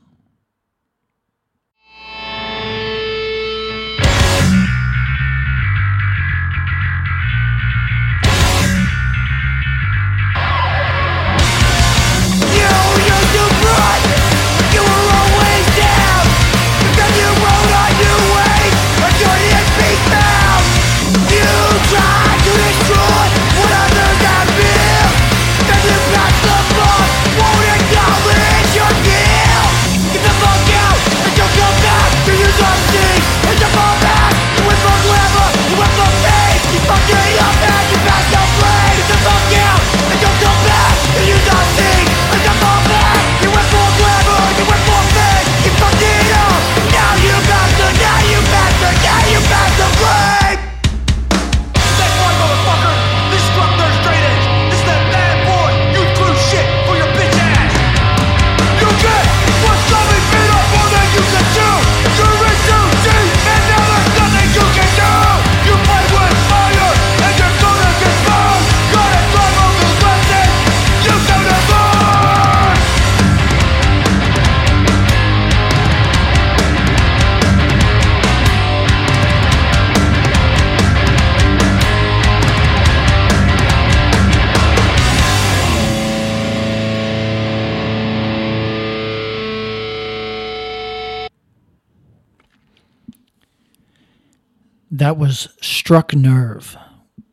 That 95.04 95.18
was 95.18 95.50
Struck 95.60 96.16
Nerve 96.16 96.78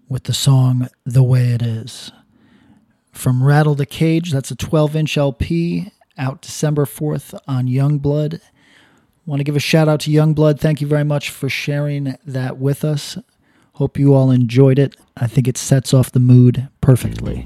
with 0.08 0.24
the 0.24 0.34
song 0.34 0.88
The 1.06 1.22
Way 1.22 1.52
It 1.52 1.62
Is. 1.62 2.10
From 3.12 3.44
Rattle 3.44 3.76
the 3.76 3.86
Cage, 3.86 4.32
that's 4.32 4.50
a 4.50 4.56
12 4.56 4.96
inch 4.96 5.16
LP 5.16 5.92
out 6.18 6.42
December 6.42 6.84
4th 6.84 7.38
on 7.46 7.68
Youngblood. 7.68 8.41
Want 9.24 9.38
to 9.38 9.44
give 9.44 9.54
a 9.54 9.60
shout 9.60 9.88
out 9.88 10.00
to 10.00 10.10
Youngblood. 10.10 10.58
Thank 10.58 10.80
you 10.80 10.88
very 10.88 11.04
much 11.04 11.30
for 11.30 11.48
sharing 11.48 12.16
that 12.26 12.58
with 12.58 12.84
us. 12.84 13.16
Hope 13.74 14.00
you 14.00 14.14
all 14.14 14.32
enjoyed 14.32 14.80
it. 14.80 14.96
I 15.16 15.28
think 15.28 15.46
it 15.46 15.56
sets 15.56 15.94
off 15.94 16.10
the 16.10 16.18
mood 16.18 16.68
perfectly. 16.80 17.44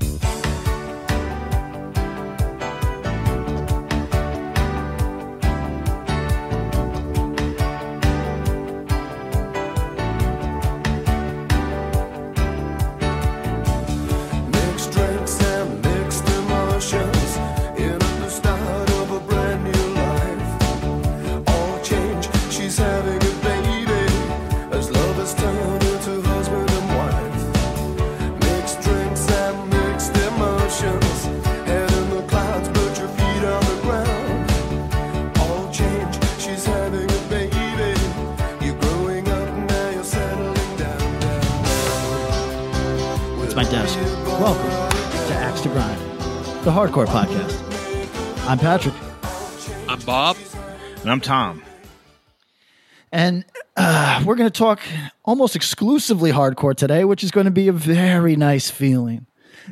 To 54.55 54.59
talk 54.59 54.81
almost 55.25 55.57
exclusively 55.57 56.33
hardcore 56.33 56.75
today, 56.75 57.05
which 57.05 57.23
is 57.25 57.31
going 57.31 57.45
to 57.47 57.51
be 57.51 57.69
a 57.69 57.73
very 57.73 58.37
nice 58.37 58.71
feeling. 58.71 59.27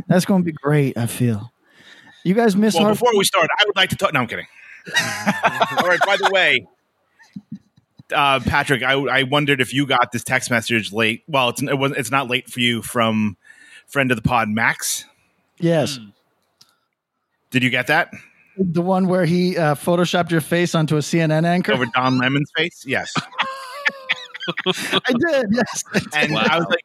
That's 0.08 0.24
going 0.24 0.42
to 0.42 0.44
be 0.44 0.52
great, 0.52 0.96
I 0.96 1.06
feel. 1.06 1.52
You 2.24 2.34
guys 2.34 2.54
miss 2.56 2.74
Well, 2.74 2.84
hardcore? 2.84 2.90
before 2.92 3.16
we 3.18 3.24
start, 3.24 3.48
I 3.58 3.64
would 3.66 3.76
like 3.76 3.90
to 3.90 3.96
talk. 3.96 4.12
No, 4.12 4.20
I'm 4.20 4.26
kidding. 4.26 4.46
All 4.88 5.88
right. 5.88 6.00
By 6.06 6.16
the 6.16 6.30
way, 6.32 6.66
uh, 8.14 8.40
Patrick, 8.40 8.82
I, 8.82 8.92
I 8.94 9.22
wondered 9.24 9.60
if 9.60 9.72
you 9.72 9.86
got 9.86 10.12
this 10.12 10.24
text 10.24 10.50
message 10.50 10.92
late. 10.92 11.22
Well, 11.28 11.48
it's 11.50 11.62
it 11.62 11.78
was 11.78 11.92
it's 11.92 12.10
not 12.10 12.28
late 12.28 12.48
for 12.50 12.60
you 12.60 12.82
from 12.82 13.36
friend 13.86 14.10
of 14.10 14.16
the 14.16 14.22
pod, 14.22 14.48
Max. 14.48 15.04
yes. 15.60 15.98
Did 17.50 17.62
you 17.62 17.68
get 17.68 17.88
that 17.88 18.10
The 18.56 18.80
one 18.80 19.08
where 19.08 19.26
he 19.26 19.58
uh, 19.58 19.74
photoshopped 19.74 20.30
your 20.30 20.40
face 20.40 20.74
onto 20.74 20.96
a 20.96 21.00
CNN 21.00 21.44
anchor? 21.44 21.74
over 21.74 21.84
Don 21.94 22.16
Lemon's 22.18 22.50
face? 22.56 22.84
Yes. 22.86 23.12
I 24.66 25.12
did, 25.12 25.46
yes. 25.52 25.84
And 26.14 26.36
I 26.36 26.58
was 26.58 26.66
like, 26.68 26.84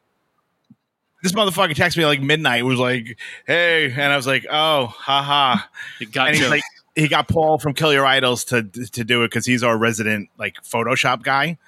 this 1.22 1.32
motherfucker 1.32 1.74
texted 1.74 1.98
me 1.98 2.06
like 2.06 2.20
midnight. 2.20 2.64
Was 2.64 2.78
like, 2.78 3.18
hey, 3.46 3.90
and 3.90 4.12
I 4.12 4.16
was 4.16 4.26
like, 4.26 4.46
oh, 4.50 4.86
haha. 4.86 5.58
It 6.00 6.12
got 6.12 6.28
And 6.28 6.36
he's 6.36 6.48
like, 6.48 6.62
he 6.94 7.08
got 7.08 7.28
Paul 7.28 7.58
from 7.58 7.74
Kill 7.74 7.92
Your 7.92 8.06
Idols 8.06 8.44
to 8.46 8.62
to 8.62 9.04
do 9.04 9.22
it 9.24 9.28
because 9.28 9.46
he's 9.46 9.62
our 9.62 9.76
resident 9.76 10.28
like 10.38 10.54
Photoshop 10.62 11.22
guy. 11.22 11.58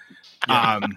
Um, 0.49 0.97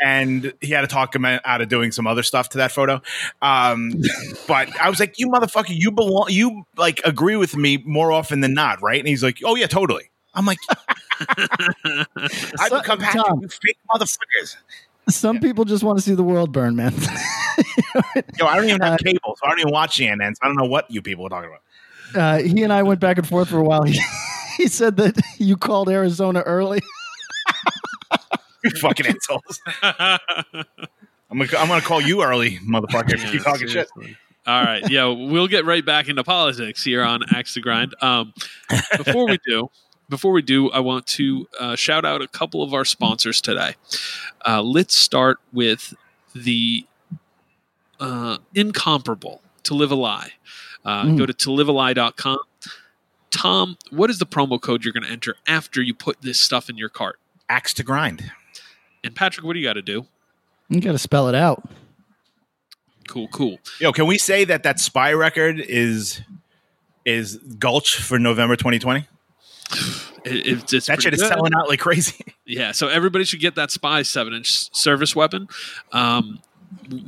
and 0.00 0.52
he 0.60 0.68
had 0.68 0.82
to 0.82 0.86
talk 0.86 1.14
him 1.14 1.24
out 1.24 1.60
of 1.60 1.68
doing 1.68 1.92
some 1.92 2.06
other 2.06 2.22
stuff 2.22 2.50
to 2.50 2.58
that 2.58 2.72
photo. 2.72 3.00
Um, 3.40 3.92
but 4.48 4.68
I 4.80 4.90
was 4.90 5.00
like, 5.00 5.18
you 5.18 5.28
motherfucker, 5.28 5.70
you 5.74 5.90
belong, 5.90 6.26
you 6.28 6.64
like 6.76 7.00
agree 7.04 7.36
with 7.36 7.56
me 7.56 7.78
more 7.78 8.12
often 8.12 8.40
than 8.40 8.54
not, 8.54 8.82
right? 8.82 8.98
And 8.98 9.08
he's 9.08 9.22
like, 9.22 9.38
oh 9.44 9.54
yeah, 9.54 9.66
totally. 9.66 10.10
I'm 10.36 10.46
like, 10.46 10.58
I 10.68 12.06
So- 12.68 12.78
become 12.80 12.98
Patrick, 13.00 13.24
Tom. 13.24 13.40
you 13.42 13.48
fake 13.48 13.78
motherfuckers. 13.90 14.56
Some 15.08 15.38
people 15.40 15.64
just 15.64 15.82
want 15.84 15.98
to 15.98 16.02
see 16.02 16.14
the 16.14 16.22
world 16.24 16.52
burn, 16.52 16.74
man. 16.76 16.92
Yo, 18.38 18.46
I 18.46 18.56
don't 18.56 18.68
even 18.68 18.80
have 18.82 18.94
Uh, 18.94 18.96
cable, 18.98 19.36
so 19.36 19.46
I 19.46 19.50
don't 19.50 19.60
even 19.60 19.72
watch 19.72 19.98
CNN. 19.98 20.34
So 20.34 20.40
I 20.42 20.46
don't 20.48 20.56
know 20.56 20.64
what 20.64 20.90
you 20.90 21.00
people 21.00 21.26
are 21.26 21.28
talking 21.28 21.50
about. 21.50 22.20
uh, 22.20 22.38
he 22.42 22.62
and 22.64 22.72
I 22.72 22.82
went 22.82 22.98
back 23.00 23.16
and 23.18 23.26
forth 23.26 23.48
for 23.48 23.58
a 23.58 23.64
while. 23.64 23.82
He, 23.84 24.00
he 24.62 24.68
said 24.68 24.96
that 24.96 25.20
you 25.38 25.56
called 25.56 25.88
Arizona 25.90 26.40
early. 26.40 26.80
You 28.64 28.70
fucking 28.80 29.06
assholes. 29.06 29.60
I'm 29.82 31.38
gonna, 31.38 31.48
I'm 31.58 31.68
gonna 31.68 31.80
call 31.82 32.00
you 32.00 32.24
early, 32.24 32.58
motherfucker, 32.58 33.12
if 33.12 33.22
you 33.24 33.30
keep 33.30 33.42
talking 33.42 33.68
shit. 33.68 33.88
All 34.46 34.64
right, 34.64 34.82
yeah, 34.90 35.04
we'll 35.06 35.46
get 35.46 35.64
right 35.64 35.84
back 35.84 36.08
into 36.08 36.24
politics 36.24 36.82
here 36.82 37.04
on 37.04 37.20
Axe 37.32 37.54
to 37.54 37.60
Grind. 37.60 37.94
Um, 38.00 38.32
before 38.96 39.26
we 39.28 39.38
do, 39.46 39.68
before 40.08 40.32
we 40.32 40.42
do, 40.42 40.70
I 40.70 40.80
want 40.80 41.06
to 41.08 41.48
uh, 41.58 41.76
shout 41.76 42.04
out 42.04 42.22
a 42.22 42.28
couple 42.28 42.62
of 42.62 42.72
our 42.74 42.84
sponsors 42.84 43.40
today. 43.40 43.74
Uh, 44.46 44.62
let's 44.62 44.96
start 44.96 45.38
with 45.52 45.94
the 46.34 46.86
uh, 48.00 48.38
incomparable 48.54 49.40
To 49.64 49.74
Live 49.74 49.90
a 49.90 49.94
Lie. 49.96 50.32
Uh, 50.84 51.04
Mm. 51.06 51.18
Go 51.18 51.26
to 51.26 51.32
tolivealie.com. 51.32 52.38
Tom, 53.30 53.76
what 53.90 54.08
is 54.08 54.18
the 54.18 54.26
promo 54.26 54.60
code 54.60 54.84
you're 54.84 54.92
going 54.92 55.02
to 55.04 55.10
enter 55.10 55.36
after 55.48 55.82
you 55.82 55.92
put 55.94 56.22
this 56.22 56.38
stuff 56.40 56.70
in 56.70 56.76
your 56.78 56.88
cart? 56.88 57.18
Axe 57.48 57.74
to 57.74 57.82
grind. 57.82 58.30
And 59.02 59.14
Patrick, 59.14 59.44
what 59.44 59.54
do 59.54 59.58
you 59.58 59.66
got 59.66 59.74
to 59.74 59.82
do? 59.82 60.06
You 60.68 60.80
got 60.80 60.92
to 60.92 60.98
spell 60.98 61.28
it 61.28 61.34
out. 61.34 61.68
Cool, 63.08 63.28
cool. 63.28 63.58
Yo, 63.80 63.92
can 63.92 64.06
we 64.06 64.18
say 64.18 64.44
that 64.44 64.62
that 64.64 64.80
spy 64.80 65.12
record 65.12 65.60
is 65.60 66.20
is 67.04 67.36
Gulch 67.36 67.96
for 68.00 68.18
November 68.18 68.56
2020? 68.56 69.06
It, 70.24 70.72
it's, 70.72 70.86
that 70.86 71.02
shit 71.02 71.14
is 71.14 71.22
good. 71.22 71.28
selling 71.28 71.54
out 71.54 71.68
like 71.68 71.80
crazy. 71.80 72.24
Yeah, 72.48 72.70
so 72.70 72.86
everybody 72.86 73.24
should 73.24 73.40
get 73.40 73.56
that 73.56 73.72
Spy 73.72 74.02
seven 74.02 74.32
inch 74.32 74.72
service 74.72 75.16
weapon. 75.16 75.48
Um, 75.90 76.40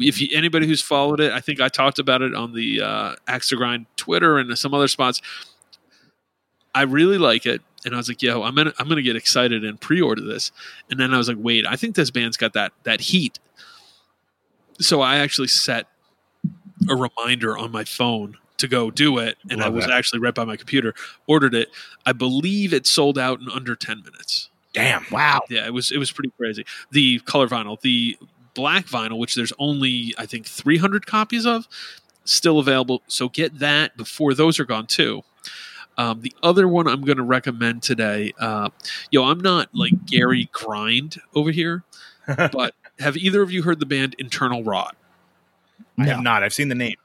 if 0.00 0.20
you, 0.20 0.28
anybody 0.34 0.66
who's 0.66 0.82
followed 0.82 1.20
it, 1.20 1.32
I 1.32 1.38
think 1.38 1.60
I 1.60 1.68
talked 1.68 2.00
about 2.00 2.22
it 2.22 2.34
on 2.34 2.54
the 2.54 2.82
uh, 2.82 3.14
Axe 3.28 3.50
to 3.50 3.56
Grind 3.56 3.86
Twitter 3.96 4.38
and 4.38 4.58
some 4.58 4.74
other 4.74 4.88
spots. 4.88 5.22
I 6.74 6.82
really 6.82 7.18
like 7.18 7.46
it, 7.46 7.62
and 7.84 7.94
I 7.94 7.98
was 7.98 8.08
like, 8.08 8.20
"Yo, 8.20 8.42
I'm 8.42 8.56
gonna 8.56 8.72
I'm 8.80 8.88
gonna 8.88 9.02
get 9.02 9.14
excited 9.14 9.64
and 9.64 9.80
pre-order 9.80 10.22
this." 10.22 10.50
And 10.90 10.98
then 10.98 11.14
I 11.14 11.18
was 11.18 11.28
like, 11.28 11.38
"Wait, 11.38 11.64
I 11.64 11.76
think 11.76 11.94
this 11.94 12.10
band's 12.10 12.36
got 12.36 12.54
that 12.54 12.72
that 12.82 13.00
heat." 13.00 13.38
So 14.80 15.00
I 15.00 15.18
actually 15.18 15.48
set 15.48 15.86
a 16.88 16.96
reminder 16.96 17.56
on 17.56 17.70
my 17.70 17.84
phone 17.84 18.38
to 18.58 18.68
go 18.68 18.90
do 18.90 19.18
it, 19.18 19.38
and 19.50 19.62
I 19.62 19.68
was 19.68 19.86
that. 19.86 19.94
actually 19.94 20.20
right 20.20 20.34
by 20.34 20.44
my 20.44 20.56
computer. 20.56 20.94
Ordered 21.26 21.54
it. 21.54 21.68
I 22.06 22.12
believe 22.12 22.72
it 22.72 22.86
sold 22.86 23.18
out 23.18 23.40
in 23.40 23.48
under 23.50 23.74
ten 23.74 24.02
minutes. 24.02 24.50
Damn. 24.74 25.04
Wow. 25.10 25.40
Yeah, 25.48 25.66
it 25.66 25.72
was 25.72 25.90
it 25.90 25.98
was 25.98 26.10
pretty 26.12 26.30
crazy. 26.36 26.64
The 26.90 27.20
color 27.20 27.48
vinyl, 27.48 27.80
the 27.80 28.16
black 28.54 28.86
vinyl, 28.86 29.18
which 29.18 29.34
there's 29.34 29.52
only 29.58 30.14
I 30.18 30.26
think 30.26 30.46
300 30.46 31.06
copies 31.06 31.46
of, 31.46 31.66
still 32.24 32.58
available. 32.58 33.02
So 33.08 33.28
get 33.28 33.58
that 33.60 33.96
before 33.96 34.34
those 34.34 34.60
are 34.60 34.64
gone 34.64 34.86
too. 34.86 35.22
Um, 35.96 36.20
the 36.20 36.32
other 36.44 36.68
one 36.68 36.86
I'm 36.86 37.00
going 37.02 37.16
to 37.18 37.24
recommend 37.24 37.82
today, 37.82 38.32
uh, 38.38 38.68
yo, 39.10 39.24
I'm 39.24 39.40
not 39.40 39.68
like 39.72 40.06
Gary 40.06 40.48
Grind 40.52 41.20
over 41.34 41.50
here, 41.50 41.82
but 42.52 42.74
have 43.00 43.16
either 43.16 43.42
of 43.42 43.50
you 43.50 43.62
heard 43.62 43.80
the 43.80 43.86
band 43.86 44.14
Internal 44.18 44.62
Rot? 44.62 44.96
I 45.98 46.04
No. 46.04 46.14
have 46.14 46.22
not. 46.22 46.42
I've 46.44 46.54
seen 46.54 46.68
the 46.68 46.74
name. 46.76 46.96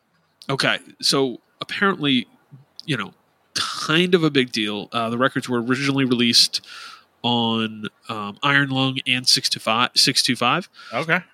Okay, 0.50 0.80
so 1.02 1.40
apparently, 1.62 2.28
you 2.86 2.98
know, 2.98 3.14
kind 3.54 4.14
of 4.14 4.24
a 4.24 4.30
big 4.30 4.52
deal. 4.52 4.90
Uh, 4.92 5.10
the 5.10 5.18
records 5.18 5.48
were 5.48 5.62
originally 5.62 6.06
released 6.06 6.62
on 7.22 7.88
um, 8.10 8.38
Iron 8.44 8.70
Lung 8.70 9.00
and 9.08 9.28
625, 9.28 9.92
625. 9.96 10.70
Okay. 10.94 11.26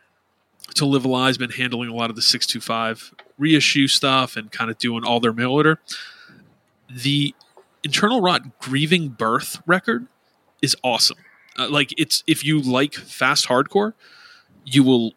To 0.76 0.86
Live 0.86 1.04
a 1.04 1.08
Lie's 1.08 1.38
been 1.38 1.50
handling 1.50 1.90
a 1.90 1.96
lot 1.96 2.12
of 2.12 2.16
the 2.16 2.22
625 2.22 3.14
reissue 3.40 3.88
stuff 3.88 4.38
and 4.38 4.52
kind 4.52 4.70
of 4.70 4.78
doing 4.78 5.04
all 5.04 5.20
their 5.20 5.34
mail 5.34 5.52
order. 5.52 5.80
The 6.90 7.34
Internal 7.84 8.22
Rot 8.22 8.60
Grieving 8.60 9.10
Birth 9.10 9.62
record 9.66 10.08
is 10.62 10.76
awesome. 10.84 11.18
Uh, 11.58 11.70
like 11.70 11.94
it's 11.98 12.24
if 12.28 12.44
you 12.44 12.62
like 12.62 12.94
fast 12.94 13.48
hardcore, 13.48 13.94
you 14.66 14.84
will 14.84 15.14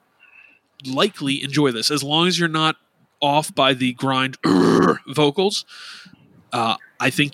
likely 0.87 1.43
enjoy 1.45 1.71
this 1.71 1.91
as 1.91 2.03
long 2.03 2.27
as 2.27 2.38
you're 2.38 2.49
not 2.49 2.77
off 3.23 3.55
by 3.55 3.73
the 3.73 3.95
grind 3.95 4.37
vocals. 5.07 5.65
Uh, 6.53 6.77
I 7.01 7.09
think 7.09 7.33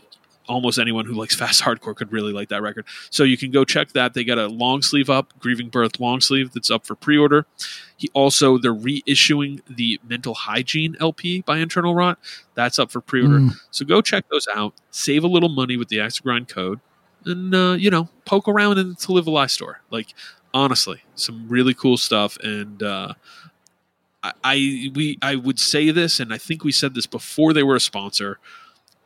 almost 0.49 0.79
anyone 0.79 1.05
who 1.05 1.15
likes 1.15 1.35
fast 1.35 1.63
hardcore 1.65 1.95
could 1.95 2.13
really 2.13 2.33
like 2.33 2.49
that 2.49 2.63
record. 2.63 2.87
So 3.11 3.25
you 3.25 3.37
can 3.37 3.51
go 3.51 3.65
check 3.65 3.93
that. 3.93 4.15
They 4.15 4.25
got 4.25 4.39
a 4.39 4.47
long 4.47 4.83
sleeve 4.83 5.11
up, 5.11 5.39
Grieving 5.39 5.69
Birth 5.69 6.01
long 6.01 6.21
sleeve 6.21 6.53
that's 6.53 6.71
up 6.71 6.87
for 6.87 6.95
pre 6.95 7.19
order. 7.19 7.47
He 7.97 8.11
also 8.15 8.59
they're 8.59 8.75
reissuing 8.75 9.61
the 9.69 10.01
Mental 10.09 10.35
Hygiene 10.35 10.97
LP 11.01 11.43
by 11.43 11.59
Internal 11.59 11.95
Rot. 11.95 12.19
That's 12.55 12.79
up 12.79 12.91
for 12.91 13.01
pre 13.01 13.23
order. 13.23 13.39
Mm. 13.39 13.61
So 13.71 13.85
go 13.85 14.01
check 14.01 14.25
those 14.31 14.49
out. 14.55 14.75
Save 14.91 15.25
a 15.25 15.29
little 15.29 15.49
money 15.49 15.77
with 15.77 15.89
the 15.89 16.01
Axe 16.01 16.21
Grind 16.21 16.49
code, 16.49 16.81
and 17.25 17.55
uh, 17.55 17.77
you 17.79 17.91
know 17.91 18.09
poke 18.25 18.49
around 18.49 18.79
in 18.79 18.91
the 18.91 18.95
To 18.95 19.13
Live 19.13 19.27
a 19.27 19.31
Lie 19.31 19.47
store. 19.47 19.81
Like 19.91 20.15
honestly, 20.55 21.03
some 21.15 21.49
really 21.49 21.75
cool 21.75 21.97
stuff. 21.97 22.37
And 22.39 22.83
uh, 22.83 23.15
I, 24.23 24.33
I 24.45 24.55
we 24.95 25.19
I 25.23 25.37
would 25.37 25.59
say 25.61 25.91
this, 25.91 26.21
and 26.21 26.33
I 26.33 26.39
think 26.39 26.65
we 26.65 26.73
said 26.73 26.95
this 26.95 27.07
before 27.07 27.53
they 27.53 27.63
were 27.63 27.77
a 27.77 27.81
sponsor. 27.81 28.39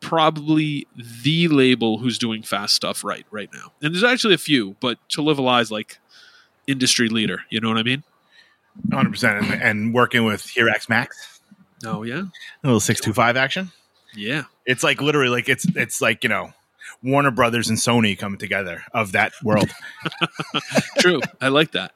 Probably 0.00 0.86
the 0.96 1.46
label 1.46 1.98
who's 1.98 2.18
doing 2.18 2.42
fast 2.42 2.74
stuff 2.74 3.04
right 3.04 3.24
right 3.30 3.48
now. 3.52 3.72
And 3.82 3.94
there's 3.94 4.02
actually 4.02 4.34
a 4.34 4.38
few, 4.38 4.74
but 4.80 4.98
To 5.10 5.22
Live 5.22 5.38
a 5.38 5.42
Lie 5.42 5.60
is 5.60 5.70
like 5.70 5.98
industry 6.66 7.08
leader. 7.08 7.42
You 7.50 7.60
know 7.60 7.68
what 7.68 7.78
I 7.78 7.84
mean? 7.84 8.02
100%. 8.88 9.38
And, 9.52 9.62
and 9.62 9.94
working 9.94 10.24
with 10.24 10.42
Hirax 10.42 10.88
Max, 10.88 11.40
Oh 11.84 12.02
yeah, 12.02 12.22
a 12.22 12.66
little 12.66 12.80
625 12.80 13.36
action. 13.36 13.70
yeah. 14.16 14.44
It's 14.66 14.82
like 14.82 15.00
literally 15.00 15.28
like 15.30 15.48
it's 15.48 15.66
it's 15.76 16.00
like, 16.00 16.22
you 16.24 16.28
know, 16.28 16.52
Warner 17.02 17.30
Brothers 17.30 17.68
and 17.68 17.78
Sony 17.78 18.18
coming 18.18 18.38
together 18.38 18.82
of 18.92 19.12
that 19.12 19.32
world. 19.44 19.70
True. 20.98 21.20
I 21.40 21.48
like 21.48 21.72
that. 21.72 21.92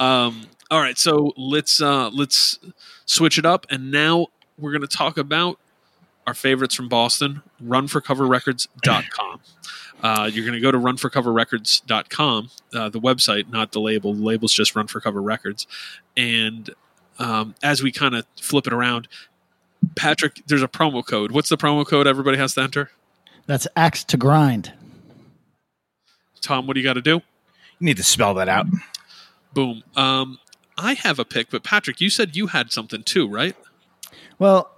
Um, 0.00 0.42
all 0.70 0.80
right, 0.80 0.98
so 0.98 1.32
let's 1.36 1.80
uh, 1.80 2.10
let's 2.10 2.58
switch 3.04 3.38
it 3.38 3.46
up, 3.46 3.66
and 3.70 3.90
now 3.90 4.26
we're 4.58 4.72
going 4.72 4.82
to 4.82 4.88
talk 4.88 5.16
about 5.16 5.58
our 6.26 6.34
favorites 6.34 6.74
from 6.74 6.88
Boston. 6.88 7.42
RunForCoverRecords.com. 7.64 9.40
Uh, 10.02 10.30
you're 10.32 10.44
going 10.44 10.54
to 10.54 10.60
go 10.60 10.70
to 10.70 10.78
RunForCoverRecords.com, 10.78 12.50
uh, 12.74 12.88
the 12.88 13.00
website, 13.00 13.50
not 13.50 13.72
the 13.72 13.80
label. 13.80 14.12
The 14.12 14.22
label's 14.22 14.52
just 14.52 14.74
Run 14.74 14.86
for 14.86 15.00
Cover 15.00 15.22
Records, 15.22 15.66
and 16.16 16.70
um, 17.18 17.54
as 17.62 17.82
we 17.82 17.92
kind 17.92 18.14
of 18.14 18.26
flip 18.40 18.66
it 18.66 18.72
around, 18.72 19.08
Patrick, 19.94 20.42
there's 20.46 20.62
a 20.62 20.68
promo 20.68 21.06
code. 21.06 21.32
What's 21.32 21.48
the 21.48 21.56
promo 21.56 21.86
code 21.86 22.06
everybody 22.06 22.38
has 22.38 22.54
to 22.54 22.62
enter? 22.62 22.90
That's 23.46 23.68
axe 23.76 24.02
to 24.04 24.16
grind. 24.16 24.72
Tom, 26.40 26.66
what 26.66 26.74
do 26.74 26.80
you 26.80 26.84
got 26.84 26.94
to 26.94 27.02
do? 27.02 27.22
You 27.78 27.84
need 27.84 27.96
to 27.96 28.02
spell 28.04 28.34
that 28.34 28.48
out. 28.48 28.66
Boom. 29.52 29.82
Um, 29.94 30.38
I 30.78 30.94
have 30.94 31.18
a 31.18 31.24
pick, 31.24 31.50
but 31.50 31.64
Patrick, 31.64 32.00
you 32.00 32.10
said 32.10 32.36
you 32.36 32.48
had 32.48 32.72
something 32.72 33.02
too, 33.02 33.28
right? 33.28 33.56
Well, 34.38 34.70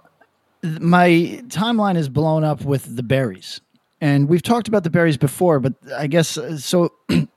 my 0.63 1.41
timeline 1.47 1.97
is 1.97 2.09
blown 2.09 2.43
up 2.43 2.63
with 2.63 2.95
the 2.95 3.03
berries. 3.03 3.61
And 4.01 4.29
we've 4.29 4.41
talked 4.41 4.67
about 4.67 4.83
the 4.83 4.89
berries 4.89 5.17
before, 5.17 5.59
but 5.59 5.73
I 5.95 6.07
guess 6.07 6.37
uh, 6.37 6.57
so. 6.57 6.93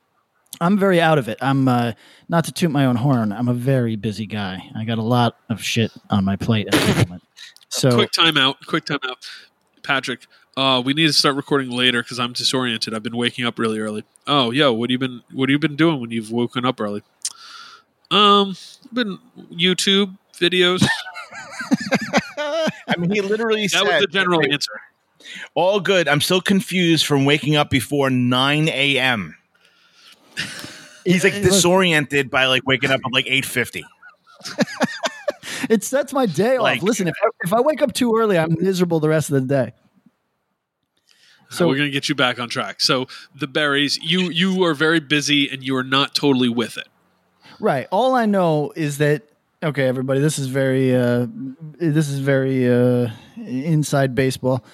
I'm 0.61 0.79
very 0.79 1.01
out 1.01 1.19
of 1.19 1.29
it. 1.29 1.39
I'm 1.41 1.67
uh, 1.67 1.93
not 2.29 2.45
to 2.45 2.53
toot 2.53 2.71
my 2.71 2.85
own 2.85 2.95
horn. 2.95 3.33
I'm 3.33 3.49
a 3.49 3.55
very 3.55 3.97
busy 3.97 4.27
guy. 4.27 4.71
I 4.77 4.85
got 4.85 4.99
a 4.99 5.03
lot 5.03 5.37
of 5.49 5.61
shit 5.61 5.91
on 6.09 6.25
my 6.25 6.37
plate 6.37 6.69
at 6.69 6.75
the 6.75 7.03
moment. 7.03 7.23
So 7.69 7.91
quick 7.95 8.13
timeout. 8.13 8.57
Quick 8.67 8.85
timeout. 8.85 9.27
Patrick, 9.83 10.27
uh, 10.59 10.83
we 10.85 10.93
need 10.93 11.07
to 11.07 11.13
start 11.15 11.37
recording 11.37 11.71
later 11.71 12.03
because 12.03 12.21
I'm 12.21 12.35
disoriented. 12.35 12.93
I've 12.93 13.03
been 13.03 13.17
waking 13.17 13.47
up 13.47 13.59
really 13.59 13.79
early. 13.79 14.05
Oh, 14.27 14.51
yo, 14.51 14.75
what 14.75 14.91
have 14.91 14.93
you 14.93 14.99
been? 14.99 15.23
What 15.33 15.49
have 15.49 15.55
you 15.55 15.59
been 15.59 15.75
doing 15.75 15.99
when 15.99 16.11
you've 16.11 16.31
woken 16.31 16.67
up 16.67 16.79
early? 16.83 17.03
Um, 18.13 18.57
been 18.93 19.19
YouTube 19.53 20.17
videos. 20.35 20.85
I 22.39 22.97
mean, 22.99 23.11
he 23.11 23.21
literally 23.21 23.63
That 23.69 23.71
said 23.71 23.83
was 23.85 24.01
the 24.03 24.07
general 24.09 24.41
answer. 24.45 24.73
all 25.55 25.81
good. 25.81 26.09
I'm 26.09 26.21
still 26.21 26.41
confused 26.41 27.07
from 27.07 27.25
waking 27.25 27.57
up 27.57 27.71
before 27.71 28.11
9 28.11 28.69
a.m. 28.69 29.37
He's 31.05 31.25
like 31.25 31.33
It- 31.35 31.39
it 31.39 31.45
was- 31.47 31.55
disoriented 31.57 32.31
by 32.31 32.47
like 32.47 32.67
waking 32.67 32.91
up 32.91 33.01
at 33.05 33.13
like 33.13 33.27
8:50. 33.27 33.83
it 35.71 35.85
sets 35.85 36.13
my 36.13 36.27
day 36.27 36.57
off. 36.57 36.83
Listen, 36.83 37.09
if 37.09 37.15
I, 37.23 37.29
if 37.45 37.53
I 37.53 37.61
wake 37.61 37.81
up 37.83 37.93
too 37.93 38.15
early, 38.17 38.39
I'm 38.39 38.57
miserable 38.61 39.01
the 39.01 39.09
rest 39.09 39.31
of 39.31 39.35
the 39.41 39.47
day. 39.49 39.73
So 41.51 41.57
So 41.59 41.69
we're 41.69 41.77
gonna 41.77 41.91
get 41.91 42.09
you 42.09 42.15
back 42.15 42.39
on 42.41 42.49
track. 42.49 42.81
So 42.81 43.07
the 43.35 43.47
berries, 43.47 43.99
you 44.03 44.31
you 44.31 44.65
are 44.65 44.75
very 44.75 45.01
busy 45.01 45.49
and 45.51 45.63
you 45.63 45.77
are 45.77 45.85
not 45.85 46.15
totally 46.15 46.49
with 46.49 46.77
it. 46.77 46.89
Right. 47.63 47.87
All 47.93 48.15
I 48.17 48.27
know 48.27 48.73
is 48.75 48.99
that 48.99 49.23
okay, 49.63 49.87
everybody. 49.87 50.19
This 50.21 50.37
is 50.37 50.49
very 50.49 50.95
uh, 50.97 51.29
this 51.79 52.09
is 52.09 52.19
very 52.19 52.69
uh, 52.69 53.09
inside 53.37 54.17
baseball. 54.17 54.65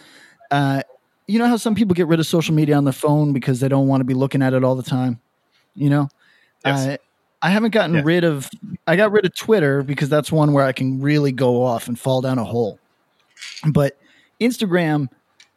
Uh, 0.50 0.83
you 1.26 1.38
know 1.38 1.47
how 1.47 1.59
some 1.59 1.75
people 1.75 1.92
get 1.95 2.07
rid 2.07 2.18
of 2.18 2.26
social 2.26 2.54
media 2.54 2.76
on 2.78 2.85
their 2.85 2.95
phone 2.95 3.35
because 3.35 3.61
they 3.61 3.68
don't 3.68 3.88
want 3.88 4.00
to 4.00 4.04
be 4.07 4.14
looking 4.14 4.40
at 4.40 4.54
it 4.54 4.64
all 4.64 4.75
the 4.75 4.83
time. 4.83 5.21
You 5.75 5.90
know, 5.90 6.09
Yes. 6.64 6.87
uh, 6.87 6.97
I 7.42 7.50
haven't 7.50 7.73
gotten 7.73 7.97
Yeah. 7.97 8.02
rid 8.04 8.25
of. 8.25 8.49
I 8.87 8.97
got 8.97 9.12
rid 9.12 9.26
of 9.26 9.35
Twitter 9.37 9.83
because 9.83 10.09
that's 10.09 10.33
one 10.33 10.54
where 10.54 10.64
I 10.64 10.73
can 10.73 10.99
really 11.02 11.30
go 11.30 11.62
off 11.62 11.88
and 11.88 12.00
fall 12.00 12.23
down 12.23 12.38
a 12.38 12.45
hole. 12.45 12.78
But 13.71 13.99
Instagram, 14.40 15.09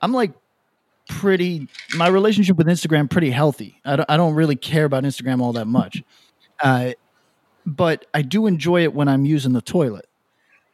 I'm 0.01 0.11
like 0.11 0.33
pretty. 1.07 1.69
My 1.95 2.09
relationship 2.09 2.57
with 2.57 2.67
Instagram 2.67 3.09
pretty 3.09 3.31
healthy. 3.31 3.79
I 3.85 3.95
don't, 3.95 4.09
I 4.11 4.17
don't 4.17 4.33
really 4.33 4.57
care 4.57 4.83
about 4.83 5.05
Instagram 5.05 5.39
all 5.39 5.53
that 5.53 5.67
much. 5.67 6.03
Uh, 6.61 6.91
but 7.65 8.05
I 8.13 8.21
do 8.21 8.47
enjoy 8.47 8.83
it 8.83 8.93
when 8.93 9.07
I'm 9.07 9.25
using 9.25 9.53
the 9.53 9.61
toilet. 9.61 10.07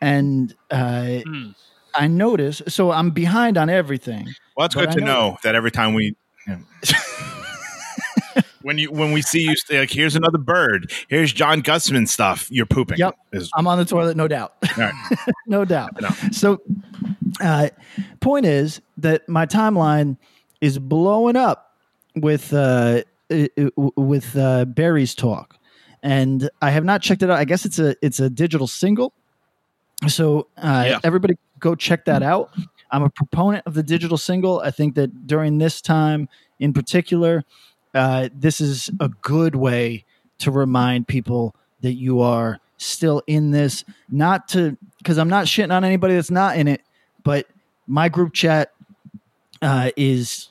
And 0.01 0.53
uh, 0.71 1.19
Hmm. 1.25 1.49
I 1.95 2.07
notice, 2.07 2.61
so 2.67 2.91
I'm 2.91 3.09
behind 3.09 3.57
on 3.57 3.69
everything. 3.69 4.27
Well, 4.55 4.67
it's 4.67 4.75
good 4.75 4.89
I 4.89 4.93
to 4.93 4.99
know- 4.99 5.05
know 5.31 5.37
that 5.43 5.55
every 5.55 5.71
time 5.71 5.93
we 5.95 6.15
yeah. 6.47 6.59
when 8.61 8.77
you 8.77 8.91
when 8.91 9.11
we 9.11 9.21
see 9.21 9.41
you 9.41 9.55
say, 9.55 9.79
like 9.79 9.89
here's 9.91 10.15
another 10.15 10.37
bird, 10.37 10.91
here's 11.07 11.33
John 11.33 11.61
Gusman 11.61 12.07
stuff, 12.07 12.47
you're 12.51 12.65
pooping. 12.65 12.97
Yep. 12.99 13.15
Is- 13.33 13.49
I'm 13.55 13.67
on 13.67 13.77
the 13.77 13.85
toilet, 13.85 14.15
no 14.17 14.27
doubt. 14.27 14.53
all 14.63 14.69
right. 14.77 14.93
no 15.47 15.65
doubt. 15.65 15.99
No. 16.01 16.09
So, 16.31 16.61
uh, 17.41 17.69
point 18.19 18.45
is 18.45 18.81
that 18.97 19.27
my 19.27 19.45
timeline 19.45 20.17
is 20.61 20.77
blowing 20.79 21.35
up 21.35 21.75
with 22.15 22.53
uh, 22.53 23.01
uh, 23.31 23.47
with 23.95 24.37
uh, 24.37 24.65
Barry's 24.65 25.15
talk, 25.15 25.57
and 26.03 26.49
I 26.61 26.69
have 26.71 26.83
not 26.85 27.01
checked 27.01 27.23
it 27.23 27.29
out. 27.29 27.37
I 27.37 27.45
guess 27.45 27.65
it's 27.65 27.79
a 27.79 27.95
it's 28.01 28.19
a 28.19 28.29
digital 28.29 28.67
single, 28.67 29.13
so 30.07 30.47
uh, 30.57 30.83
Yeah. 30.87 30.99
everybody 31.03 31.35
go 31.59 31.75
check 31.75 32.05
that 32.05 32.23
out. 32.23 32.49
I'm 32.91 33.03
a 33.03 33.09
proponent 33.09 33.65
of 33.65 33.73
the 33.73 33.83
digital 33.83 34.17
single. 34.17 34.59
I 34.61 34.71
think 34.71 34.95
that 34.95 35.27
during 35.27 35.57
this 35.57 35.81
time 35.81 36.29
in 36.59 36.71
particular, 36.73 37.43
uh, 37.93 38.29
this 38.33 38.61
is 38.61 38.89
a 38.99 39.09
good 39.09 39.55
way 39.55 40.05
to 40.39 40.51
remind 40.51 41.07
people 41.07 41.55
that 41.81 41.93
you 41.93 42.21
are 42.21 42.59
still 42.77 43.21
in 43.27 43.51
this. 43.51 43.83
Not 44.09 44.47
to, 44.49 44.77
because 44.99 45.17
I'm 45.17 45.29
not 45.29 45.47
shitting 45.47 45.73
on 45.73 45.83
anybody 45.83 46.13
that's 46.15 46.31
not 46.31 46.57
in 46.57 46.67
it, 46.67 46.81
but 47.23 47.47
my 47.87 48.07
group 48.07 48.33
chat 48.33 48.71
uh, 49.61 49.91
is 49.97 50.49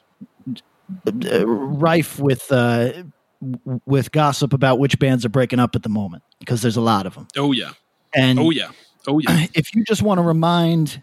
uh, 1.06 1.46
rife 1.46 2.18
with 2.18 2.50
uh, 2.52 3.04
w- 3.40 3.80
with 3.86 4.12
gossip 4.12 4.52
about 4.52 4.78
which 4.78 4.98
bands 4.98 5.24
are 5.24 5.28
breaking 5.28 5.58
up 5.58 5.74
at 5.76 5.82
the 5.82 5.88
moment 5.88 6.22
because 6.40 6.62
there's 6.62 6.76
a 6.76 6.80
lot 6.80 7.06
of 7.06 7.14
them. 7.14 7.28
Oh 7.36 7.52
yeah. 7.52 7.72
And 8.14 8.38
Oh 8.38 8.50
yeah. 8.50 8.70
Oh 9.06 9.18
yeah. 9.18 9.46
if 9.54 9.74
you 9.74 9.84
just 9.84 10.02
want 10.02 10.18
to 10.18 10.22
remind 10.22 11.02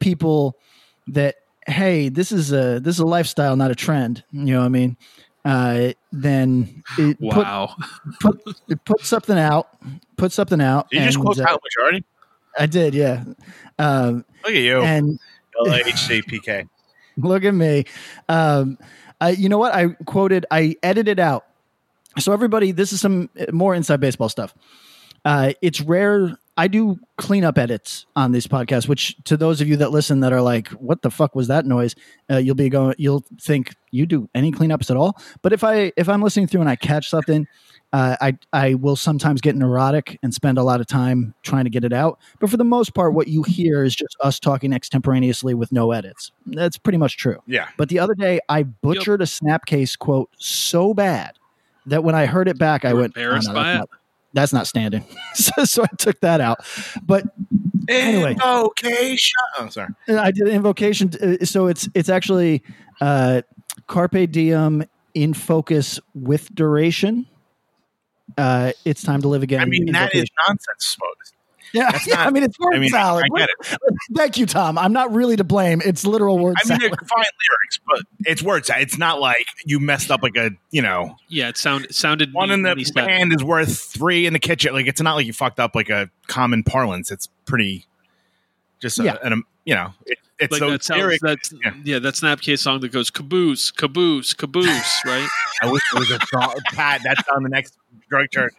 people 0.00 0.56
that 1.08 1.36
hey, 1.66 2.08
this 2.08 2.32
is 2.32 2.52
a 2.52 2.80
this 2.80 2.96
is 2.96 3.00
a 3.00 3.06
lifestyle, 3.06 3.56
not 3.56 3.70
a 3.70 3.74
trend. 3.74 4.24
You 4.32 4.44
know 4.54 4.60
what 4.60 4.66
I 4.66 4.68
mean? 4.68 4.96
Uh, 5.44 5.92
then 6.12 6.82
it 6.98 7.16
Wow. 7.20 7.74
put, 8.20 8.42
put 8.44 8.84
put 8.84 9.00
something 9.04 9.38
out. 9.38 9.68
Put 10.16 10.32
something 10.32 10.60
out. 10.60 10.90
Did 10.90 11.00
you 11.00 11.06
just 11.06 11.20
quote 11.20 11.38
uh, 11.38 11.44
Kyle 11.46 11.60
Majority? 11.62 12.04
I 12.58 12.66
did, 12.66 12.92
yeah. 12.94 13.22
Um, 13.78 14.24
Look 14.44 14.52
at 14.54 14.62
you. 14.62 14.82
and 14.82 15.18
LHCPK. 15.64 16.68
Look 17.18 17.44
at 17.44 17.54
me. 17.54 17.84
Um, 18.28 18.78
I, 19.20 19.30
you 19.30 19.48
know 19.48 19.58
what? 19.58 19.72
I 19.74 19.88
quoted, 20.06 20.46
I 20.50 20.76
edited 20.82 21.20
out. 21.20 21.46
So, 22.16 22.32
everybody, 22.32 22.72
this 22.72 22.92
is 22.92 23.00
some 23.00 23.28
uh, 23.38 23.46
more 23.52 23.74
inside 23.74 24.00
baseball 24.00 24.28
stuff. 24.28 24.54
Uh, 25.24 25.52
it's 25.60 25.80
rare. 25.80 26.36
I 26.56 26.66
do 26.66 26.98
cleanup 27.18 27.56
edits 27.56 28.06
on 28.16 28.32
these 28.32 28.46
podcasts, 28.46 28.88
which 28.88 29.16
to 29.24 29.36
those 29.36 29.60
of 29.60 29.68
you 29.68 29.76
that 29.76 29.92
listen 29.92 30.20
that 30.20 30.32
are 30.32 30.40
like, 30.40 30.68
"What 30.68 31.02
the 31.02 31.10
fuck 31.10 31.34
was 31.34 31.48
that 31.48 31.66
noise?" 31.66 31.94
Uh, 32.30 32.38
you'll 32.38 32.54
be 32.54 32.68
going, 32.68 32.94
you'll 32.98 33.24
think 33.40 33.76
you 33.90 34.06
do 34.06 34.28
any 34.34 34.50
cleanups 34.50 34.90
at 34.90 34.96
all. 34.96 35.20
But 35.42 35.52
if 35.52 35.62
I 35.62 35.92
if 35.96 36.08
I'm 36.08 36.22
listening 36.22 36.46
through 36.46 36.62
and 36.62 36.70
I 36.70 36.76
catch 36.76 37.08
something, 37.08 37.46
uh, 37.92 38.16
I 38.20 38.38
I 38.52 38.74
will 38.74 38.96
sometimes 38.96 39.40
get 39.40 39.54
neurotic 39.54 40.18
and 40.22 40.34
spend 40.34 40.58
a 40.58 40.62
lot 40.62 40.80
of 40.80 40.86
time 40.86 41.34
trying 41.42 41.64
to 41.64 41.70
get 41.70 41.84
it 41.84 41.92
out. 41.92 42.18
But 42.40 42.50
for 42.50 42.56
the 42.56 42.64
most 42.64 42.94
part, 42.94 43.14
what 43.14 43.28
you 43.28 43.44
hear 43.44 43.84
is 43.84 43.94
just 43.94 44.16
us 44.22 44.40
talking 44.40 44.72
extemporaneously 44.72 45.54
with 45.54 45.70
no 45.70 45.92
edits. 45.92 46.32
That's 46.46 46.78
pretty 46.78 46.98
much 46.98 47.18
true. 47.18 47.40
Yeah. 47.46 47.68
But 47.76 47.88
the 47.88 48.00
other 48.00 48.14
day, 48.14 48.40
I 48.48 48.64
butchered 48.64 49.22
a 49.22 49.26
Snapcase 49.26 49.96
quote 49.96 50.30
so 50.38 50.92
bad 50.92 51.38
that 51.88 52.04
when 52.04 52.14
I 52.14 52.26
heard 52.26 52.48
it 52.48 52.58
back, 52.58 52.84
I 52.84 52.90
You 52.90 52.94
were 52.96 53.00
went, 53.02 53.14
"Oh, 53.16 53.20
no, 53.20 53.30
by 53.30 53.38
that's 53.38 53.48
it? 53.74 53.78
Not, 53.78 53.88
that's 54.34 54.52
not 54.52 54.66
standing. 54.66 55.04
so, 55.34 55.64
so 55.64 55.82
I 55.84 55.88
took 55.98 56.20
that 56.20 56.40
out. 56.40 56.58
But 57.02 57.24
Anyway. 57.88 58.32
Invocation. 58.32 59.38
Oh, 59.58 59.68
sorry. 59.70 59.88
I 60.08 60.30
did 60.30 60.46
an 60.46 60.54
invocation. 60.54 61.10
uh, 61.22 61.44
So 61.44 61.66
it's 61.68 61.88
it's 61.94 62.08
actually 62.10 62.62
uh, 63.00 63.42
carpe 63.86 64.30
diem 64.30 64.84
in 65.14 65.32
focus 65.34 65.98
with 66.14 66.54
duration. 66.54 67.26
Uh, 68.36 68.72
it's 68.84 69.02
time 69.02 69.22
to 69.22 69.28
live 69.28 69.42
again. 69.42 69.60
I 69.60 69.64
mean, 69.64 69.90
that 69.92 70.14
is 70.14 70.26
nonsense, 70.46 70.66
suppose. 70.80 71.32
Yeah. 71.72 71.90
that's 71.92 72.06
yeah, 72.06 72.16
not- 72.16 72.26
I 72.26 72.30
mean, 72.30 72.42
it's 72.42 72.58
word 72.58 72.74
I 72.74 72.78
mean, 72.78 72.90
salad. 72.90 73.24
I 73.34 73.38
get 73.38 73.48
it. 73.50 73.78
Thank 74.16 74.36
you, 74.38 74.46
Tom. 74.46 74.78
I'm 74.78 74.92
not 74.92 75.12
really 75.12 75.36
to 75.36 75.44
blame. 75.44 75.82
It's 75.84 76.04
literal 76.06 76.38
word 76.38 76.56
I 76.62 76.68
mean, 76.68 76.78
salad. 76.80 76.92
they're 76.92 77.08
fine 77.08 77.24
lyrics, 77.24 77.80
but 77.86 78.02
it's 78.26 78.42
words. 78.42 78.70
It's 78.74 78.98
not 78.98 79.20
like 79.20 79.46
you 79.64 79.78
messed 79.80 80.10
up 80.10 80.22
like 80.22 80.36
a, 80.36 80.50
you 80.70 80.82
know, 80.82 81.16
Yeah. 81.28 81.48
It 81.48 81.56
sound 81.56 81.86
it 81.86 81.94
sounded 81.94 82.32
one 82.32 82.50
in 82.50 82.62
the 82.62 82.82
said 82.84 83.08
hand 83.08 83.32
is 83.34 83.42
worth 83.44 83.78
three 83.78 84.26
in 84.26 84.32
the 84.32 84.38
kitchen. 84.38 84.72
Like, 84.72 84.86
it's 84.86 85.00
not 85.00 85.14
like 85.14 85.26
you 85.26 85.32
fucked 85.32 85.60
up 85.60 85.74
like 85.74 85.90
a 85.90 86.10
common 86.26 86.62
parlance. 86.64 87.10
It's 87.10 87.28
pretty, 87.46 87.86
just, 88.80 88.98
a, 89.00 89.04
Yeah. 89.04 89.16
an, 89.22 89.32
um, 89.32 89.44
you 89.64 89.74
know, 89.74 89.92
it, 90.06 90.18
it's 90.38 90.52
Like 90.52 90.58
so 90.60 90.70
that 90.70 90.84
sounds, 90.84 91.00
lyric. 91.00 91.20
that's 91.20 91.52
yeah. 91.64 91.72
yeah. 91.84 91.98
that 91.98 92.14
Snapcase 92.14 92.60
song 92.60 92.78
that 92.80 92.92
goes 92.92 93.10
caboose, 93.10 93.70
caboose, 93.72 94.32
caboose, 94.34 95.00
right? 95.04 95.28
I 95.62 95.70
wish 95.70 95.82
it 95.92 95.98
was 95.98 96.10
a 96.12 96.18
song. 96.26 96.54
Pat, 96.72 97.00
that's 97.04 97.22
on 97.34 97.42
the 97.42 97.48
next 97.48 97.76
Drug 98.08 98.30
Church. 98.30 98.54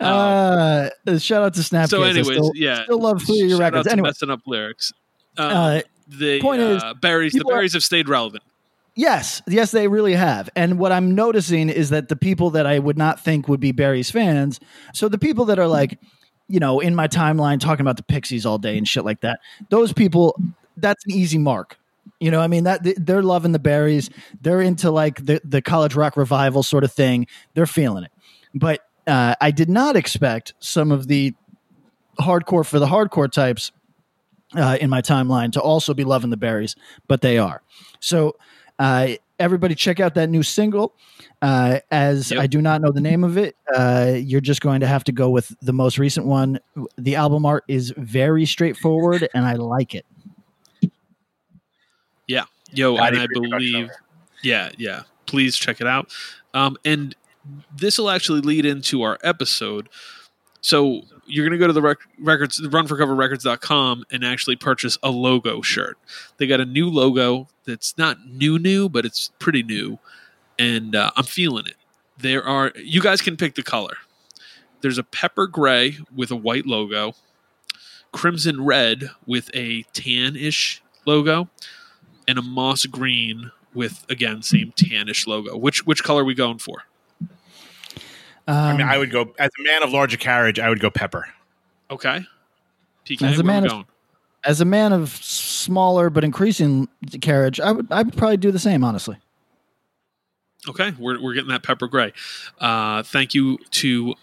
Uh, 0.00 0.90
shout 1.18 1.42
out 1.42 1.54
to 1.54 1.60
Snapcase. 1.60 1.90
so, 1.90 2.02
I 2.02 2.08
anyways, 2.10 2.26
still, 2.26 2.52
yeah. 2.54 2.84
still 2.84 3.00
love 3.00 3.22
three 3.22 3.42
of 3.42 3.50
your 3.50 3.58
records. 3.58 3.86
Anyway, 3.86 4.08
messing 4.08 4.30
up 4.30 4.40
lyrics. 4.46 4.92
Uh, 5.38 5.42
uh, 5.42 5.80
the 6.08 6.40
point 6.40 6.60
is, 6.60 6.82
uh, 6.82 6.94
berries, 6.94 7.32
the 7.32 7.38
people 7.38 7.52
are- 7.52 7.56
berries 7.56 7.72
have 7.74 7.82
stayed 7.82 8.08
relevant. 8.08 8.42
Yes, 8.94 9.40
yes, 9.48 9.70
they 9.70 9.88
really 9.88 10.12
have. 10.12 10.50
And 10.54 10.78
what 10.78 10.92
I'm 10.92 11.14
noticing 11.14 11.70
is 11.70 11.90
that 11.90 12.08
the 12.08 12.16
people 12.16 12.50
that 12.50 12.66
I 12.66 12.78
would 12.78 12.98
not 12.98 13.18
think 13.20 13.48
would 13.48 13.60
be 13.60 13.72
Barry's 13.72 14.10
fans, 14.10 14.60
so 14.92 15.08
the 15.08 15.18
people 15.18 15.46
that 15.46 15.58
are 15.58 15.66
like, 15.66 15.98
you 16.48 16.60
know, 16.60 16.78
in 16.80 16.94
my 16.94 17.08
timeline 17.08 17.58
talking 17.58 17.80
about 17.80 17.96
the 17.96 18.02
Pixies 18.02 18.44
all 18.44 18.58
day 18.58 18.76
and 18.76 18.86
shit 18.86 19.04
like 19.04 19.22
that, 19.22 19.40
those 19.70 19.94
people, 19.94 20.38
that's 20.76 21.02
an 21.06 21.12
easy 21.12 21.38
mark. 21.38 21.78
You 22.20 22.30
know, 22.30 22.40
I 22.40 22.48
mean 22.48 22.64
that 22.64 22.80
they're 22.98 23.22
loving 23.22 23.52
the 23.52 23.58
berries. 23.58 24.10
They're 24.42 24.60
into 24.60 24.90
like 24.90 25.24
the 25.24 25.40
the 25.42 25.62
college 25.62 25.94
rock 25.94 26.16
revival 26.16 26.62
sort 26.62 26.84
of 26.84 26.92
thing. 26.92 27.26
They're 27.54 27.66
feeling 27.66 28.04
it. 28.04 28.12
But 28.54 28.80
uh, 29.06 29.34
I 29.40 29.50
did 29.50 29.68
not 29.68 29.96
expect 29.96 30.54
some 30.60 30.92
of 30.92 31.08
the 31.08 31.34
hardcore 32.20 32.64
for 32.64 32.78
the 32.78 32.86
hardcore 32.86 33.30
types 33.30 33.72
uh, 34.54 34.76
in 34.80 34.90
my 34.90 35.00
timeline 35.00 35.52
to 35.52 35.60
also 35.60 35.94
be 35.94 36.04
loving 36.04 36.30
the 36.30 36.36
berries, 36.36 36.76
but 37.08 37.20
they 37.20 37.38
are. 37.38 37.62
So 38.00 38.36
uh, 38.78 39.08
everybody, 39.38 39.74
check 39.74 40.00
out 40.00 40.14
that 40.14 40.28
new 40.28 40.42
single. 40.42 40.94
Uh, 41.40 41.80
as 41.90 42.30
Yep. 42.30 42.40
I 42.40 42.46
do 42.46 42.62
not 42.62 42.80
know 42.80 42.92
the 42.92 43.00
name 43.00 43.24
of 43.24 43.36
it, 43.36 43.56
uh, 43.74 44.14
you're 44.16 44.40
just 44.40 44.60
going 44.60 44.80
to 44.80 44.86
have 44.86 45.04
to 45.04 45.12
go 45.12 45.30
with 45.30 45.54
the 45.60 45.72
most 45.72 45.98
recent 45.98 46.26
one. 46.26 46.60
The 46.96 47.16
album 47.16 47.44
art 47.44 47.64
is 47.66 47.92
very 47.96 48.46
straightforward, 48.46 49.28
and 49.34 49.44
I 49.44 49.54
like 49.54 49.94
it. 49.94 50.06
Yeah. 52.28 52.44
Yo, 52.72 52.96
and 52.96 53.18
I 53.18 53.26
believe, 53.26 53.90
yeah, 54.42 54.70
yeah. 54.78 55.02
Please 55.26 55.56
check 55.56 55.80
it 55.80 55.86
out. 55.86 56.14
Um, 56.54 56.76
and 56.84 57.14
this 57.74 57.98
will 57.98 58.10
actually 58.10 58.40
lead 58.40 58.64
into 58.64 59.02
our 59.02 59.18
episode. 59.22 59.88
So 60.60 61.02
you're 61.26 61.44
going 61.44 61.58
to 61.58 61.62
go 61.62 61.66
to 61.66 61.72
the 61.72 61.82
rec- 61.82 61.98
records, 62.18 62.60
runforcoverrecords.com 62.60 64.04
and 64.10 64.24
actually 64.24 64.56
purchase 64.56 64.98
a 65.02 65.10
logo 65.10 65.62
shirt. 65.62 65.98
They 66.36 66.46
got 66.46 66.60
a 66.60 66.64
new 66.64 66.88
logo 66.88 67.48
that's 67.66 67.96
not 67.98 68.26
new, 68.26 68.58
new, 68.58 68.88
but 68.88 69.04
it's 69.04 69.30
pretty 69.38 69.62
new. 69.62 69.98
And 70.58 70.94
uh, 70.94 71.10
I'm 71.16 71.24
feeling 71.24 71.66
it. 71.66 71.76
There 72.18 72.44
are, 72.44 72.72
you 72.76 73.00
guys 73.00 73.20
can 73.20 73.36
pick 73.36 73.54
the 73.54 73.62
color. 73.62 73.96
There's 74.80 74.98
a 74.98 75.04
pepper 75.04 75.46
gray 75.46 75.98
with 76.14 76.30
a 76.30 76.36
white 76.36 76.66
logo, 76.66 77.14
crimson 78.12 78.64
red 78.64 79.10
with 79.26 79.50
a 79.54 79.82
tan 79.92 80.36
ish 80.36 80.82
logo, 81.06 81.48
and 82.28 82.38
a 82.38 82.42
moss 82.42 82.86
green 82.86 83.50
with 83.74 84.04
again 84.08 84.42
same 84.42 84.72
tannish 84.72 85.26
logo. 85.26 85.56
Which 85.56 85.86
which 85.86 86.02
color 86.02 86.22
are 86.22 86.26
we 86.26 86.34
going 86.34 86.58
for? 86.58 86.82
Um, 88.48 88.56
I 88.56 88.76
mean, 88.76 88.86
I 88.86 88.98
would 88.98 89.10
go, 89.10 89.32
as 89.38 89.50
a 89.58 89.62
man 89.62 89.82
of 89.82 89.90
larger 89.92 90.16
carriage, 90.16 90.58
I 90.58 90.68
would 90.68 90.80
go 90.80 90.90
pepper. 90.90 91.28
Okay. 91.90 92.24
PK, 93.06 93.22
As 93.22 93.38
a 93.38 93.42
man 93.42 93.66
of- 93.70 93.84
as 94.44 94.60
a 94.60 94.64
man 94.64 94.92
of 94.92 95.10
smaller 95.10 96.10
but 96.10 96.24
increasing 96.24 96.88
carriage, 97.20 97.60
I 97.60 97.70
would 97.70 97.86
I 97.92 98.02
would 98.02 98.16
probably 98.16 98.36
do 98.38 98.50
the 98.50 98.58
same. 98.58 98.82
Honestly, 98.82 99.16
Okay, 100.68 100.92
we're, 100.98 101.20
we're 101.22 101.34
getting 101.34 101.50
that 101.50 101.62
pepper 101.62 101.86
gray. 101.88 102.12
Uh, 102.58 103.02
thank 103.04 103.34
you 103.34 103.58
to 103.72 104.14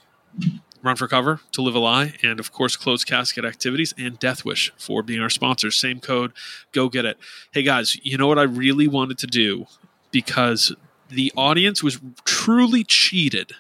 Run 0.82 0.96
for 0.98 1.08
Cover, 1.08 1.40
To 1.54 1.62
Live 1.62 1.76
a 1.76 1.80
Lie, 1.80 2.14
and 2.24 2.40
of 2.40 2.52
course, 2.52 2.76
Closed 2.78 3.08
Casket 3.08 3.44
Activities 3.46 3.94
and 3.98 4.18
Death 4.20 4.44
Wish 4.46 4.72
for 4.78 5.04
being 5.04 5.22
our 5.22 5.30
sponsors. 5.30 5.76
Same 5.78 6.00
code, 6.02 6.32
go 6.74 6.90
get 6.90 7.06
it. 7.06 7.18
Hey 7.52 7.64
guys, 7.64 7.98
you 8.04 8.18
know 8.18 8.28
what 8.28 8.40
I 8.40 8.44
really 8.44 8.88
wanted 8.88 9.18
to 9.20 9.28
do 9.28 9.68
because 10.12 10.74
the 11.10 11.32
audience 11.38 11.82
was 11.84 12.00
truly 12.26 12.84
cheated 12.84 13.54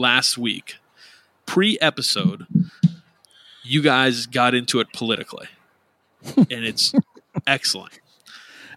last 0.00 0.38
week. 0.38 0.76
Pre 1.46 1.78
episode, 1.80 2.46
you 3.64 3.82
guys 3.82 4.26
got 4.26 4.54
into 4.54 4.80
it 4.80 4.92
politically, 4.92 5.46
and 6.36 6.46
it's 6.64 6.92
excellent. 7.46 7.98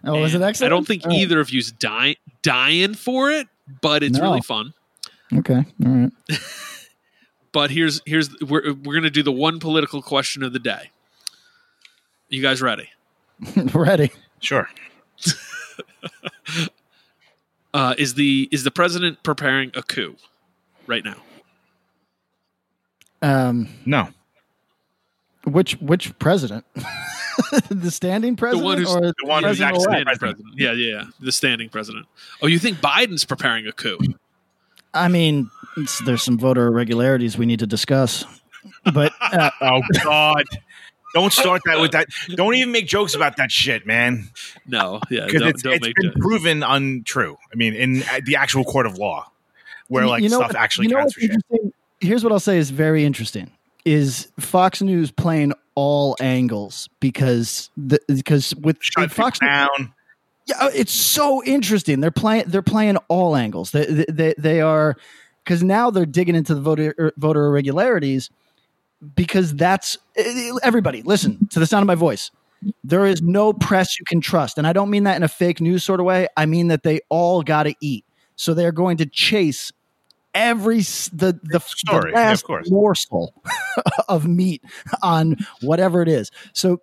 oh, 0.04 0.20
was 0.20 0.34
it 0.34 0.42
excellent? 0.42 0.72
I 0.72 0.74
don't 0.74 0.86
think 0.86 1.02
Oh, 1.06 1.10
either 1.10 1.40
of 1.40 1.50
you's 1.50 1.70
dying 1.72 2.16
dying 2.42 2.94
for 2.94 3.30
it, 3.30 3.46
but 3.80 4.02
it's 4.02 4.18
No. 4.18 4.24
really 4.24 4.40
fun. 4.40 4.74
Okay, 5.32 5.64
all 5.84 5.92
right. 5.92 6.12
But 7.52 7.70
here's 7.70 8.02
here's 8.04 8.36
we're 8.40 8.72
we're 8.72 8.94
gonna 8.94 9.10
do 9.10 9.22
the 9.22 9.30
one 9.30 9.60
political 9.60 10.02
question 10.02 10.42
of 10.42 10.52
the 10.52 10.58
day. 10.58 10.90
You 12.28 12.42
guys 12.42 12.60
ready? 12.60 12.88
Ready? 13.72 14.10
Sure. 14.40 14.68
Uh, 17.72 17.94
is 17.98 18.14
the 18.14 18.48
is 18.52 18.62
the 18.64 18.70
president 18.72 19.22
preparing 19.22 19.70
a 19.74 19.82
coup 19.84 20.16
right 20.86 21.04
now? 21.04 21.16
Um, 23.22 23.68
No. 23.86 24.08
which 25.44 25.72
which 25.80 26.16
president? 26.18 26.64
the 27.70 27.90
standing 27.90 28.36
president 28.36 28.62
the 28.62 28.66
one 28.66 28.78
who's- 28.78 28.94
or 28.94 29.00
The 29.00 29.14
one 29.24 29.42
who's 29.44 29.58
president 29.58 29.68
actually? 29.76 29.82
Standing 29.82 30.04
president. 30.04 30.38
president. 30.38 30.54
Yeah, 30.58 30.72
yeah, 30.72 30.96
yeah. 31.02 31.04
The 31.20 31.32
standing 31.32 31.68
president. 31.68 32.06
Oh, 32.42 32.46
you 32.46 32.58
think 32.58 32.78
Biden's 32.78 33.24
preparing 33.24 33.66
a 33.66 33.72
coup? 33.72 33.98
I 34.92 35.08
mean, 35.08 35.50
it's, 35.76 35.98
there's 36.04 36.22
some 36.22 36.38
voter 36.38 36.66
irregularities 36.68 37.36
we 37.36 37.46
need 37.46 37.58
to 37.60 37.66
discuss. 37.66 38.24
But 38.92 39.12
uh, 39.20 39.50
Oh, 39.60 39.80
God. 40.04 40.44
Don't 41.14 41.32
start 41.32 41.62
that 41.66 41.80
with 41.80 41.92
that. 41.92 42.08
Don't 42.34 42.54
even 42.56 42.72
make 42.72 42.86
jokes 42.88 43.14
about 43.14 43.36
that 43.36 43.50
shit, 43.52 43.86
man. 43.86 44.30
No, 44.66 45.00
yeah, 45.10 45.26
Because 45.26 45.42
it's, 45.42 45.62
don't 45.62 45.74
it's 45.74 45.86
make 45.86 45.94
been 45.94 46.10
jokes. 46.10 46.20
proven 46.20 46.62
untrue. 46.64 47.36
I 47.52 47.56
mean, 47.56 47.72
in 47.74 48.02
uh, 48.02 48.20
the 48.24 48.34
actual 48.36 48.64
court 48.64 48.86
of 48.86 48.98
law, 48.98 49.30
where 49.88 50.06
like 50.06 50.24
stuff 50.24 50.40
what- 50.40 50.56
actually 50.56 50.86
you 50.86 50.92
know 50.92 51.00
counts 51.00 51.16
what's 51.16 51.24
interesting? 51.24 51.72
Here's 52.00 52.22
what 52.22 52.32
I'll 52.32 52.40
say 52.40 52.58
is 52.58 52.70
very 52.70 53.04
interesting: 53.04 53.50
is 53.84 54.28
Fox 54.38 54.82
News 54.82 55.10
playing 55.10 55.52
all 55.74 56.16
angles 56.20 56.88
because 57.00 57.70
the 57.76 58.00
because 58.08 58.54
with 58.56 58.78
Shut 58.80 59.10
Fox 59.10 59.38
down. 59.38 59.94
Yeah, 60.46 60.56
uh, 60.60 60.70
it's 60.74 60.92
so 60.92 61.42
interesting. 61.44 62.00
They're 62.00 62.10
playing. 62.10 62.44
They're 62.48 62.62
playing 62.62 62.98
all 63.08 63.34
angles. 63.34 63.70
They 63.70 63.86
they, 63.86 64.34
they, 64.36 64.60
are 64.60 64.96
because 65.42 65.62
now 65.62 65.90
they're 65.90 66.04
digging 66.04 66.34
into 66.34 66.54
the 66.54 66.60
voter 66.60 66.94
er, 66.98 67.12
voter 67.16 67.46
irregularities 67.46 68.30
because 69.14 69.54
that's 69.54 69.96
eh, 70.16 70.50
everybody. 70.62 71.02
Listen 71.02 71.46
to 71.48 71.60
the 71.60 71.66
sound 71.66 71.82
of 71.82 71.86
my 71.86 71.94
voice. 71.94 72.30
There 72.82 73.06
is 73.06 73.22
no 73.22 73.52
press 73.52 73.98
you 73.98 74.04
can 74.06 74.20
trust, 74.20 74.58
and 74.58 74.66
I 74.66 74.72
don't 74.72 74.90
mean 74.90 75.04
that 75.04 75.16
in 75.16 75.22
a 75.22 75.28
fake 75.28 75.60
news 75.60 75.82
sort 75.82 76.00
of 76.00 76.06
way. 76.06 76.28
I 76.36 76.44
mean 76.44 76.68
that 76.68 76.82
they 76.82 77.00
all 77.08 77.42
got 77.42 77.62
to 77.64 77.74
eat, 77.80 78.04
so 78.36 78.54
they're 78.54 78.72
going 78.72 78.96
to 78.98 79.06
chase 79.06 79.72
every 80.34 80.78
the 80.78 81.38
the, 81.42 81.60
Story, 81.60 82.12
the 82.12 82.18
yeah, 82.18 82.32
of 82.32 82.42
last 82.48 82.70
morsel 82.70 83.34
of 84.08 84.26
meat 84.26 84.62
on 85.02 85.36
whatever 85.62 86.02
it 86.02 86.08
is. 86.08 86.30
So 86.52 86.80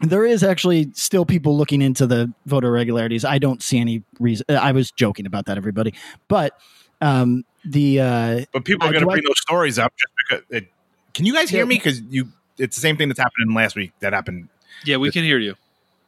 there 0.00 0.24
is 0.24 0.42
actually 0.42 0.90
still 0.94 1.24
people 1.26 1.56
looking 1.56 1.82
into 1.82 2.06
the 2.06 2.32
voter 2.46 2.68
irregularities. 2.68 3.24
I 3.24 3.38
don't 3.38 3.62
see 3.62 3.78
any 3.78 4.02
reason. 4.20 4.46
I 4.48 4.72
was 4.72 4.90
joking 4.92 5.26
about 5.26 5.46
that, 5.46 5.56
everybody, 5.56 5.92
but 6.28 6.54
um, 7.00 7.44
the 7.64 8.00
uh, 8.00 8.44
But 8.52 8.64
people 8.64 8.86
Uh, 8.86 8.90
are 8.90 8.92
going 8.92 9.00
to 9.02 9.06
do 9.06 9.10
I- 9.10 9.14
bring 9.14 9.24
those 9.26 9.40
stories 9.40 9.78
up 9.78 9.92
just 9.96 10.12
because. 10.16 10.44
It, 10.50 10.68
can 11.14 11.26
you 11.26 11.32
guys 11.34 11.50
hear 11.50 11.60
Yeah. 11.60 11.64
me? 11.68 11.74
Because 11.76 12.00
you, 12.02 12.28
it's 12.58 12.76
the 12.76 12.80
same 12.80 12.96
thing 12.96 13.08
that's 13.08 13.18
happening 13.20 13.54
last 13.54 13.74
week 13.76 13.92
that 14.00 14.12
happened. 14.12 14.48
Yeah, 14.84 14.96
we 14.98 15.10
can 15.10 15.24
hear 15.24 15.38
you. 15.38 15.56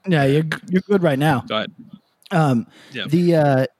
yeah, 0.07 0.25
you're 0.25 0.45
you're 0.69 0.83
good 0.83 1.03
right 1.03 1.19
now. 1.19 1.41
Go 1.49 1.57
ahead. 1.57 1.73
Um, 2.31 2.67
Yeah. 2.93 3.07
The 3.09 3.35
uh, 3.37 3.59
it, 3.63 3.71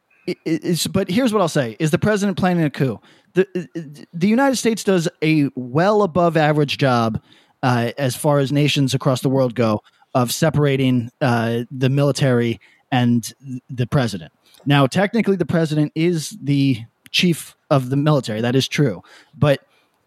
but 0.91 1.11
here's 1.11 1.33
what 1.33 1.43
I'll 1.43 1.49
say: 1.49 1.77
is 1.79 1.91
the 1.91 1.99
president 1.99 2.39
planning 2.39 2.65
a 2.65 2.71
coup? 2.71 3.01
The 3.35 4.07
the 4.13 4.29
United 4.29 4.57
States 4.57 4.85
does 4.85 5.09
a 5.23 5.49
well 5.55 6.03
above 6.03 6.37
average 6.37 6.79
job 6.79 7.23
uh, 7.63 7.93
as 7.99 8.17
far 8.17 8.39
as 8.39 8.53
nations 8.53 8.95
across 8.95 9.21
the 9.21 9.29
world 9.29 9.55
go 9.55 9.83
of 10.15 10.33
separating 10.33 11.11
uh, 11.21 11.61
the 11.71 11.89
military 11.89 12.61
and 12.91 13.33
the 13.69 13.87
president. 13.87 14.33
Now, 14.67 14.87
technically, 14.87 15.37
the 15.37 15.47
president 15.47 15.93
is 15.95 16.37
the 16.43 16.79
chief 17.11 17.57
of 17.71 17.91
the 17.91 17.97
military. 17.97 18.41
That 18.41 18.57
is 18.57 18.67
true, 18.67 19.03
but 19.37 19.65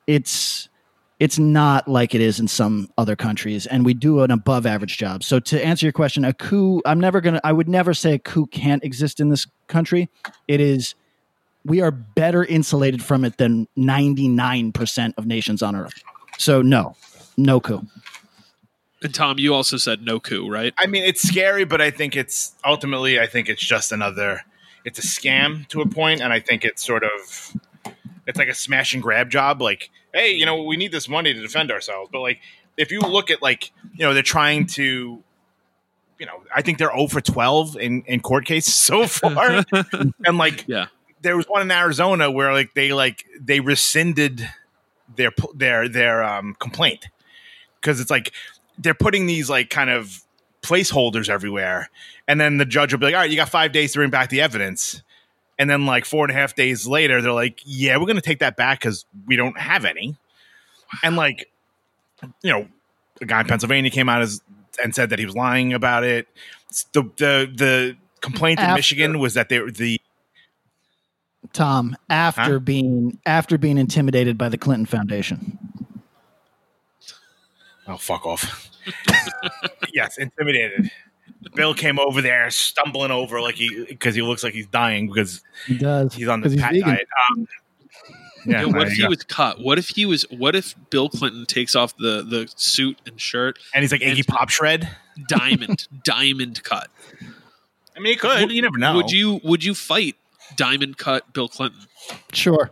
it's 0.07 0.69
it's 1.23 1.39
not 1.39 1.87
like 1.87 2.13
it 2.13 2.19
is 2.19 2.37
in 2.37 2.49
some 2.49 2.89
other 2.97 3.15
countries 3.15 3.65
and 3.65 3.85
we 3.85 3.93
do 3.93 4.23
an 4.23 4.29
above 4.29 4.65
average 4.65 4.97
job 4.97 5.23
so 5.23 5.39
to 5.39 5.63
answer 5.65 5.85
your 5.85 5.93
question 5.93 6.25
a 6.25 6.33
coup 6.33 6.81
i'm 6.85 6.99
never 6.99 7.21
gonna 7.21 7.39
i 7.45 7.51
would 7.53 7.69
never 7.69 7.93
say 7.93 8.11
a 8.11 8.19
coup 8.19 8.45
can't 8.47 8.83
exist 8.83 9.21
in 9.21 9.29
this 9.29 9.47
country 9.67 10.09
it 10.49 10.59
is 10.59 10.95
we 11.63 11.79
are 11.79 11.91
better 11.91 12.43
insulated 12.43 13.01
from 13.01 13.23
it 13.23 13.37
than 13.37 13.69
99% 13.77 15.13
of 15.17 15.25
nations 15.25 15.63
on 15.63 15.77
earth 15.77 16.03
so 16.37 16.61
no 16.61 16.93
no 17.37 17.61
coup 17.61 17.87
And 19.01 19.15
Tom, 19.15 19.39
you 19.39 19.53
also 19.53 19.77
said 19.77 20.01
no 20.01 20.19
coup, 20.19 20.49
right? 20.49 20.73
I 20.77 20.87
mean, 20.87 21.03
it's 21.03 21.21
scary, 21.21 21.65
but 21.65 21.81
I 21.81 21.91
think 21.91 22.15
it's 22.15 22.53
ultimately, 22.63 23.19
I 23.19 23.27
think 23.27 23.49
it's 23.49 23.61
just 23.61 23.91
another. 23.91 24.45
It's 24.85 24.97
a 24.97 25.01
scam 25.01 25.67
to 25.69 25.81
a 25.81 25.85
point, 25.85 26.21
and 26.21 26.31
I 26.31 26.39
think 26.39 26.63
it's 26.63 26.81
sort 26.81 27.03
of, 27.03 27.53
it's 28.25 28.39
like 28.39 28.47
a 28.47 28.53
smash 28.53 28.93
and 28.93 29.03
grab 29.03 29.29
job. 29.29 29.61
Like, 29.61 29.89
hey, 30.13 30.33
you 30.33 30.45
know, 30.45 30.63
we 30.63 30.77
need 30.77 30.91
this 30.91 31.09
money 31.09 31.33
to 31.33 31.41
defend 31.41 31.71
ourselves, 31.71 32.09
but 32.11 32.19
like, 32.21 32.39
if 32.77 32.91
you 32.91 32.99
look 33.01 33.29
at 33.31 33.41
like, 33.41 33.71
you 33.93 34.05
know, 34.05 34.13
they're 34.13 34.23
trying 34.23 34.67
to. 34.67 35.23
You 36.19 36.27
know, 36.27 36.43
I 36.55 36.61
think 36.61 36.77
they're 36.77 36.91
0 36.95 37.07
for 37.07 37.19
12 37.19 37.75
in, 37.75 38.03
in 38.03 38.21
court 38.21 38.45
cases 38.45 38.73
so 38.75 39.07
far. 39.07 39.65
and 40.25 40.37
like 40.37 40.63
Yeah. 40.67 40.85
there 41.21 41.35
was 41.35 41.47
one 41.47 41.63
in 41.63 41.71
Arizona 41.71 42.31
where 42.31 42.53
like 42.53 42.73
they 42.75 42.93
like 42.93 43.25
they 43.41 43.59
rescinded 43.59 44.47
their 45.15 45.31
their 45.53 45.89
their 45.89 46.23
um 46.23 46.55
complaint 46.59 47.07
because 47.81 47.99
it's 47.99 48.11
like 48.11 48.31
they're 48.77 48.93
putting 48.93 49.25
these 49.25 49.49
like 49.49 49.69
kind 49.69 49.89
of 49.89 50.21
placeholders 50.61 51.27
everywhere, 51.29 51.89
and 52.27 52.39
then 52.39 52.57
the 52.57 52.65
judge 52.65 52.93
will 52.93 52.99
be 52.99 53.07
like, 53.07 53.15
"All 53.15 53.19
right, 53.21 53.29
you 53.29 53.35
got 53.35 53.49
five 53.49 53.73
days 53.73 53.91
to 53.93 53.99
bring 53.99 54.11
back 54.11 54.29
the 54.29 54.39
evidence," 54.39 55.03
and 55.59 55.69
then 55.69 55.85
like 55.85 56.05
four 56.05 56.25
and 56.25 56.31
a 56.31 56.39
half 56.39 56.55
days 56.55 56.87
later, 56.87 57.21
they're 57.21 57.31
like, 57.31 57.61
"Yeah, 57.65 57.97
we're 57.97 58.05
going 58.05 58.15
to 58.15 58.21
take 58.21 58.39
that 58.39 58.55
back 58.57 58.79
because 58.79 59.05
we 59.25 59.35
don't 59.35 59.57
have 59.59 59.85
any," 59.85 60.15
and 61.03 61.15
like 61.15 61.49
you 62.41 62.51
know, 62.51 62.67
a 63.21 63.25
guy 63.25 63.41
in 63.41 63.47
Pennsylvania 63.47 63.91
came 63.91 64.09
out 64.09 64.21
as 64.21 64.41
and 64.83 64.93
said 64.95 65.09
that 65.11 65.19
he 65.19 65.25
was 65.25 65.35
lying 65.35 65.73
about 65.73 66.03
it. 66.03 66.27
The 66.93 67.03
the 67.17 67.51
the 67.55 67.97
complaint 68.21 68.59
in 68.59 68.73
Michigan 68.73 69.19
was 69.19 69.33
that 69.35 69.49
they 69.49 69.59
the 69.59 69.99
tom 71.51 71.95
after 72.09 72.53
Huh? 72.53 72.59
being 72.59 73.19
after 73.25 73.57
being 73.57 73.77
intimidated 73.77 74.37
by 74.37 74.47
the 74.47 74.57
clinton 74.57 74.85
foundation 74.85 75.59
Oh, 77.85 77.97
fuck 77.97 78.25
off. 78.25 78.69
yes, 79.93 80.17
intimidated. 80.17 80.89
Bill 81.55 81.73
came 81.73 81.99
over 81.99 82.21
there 82.21 82.49
stumbling 82.51 83.11
over 83.11 83.41
like 83.41 83.55
he 83.55 83.85
because 83.89 84.15
he 84.15 84.21
looks 84.21 84.43
like 84.43 84.53
he's 84.53 84.67
dying 84.67 85.07
because 85.07 85.41
he 85.67 85.77
does 85.77 86.13
he's 86.13 86.27
on 86.27 86.41
the 86.41 86.45
'cause 86.45 86.53
he's 86.53 86.61
pat 86.61 86.71
vegan. 86.73 86.87
diet. 86.89 87.07
Um, 87.31 87.47
yeah, 88.45 88.61
Yo, 88.61 88.67
what 88.69 88.87
if 88.87 88.93
he 88.93 89.03
go. 89.03 89.09
was 89.09 89.23
cut? 89.23 89.61
What 89.61 89.77
if 89.79 89.89
he 89.89 90.05
was? 90.05 90.23
What 90.29 90.55
if 90.55 90.75
Bill 90.89 91.07
Clinton 91.09 91.45
takes 91.45 91.75
off 91.75 91.95
the 91.97 92.23
the 92.23 92.51
suit 92.57 92.99
and 93.05 93.19
shirt, 93.19 93.57
and 93.73 93.83
he's 93.83 93.91
like 93.91 94.01
Iggy 94.01 94.27
Pop 94.27 94.49
shred. 94.49 94.89
diamond, 95.27 95.87
diamond 96.03 96.61
cut? 96.63 96.89
I 97.95 97.99
mean, 97.99 98.13
he 98.13 98.15
could. 98.17 98.51
You 98.51 98.61
never 98.61 98.77
know. 98.77 98.95
Would 98.95 99.11
you 99.11 99.39
would 99.43 99.63
you 99.63 99.73
fight 99.73 100.15
diamond 100.57 100.97
cut 100.97 101.31
Bill 101.33 101.47
Clinton? 101.47 101.81
sure 102.33 102.71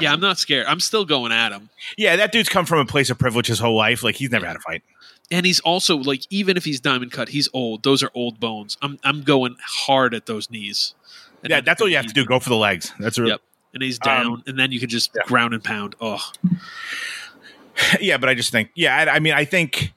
Yeah, 0.00 0.12
I'm 0.12 0.20
not 0.20 0.38
scared. 0.38 0.66
I'm 0.66 0.80
still 0.80 1.04
going 1.04 1.30
at 1.32 1.52
him. 1.52 1.70
Yeah, 1.96 2.16
that 2.16 2.32
dude's 2.32 2.48
come 2.48 2.66
from 2.66 2.78
a 2.80 2.84
place 2.86 3.08
of 3.08 3.18
privilege 3.18 3.46
his 3.46 3.58
whole 3.60 3.76
life. 3.76 4.02
Like 4.02 4.16
he's 4.16 4.30
never 4.30 4.46
had 4.46 4.56
a 4.56 4.60
fight. 4.60 4.82
And 5.30 5.46
he's 5.46 5.60
also 5.60 5.96
like, 5.96 6.22
even 6.30 6.56
if 6.56 6.64
he's 6.64 6.80
diamond 6.80 7.12
cut, 7.12 7.28
he's 7.28 7.48
old. 7.52 7.84
Those 7.84 8.02
are 8.02 8.10
old 8.14 8.40
bones. 8.40 8.76
I'm 8.82 8.98
I'm 9.04 9.22
going 9.22 9.56
hard 9.64 10.14
at 10.14 10.26
those 10.26 10.50
knees. 10.50 10.94
And 11.42 11.50
Yeah, 11.50 11.60
that's 11.60 11.80
all 11.80 11.88
you 11.88 11.96
have 11.96 12.06
to 12.06 12.12
do. 12.12 12.24
Go 12.24 12.40
for 12.40 12.50
the 12.50 12.56
legs. 12.56 12.92
That's 12.98 13.18
a, 13.18 13.26
Yep. 13.26 13.40
And 13.72 13.82
he's 13.82 14.00
down, 14.00 14.26
Um, 14.26 14.42
and 14.48 14.58
then 14.58 14.72
you 14.72 14.80
can 14.80 14.88
just 14.88 15.12
yeah. 15.14 15.22
ground 15.26 15.54
and 15.54 15.62
pound. 15.62 15.94
Oh, 16.00 16.20
yeah, 18.00 18.16
but 18.16 18.28
I 18.28 18.34
just 18.34 18.50
think, 18.50 18.70
yeah, 18.74 18.96
I, 18.96 19.16
I 19.16 19.18
mean, 19.20 19.32
I 19.32 19.44
think 19.44 19.92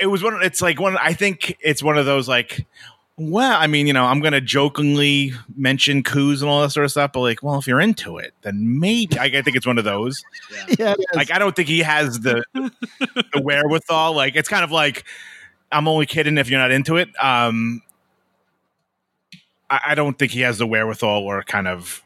it 0.00 0.06
was 0.06 0.22
one. 0.22 0.42
It's 0.42 0.60
like 0.60 0.80
one. 0.80 0.96
I 0.96 1.12
think 1.12 1.56
it's 1.60 1.82
one 1.82 1.96
of 1.96 2.06
those 2.06 2.28
like, 2.28 2.66
well, 3.16 3.60
I 3.60 3.66
mean, 3.68 3.86
you 3.86 3.92
know, 3.92 4.04
I'm 4.04 4.20
gonna 4.20 4.40
jokingly 4.40 5.32
mention 5.56 6.02
coups 6.02 6.40
and 6.40 6.50
all 6.50 6.62
that 6.62 6.70
sort 6.70 6.84
of 6.84 6.90
stuff, 6.90 7.12
but 7.12 7.20
like, 7.20 7.42
well, 7.42 7.58
if 7.58 7.66
you're 7.66 7.80
into 7.80 8.18
it, 8.18 8.34
then 8.42 8.80
maybe 8.80 9.18
I, 9.18 9.26
I 9.26 9.42
think 9.42 9.56
it's 9.56 9.66
one 9.66 9.78
of 9.78 9.84
those. 9.84 10.24
yeah 10.78 10.92
it 10.92 10.98
is. 10.98 11.06
Like, 11.14 11.30
I 11.30 11.38
don't 11.38 11.54
think 11.54 11.68
he 11.68 11.80
has 11.80 12.20
the 12.20 12.44
the 12.54 13.40
wherewithal. 13.42 14.14
Like, 14.14 14.34
it's 14.34 14.48
kind 14.48 14.64
of 14.64 14.72
like 14.72 15.04
I'm 15.70 15.86
only 15.86 16.06
kidding 16.06 16.38
if 16.38 16.48
you're 16.48 16.58
not 16.58 16.72
into 16.72 16.96
it. 16.96 17.08
Um, 17.22 17.82
I, 19.70 19.80
I 19.88 19.94
don't 19.94 20.18
think 20.18 20.32
he 20.32 20.40
has 20.40 20.58
the 20.58 20.66
wherewithal 20.66 21.22
or 21.22 21.42
kind 21.42 21.68
of, 21.68 22.02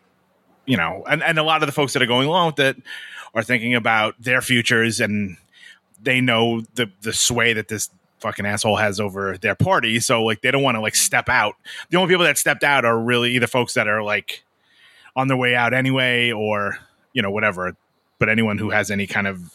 you 0.66 0.76
know, 0.76 1.04
and, 1.08 1.22
and 1.22 1.38
a 1.38 1.42
lot 1.42 1.62
of 1.62 1.66
the 1.68 1.72
folks 1.72 1.92
that 1.94 2.02
are 2.02 2.06
going 2.06 2.28
along 2.28 2.48
with 2.48 2.60
it 2.60 2.82
are 3.34 3.42
thinking 3.42 3.74
about 3.74 4.14
their 4.20 4.40
futures 4.40 5.00
and 5.00 5.36
they 6.02 6.20
know 6.20 6.62
the 6.74 6.90
the 7.00 7.12
sway 7.12 7.52
that 7.52 7.68
this 7.68 7.90
fucking 8.20 8.46
asshole 8.46 8.76
has 8.76 9.00
over 9.00 9.38
their 9.38 9.54
party. 9.54 10.00
So 10.00 10.22
like 10.22 10.40
they 10.42 10.50
don't 10.50 10.62
want 10.62 10.76
to 10.76 10.80
like 10.80 10.94
step 10.94 11.28
out. 11.28 11.54
The 11.90 11.96
only 11.96 12.12
people 12.12 12.24
that 12.24 12.38
stepped 12.38 12.64
out 12.64 12.84
are 12.84 12.98
really 12.98 13.34
either 13.36 13.46
folks 13.46 13.74
that 13.74 13.86
are 13.88 14.02
like 14.02 14.42
on 15.16 15.28
their 15.28 15.36
way 15.36 15.54
out 15.54 15.72
anyway 15.74 16.30
or, 16.30 16.78
you 17.12 17.22
know, 17.22 17.30
whatever. 17.30 17.76
But 18.18 18.28
anyone 18.28 18.58
who 18.58 18.70
has 18.70 18.90
any 18.90 19.06
kind 19.06 19.26
of 19.26 19.52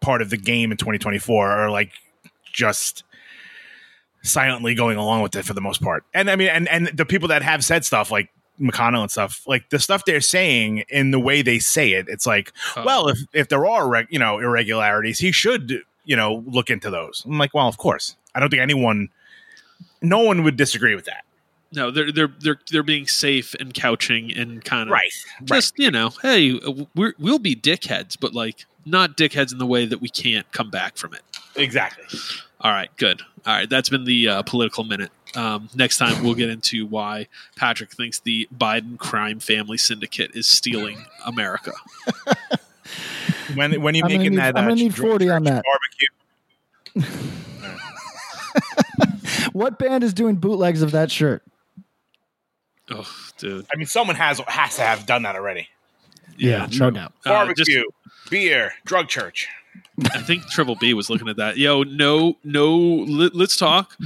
part 0.00 0.20
of 0.22 0.30
the 0.30 0.36
game 0.36 0.70
in 0.70 0.76
2024 0.76 1.50
are 1.50 1.70
like 1.70 1.90
just 2.52 3.04
silently 4.22 4.74
going 4.74 4.96
along 4.96 5.22
with 5.22 5.34
it 5.36 5.44
for 5.44 5.54
the 5.54 5.60
most 5.60 5.82
part. 5.82 6.04
And 6.14 6.30
I 6.30 6.36
mean, 6.36 6.48
and 6.48 6.68
and 6.68 6.88
the 6.88 7.04
people 7.06 7.28
that 7.28 7.42
have 7.42 7.64
said 7.64 7.84
stuff 7.84 8.10
like 8.10 8.30
McConnell 8.60 9.02
and 9.02 9.10
stuff, 9.10 9.42
like 9.46 9.68
the 9.70 9.78
stuff 9.78 10.04
they're 10.04 10.20
saying 10.20 10.84
in 10.88 11.10
the 11.10 11.18
way 11.20 11.42
they 11.42 11.58
say 11.58 11.92
it, 11.92 12.06
it's 12.08 12.26
like, 12.26 12.52
Oh. 12.76 12.84
well, 12.84 13.08
if 13.08 13.18
if 13.32 13.48
there 13.48 13.66
are 13.66 14.04
you 14.10 14.18
know 14.18 14.38
irregularities, 14.38 15.18
he 15.18 15.32
should 15.32 15.82
you 16.04 16.16
know 16.16 16.42
look 16.46 16.70
into 16.70 16.90
those. 16.90 17.22
I'm 17.26 17.38
like, 17.38 17.54
well, 17.54 17.68
of 17.68 17.76
course. 17.78 18.16
I 18.34 18.40
don't 18.40 18.50
think 18.50 18.62
anyone, 18.62 19.08
no 20.02 20.20
one 20.20 20.42
would 20.44 20.56
disagree 20.56 20.94
with 20.96 21.04
that. 21.04 21.24
no, 21.72 21.90
they're 21.90 22.10
they're 22.12 22.32
they're 22.40 22.60
they're 22.70 22.82
being 22.82 23.06
safe 23.06 23.54
and 23.60 23.72
couching 23.74 24.32
and 24.36 24.64
kind 24.64 24.88
of 24.88 24.92
Right. 24.92 25.12
just 25.44 25.74
you 25.78 25.90
know, 25.90 26.10
hey, 26.22 26.58
we're, 26.94 27.14
we'll 27.18 27.38
be 27.38 27.54
dickheads, 27.56 28.16
but 28.18 28.34
like 28.34 28.66
not 28.84 29.16
dickheads 29.16 29.52
in 29.52 29.58
the 29.58 29.66
way 29.66 29.86
that 29.86 30.00
we 30.00 30.08
can't 30.08 30.50
come 30.52 30.70
back 30.70 30.96
from 30.96 31.14
it. 31.14 31.22
Exactly. 31.56 32.04
All 32.60 32.70
right, 32.72 32.90
good. 32.96 33.22
All 33.46 33.54
right, 33.54 33.68
that's 33.70 33.88
been 33.88 34.04
the 34.04 34.28
uh, 34.28 34.42
political 34.42 34.84
minute. 34.84 35.10
Um, 35.36 35.68
next 35.74 35.98
time 35.98 36.22
we'll 36.22 36.34
get 36.34 36.48
into 36.48 36.86
why 36.86 37.26
Patrick 37.56 37.92
thinks 37.92 38.20
the 38.20 38.48
Biden 38.56 38.96
crime 38.98 39.40
family 39.40 39.76
syndicate 39.78 40.30
is 40.34 40.46
stealing 40.46 41.04
America. 41.26 41.72
when 43.54 43.80
when 43.80 43.94
you 43.94 44.02
I'm 44.04 44.08
gonna 44.08 44.18
making 44.18 44.32
need- 44.32 44.38
that, 44.40 44.56
I'm 44.56 44.64
uh, 44.64 44.68
gonna 44.68 44.80
need 44.80 44.94
40 44.94 45.30
on 45.30 45.44
that. 45.44 45.62
barbecue. 46.94 47.20
What 49.52 49.78
band 49.78 50.02
is 50.02 50.12
doing 50.14 50.34
bootlegs 50.36 50.82
of 50.82 50.90
that 50.92 51.10
shirt? 51.12 51.42
Oh, 52.90 53.08
dude. 53.38 53.66
I 53.72 53.76
mean, 53.76 53.86
someone 53.86 54.16
has 54.16 54.40
has 54.48 54.76
to 54.76 54.82
have 54.82 55.06
done 55.06 55.22
that 55.22 55.36
already. 55.36 55.68
Yeah, 56.36 56.62
no 56.62 56.66
true. 56.66 56.90
doubt. 56.90 57.12
Uh, 57.24 57.30
Barbecue, 57.30 57.64
just- 57.84 58.30
beer, 58.30 58.72
drug 58.84 59.08
church. 59.08 59.46
I 60.12 60.18
think 60.22 60.44
Triple 60.48 60.74
B 60.74 60.92
was 60.92 61.08
looking 61.08 61.28
at 61.28 61.36
that. 61.36 61.56
Yo, 61.56 61.84
no, 61.84 62.36
no. 62.42 62.76
Let, 62.76 63.34
let's 63.36 63.56
talk. 63.56 63.96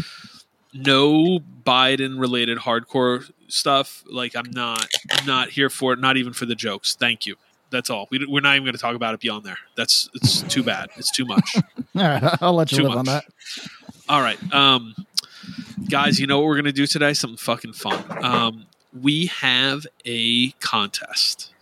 No 0.75 1.41
Biden 1.65 2.21
related 2.21 2.59
hardcore 2.59 3.31
stuff. 3.49 4.05
Like 4.11 4.37
I'm 4.37 4.51
not, 4.51 4.87
I'm 5.13 5.25
not 5.27 5.49
here 5.49 5.71
for 5.71 5.95
it. 5.95 5.99
Not 5.99 6.19
even 6.19 6.35
for 6.35 6.45
the 6.45 6.55
jokes. 6.55 6.95
Thank 6.95 7.25
you. 7.27 7.37
That's 7.71 7.91
all. 7.91 8.09
We, 8.11 8.25
we're 8.27 8.41
not 8.41 8.55
even 8.55 8.65
going 8.65 8.75
to 8.75 8.81
talk 8.81 8.97
about 8.97 9.15
it 9.15 9.21
beyond 9.21 9.45
there. 9.45 9.59
That's 9.77 10.09
it's 10.15 10.43
too 10.43 10.63
bad. 10.63 10.89
It's 10.97 11.11
too 11.11 11.25
much. 11.25 11.57
All 11.97 12.03
right, 12.03 12.43
I'll 12.43 12.55
let 12.55 12.73
you 12.73 12.79
Too 12.79 12.85
live 12.85 12.99
on 12.99 13.05
that. 13.07 13.25
All 14.09 14.23
right, 14.23 14.39
um, 14.55 14.95
guys. 15.91 16.19
You 16.19 16.27
know 16.27 16.39
what 16.39 16.47
we're 16.47 16.57
gonna 16.57 16.73
do 16.73 16.87
today? 16.87 17.13
Something 17.13 17.37
fucking 17.37 17.75
fun. 17.75 18.03
Um, 18.25 18.67
we 18.99 19.27
have 19.27 19.87
a 20.05 20.51
contest. 20.61 21.53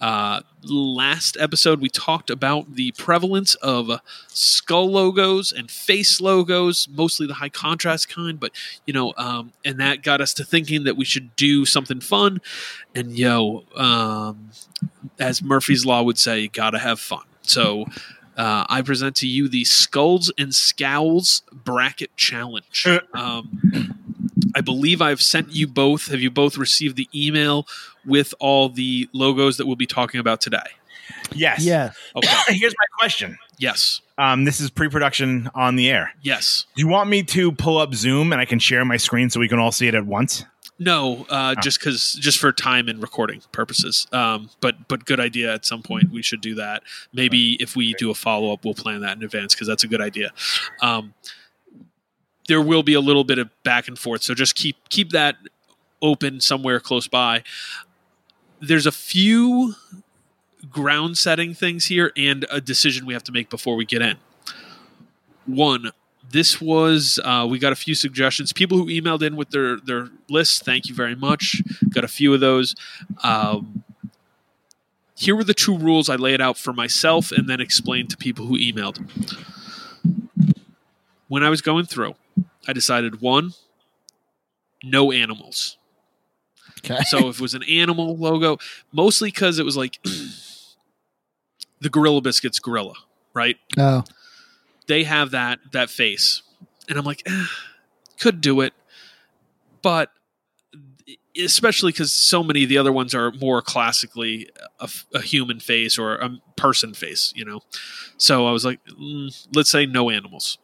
Uh, 0.00 0.40
last 0.62 1.36
episode, 1.40 1.80
we 1.80 1.88
talked 1.88 2.28
about 2.28 2.74
the 2.74 2.92
prevalence 2.92 3.54
of 3.56 3.88
uh, 3.88 3.98
skull 4.28 4.90
logos 4.90 5.52
and 5.52 5.70
face 5.70 6.20
logos, 6.20 6.86
mostly 6.90 7.26
the 7.26 7.34
high 7.34 7.48
contrast 7.48 8.08
kind. 8.08 8.38
But 8.38 8.52
you 8.86 8.92
know, 8.92 9.14
um, 9.16 9.52
and 9.64 9.80
that 9.80 10.02
got 10.02 10.20
us 10.20 10.34
to 10.34 10.44
thinking 10.44 10.84
that 10.84 10.96
we 10.96 11.04
should 11.04 11.34
do 11.36 11.64
something 11.64 12.00
fun. 12.00 12.40
And 12.94 13.16
yo, 13.18 13.64
um, 13.74 14.50
as 15.18 15.42
Murphy's 15.42 15.86
Law 15.86 16.02
would 16.02 16.18
say, 16.18 16.40
you 16.40 16.48
gotta 16.48 16.78
have 16.78 17.00
fun. 17.00 17.24
So 17.42 17.86
uh, 18.36 18.66
I 18.68 18.82
present 18.82 19.16
to 19.16 19.26
you 19.26 19.48
the 19.48 19.64
Skulls 19.64 20.30
and 20.36 20.54
Scowls 20.54 21.42
Bracket 21.52 22.14
Challenge. 22.16 22.86
Um, 23.14 24.05
I 24.56 24.62
believe 24.62 25.02
I've 25.02 25.20
sent 25.20 25.52
you 25.52 25.66
both. 25.66 26.08
Have 26.10 26.20
you 26.20 26.30
both 26.30 26.56
received 26.56 26.96
the 26.96 27.08
email 27.14 27.68
with 28.06 28.34
all 28.40 28.68
the 28.70 29.08
logos 29.12 29.58
that 29.58 29.66
we'll 29.66 29.76
be 29.76 29.86
talking 29.86 30.18
about 30.18 30.40
today? 30.40 30.58
Yes. 31.34 31.62
Yeah. 31.64 31.92
Okay. 32.16 32.54
Here's 32.54 32.72
my 32.72 32.86
question. 32.98 33.36
yes. 33.58 34.00
Um, 34.18 34.44
this 34.44 34.60
is 34.62 34.70
pre-production 34.70 35.50
on 35.54 35.76
the 35.76 35.90
air. 35.90 36.14
Yes. 36.22 36.64
Do 36.74 36.80
you 36.80 36.88
want 36.88 37.10
me 37.10 37.22
to 37.24 37.52
pull 37.52 37.76
up 37.76 37.94
Zoom 37.94 38.32
and 38.32 38.40
I 38.40 38.46
can 38.46 38.58
share 38.58 38.82
my 38.86 38.96
screen 38.96 39.28
so 39.28 39.38
we 39.38 39.48
can 39.48 39.58
all 39.58 39.70
see 39.72 39.88
it 39.88 39.94
at 39.94 40.06
once? 40.06 40.42
No, 40.78 41.26
uh, 41.28 41.54
just 41.56 41.78
because, 41.80 42.12
just 42.14 42.38
for 42.38 42.50
time 42.52 42.88
and 42.88 43.00
recording 43.02 43.42
purposes. 43.52 44.06
Um, 44.12 44.48
but 44.62 44.88
but 44.88 45.04
good 45.04 45.20
idea. 45.20 45.52
At 45.52 45.64
some 45.66 45.82
point, 45.82 46.10
we 46.10 46.22
should 46.22 46.40
do 46.40 46.54
that. 46.54 46.82
Maybe 47.12 47.56
if 47.60 47.76
we 47.76 47.92
do 47.94 48.10
a 48.10 48.14
follow 48.14 48.52
up, 48.52 48.64
we'll 48.64 48.74
plan 48.74 49.00
that 49.02 49.16
in 49.16 49.22
advance 49.22 49.54
because 49.54 49.68
that's 49.68 49.84
a 49.84 49.88
good 49.88 50.00
idea. 50.02 50.32
Um, 50.82 51.12
there 52.48 52.60
will 52.60 52.82
be 52.82 52.94
a 52.94 53.00
little 53.00 53.24
bit 53.24 53.38
of 53.38 53.50
back 53.62 53.88
and 53.88 53.98
forth, 53.98 54.22
so 54.22 54.34
just 54.34 54.54
keep 54.54 54.76
keep 54.88 55.10
that 55.10 55.36
open 56.02 56.40
somewhere 56.40 56.80
close 56.80 57.08
by. 57.08 57.42
There's 58.60 58.86
a 58.86 58.92
few 58.92 59.74
ground 60.70 61.18
setting 61.18 61.54
things 61.54 61.86
here 61.86 62.12
and 62.16 62.46
a 62.50 62.60
decision 62.60 63.06
we 63.06 63.12
have 63.12 63.24
to 63.24 63.32
make 63.32 63.50
before 63.50 63.76
we 63.76 63.84
get 63.84 64.02
in. 64.02 64.16
One, 65.46 65.90
this 66.30 66.60
was 66.60 67.20
uh, 67.24 67.46
we 67.48 67.58
got 67.58 67.72
a 67.72 67.76
few 67.76 67.94
suggestions. 67.94 68.52
People 68.52 68.78
who 68.78 68.86
emailed 68.86 69.22
in 69.22 69.36
with 69.36 69.50
their 69.50 69.78
their 69.78 70.08
lists, 70.28 70.58
thank 70.60 70.88
you 70.88 70.94
very 70.94 71.14
much. 71.14 71.62
Got 71.90 72.04
a 72.04 72.08
few 72.08 72.34
of 72.34 72.40
those. 72.40 72.74
Um, 73.22 73.84
here 75.16 75.34
were 75.34 75.44
the 75.44 75.54
two 75.54 75.76
rules 75.76 76.10
I 76.10 76.16
laid 76.16 76.40
out 76.40 76.58
for 76.58 76.72
myself 76.72 77.32
and 77.32 77.48
then 77.48 77.60
explained 77.60 78.10
to 78.10 78.16
people 78.16 78.46
who 78.46 78.58
emailed. 78.58 78.98
When 81.28 81.42
I 81.42 81.48
was 81.48 81.62
going 81.62 81.86
through, 81.86 82.14
I 82.68 82.72
decided 82.72 83.20
one, 83.20 83.52
no 84.82 85.12
animals. 85.12 85.78
Okay. 86.78 87.02
So 87.04 87.28
if 87.28 87.36
it 87.36 87.40
was 87.40 87.54
an 87.54 87.62
animal 87.64 88.16
logo, 88.16 88.58
mostly 88.92 89.28
because 89.30 89.58
it 89.58 89.64
was 89.64 89.76
like 89.76 89.98
the 91.80 91.88
Gorilla 91.90 92.20
Biscuits 92.20 92.58
gorilla, 92.58 92.94
right? 93.34 93.56
Oh, 93.78 94.04
They 94.86 95.04
have 95.04 95.30
that 95.32 95.58
that 95.72 95.90
face, 95.90 96.42
and 96.88 96.98
I'm 96.98 97.04
like, 97.04 97.22
eh, 97.26 97.44
could 98.18 98.40
do 98.40 98.60
it, 98.60 98.72
but 99.82 100.10
especially 101.38 101.92
because 101.92 102.12
so 102.12 102.42
many 102.42 102.62
of 102.62 102.68
the 102.68 102.78
other 102.78 102.92
ones 102.92 103.14
are 103.14 103.30
more 103.32 103.60
classically 103.60 104.48
a 105.12 105.20
human 105.20 105.60
face 105.60 105.98
or 105.98 106.16
a 106.16 106.38
person 106.56 106.94
face, 106.94 107.32
you 107.36 107.44
know. 107.44 107.60
So 108.16 108.46
I 108.46 108.52
was 108.52 108.64
like, 108.64 108.80
mm, 108.86 109.46
let's 109.54 109.70
say 109.70 109.86
no 109.86 110.08
animals. 110.10 110.58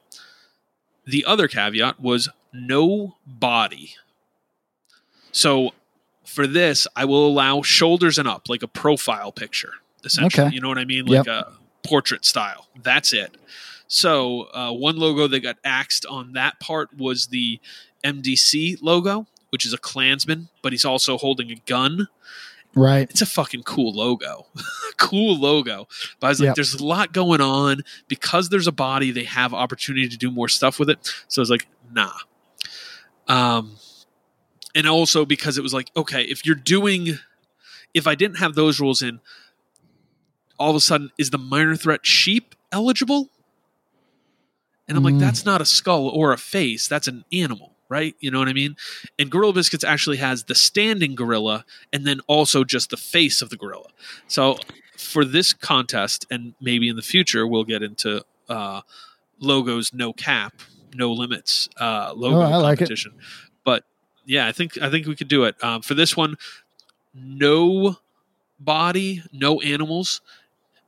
The 1.07 1.25
other 1.25 1.49
caveat 1.49 2.01
was 2.01 2.29
no 2.53 3.17
body. 3.27 3.95
So 5.33 5.71
for 6.25 6.47
this, 6.47 6.87
I 6.95 7.05
will 7.05 7.27
allow 7.27 7.63
shoulders 7.63 8.19
and 8.19 8.29
up, 8.29 8.49
like 8.49 8.63
a 8.63 8.69
profile 8.69 9.33
picture, 9.33 9.73
essentially. 10.05 10.47
Okay. 10.47 10.55
You 10.55 10.61
know 10.61 10.69
what 10.69 10.79
I 10.79 10.85
mean? 10.85 11.07
Yep. 11.07 11.27
Like 11.27 11.35
a 11.35 11.53
portrait 11.83 12.25
style. 12.25 12.69
That's 12.83 13.13
it. 13.13 13.37
So 13.89 14.49
uh, 14.55 14.73
one 14.73 14.97
logo 14.97 15.27
that 15.27 15.41
got 15.41 15.57
axed 15.65 16.07
on 16.07 16.33
that 16.33 16.61
part 16.61 16.97
was 16.97 17.27
the 17.27 17.61
MDC 18.05 18.79
logo, 18.81 19.27
which 19.51 19.67
is 19.67 19.73
a 19.73 19.79
Klansman, 19.79 20.49
but 20.63 20.73
he's 20.73 20.85
also 20.85 21.19
holding 21.19 21.51
a 21.51 21.57
gun. 21.67 22.09
Right. 22.75 23.09
It's 23.11 23.21
a 23.23 23.27
fucking 23.27 23.63
cool 23.65 23.93
logo. 23.93 24.47
cool 24.99 25.39
logo. 25.39 25.89
But 26.21 26.27
I 26.27 26.31
was 26.31 26.41
like, 26.41 26.47
Yep. 26.49 26.55
there's 26.57 26.75
a 26.75 26.85
lot 26.85 27.13
going 27.13 27.41
on. 27.41 27.83
Because 28.09 28.49
there's 28.49 28.67
a 28.67 28.73
body, 28.73 29.11
they 29.11 29.25
have 29.25 29.53
opportunity 29.55 30.09
to 30.09 30.17
do 30.17 30.31
more 30.31 30.49
stuff 30.49 30.79
with 30.79 30.89
it. 30.91 30.99
So 31.29 31.41
I 31.41 31.43
was 31.43 31.51
like, 31.51 31.67
nah. 31.93 32.13
Um, 33.29 33.77
and 34.75 34.87
also 34.89 35.25
because 35.25 35.59
it 35.59 35.63
was 35.63 35.75
like, 35.75 35.91
okay, 35.97 36.23
if 36.23 36.45
you're 36.47 36.55
doing, 36.55 37.19
if 37.95 38.07
I 38.07 38.15
didn't 38.15 38.37
have 38.39 38.55
those 38.55 38.81
rules 38.81 39.03
in, 39.03 39.21
all 40.59 40.71
of 40.71 40.77
a 40.77 40.81
sudden, 40.81 41.11
is 41.19 41.31
the 41.31 41.39
minor 41.39 41.77
threat 41.77 42.07
sheep 42.07 42.55
eligible? 42.71 43.29
And 44.89 44.97
I'm 44.97 45.05
like, 45.05 45.15
Mm. 45.15 45.21
that's 45.21 45.45
not 45.45 45.61
a 45.61 45.65
skull 45.65 46.09
or 46.09 46.33
a 46.33 46.39
face. 46.39 46.89
That's 46.89 47.07
an 47.09 47.25
animal, 47.33 47.72
right? 47.93 48.17
You 48.21 48.31
know 48.31 48.39
what 48.39 48.49
I 48.49 48.55
mean? 48.55 48.77
And 49.19 49.31
Gorilla 49.31 49.53
Biscuits 49.53 49.85
actually 49.85 50.17
has 50.17 50.45
the 50.45 50.55
standing 50.55 51.15
gorilla 51.15 51.67
and 51.93 52.07
then 52.07 52.21
also 52.27 52.65
just 52.65 52.89
the 52.89 52.97
face 52.97 53.43
of 53.43 53.51
the 53.51 53.57
gorilla. 53.57 53.89
So 54.27 54.57
for 54.97 55.25
this 55.25 55.53
contest, 55.53 56.27
and 56.31 56.55
maybe 56.61 56.89
in 56.89 56.97
the 56.97 57.03
future, 57.03 57.47
we'll 57.47 57.65
get 57.65 57.83
into 57.83 58.25
uh, 58.49 58.81
logos, 59.39 59.93
no 59.93 60.13
cap, 60.15 60.55
no 60.95 61.13
limits, 61.13 61.69
uh, 61.79 62.13
logo 62.17 62.37
Oh, 62.37 62.41
I 62.41 62.57
like 62.57 62.79
competition. 62.79 63.13
But 63.65 63.85
yeah, 64.25 64.47
I 64.47 64.53
think 64.53 64.81
I 64.81 64.91
think 64.91 65.07
we 65.07 65.17
could 65.17 65.29
do 65.29 65.45
it. 65.45 65.63
Um, 65.63 65.83
for 65.83 65.95
this 65.95 66.17
one, 66.17 66.37
no 67.15 67.97
body, 68.59 69.23
no 69.33 69.61
animals. 69.61 70.21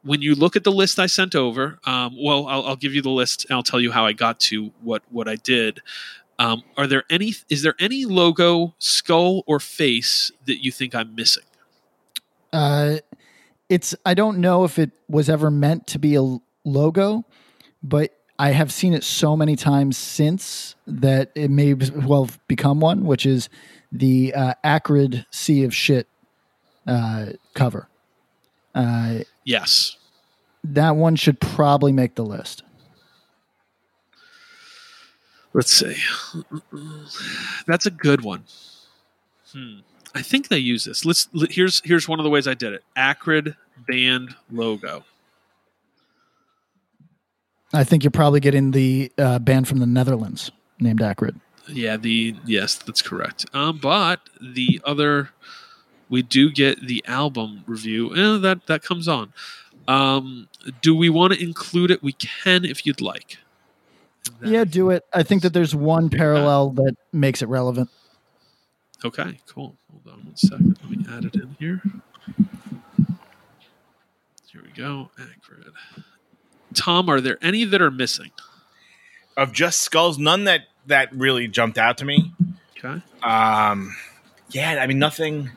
When 0.03 0.21
you 0.21 0.35
look 0.35 0.55
at 0.55 0.65
the 0.65 0.73
list 0.73 0.99
I 0.99 1.07
sent 1.07 1.35
over, 1.35 1.79
um, 1.85 2.15
well, 2.23 2.47
I'll, 2.47 2.67
I'll 2.67 2.77
give 2.77 2.95
you 2.95 3.01
the 3.01 3.11
list 3.11 3.47
and 3.47 3.57
I'll 3.57 3.63
tell 3.63 3.81
you 3.81 3.91
how 3.91 4.05
I 4.05 4.13
got 4.13 4.39
to 4.41 4.71
what 4.83 5.03
what 5.11 5.29
I 5.29 5.37
did. 5.37 5.81
Um, 6.39 6.63
are 6.77 6.87
there 6.87 7.05
any? 7.11 7.33
Is 7.49 7.63
there 7.63 7.75
any 7.79 8.05
logo, 8.05 8.75
skull, 8.79 9.45
or 9.47 9.61
face 9.61 10.33
that 10.47 10.65
you 10.65 10.73
think 10.73 10.95
I'm 10.95 11.15
missing? 11.15 11.45
Uh, 12.53 12.97
it's 13.69 13.95
I 14.05 14.15
don't 14.15 14.39
know 14.39 14.65
if 14.65 14.79
it 14.79 14.91
was 15.09 15.29
ever 15.29 15.51
meant 15.51 15.87
to 15.89 15.99
be 15.99 16.15
a 16.17 16.39
logo, 16.65 17.25
but 17.83 18.11
I 18.39 18.51
have 18.51 18.73
seen 18.73 18.95
it 18.95 19.05
so 19.05 19.37
many 19.37 19.55
times 19.57 19.97
since 19.97 20.75
that 20.87 21.31
it 21.35 21.51
may 21.51 21.75
well 21.75 22.29
become 22.49 22.81
one, 22.81 23.05
which 23.05 23.27
is 23.27 23.49
the 23.93 24.35
uh, 24.35 24.55
acrid 24.65 25.25
sea 25.31 25.63
of 25.65 25.73
shit 25.75 26.09
uh, 26.87 27.27
cover. 27.55 27.89
Uh, 28.75 29.21
Yes. 29.45 29.97
that 30.65 30.97
one 30.97 31.15
should 31.17 31.39
probably 31.39 31.93
make 31.93 32.17
the 32.17 32.25
list. 32.25 32.63
Let's 35.55 35.73
see. 35.73 35.97
That's 37.67 37.87
a 37.87 37.91
good 37.91 38.23
one. 38.23 38.45
Hmm. 39.53 39.79
I 40.15 40.21
think 40.23 40.49
they 40.49 40.59
use 40.59 40.85
this. 40.85 41.05
Let's 41.05 41.29
let- 41.33 41.53
here's 41.53 41.81
here's 41.85 42.09
one 42.09 42.19
of 42.21 42.25
the 42.25 42.31
ways 42.31 42.47
I 42.47 42.55
did 42.55 42.73
it. 42.73 42.83
Acrid 42.97 43.57
band 43.89 44.35
logo. 44.51 45.05
I 47.73 47.83
think 47.85 48.05
you're 48.05 48.11
probably 48.11 48.41
getting 48.41 48.71
the 48.73 49.11
uh, 49.19 49.39
band 49.39 49.67
from 49.67 49.79
the 49.79 49.87
Netherlands 49.87 50.51
named 50.79 51.01
Acrid. 51.01 51.41
Yeah, 51.69 51.97
the 51.97 52.37
yes, 52.45 52.77
that's 52.77 53.03
correct. 53.03 53.47
Um, 53.55 53.79
but 53.79 54.21
the 54.41 54.81
other, 54.85 55.31
we 56.09 56.23
do 56.23 56.51
get 56.51 56.87
the 56.87 57.03
album 57.07 57.65
review. 57.67 58.15
Eh, 58.15 58.39
that 58.39 58.67
that 58.67 58.83
comes 58.83 59.09
on. 59.09 59.33
Um, 59.89 60.49
do 60.83 60.95
we 60.97 61.09
want 61.11 61.33
to 61.33 61.43
include 61.43 61.91
it? 61.91 62.03
We 62.03 62.13
can 62.13 62.65
if 62.65 62.87
you'd 62.87 63.01
like. 63.01 63.39
And 64.41 64.51
Yeah, 64.51 64.65
do 64.65 64.91
it. 64.91 65.05
I 65.13 65.23
think 65.23 65.43
that 65.43 65.53
there's 65.53 65.75
one 65.75 66.11
parallel 66.11 66.71
that 66.71 66.97
makes 67.13 67.43
it 67.43 67.49
relevant. 67.49 67.91
Okay. 69.05 69.39
Cool. 69.47 69.77
Hold 69.91 70.19
on 70.19 70.25
one 70.27 70.37
second. 70.37 70.79
Let 70.83 70.91
me 70.91 71.07
add 71.11 71.25
it 71.25 71.35
in 71.35 71.57
here. 71.59 71.83
Here 74.51 74.63
we 74.63 74.71
go. 74.71 75.11
Acrid. 75.19 75.65
Tom, 76.75 77.09
are 77.09 77.21
there 77.21 77.39
any 77.43 77.65
that 77.65 77.83
are 77.83 77.91
missing? 77.91 78.31
Of 79.37 79.53
just 79.53 79.81
skulls, 79.83 80.17
none 80.19 80.45
that 80.45 80.63
that 80.87 81.13
really 81.13 81.49
jumped 81.49 81.77
out 81.77 81.99
to 81.99 82.05
me. 82.05 82.33
Okay. 82.79 83.03
Um, 83.23 83.95
yeah, 84.51 84.79
I 84.81 84.87
mean 84.87 84.99
nothing. 84.99 85.51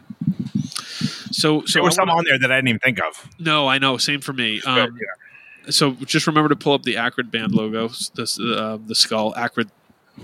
So, 1.32 1.64
so 1.66 1.74
There 1.80 1.84
was 1.84 1.94
some 1.96 2.10
on 2.10 2.24
there 2.26 2.40
that 2.40 2.52
I 2.52 2.56
didn't 2.58 2.70
even 2.70 2.80
think 2.80 3.00
of. 3.00 3.30
No, 3.40 3.68
I 3.68 3.78
know. 3.78 3.98
Same 3.98 4.22
for 4.22 4.34
me. 4.34 4.60
But, 4.64 4.90
Um, 4.90 5.00
So 5.70 5.92
just 5.94 6.28
remember 6.28 6.50
to 6.50 6.56
pull 6.56 6.74
up 6.74 6.84
the 6.84 6.96
Acrid 6.96 7.32
band 7.32 7.54
logo, 7.54 7.88
this, 8.16 8.40
uh, 8.40 8.78
the 8.86 8.96
skull. 8.96 9.34
Acrid. 9.36 9.70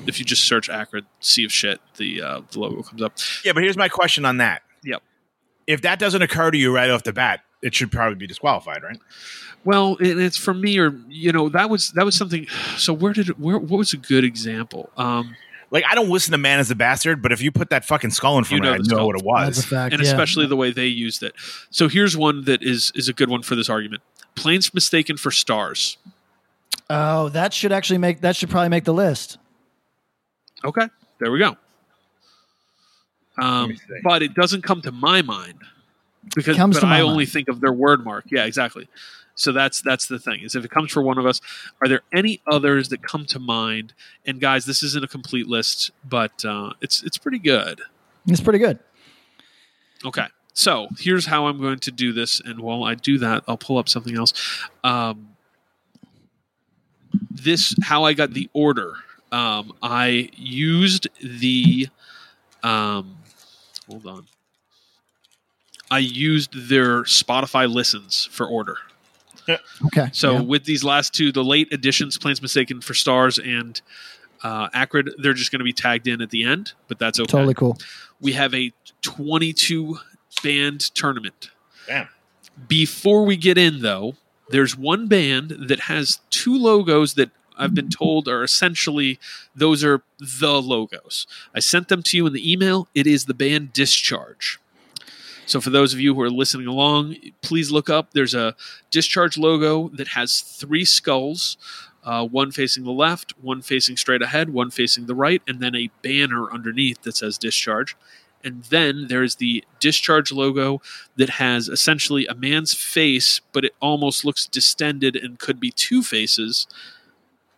If 0.07 0.17
you 0.19 0.25
just 0.25 0.45
search 0.45 0.69
Acrid, 0.69 1.05
sea 1.19 1.45
of 1.45 1.51
shit, 1.51 1.79
the 1.97 2.21
uh, 2.21 2.41
the 2.51 2.59
logo 2.59 2.81
comes 2.81 3.01
up. 3.01 3.13
yeah, 3.45 3.53
but 3.53 3.61
here's 3.63 3.77
my 3.77 3.89
question 3.89 4.25
on 4.25 4.37
that. 4.37 4.63
Yep. 4.83 5.03
If 5.67 5.81
that 5.81 5.99
doesn't 5.99 6.21
occur 6.21 6.49
to 6.51 6.57
you 6.57 6.73
right 6.73 6.89
off 6.89 7.03
the 7.03 7.13
bat, 7.13 7.41
it 7.61 7.75
should 7.75 7.91
probably 7.91 8.15
be 8.15 8.25
disqualified, 8.27 8.81
right? 8.83 8.97
Well, 9.65 9.95
and 9.99 10.19
it's 10.19 10.35
for 10.37 10.53
me, 10.53 10.79
or 10.79 10.99
you 11.07 11.31
know, 11.31 11.47
that 11.49 11.69
was 11.69 11.91
that 11.91 12.05
was 12.05 12.15
something. 12.17 12.47
So 12.77 12.91
where 12.91 13.13
did 13.13 13.29
it, 13.29 13.39
where 13.39 13.57
what 13.59 13.77
was 13.77 13.93
a 13.93 13.97
good 13.97 14.23
example? 14.23 14.89
Um, 14.97 15.35
Like 15.69 15.85
I 15.89 15.95
don't 15.95 16.09
listen 16.09 16.31
to 16.33 16.37
Man 16.37 16.59
Is 16.59 16.69
the 16.69 16.75
Bastard, 16.75 17.21
but 17.21 17.31
if 17.31 17.41
you 17.41 17.51
put 17.51 17.69
that 17.69 17.85
fucking 17.85 18.09
skull 18.11 18.37
in 18.39 18.43
front 18.43 18.63
You 18.63 18.69
of 18.71 18.77
know 18.77 18.81
it, 18.83 18.87
the 18.87 18.95
I 18.95 18.97
know 18.97 18.97
skull. 18.97 19.07
what 19.07 19.15
it 19.15 19.45
That's 19.45 19.57
was. 19.57 19.65
a 19.65 19.67
fact. 19.67 19.93
and 19.93 20.01
yeah. 20.03 20.09
especially 20.09 20.45
the 20.47 20.55
way 20.55 20.71
they 20.71 20.87
used 20.87 21.21
it. 21.23 21.33
So 21.69 21.87
here's 21.87 22.17
one 22.17 22.43
that 22.45 22.61
is 22.63 22.91
is 22.95 23.07
a 23.09 23.13
good 23.13 23.29
one 23.29 23.41
for 23.43 23.55
this 23.55 23.69
argument. 23.69 24.01
Planes 24.35 24.73
mistaken 24.73 25.17
for 25.17 25.31
stars. 25.31 25.97
Oh, 26.89 27.29
that 27.29 27.53
should 27.53 27.71
actually 27.71 27.99
make 27.99 28.21
that 28.21 28.35
should 28.35 28.49
probably 28.49 28.69
make 28.69 28.83
the 28.83 28.93
list. 28.93 29.37
Okay, 30.65 30.87
there 31.19 31.31
we 31.31 31.39
go. 31.39 31.55
Um, 33.37 33.75
but 34.03 34.21
it 34.21 34.33
doesn't 34.33 34.61
come 34.63 34.81
to 34.83 34.91
my 34.91 35.21
mind 35.21 35.59
because 36.35 36.55
Comes 36.55 36.75
but 36.77 36.81
to 36.81 36.85
my 36.87 36.97
I 36.99 37.01
only 37.01 37.23
mind. 37.23 37.29
think 37.29 37.47
of 37.47 37.61
their 37.61 37.73
word 37.73 38.03
mark. 38.03 38.25
Yeah, 38.29 38.45
exactly. 38.45 38.87
So 39.35 39.51
that's 39.51 39.81
that's 39.81 40.05
the 40.05 40.19
thing 40.19 40.41
is 40.43 40.55
if 40.55 40.63
it 40.63 40.69
comes 40.69 40.91
for 40.91 41.01
one 41.01 41.17
of 41.17 41.25
us, 41.25 41.41
are 41.81 41.87
there 41.87 42.01
any 42.13 42.41
others 42.45 42.89
that 42.89 43.01
come 43.01 43.25
to 43.27 43.39
mind? 43.39 43.93
And 44.25 44.39
guys, 44.39 44.65
this 44.65 44.83
isn't 44.83 45.03
a 45.03 45.07
complete 45.07 45.47
list, 45.47 45.89
but 46.07 46.45
uh, 46.45 46.73
it's 46.81 47.01
it's 47.03 47.17
pretty 47.17 47.39
good. 47.39 47.81
It's 48.27 48.41
pretty 48.41 48.59
good. 48.59 48.77
Okay. 50.05 50.27
So 50.53 50.87
here's 50.99 51.25
how 51.25 51.47
I'm 51.47 51.59
going 51.59 51.79
to 51.79 51.91
do 51.91 52.13
this. 52.13 52.39
And 52.39 52.59
while 52.59 52.83
I 52.83 52.95
do 52.95 53.17
that, 53.19 53.43
I'll 53.47 53.57
pull 53.57 53.77
up 53.77 53.89
something 53.89 54.15
else. 54.15 54.33
Um, 54.83 55.29
this, 57.29 57.75
how 57.81 58.03
I 58.03 58.13
got 58.13 58.33
the 58.33 58.49
order. 58.53 58.93
Um, 59.31 59.73
I 59.81 60.29
used 60.35 61.07
the, 61.21 61.87
um, 62.61 63.17
hold 63.87 64.05
on. 64.05 64.27
I 65.89 65.99
used 65.99 66.69
their 66.69 67.03
Spotify 67.03 67.71
listens 67.71 68.25
for 68.25 68.47
order. 68.47 68.77
Okay. 69.85 70.09
So 70.13 70.33
yeah. 70.33 70.41
with 70.41 70.65
these 70.65 70.83
last 70.83 71.13
two, 71.13 71.31
the 71.31 71.43
late 71.43 71.71
additions, 71.73 72.17
Planes 72.17 72.41
Mistaken 72.41 72.81
for 72.81 72.93
Stars 72.93 73.37
and 73.37 73.81
uh, 74.43 74.69
Acrid, 74.73 75.09
they're 75.17 75.33
just 75.33 75.51
going 75.51 75.59
to 75.59 75.65
be 75.65 75.73
tagged 75.73 76.07
in 76.07 76.21
at 76.21 76.29
the 76.29 76.43
end, 76.43 76.73
but 76.87 76.99
that's 76.99 77.19
okay 77.19 77.31
totally 77.31 77.53
cool. 77.53 77.77
we 78.21 78.33
have 78.33 78.53
a 78.53 78.71
22 79.01 79.97
band 80.41 80.81
tournament. 80.93 81.49
Damn. 81.87 82.09
Before 82.67 83.25
we 83.25 83.35
get 83.35 83.57
in, 83.57 83.81
though, 83.81 84.15
there's 84.49 84.77
one 84.77 85.07
band 85.07 85.55
that 85.67 85.81
has 85.81 86.19
two 86.29 86.57
logos 86.57 87.15
that 87.15 87.31
I've 87.57 87.73
been 87.73 87.89
told 87.89 88.27
are 88.27 88.43
essentially 88.43 89.19
those 89.55 89.83
are 89.83 90.03
the 90.19 90.61
logos. 90.61 91.27
I 91.53 91.59
sent 91.59 91.87
them 91.87 92.01
to 92.03 92.17
you 92.17 92.25
in 92.27 92.33
the 92.33 92.51
email. 92.51 92.87
It 92.95 93.07
is 93.07 93.25
the 93.25 93.33
band 93.33 93.73
Discharge. 93.73 94.59
So, 95.45 95.59
for 95.59 95.69
those 95.69 95.93
of 95.93 95.99
you 95.99 96.15
who 96.15 96.21
are 96.21 96.29
listening 96.29 96.67
along, 96.67 97.15
please 97.41 97.69
look 97.69 97.89
up. 97.89 98.11
There's 98.13 98.33
a 98.33 98.55
Discharge 98.91 99.37
logo 99.37 99.89
that 99.89 100.09
has 100.09 100.39
three 100.39 100.85
skulls 100.85 101.57
uh, 102.03 102.25
one 102.25 102.51
facing 102.51 102.83
the 102.83 102.91
left, 102.91 103.33
one 103.41 103.61
facing 103.61 103.95
straight 103.97 104.21
ahead, 104.21 104.49
one 104.49 104.69
facing 104.69 105.05
the 105.05 105.15
right, 105.15 105.41
and 105.47 105.59
then 105.59 105.75
a 105.75 105.89
banner 106.01 106.51
underneath 106.51 107.01
that 107.03 107.15
says 107.15 107.37
Discharge. 107.37 107.95
And 108.43 108.63
then 108.65 109.07
there's 109.07 109.35
the 109.35 109.63
Discharge 109.79 110.31
logo 110.31 110.81
that 111.15 111.29
has 111.31 111.69
essentially 111.69 112.25
a 112.27 112.35
man's 112.35 112.73
face, 112.73 113.39
but 113.53 113.63
it 113.63 113.73
almost 113.79 114.25
looks 114.25 114.45
distended 114.47 115.15
and 115.15 115.39
could 115.39 115.59
be 115.59 115.71
two 115.71 116.03
faces, 116.03 116.67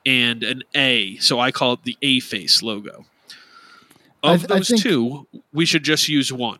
and 0.05 0.43
an 0.43 0.63
A. 0.75 1.17
So 1.17 1.39
I 1.39 1.51
call 1.51 1.73
it 1.73 1.83
the 1.83 1.97
A 2.01 2.19
face 2.19 2.61
logo. 2.61 3.05
Of 4.23 4.43
I 4.45 4.47
those 4.57 4.67
think- 4.69 4.81
two, 4.81 5.27
we 5.53 5.65
should 5.65 5.83
just 5.83 6.07
use 6.09 6.31
one. 6.31 6.59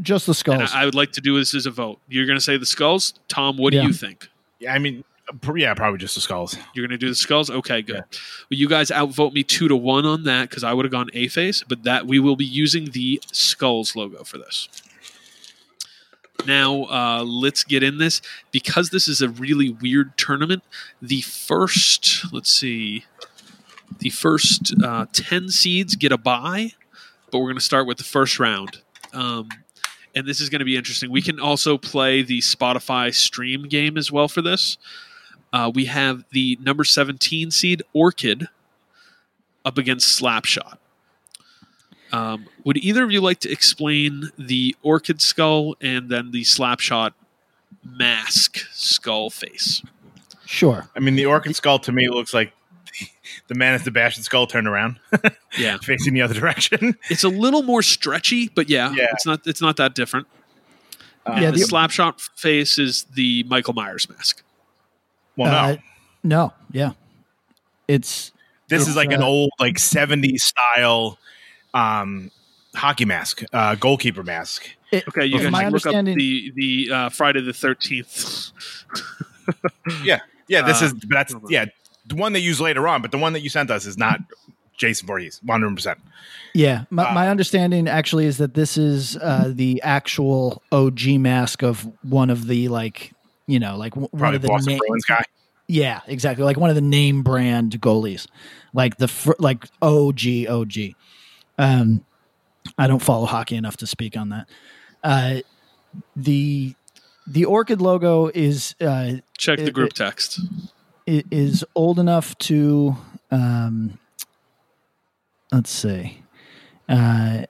Just 0.00 0.26
the 0.26 0.30
And 0.30 0.36
skulls. 0.36 0.70
I 0.74 0.82
I 0.82 0.84
would 0.84 0.94
like 0.94 1.12
to 1.12 1.20
do 1.20 1.38
this 1.38 1.54
as 1.54 1.64
a 1.66 1.70
vote. 1.70 2.00
You're 2.08 2.26
going 2.26 2.36
to 2.38 2.44
say 2.44 2.56
the 2.58 2.66
skulls. 2.66 3.14
Tom, 3.28 3.56
what 3.56 3.72
Yeah. 3.72 3.80
do 3.82 3.86
you 3.88 3.92
think? 3.94 4.28
Yeah, 4.60 4.74
I 4.74 4.78
mean, 4.78 5.02
pr- 5.02 5.06
yeah, 5.56 5.74
probably 5.74 5.98
just 5.98 6.14
the 6.14 6.20
skulls. 6.20 6.56
You're 6.74 6.86
going 6.86 6.98
to 6.98 7.04
do 7.04 7.08
the 7.08 7.14
skulls? 7.14 7.50
Okay, 7.50 7.82
good. 7.82 7.96
Well, 7.96 8.06
you 8.50 8.68
guys 8.68 8.90
outvote 8.90 9.32
me 9.32 9.42
two 9.42 9.68
to 9.68 9.76
one 9.76 10.06
on 10.06 10.24
that 10.24 10.48
because 10.48 10.64
I 10.64 10.72
would 10.72 10.84
have 10.84 10.92
gone 10.92 11.08
A 11.14 11.28
face, 11.28 11.64
but 11.66 11.82
that 11.84 12.06
we 12.06 12.18
will 12.18 12.36
be 12.36 12.44
using 12.44 12.86
the 12.86 13.20
skulls 13.32 13.96
logo 13.96 14.24
for 14.24 14.38
this. 14.38 14.68
Now, 16.46 16.84
uh, 16.84 17.24
let's 17.24 17.64
get 17.64 17.82
in 17.82 17.98
this. 17.98 18.22
Because 18.52 18.90
this 18.90 19.08
is 19.08 19.22
a 19.22 19.28
really 19.28 19.70
weird 19.70 20.16
tournament, 20.16 20.62
the 21.02 21.22
first, 21.22 22.32
let's 22.32 22.52
see, 22.52 23.04
the 23.98 24.10
first 24.10 24.74
uh, 24.82 25.06
10 25.12 25.48
seeds 25.48 25.96
get 25.96 26.12
a 26.12 26.18
bye, 26.18 26.72
but 27.30 27.38
we're 27.38 27.46
going 27.46 27.56
to 27.56 27.60
start 27.60 27.86
with 27.86 27.98
the 27.98 28.04
first 28.04 28.38
round. 28.38 28.82
Um, 29.12 29.48
and 30.14 30.26
this 30.26 30.40
is 30.40 30.48
going 30.48 30.60
to 30.60 30.64
be 30.64 30.76
interesting. 30.76 31.10
We 31.10 31.22
can 31.22 31.38
also 31.38 31.76
play 31.76 32.22
the 32.22 32.40
Spotify 32.40 33.14
stream 33.14 33.64
game 33.64 33.96
as 33.96 34.10
well 34.10 34.28
for 34.28 34.42
this. 34.42 34.78
Uh, 35.56 35.70
we 35.74 35.86
have 35.86 36.22
the 36.32 36.58
number 36.60 36.84
17 36.84 37.50
seed 37.50 37.82
Orchid 37.94 38.48
up 39.64 39.78
against 39.78 40.20
Slapshot. 40.20 40.76
Um, 42.12 42.46
would 42.64 42.76
either 42.76 43.02
of 43.04 43.10
you 43.10 43.20
like 43.22 43.40
to 43.40 43.50
explain 43.50 44.30
the 44.38 44.76
Orchid 44.82 45.22
skull 45.22 45.74
and 45.80 46.10
then 46.10 46.30
the 46.30 46.42
Slapshot 46.42 47.12
mask 47.82 48.58
skull 48.72 49.30
face? 49.30 49.82
sure. 50.44 50.88
I 50.94 51.00
mean, 51.00 51.16
the 51.16 51.24
orchid 51.26 51.56
skull 51.56 51.78
to 51.80 51.90
me 51.92 52.08
looks 52.08 52.32
like 52.34 52.52
the, 53.00 53.08
the 53.48 53.54
Man 53.56 53.74
Is 53.74 53.82
the 53.84 53.90
Bastard 53.90 54.24
skull 54.24 54.46
turned 54.46 54.68
around, 54.68 55.00
Yeah, 55.58 55.78
facing 55.78 56.12
the 56.14 56.22
other 56.22 56.34
direction. 56.34 56.96
it's 57.10 57.24
a 57.24 57.28
little 57.28 57.62
more 57.62 57.82
stretchy, 57.82 58.48
but 58.54 58.68
yeah, 58.68 58.92
Yeah. 58.94 59.06
it's 59.12 59.24
not 59.26 59.40
it's 59.46 59.60
not 59.62 59.76
that 59.78 59.94
different. 59.96 60.26
Uh, 61.24 61.38
Yeah, 61.40 61.50
the, 61.50 61.58
the- 61.60 61.64
Slapshot 61.64 62.20
face 62.36 62.78
is 62.78 63.04
the 63.14 63.42
Michael 63.44 63.72
Myers 63.74 64.08
mask. 64.08 64.42
Well, 65.36 65.50
no, 65.52 65.72
Uh, 65.74 65.76
no. 66.24 66.52
Yeah. 66.72 66.92
It's 67.88 68.32
this 68.68 68.82
it's, 68.82 68.90
is 68.90 68.96
like 68.96 69.12
an 69.12 69.22
uh, 69.22 69.26
old, 69.26 69.50
like 69.60 69.76
'70s 69.76 70.40
style 70.40 71.18
um, 71.74 72.30
hockey 72.74 73.04
mask, 73.04 73.42
uh, 73.52 73.74
goalkeeper 73.76 74.22
mask. 74.24 74.68
it, 74.90 75.06
Okay, 75.08 75.24
you 75.26 75.38
from 75.38 75.52
guys 75.52 75.72
look 75.72 75.86
up 75.86 76.04
the 76.04 76.52
the 76.54 76.88
uh, 76.92 77.08
Friday 77.10 77.40
the 77.42 77.52
Thirteenth. 77.52 78.50
Yeah, 80.02 80.20
yeah. 80.48 80.62
This 80.62 80.82
Uh, 80.82 80.86
is 80.86 80.94
that's 81.08 81.34
yeah 81.48 81.66
the 82.06 82.16
one 82.16 82.32
they 82.32 82.40
use 82.40 82.60
later 82.60 82.88
on, 82.88 83.02
but 83.02 83.10
the 83.12 83.18
one 83.18 83.32
that 83.34 83.40
you 83.40 83.48
sent 83.48 83.70
us 83.70 83.86
is 83.86 83.96
not 83.96 84.20
Jason 84.76 85.06
Voorhees, 85.06 85.40
one 85.44 85.60
hundred 85.62 85.76
percent. 85.76 85.98
Yeah, 86.54 86.84
my, 86.90 87.10
Uh, 87.10 87.14
my 87.14 87.28
understanding 87.28 87.86
actually 87.86 88.26
is 88.26 88.38
that 88.38 88.54
this 88.54 88.76
is 88.76 89.16
uh, 89.18 89.52
the 89.54 89.80
actual 89.82 90.62
OG 90.72 91.18
mask 91.20 91.62
of 91.62 91.86
one 92.02 92.30
of 92.30 92.46
the 92.48 92.68
like 92.68 93.12
you 93.46 93.58
know 93.58 93.76
like 93.76 93.94
one 93.96 94.34
of 94.34 94.42
the 94.42 94.48
Boston 94.48 94.72
name. 94.74 94.80
Guy. 95.08 95.24
Yeah, 95.68 96.00
exactly. 96.06 96.44
Like 96.44 96.56
one 96.56 96.70
of 96.70 96.76
the 96.76 96.82
name 96.82 97.22
brand 97.22 97.80
goalies, 97.80 98.26
like 98.72 98.96
the 98.98 99.08
fir- 99.08 99.34
like 99.38 99.64
OG 99.82 100.20
OG. 100.48 100.72
Um, 101.58 102.04
I 102.78 102.86
don't 102.86 103.02
follow 103.02 103.26
hockey 103.26 103.56
enough 103.56 103.76
to 103.78 103.86
speak 103.86 104.16
on 104.16 104.28
that. 104.28 104.48
Uh, 105.02 105.36
the 106.14 106.74
the 107.26 107.44
orchid 107.44 107.80
logo 107.80 108.28
is 108.34 108.74
uh, 108.80 109.14
Check 109.36 109.58
the 109.58 109.66
It- 109.66 109.74
group 109.74 109.92
text. 109.92 110.40
i- 111.08 111.24
is 111.30 111.64
old 111.74 111.98
enough 111.98 112.36
to 112.38 112.96
um, 113.32 113.98
let's 115.50 115.70
see. 115.70 116.22
Uh, 116.88 117.42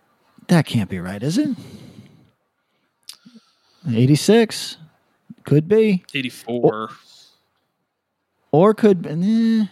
that 0.49 0.65
can't 0.65 0.89
be 0.89 0.99
right, 1.01 1.23
is 1.23 1.37
it? 1.37 1.51
86 3.91 4.77
could 5.47 5.67
be 5.69 6.05
Eighty 6.15 6.29
four. 6.29 6.91
or 8.53 8.75
could 8.75 9.03
be 9.03 9.61
eh, 9.63 9.67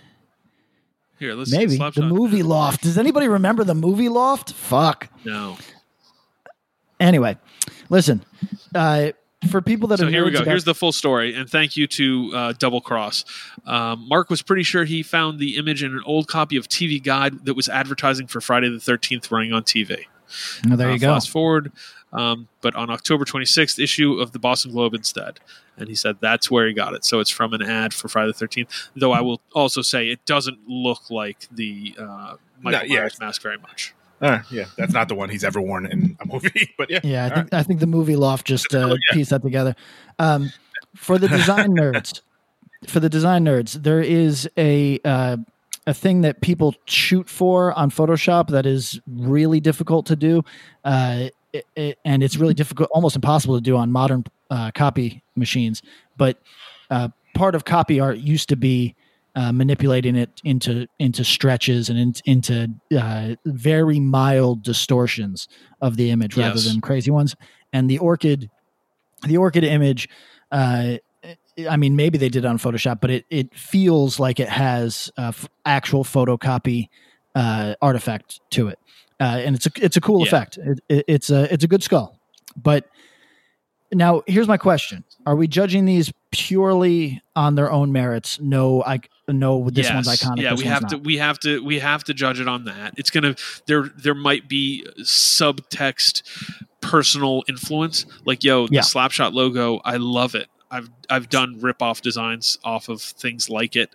Here, 1.18 1.34
let's 1.34 1.50
see 1.50 1.58
maybe 1.58 1.76
the 1.76 2.02
movie 2.06 2.42
loft 2.42 2.82
does 2.82 2.96
anybody 2.98 3.28
remember 3.28 3.64
the 3.64 3.74
movie 3.74 4.08
loft 4.08 4.52
fuck 4.52 5.08
No. 5.24 5.56
anyway 7.00 7.36
listen 7.90 8.24
uh, 8.74 9.10
for 9.50 9.60
people 9.60 9.88
that 9.88 9.98
So 9.98 10.06
here 10.08 10.24
we 10.24 10.30
go. 10.30 10.38
about- 10.38 10.46
Here's 10.48 10.64
the 10.64 10.74
full 10.74 10.90
story, 10.92 11.34
and 11.34 11.48
thank 11.48 11.76
you 11.76 11.86
to 11.88 12.30
uh, 12.34 12.52
Double 12.58 12.80
Cross. 12.80 13.26
Um, 13.66 14.08
Mark 14.08 14.30
was 14.30 14.40
pretty 14.40 14.62
sure 14.62 14.84
he 14.84 15.02
found 15.02 15.38
the 15.38 15.56
image 15.58 15.82
in 15.82 15.92
an 15.92 16.00
old 16.06 16.28
copy 16.28 16.56
of 16.56 16.66
TV 16.66 17.02
Guide 17.02 17.44
that 17.44 17.52
was 17.54 17.68
advertising 17.68 18.26
for 18.26 18.40
Friday 18.40 18.70
the 18.70 18.80
Thirteenth 18.80 19.30
running 19.30 19.52
on 19.52 19.62
TV. 19.62 20.04
Oh, 20.70 20.76
there 20.76 20.88
Uh, 20.88 20.94
you 20.94 20.98
go 20.98 21.12
Fast 21.12 21.28
forward. 21.28 21.72
Um, 22.14 22.48
but 22.60 22.74
on 22.74 22.90
October 22.90 23.24
26th 23.24 23.78
issue 23.78 24.14
of 24.20 24.32
the 24.32 24.38
Boston 24.38 24.72
Globe 24.72 24.94
instead. 24.94 25.40
And 25.76 25.88
he 25.88 25.94
said 25.96 26.18
that's 26.20 26.50
where 26.50 26.68
he 26.68 26.72
got 26.72 26.94
it. 26.94 27.04
So 27.04 27.18
it's 27.18 27.30
from 27.30 27.52
an 27.52 27.60
ad 27.60 27.92
for 27.92 28.08
Friday 28.08 28.32
the 28.36 28.46
13th. 28.46 28.90
Though 28.94 29.12
I 29.12 29.20
will 29.20 29.40
also 29.52 29.82
say 29.82 30.08
it 30.08 30.24
doesn't 30.24 30.58
look 30.68 31.10
like 31.10 31.48
the 31.50 31.94
uh, 31.98 32.36
Michael 32.60 32.88
No, 32.88 32.94
yeah. 32.94 33.00
Myers 33.00 33.18
mask 33.20 33.42
very 33.42 33.58
much. 33.58 33.92
Uh, 34.20 34.38
yeah, 34.50 34.66
that's 34.78 34.92
not 34.92 35.08
the 35.08 35.14
one 35.14 35.28
he's 35.28 35.42
ever 35.44 35.60
worn 35.60 35.86
in 35.86 36.16
a 36.20 36.26
movie. 36.26 36.72
But 36.78 36.88
yeah, 36.90 37.00
Yeah, 37.02 37.24
I 37.24 37.28
All 37.28 37.34
think 37.36 37.52
I 37.52 37.62
think 37.64 37.80
the 37.80 37.86
movie 37.86 38.16
loft 38.16 38.46
just 38.46 38.72
uh, 38.74 38.88
yeah. 38.88 38.96
pieced 39.12 39.30
that 39.30 39.42
together. 39.42 39.74
Um, 40.18 40.52
for 40.94 41.18
the 41.18 41.28
design 41.28 41.70
nerds, 41.76 42.20
for 42.86 43.00
the 43.00 43.08
design 43.08 43.44
nerds, 43.44 43.82
there 43.82 44.00
is 44.00 44.48
a 44.56 45.00
uh, 45.04 45.38
a 45.86 45.92
thing 45.92 46.22
that 46.22 46.40
people 46.40 46.74
shoot 46.86 47.28
for 47.28 47.72
on 47.72 47.90
Photoshop 47.90 48.48
that 48.48 48.64
is 48.66 49.00
really 49.06 49.60
difficult 49.60 50.06
to 50.06 50.16
do, 50.16 50.42
uh, 50.84 51.28
it, 51.54 51.64
it- 51.76 51.98
and 52.04 52.22
it's 52.22 52.36
really 52.36 52.52
difficult, 52.54 52.90
almost 52.92 53.16
impossible 53.16 53.54
to 53.56 53.60
do 53.62 53.76
on 53.76 53.90
modern 53.90 54.24
uh, 54.50 54.70
copy 54.74 55.22
machines. 55.36 55.82
But 56.16 56.38
uh, 56.90 57.08
part 57.34 57.54
of 57.54 57.64
copy 57.64 58.00
art 58.00 58.18
used 58.18 58.48
to 58.50 58.56
be 58.56 58.94
uh, 59.36 59.50
manipulating 59.52 60.14
it 60.14 60.30
into 60.44 60.86
into 61.00 61.24
stretches 61.24 61.88
and 61.88 61.98
in, 61.98 62.14
into 62.24 62.68
uh, 62.96 63.34
very 63.46 63.98
mild 63.98 64.62
distortions 64.62 65.48
of 65.80 65.96
the 65.96 66.10
image 66.10 66.36
rather 66.36 66.54
Yes. 66.60 66.66
than 66.70 66.80
crazy 66.80 67.10
ones. 67.10 67.34
And 67.72 67.90
the 67.90 67.98
orchid, 67.98 68.48
the 69.26 69.36
orchid 69.38 69.64
image, 69.64 70.08
uh, 70.52 70.98
I 71.68 71.76
mean, 71.76 71.96
maybe 71.96 72.16
they 72.18 72.28
did 72.28 72.44
it 72.44 72.48
on 72.48 72.58
Photoshop, 72.58 73.00
but 73.00 73.10
it 73.10 73.24
it 73.30 73.54
feels 73.56 74.20
like 74.20 74.38
it 74.38 74.48
has 74.48 75.10
uh, 75.18 75.28
f- 75.28 75.48
actual 75.64 76.04
photocopy 76.04 76.88
uh, 77.34 77.74
artifact 77.82 78.40
to 78.50 78.68
it, 78.68 78.78
uh, 79.20 79.24
and 79.44 79.54
it's 79.56 79.66
a 79.66 79.70
it's 79.80 79.96
a 79.96 80.00
cool 80.00 80.20
Yeah. 80.20 80.26
effect. 80.26 80.58
It, 80.58 80.80
it, 80.88 81.04
it's 81.08 81.30
a 81.30 81.52
it's 81.52 81.64
a 81.64 81.68
good 81.68 81.82
skull, 81.82 82.18
but 82.56 82.86
now 83.92 84.22
here's 84.26 84.48
my 84.48 84.56
question: 84.56 85.04
Are 85.26 85.36
we 85.36 85.46
judging 85.46 85.84
these 85.84 86.12
purely 86.32 87.22
on 87.36 87.54
their 87.54 87.70
own 87.70 87.92
merits? 87.92 88.40
No, 88.40 88.82
I 88.82 89.00
no. 89.28 89.70
This 89.70 89.88
one's 89.90 90.08
iconic. 90.08 90.42
Yeah, 90.42 90.54
we 90.54 90.64
have 90.64 90.86
to 90.88 90.96
we 90.98 91.16
have 91.18 91.38
to 91.40 91.62
we 91.64 91.78
have 91.78 92.02
to 92.04 92.14
judge 92.14 92.40
it 92.40 92.48
on 92.48 92.64
that. 92.64 92.94
It's 92.96 93.10
gonna 93.10 93.36
there 93.66 93.84
there 93.96 94.14
might 94.14 94.48
be 94.48 94.84
subtext 95.00 96.22
personal 96.80 97.42
influence. 97.48 98.06
Like 98.24 98.42
yo, 98.44 98.66
the 98.66 98.74
Yeah. 98.76 98.80
Slapshot 98.82 99.32
logo, 99.32 99.80
I 99.84 99.96
love 99.96 100.34
it. 100.34 100.48
I've 100.70 100.90
I've 101.08 101.28
done 101.28 101.60
rip 101.60 101.80
off 101.82 102.02
designs 102.02 102.58
off 102.64 102.88
of 102.88 103.00
things 103.00 103.48
like 103.48 103.76
it. 103.76 103.90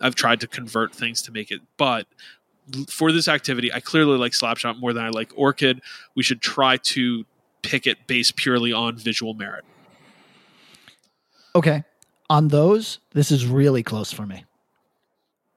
I've 0.00 0.14
tried 0.14 0.40
to 0.40 0.46
convert 0.46 0.94
things 0.94 1.20
to 1.22 1.32
make 1.32 1.50
it, 1.50 1.60
but 1.76 2.06
for 2.88 3.12
this 3.12 3.28
activity, 3.28 3.72
I 3.72 3.80
clearly 3.80 4.16
like 4.18 4.32
Slapshot 4.32 4.78
more 4.78 4.92
than 4.92 5.04
I 5.04 5.08
like 5.08 5.32
Orchid. 5.36 5.80
We 6.14 6.22
should 6.22 6.40
try 6.40 6.76
to 6.78 7.24
pick 7.62 7.86
it 7.86 8.06
based 8.06 8.36
purely 8.36 8.72
on 8.72 8.96
visual 8.96 9.34
merit. 9.34 9.64
Okay. 11.54 11.84
On 12.30 12.48
those, 12.48 12.98
this 13.12 13.30
is 13.30 13.46
really 13.46 13.82
close 13.82 14.12
for 14.12 14.26
me. 14.26 14.44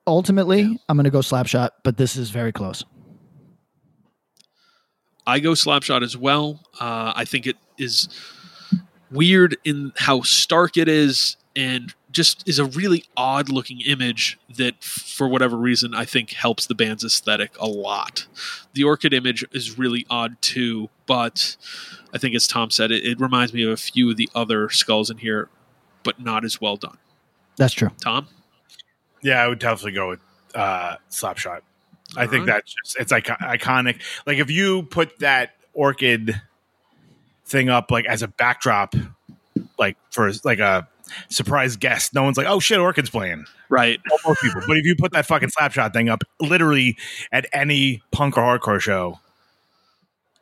Ultimately, 0.07 0.61
Yeah. 0.61 0.73
I'm 0.89 0.97
going 0.97 1.05
to 1.05 1.09
go 1.09 1.19
Slapshot, 1.19 1.69
but 1.83 1.97
this 1.97 2.15
is 2.15 2.29
very 2.29 2.51
close. 2.51 2.83
I 5.25 5.39
go 5.39 5.51
Slapshot 5.51 6.03
as 6.03 6.15
well. 6.15 6.59
Uh, 6.79 7.13
I 7.15 7.25
think 7.25 7.47
it 7.47 7.57
is 7.77 8.09
weird 9.09 9.57
in 9.63 9.93
how 9.97 10.21
stark 10.21 10.77
it 10.77 10.87
is 10.87 11.37
and 11.55 11.93
just 12.15 12.47
is 12.47 12.57
a 12.57 12.65
really 12.65 13.03
odd 13.15 13.49
looking 13.49 13.81
image 13.81 14.39
that, 14.55 14.83
for 14.83 15.27
whatever 15.27 15.57
reason, 15.57 15.93
I 15.93 16.05
think 16.05 16.31
helps 16.31 16.65
the 16.65 16.73
band's 16.73 17.03
aesthetic 17.03 17.51
a 17.59 17.67
lot. 17.67 18.25
The 18.73 18.83
Orchid 18.83 19.13
image 19.13 19.45
is 19.51 19.77
really 19.77 20.05
odd 20.09 20.41
too, 20.41 20.89
but 21.05 21.57
I 22.13 22.17
think, 22.17 22.33
as 22.33 22.47
Tom 22.47 22.71
said, 22.71 22.91
it, 22.91 23.05
it 23.05 23.19
reminds 23.19 23.53
me 23.53 23.63
of 23.63 23.69
a 23.69 23.77
few 23.77 24.09
of 24.09 24.17
the 24.17 24.29
other 24.33 24.69
skulls 24.69 25.09
in 25.09 25.17
here, 25.17 25.49
but 26.03 26.19
not 26.19 26.43
as 26.45 26.59
well 26.59 26.77
done. 26.77 26.97
That's 27.57 27.73
true. 27.73 27.91
Tom? 28.01 28.27
yeah, 29.25 29.43
I 29.43 29.47
would 29.47 29.59
definitely 29.59 29.93
go 29.93 30.09
with 30.09 30.19
uh, 30.53 30.97
Slapshot. 31.09 31.61
I 32.15 32.27
think 32.27 32.41
Alright. 32.41 32.45
that's 32.45 32.73
just 32.73 32.99
it's 32.99 33.11
like 33.11 33.25
iconic. 33.25 34.01
Like 34.27 34.37
if 34.37 34.51
you 34.51 34.83
put 34.83 35.19
that 35.19 35.55
orchid 35.73 36.39
thing 37.45 37.69
up 37.69 37.89
like 37.89 38.05
as 38.05 38.21
a 38.21 38.27
backdrop, 38.27 38.93
like 39.79 39.97
for 40.11 40.31
like 40.43 40.59
a 40.59 40.87
surprise 41.29 41.75
guest, 41.75 42.13
no 42.13 42.23
one's 42.23 42.37
like, 42.37 42.47
"Oh 42.47 42.59
shit, 42.59 42.79
orchid's 42.79 43.09
playing." 43.09 43.45
Right. 43.69 43.99
Most 44.25 44.41
people, 44.41 44.61
but 44.67 44.77
if 44.77 44.85
you 44.85 44.95
put 44.95 45.11
that 45.13 45.25
fucking 45.25 45.49
Slapshot 45.49 45.93
thing 45.93 46.09
up, 46.09 46.23
literally 46.39 46.97
at 47.31 47.45
any 47.53 48.03
punk 48.11 48.37
or 48.37 48.41
hardcore 48.41 48.79
show, 48.79 49.19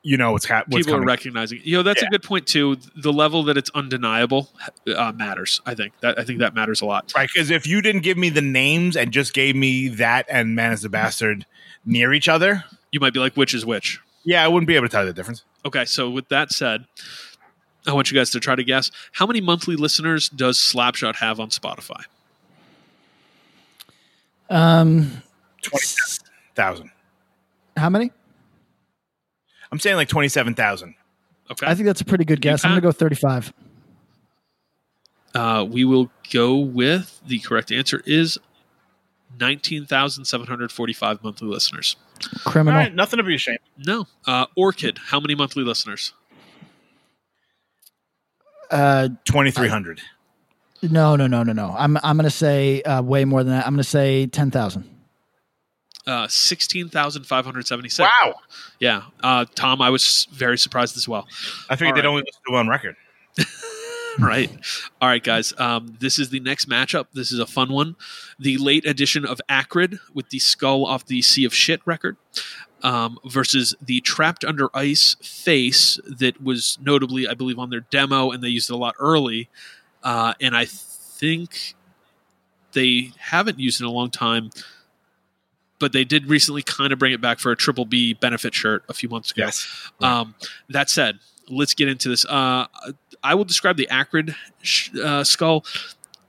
you 0.06 0.18
know 0.18 0.34
what's, 0.34 0.46
happening. 0.46 0.80
People 0.80 0.96
are 0.96 1.02
recognizing. 1.06 1.62
You 1.64 1.78
know, 1.78 1.84
that's 1.84 2.02
Yeah. 2.02 2.10
a 2.10 2.12
good 2.12 2.24
point 2.24 2.46
too. 2.46 2.78
The 2.98 3.14
level 3.14 3.44
that 3.44 3.56
it's 3.58 3.70
undeniable 3.74 4.50
uh, 4.94 5.14
matters. 5.16 5.62
I 5.66 5.76
think 5.76 5.94
that 6.02 6.20
I 6.20 6.24
think 6.26 6.40
that 6.40 6.54
matters 6.54 6.82
a 6.82 6.86
lot. 6.86 7.14
Right, 7.16 7.30
because 7.34 7.50
if 7.50 7.66
you 7.66 7.82
didn't 7.82 8.02
give 8.02 8.18
me 8.18 8.30
the 8.30 8.42
names 8.42 8.98
and 8.98 9.12
just 9.14 9.34
gave 9.34 9.56
me 9.56 9.88
that 9.90 10.26
and 10.30 10.56
Man 10.56 10.74
is 10.74 10.82
the 10.82 10.90
Bastard 10.90 11.46
near 11.86 12.14
each 12.14 12.28
other, 12.28 12.66
You 12.92 13.00
might 13.00 13.14
be 13.14 13.20
like, 13.20 13.36
which 13.36 13.54
is 13.54 13.66
which? 13.66 14.00
yeah, 14.26 14.44
I 14.44 14.48
wouldn't 14.50 14.68
be 14.68 14.76
able 14.76 14.88
to 14.88 14.92
tell 14.92 15.04
you 15.04 15.08
the 15.08 15.14
difference. 15.14 15.44
Okay, 15.66 15.86
so 15.86 16.10
with 16.10 16.28
that 16.28 16.52
said, 16.52 16.86
I 17.86 17.94
want 17.94 18.10
you 18.12 18.18
guys 18.18 18.30
to 18.32 18.40
try 18.40 18.56
to 18.56 18.64
guess 18.64 18.92
how 19.12 19.26
many 19.26 19.42
monthly 19.42 19.76
listeners 19.76 20.30
does 20.30 20.58
Slapshot 20.58 21.16
have 21.18 21.40
on 21.40 21.50
Spotify? 21.50 22.02
Um, 24.50 25.22
Twenty-seven 25.62 26.28
thousand. 26.56 26.92
how 27.78 27.90
many? 27.90 28.12
I'm 29.72 29.80
saying 29.80 29.96
like 29.96 30.08
twenty-seven 30.10 30.54
thousand. 30.56 30.96
Okay, 31.52 31.66
I 31.66 31.74
think 31.76 31.86
that's 31.88 32.02
a 32.02 32.06
pretty 32.06 32.26
good 32.26 32.42
guess. 32.42 32.64
I'm 32.64 32.72
going 32.72 32.82
to 32.82 32.88
go 32.88 32.92
35. 32.92 33.52
uh, 35.36 35.66
we 35.70 35.84
will 35.84 36.10
go 36.32 36.58
with 36.58 37.20
the 37.28 37.40
correct 37.40 37.72
answer 37.72 38.02
is 38.06 38.38
nineteen 39.40 39.86
thousand 39.86 40.26
seven 40.26 40.46
hundred 40.48 40.72
forty-five 40.72 41.24
monthly 41.24 41.48
listeners. 41.48 41.96
All 42.46 42.52
Criminal. 42.52 42.80
right, 42.80 42.94
nothing 42.94 43.18
to 43.18 43.24
be 43.24 43.36
ashamed. 43.36 43.60
No, 43.78 44.06
uh, 44.28 44.46
Orchid, 44.56 45.00
how 45.08 45.20
many 45.20 45.36
monthly 45.36 45.64
listeners? 45.64 46.14
Uh, 48.72 49.10
Twenty-three 49.26 49.68
hundred. 49.68 50.02
no, 50.82 51.16
no, 51.16 51.28
no, 51.28 51.44
no, 51.44 51.54
no. 51.54 51.76
I'm 51.78 51.98
I'm 52.04 52.18
going 52.18 52.24
to 52.26 52.30
say 52.30 52.82
uh, 52.84 53.02
way 53.02 53.26
more 53.26 53.44
than 53.44 53.54
that. 53.54 53.66
I'm 53.68 53.74
going 53.74 53.84
to 53.84 53.90
say 53.90 54.26
10,000. 54.28 54.90
Uh, 56.06 56.28
sixteen 56.28 56.90
thousand 56.90 57.24
five 57.26 57.46
hundred 57.46 57.66
seventy-six. 57.66 58.10
Wow, 58.26 58.34
Yeah, 58.80 59.04
uh, 59.22 59.46
Tom, 59.56 59.82
I 59.82 59.90
was 59.90 60.28
very 60.34 60.58
surprised 60.58 60.98
as 60.98 61.08
well. 61.08 61.26
I 61.70 61.78
figured 61.78 61.92
All 61.92 61.96
they'd 61.96 62.02
right. 62.02 62.10
only 62.10 62.24
listen 62.24 62.42
to 62.48 62.52
one 62.54 62.68
record. 62.68 62.98
right. 64.20 64.52
All 65.02 65.08
right, 65.08 65.24
guys. 65.24 65.54
Um, 65.58 65.96
this 66.02 66.20
is 66.20 66.30
the 66.30 66.42
next 66.42 66.68
matchup. 66.68 67.06
This 67.14 67.32
is 67.32 67.40
a 67.40 67.46
fun 67.46 67.72
one. 67.72 67.96
The 68.38 68.58
late 68.58 68.86
edition 68.86 69.26
of 69.26 69.40
Acrid 69.48 69.98
with 70.14 70.28
the 70.30 70.40
skull 70.40 70.86
off 70.86 71.06
the 71.06 71.22
Sea 71.22 71.46
of 71.46 71.56
Shit 71.56 71.80
record 71.86 72.18
um, 72.84 73.18
versus 73.26 73.74
the 73.82 74.02
Trapped 74.02 74.44
Under 74.44 74.70
Ice 74.76 75.16
face 75.22 76.00
that 76.06 76.44
was 76.44 76.78
notably, 76.82 77.28
I 77.28 77.34
believe, 77.34 77.58
on 77.58 77.70
their 77.70 77.82
demo, 77.82 78.32
and 78.32 78.44
they 78.44 78.50
used 78.50 78.70
it 78.70 78.74
a 78.74 78.78
lot 78.78 78.96
early. 79.00 79.50
Uh, 80.04 80.34
and 80.42 80.56
I 80.56 80.66
think 80.66 81.76
they 82.74 83.12
haven't 83.18 83.60
used 83.60 83.80
it 83.80 83.86
in 83.86 83.90
a 83.90 83.94
long 83.94 84.10
time, 84.10 84.52
but 85.80 85.94
they 85.94 86.04
did 86.04 86.28
recently 86.28 86.62
kind 86.62 86.92
of 86.92 87.00
bring 87.00 87.14
it 87.14 87.22
back 87.22 87.40
for 87.40 87.52
a 87.52 87.56
Triple 87.56 87.86
B 87.86 88.14
benefit 88.14 88.54
shirt 88.54 88.84
a 88.90 88.94
few 88.94 89.10
months 89.10 89.32
ago. 89.32 89.46
Yes. 89.46 89.92
Um, 90.02 90.36
that 90.70 90.90
said, 90.90 91.20
let's 91.50 91.74
get 91.74 91.88
into 91.88 92.10
this. 92.10 92.26
Uh, 92.26 92.68
I 93.24 93.36
will 93.36 93.46
describe 93.46 93.78
the 93.78 93.88
acrid 93.90 94.36
sh- 94.62 94.92
uh, 95.02 95.24
skull 95.24 95.66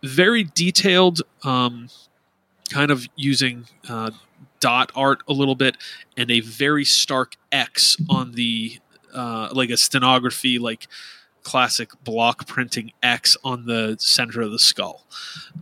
very 0.05 0.45
detailed, 0.45 1.23
um, 1.43 1.89
kind 2.71 2.91
of 2.91 3.07
using 3.17 3.67
uh, 3.89 4.11
dot 4.65 4.91
art 4.97 5.23
a 5.29 5.35
little 5.35 5.55
bit, 5.55 5.77
and 6.17 6.31
a 6.31 6.41
very 6.41 6.87
stark 6.87 7.37
X 7.53 7.99
on 8.09 8.33
the 8.33 8.79
uh, 9.13 9.51
like 9.53 9.69
a 9.69 9.77
stenography, 9.77 10.59
like 10.59 10.89
classic 11.43 11.91
block 12.03 12.47
printing 12.47 12.91
X 13.03 13.37
on 13.45 13.67
the 13.67 13.97
center 13.99 14.41
of 14.41 14.51
the 14.53 14.59
skull. 14.59 15.07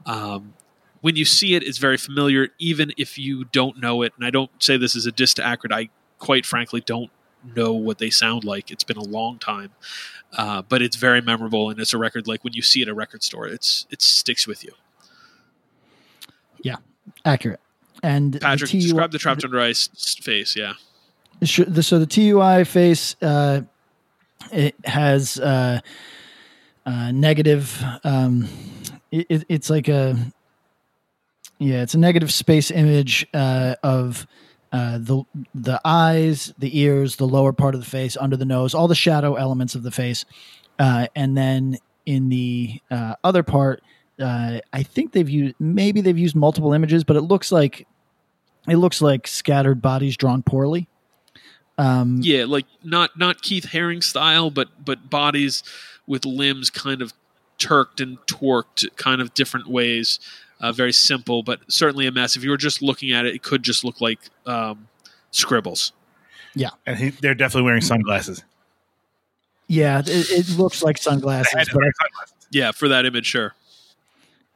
Um, 0.06 0.54
when 1.00 1.16
you 1.16 1.24
see 1.24 1.56
it, 1.56 1.64
it's 1.64 1.78
very 1.78 1.96
familiar, 1.96 2.50
even 2.60 2.92
if 2.96 3.18
you 3.18 3.42
don't 3.46 3.80
know 3.80 4.02
it. 4.02 4.12
And 4.16 4.24
I 4.24 4.30
don't 4.30 4.52
say 4.62 4.76
this 4.76 4.94
as 4.94 5.04
a 5.04 5.10
diss 5.10 5.34
to 5.34 5.42
Acrid. 5.42 5.72
I 5.72 5.88
quite 6.20 6.46
frankly 6.46 6.80
don't 6.80 7.10
know 7.56 7.72
what 7.72 7.98
they 7.98 8.08
sound 8.08 8.44
like. 8.44 8.70
It's 8.70 8.84
been 8.84 8.96
a 8.96 9.02
long 9.02 9.40
time, 9.40 9.72
uh, 10.38 10.62
but 10.62 10.80
it's 10.80 10.94
very 10.94 11.20
memorable, 11.20 11.70
and 11.70 11.80
it's 11.80 11.92
a 11.92 11.98
record 11.98 12.28
like 12.28 12.44
when 12.44 12.52
you 12.52 12.62
see 12.62 12.82
it 12.82 12.84
at 12.84 12.92
a 12.92 12.94
record 12.94 13.24
store, 13.24 13.48
it's 13.48 13.84
it 13.90 14.00
sticks 14.00 14.46
with 14.46 14.62
you. 14.62 14.70
Yeah, 16.62 16.76
accurate. 17.24 17.58
And 18.02 18.40
Patrick, 18.40 18.70
the 18.70 18.78
TUI 18.78 18.82
describe 18.82 19.12
the 19.12 19.18
trapped 19.18 19.44
under 19.44 19.60
ice 19.60 19.88
face. 20.20 20.56
Yeah, 20.56 20.74
so 21.44 21.64
the 21.98 22.06
TUI 22.06 22.64
face 22.64 23.16
uh, 23.22 23.62
it 24.52 24.74
has 24.84 25.38
uh, 25.38 25.80
uh, 26.86 27.12
negative. 27.12 27.82
Um, 28.04 28.48
it, 29.10 29.26
it- 29.28 29.44
it's 29.48 29.70
like 29.70 29.88
a 29.88 30.16
yeah, 31.58 31.82
it's 31.82 31.94
a 31.94 31.98
negative 31.98 32.32
space 32.32 32.70
image 32.72 33.24
uh, 33.34 33.76
of 33.84 34.26
uh, 34.72 34.98
the 34.98 35.22
the 35.54 35.80
eyes, 35.84 36.52
the 36.58 36.76
ears, 36.80 37.16
the 37.16 37.26
lower 37.26 37.52
part 37.52 37.74
of 37.74 37.80
the 37.80 37.88
face, 37.88 38.16
under 38.16 38.36
the 38.36 38.44
nose, 38.44 38.74
all 38.74 38.88
the 38.88 38.94
shadow 38.94 39.34
elements 39.34 39.74
of 39.74 39.82
the 39.84 39.90
face, 39.92 40.24
uh, 40.78 41.06
and 41.14 41.36
then 41.36 41.78
in 42.04 42.30
the 42.30 42.80
uh, 42.90 43.14
other 43.22 43.42
part, 43.44 43.80
uh, 44.20 44.60
I 44.72 44.82
think 44.82 45.12
they've 45.12 45.28
used 45.28 45.54
maybe 45.58 46.00
they've 46.00 46.18
used 46.18 46.36
multiple 46.36 46.72
images, 46.72 47.04
but 47.04 47.16
it 47.16 47.22
looks 47.22 47.50
like 47.52 47.86
it 48.68 48.76
looks 48.76 49.00
like 49.00 49.26
scattered 49.26 49.82
bodies 49.82 50.16
drawn 50.16 50.42
poorly. 50.42 50.88
Um, 51.78 52.20
Yeah, 52.22 52.44
like 52.44 52.66
not 52.84 53.18
not 53.18 53.42
Keith 53.42 53.66
Haring 53.72 54.02
style, 54.02 54.50
but 54.50 54.84
but 54.84 55.08
bodies 55.10 55.62
with 56.06 56.24
limbs 56.24 56.70
kind 56.70 57.00
of 57.02 57.12
turked 57.58 58.00
and 58.00 58.18
torqued, 58.26 58.96
kind 58.96 59.20
of 59.20 59.34
different 59.34 59.68
ways. 59.68 60.20
Uh, 60.60 60.70
very 60.70 60.92
simple, 60.92 61.42
but 61.42 61.60
certainly 61.68 62.06
a 62.06 62.12
mess. 62.12 62.36
If 62.36 62.44
you 62.44 62.50
were 62.50 62.56
just 62.56 62.82
looking 62.82 63.12
at 63.12 63.26
it, 63.26 63.34
it 63.34 63.42
could 63.42 63.64
just 63.64 63.84
look 63.84 64.00
like 64.00 64.20
um, 64.46 64.86
scribbles. 65.32 65.92
Yeah, 66.54 66.70
and 66.86 66.98
he, 66.98 67.10
they're 67.10 67.34
definitely 67.34 67.64
wearing 67.64 67.80
sunglasses. 67.80 68.44
yeah, 69.66 70.00
it, 70.00 70.30
it 70.30 70.58
looks 70.58 70.82
like 70.82 70.98
sunglasses, 70.98 71.52
but 71.54 71.66
sunglasses. 71.66 72.34
Yeah, 72.50 72.70
for 72.72 72.88
that 72.88 73.06
image, 73.06 73.26
sure. 73.26 73.54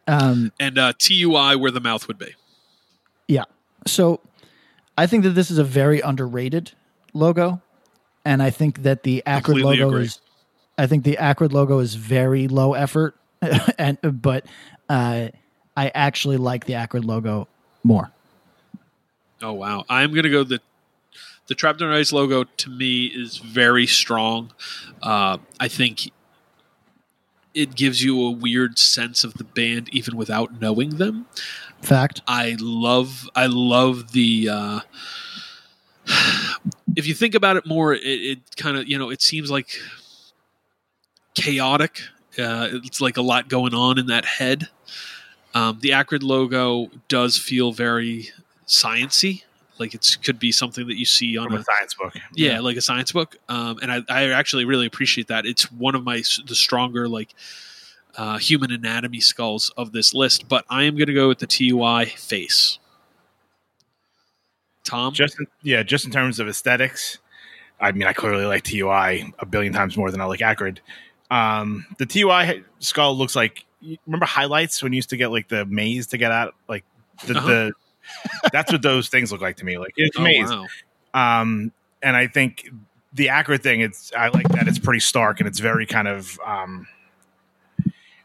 Um, 0.07 0.53
And 0.61 0.79
uh, 0.79 0.93
TUI 0.99 1.57
where 1.57 1.71
the 1.71 1.81
mouth 1.81 2.09
would 2.09 2.19
be. 2.19 2.35
Yeah. 3.29 3.45
So 3.87 4.21
I 4.97 5.07
think 5.07 5.25
that 5.25 5.31
this 5.31 5.51
is 5.51 5.59
a 5.59 5.65
very 5.65 6.01
underrated 6.01 6.73
logo. 7.13 7.61
And 8.25 8.43
I 8.43 8.51
think 8.51 8.83
that 8.83 9.05
the 9.05 9.23
Acrid 9.27 9.45
Completely 9.45 9.77
logo 9.79 9.89
agree. 9.89 10.05
is 10.07 10.21
I 10.79 10.87
think 10.87 11.05
the 11.05 11.17
Acrid 11.17 11.53
logo 11.53 11.79
is 11.79 11.95
very 11.95 12.49
low 12.49 12.75
effort. 12.75 13.17
and 13.79 13.99
but 14.03 14.47
uh, 14.89 15.29
I 15.77 15.89
actually 15.95 16.37
like 16.37 16.67
the 16.67 16.75
Acrid 16.75 17.05
logo 17.05 17.49
more. 17.85 18.11
Oh 19.43 19.53
wow! 19.53 19.85
I'm 19.89 20.15
gonna 20.15 20.31
go 20.31 20.43
the 20.43 20.61
the 21.47 21.55
Trapped 21.55 21.83
Under 21.83 21.95
Ice 21.95 22.13
logo. 22.13 22.45
To 22.45 22.71
me, 22.71 23.07
is 23.07 23.37
very 23.37 23.87
strong. 23.87 24.53
Uh, 25.03 25.39
I 25.61 25.69
think 25.69 26.11
it 27.57 27.75
gives 27.75 28.05
you 28.05 28.23
a 28.23 28.31
weird 28.31 28.79
sense 28.79 29.25
of 29.25 29.35
the 29.35 29.45
band, 29.45 29.89
even 29.91 30.17
without 30.17 30.61
knowing 30.61 30.99
them. 30.99 31.27
Fact. 31.83 32.21
I 32.29 32.57
love 32.61 33.29
I 33.35 33.47
love 33.47 34.13
the 34.13 34.49
uh 34.51 34.81
if 36.97 37.07
you 37.07 37.15
think 37.15 37.35
about 37.35 37.57
it 37.57 37.67
more 37.67 37.95
it, 37.95 38.01
it 38.05 38.57
kind 38.57 38.77
of 38.77 38.87
you 38.89 38.99
know 38.99 39.11
it 39.11 39.23
seems 39.23 39.51
like 39.51 39.79
chaotic 41.35 42.03
uh 42.39 42.69
it's 42.73 43.01
like 43.01 43.17
a 43.17 43.23
lot 43.23 43.49
going 43.49 43.75
on 43.75 43.99
in 43.99 44.07
that 44.07 44.25
head 44.25 44.69
um 45.55 45.79
the 45.81 45.93
acrid 45.93 46.23
logo 46.23 46.91
does 47.09 47.37
feel 47.37 47.73
very 47.73 48.29
sciency 48.67 49.43
like 49.79 49.95
it 49.95 50.19
could 50.25 50.39
be 50.39 50.51
something 50.53 50.87
that 50.87 50.97
you 50.99 51.05
see 51.05 51.37
on 51.39 51.53
a 51.53 51.57
a 51.57 51.65
science 51.65 51.95
book. 51.95 52.15
yeah, 52.35 52.61
like 52.61 52.77
a 52.77 52.81
science 52.81 53.13
book 53.13 53.37
um, 53.49 53.79
and 53.83 53.93
I, 53.93 54.03
I 54.09 54.31
actually 54.31 54.65
really 54.65 54.87
appreciate 54.87 55.29
that 55.29 55.47
it's 55.47 55.71
one 55.73 55.95
of 55.95 56.05
my 56.05 56.23
the 56.47 56.55
stronger 56.55 57.09
like 57.09 57.35
uh, 58.17 58.39
human 58.39 58.71
anatomy 58.73 59.21
skulls 59.21 59.71
of 59.77 59.93
this 59.93 60.15
list 60.15 60.49
but 60.49 60.65
i 60.71 60.85
am 60.85 60.95
going 60.97 61.07
to 61.07 61.13
go 61.15 61.29
with 61.29 61.39
the 61.39 61.47
tui 61.47 62.07
face 62.07 62.79
tom 64.85 65.13
Just 65.13 65.39
in, 65.41 65.47
yeah, 65.63 65.83
just 65.83 66.05
in 66.05 66.11
terms 66.11 66.39
of 66.41 66.49
aesthetics. 66.49 67.19
I 67.81 67.93
mean, 67.93 68.09
I 68.09 68.13
clearly 68.15 68.47
like 68.47 68.63
TUI 68.63 69.35
a 69.39 69.45
billion 69.45 69.73
times 69.73 69.97
more 69.99 70.11
than 70.11 70.21
I 70.21 70.25
like 70.25 70.41
Acrid. 70.41 70.79
Um, 71.31 71.85
the 71.99 72.07
TUI 72.07 72.65
skull 72.79 73.15
looks 73.19 73.37
like 73.37 73.67
remember 74.07 74.25
highlights 74.25 74.83
when 74.83 74.93
you 74.93 74.97
used 74.97 75.11
to 75.11 75.17
get 75.19 75.31
like 75.31 75.49
the 75.49 75.67
maze 75.67 76.07
to 76.09 76.17
get 76.19 76.33
out, 76.33 76.55
like 76.69 76.85
the, 77.27 77.37
Uh-huh. 77.37 77.47
the 77.49 77.73
that's 78.53 78.73
what 78.73 78.83
those 78.83 79.09
things 79.09 79.33
look 79.33 79.41
like 79.41 79.57
to 79.57 79.65
me. 79.65 79.79
Like 79.79 79.93
it's 79.97 80.17
oh, 80.19 80.23
maze. 80.23 80.51
wow. 80.51 80.67
Um, 81.15 81.73
and 82.03 82.17
I 82.17 82.27
think 82.27 82.69
the 83.13 83.29
Acrid 83.29 83.63
thing, 83.63 83.81
it's 83.81 84.13
I 84.17 84.29
like 84.29 84.49
that 84.51 84.69
it's 84.69 84.79
pretty 84.79 85.01
stark 85.01 85.41
and 85.41 85.49
it's 85.49 85.59
very 85.59 85.87
kind 85.87 86.09
of 86.09 86.39
um, 86.45 86.87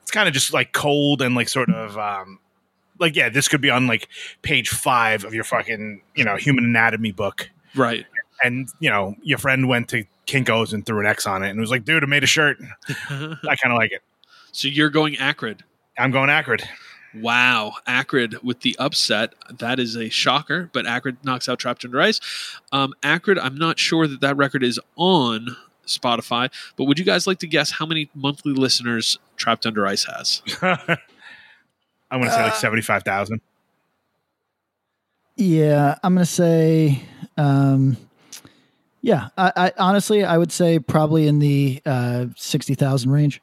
it's 0.02 0.12
kind 0.12 0.28
of 0.28 0.34
just 0.34 0.54
like 0.54 0.74
cold 0.74 1.22
and 1.22 1.36
like 1.36 1.50
sort 1.50 1.70
of 1.70 1.98
um, 1.98 2.40
like 3.00 3.16
yeah, 3.16 3.30
this 3.30 3.48
could 3.48 3.62
be 3.62 3.70
on 3.70 3.88
like 3.88 4.08
page 4.42 4.70
five 4.70 5.24
of 5.24 5.34
your 5.34 5.44
fucking 5.44 6.02
you 6.16 6.24
know 6.24 6.36
human 6.36 6.66
anatomy 6.66 7.12
book, 7.12 7.50
right 7.76 8.06
and 8.44 8.70
you 8.80 8.90
know 8.90 9.16
your 9.22 9.38
friend 9.38 9.68
went 9.68 9.90
to 9.90 10.04
Kinkos 10.28 10.74
and 10.74 10.86
threw 10.86 11.00
an 11.00 11.06
X 11.06 11.26
on 11.28 11.44
it 11.44 11.50
and 11.50 11.60
was 11.60 11.72
like, 11.72 11.86
dude, 11.86 12.04
I 12.04 12.08
made 12.08 12.24
a 12.24 12.28
shirt. 12.28 12.58
I 13.10 13.56
kind 13.56 13.72
of 13.72 13.78
like 13.78 13.92
it. 13.92 14.02
so 14.52 14.68
you're 14.68 14.90
going 14.90 15.18
acrid 15.18 15.64
I'm 15.98 16.12
going 16.12 16.30
Acrid. 16.30 16.68
Wow 17.16 17.74
acrid 17.88 18.36
with 18.44 18.62
the 18.62 18.76
upset 18.80 19.34
that 19.50 19.80
is 19.80 19.96
a 19.96 20.10
shocker 20.10 20.70
but 20.74 20.86
acrid 20.86 21.18
knocks 21.24 21.50
out 21.50 21.60
trapped 21.60 21.84
under 21.84 22.00
ice 22.00 22.20
um, 22.72 22.94
acrid 23.04 23.38
i'm 23.38 23.56
not 23.58 23.78
sure 23.78 24.08
that 24.08 24.22
that 24.22 24.38
record 24.38 24.64
is 24.64 24.80
on 24.96 25.56
spotify 25.86 26.50
but 26.78 26.86
would 26.86 26.98
you 26.98 27.06
guys 27.06 27.28
like 27.28 27.40
to 27.40 27.48
guess 27.48 27.72
how 27.72 27.86
many 27.86 28.10
monthly 28.14 28.54
listeners 28.54 29.18
trapped 29.36 29.66
under 29.66 29.86
ice 29.86 30.06
has 30.06 30.42
I'm 32.12 32.20
gonna 32.20 32.32
say 32.32 32.44
like 32.44 32.56
seventy 32.56 32.82
five 32.82 33.04
thousand. 33.04 33.42
Yeah, 35.38 35.96
I'm 36.04 36.14
gonna 36.14 36.26
say, 36.26 37.02
um, 37.38 37.96
yeah. 39.02 39.30
I, 39.38 39.52
I 39.56 39.72
honestly, 39.78 40.26
I 40.26 40.38
would 40.38 40.52
say 40.52 40.78
probably 40.78 41.28
in 41.28 41.40
the 41.40 41.82
uh, 41.86 42.26
sixty 42.36 42.76
thousand 42.76 43.12
range. 43.12 43.42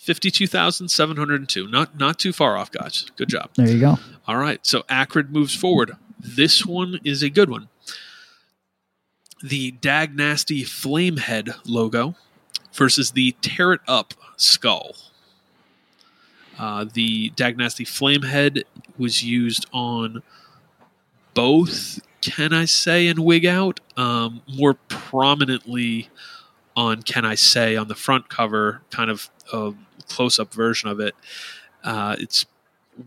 52702 0.00 1.68
not 1.68 1.98
not 1.98 2.18
too 2.18 2.32
far 2.32 2.56
off 2.56 2.70
guys 2.70 3.06
good 3.16 3.28
job 3.28 3.50
There 3.54 3.68
you 3.68 3.80
go. 3.80 3.98
All 4.26 4.36
right, 4.36 4.64
so 4.64 4.82
Acrid 4.88 5.30
moves 5.30 5.54
forward. 5.54 5.92
This 6.18 6.64
one 6.64 7.00
is 7.04 7.22
a 7.22 7.30
good 7.30 7.50
one. 7.50 7.68
The 9.42 9.72
Dag 9.72 10.14
Nasty 10.16 10.62
Flamehead 10.62 11.54
logo 11.66 12.14
versus 12.72 13.10
the 13.12 13.34
Tear 13.40 13.72
It 13.72 13.80
Up 13.88 14.14
skull. 14.36 14.94
Uh, 16.58 16.84
the 16.92 17.30
Dag 17.30 17.56
Nasty 17.56 17.84
Flamehead 17.84 18.62
was 18.98 19.24
used 19.24 19.66
on 19.72 20.22
both, 21.34 22.00
Can 22.20 22.52
I 22.52 22.66
Say, 22.66 23.06
and 23.08 23.20
Wig 23.20 23.46
Out. 23.46 23.80
Um, 23.96 24.42
more 24.46 24.74
prominently 24.74 26.08
on 26.76 27.02
Can 27.02 27.24
I 27.24 27.34
Say 27.34 27.76
on 27.76 27.88
the 27.88 27.94
front 27.94 28.28
cover, 28.28 28.82
kind 28.90 29.10
of 29.10 29.30
a 29.52 29.72
close 30.08 30.38
up 30.38 30.52
version 30.52 30.88
of 30.88 31.00
it. 31.00 31.14
Uh, 31.82 32.16
it's 32.18 32.46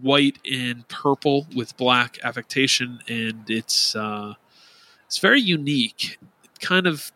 white 0.02 0.40
and 0.50 0.88
purple 0.88 1.48
with 1.56 1.76
black 1.78 2.18
affectation, 2.24 3.00
and 3.08 3.50
it's 3.50 3.96
uh, 3.96 4.34
it's 5.06 5.18
very 5.18 5.42
unique. 5.42 6.18
Kind 6.60 6.88
of 6.88 7.12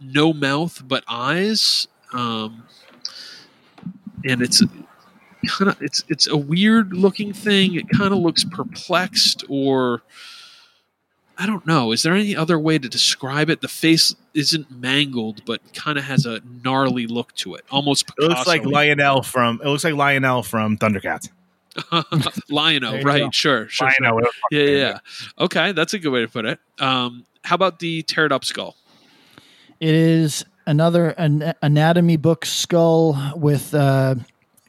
no 0.00 0.32
mouth 0.32 0.82
but 0.86 1.04
eyes, 1.08 1.88
um, 2.12 2.64
and 4.24 4.42
it's 4.42 4.62
kind 5.46 5.70
of 5.70 5.82
it's 5.82 6.04
it's 6.08 6.28
a 6.28 6.36
weird 6.36 6.94
looking 6.94 7.32
thing. 7.32 7.74
It 7.74 7.88
kind 7.90 8.12
of 8.12 8.20
looks 8.20 8.44
perplexed, 8.44 9.44
or 9.48 10.02
I 11.36 11.46
don't 11.46 11.66
know. 11.66 11.92
Is 11.92 12.02
there 12.02 12.14
any 12.14 12.36
other 12.36 12.58
way 12.58 12.78
to 12.78 12.88
describe 12.88 13.50
it? 13.50 13.60
The 13.60 13.68
face 13.68 14.14
isn't 14.34 14.70
mangled, 14.70 15.44
but 15.44 15.60
kind 15.74 15.98
of 15.98 16.04
has 16.04 16.26
a 16.26 16.40
gnarly 16.64 17.06
look 17.06 17.34
to 17.36 17.54
it, 17.54 17.64
almost 17.70 18.08
It 18.18 18.28
looks 18.28 18.46
like 18.46 18.64
Lion-O 18.64 19.22
from 19.22 19.60
it 19.62 19.66
looks 19.66 19.84
like 19.84 19.94
Lion-O 19.94 20.42
from 20.42 20.78
Thundercats. 20.78 21.28
Lion-O, 22.50 23.00
right? 23.00 23.22
go. 23.22 23.30
Sure, 23.30 23.68
sure. 23.68 23.90
sure. 23.90 24.06
Lion-O. 24.06 24.28
Yeah, 24.50 24.62
yeah, 24.62 24.76
yeah. 24.76 24.98
Okay, 25.38 25.72
that's 25.72 25.94
a 25.94 25.98
good 25.98 26.10
way 26.10 26.20
to 26.20 26.28
put 26.28 26.44
it. 26.44 26.60
Um, 26.78 27.26
how 27.42 27.56
about 27.56 27.80
the 27.80 28.02
tear 28.02 28.26
it 28.26 28.32
up 28.32 28.44
skull? 28.44 28.76
It 29.80 29.94
is 29.94 30.44
another 30.66 31.10
an 31.10 31.54
anatomy 31.62 32.16
book 32.16 32.46
skull 32.46 33.32
with 33.36 33.74
uh, 33.74 34.14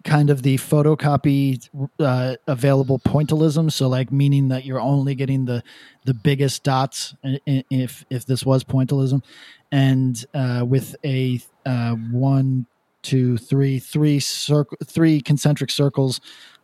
kind 0.05 0.29
of 0.29 0.43
the 0.43 0.55
photocopy 0.57 1.67
uh, 1.99 2.35
available 2.47 2.99
pointillism. 2.99 3.71
So, 3.71 3.89
like, 3.89 4.11
meaning 4.11 4.47
that 4.49 4.63
you're 4.63 4.79
only 4.79 5.15
getting 5.15 5.45
the 5.45 5.63
the 6.05 6.13
biggest 6.13 6.63
dots 6.63 7.15
if 7.23 8.05
if 8.09 8.25
this 8.25 8.45
was 8.45 8.63
pointillism, 8.63 9.23
and 9.71 10.23
uh, 10.33 10.63
with 10.65 10.95
a 11.03 11.41
uh, 11.65 11.95
one, 12.11 12.67
two, 13.01 13.37
three, 13.37 13.79
three 13.79 14.19
circle, 14.19 14.77
three 14.85 15.19
concentric 15.19 15.71
circles 15.71 16.21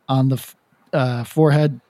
on 0.08 0.30
the 0.30 0.36
f- 0.36 0.56
uh, 0.94 1.24
forehead, 1.24 1.82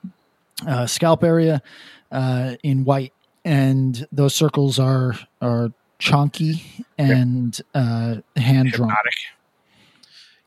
uh, 0.66 0.86
scalp 0.86 1.22
area 1.22 1.62
uh, 2.10 2.56
in 2.62 2.84
white, 2.84 3.12
and 3.44 4.06
those 4.10 4.34
circles 4.34 4.78
are 4.78 5.14
are 5.40 5.70
chunky 5.98 6.86
and 6.98 7.60
uh, 7.74 8.16
hand 8.36 8.70
drawn. 8.72 8.90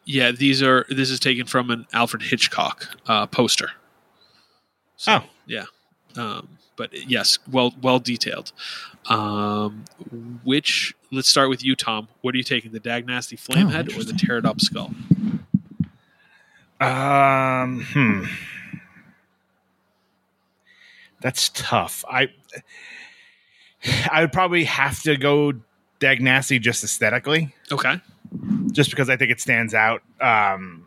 Yeah, 0.05 0.31
these 0.31 0.61
are. 0.61 0.85
This 0.89 1.09
is 1.09 1.19
taken 1.19 1.45
from 1.47 1.71
an 1.71 1.87
Alfred 1.93 2.21
Hitchcock 2.23 2.87
uh, 3.07 3.25
poster. 3.27 3.71
So, 4.97 5.21
Oh. 5.23 5.23
yeah. 5.47 5.65
Um, 6.15 6.47
but 6.77 6.91
yes, 7.09 7.39
well, 7.51 7.73
well 7.81 7.99
detailed. 7.99 8.51
Um, 9.09 9.85
which 10.43 10.93
let's 11.11 11.27
start 11.27 11.49
with 11.49 11.63
you, 11.63 11.75
Tom. 11.75 12.07
What 12.21 12.33
are 12.33 12.37
you 12.37 12.43
taking, 12.43 12.71
the 12.71 12.79
Dag 12.79 13.05
Nasty 13.07 13.35
Flamehead 13.35 13.67
or 13.89 14.03
the 14.03 14.11
interesting. 14.11 14.17
Tear 14.17 14.37
It 14.37 14.45
Up 14.45 14.61
Skull? 14.61 14.91
Um, 16.79 17.83
hmm. 17.89 18.23
That's 21.21 21.49
tough. 21.49 22.03
I 22.09 22.29
I 24.11 24.21
would 24.21 24.31
probably 24.33 24.65
have 24.65 25.01
to 25.03 25.17
go 25.17 25.53
Dag 25.99 26.21
Nasty 26.21 26.59
just 26.59 26.83
aesthetically, 26.83 27.53
Okay. 27.71 27.99
Just 28.75 28.89
because 28.89 29.09
I 29.09 29.15
think 29.17 29.31
it 29.31 29.39
stands 29.39 29.73
out. 29.73 30.01
Um, 30.21 30.85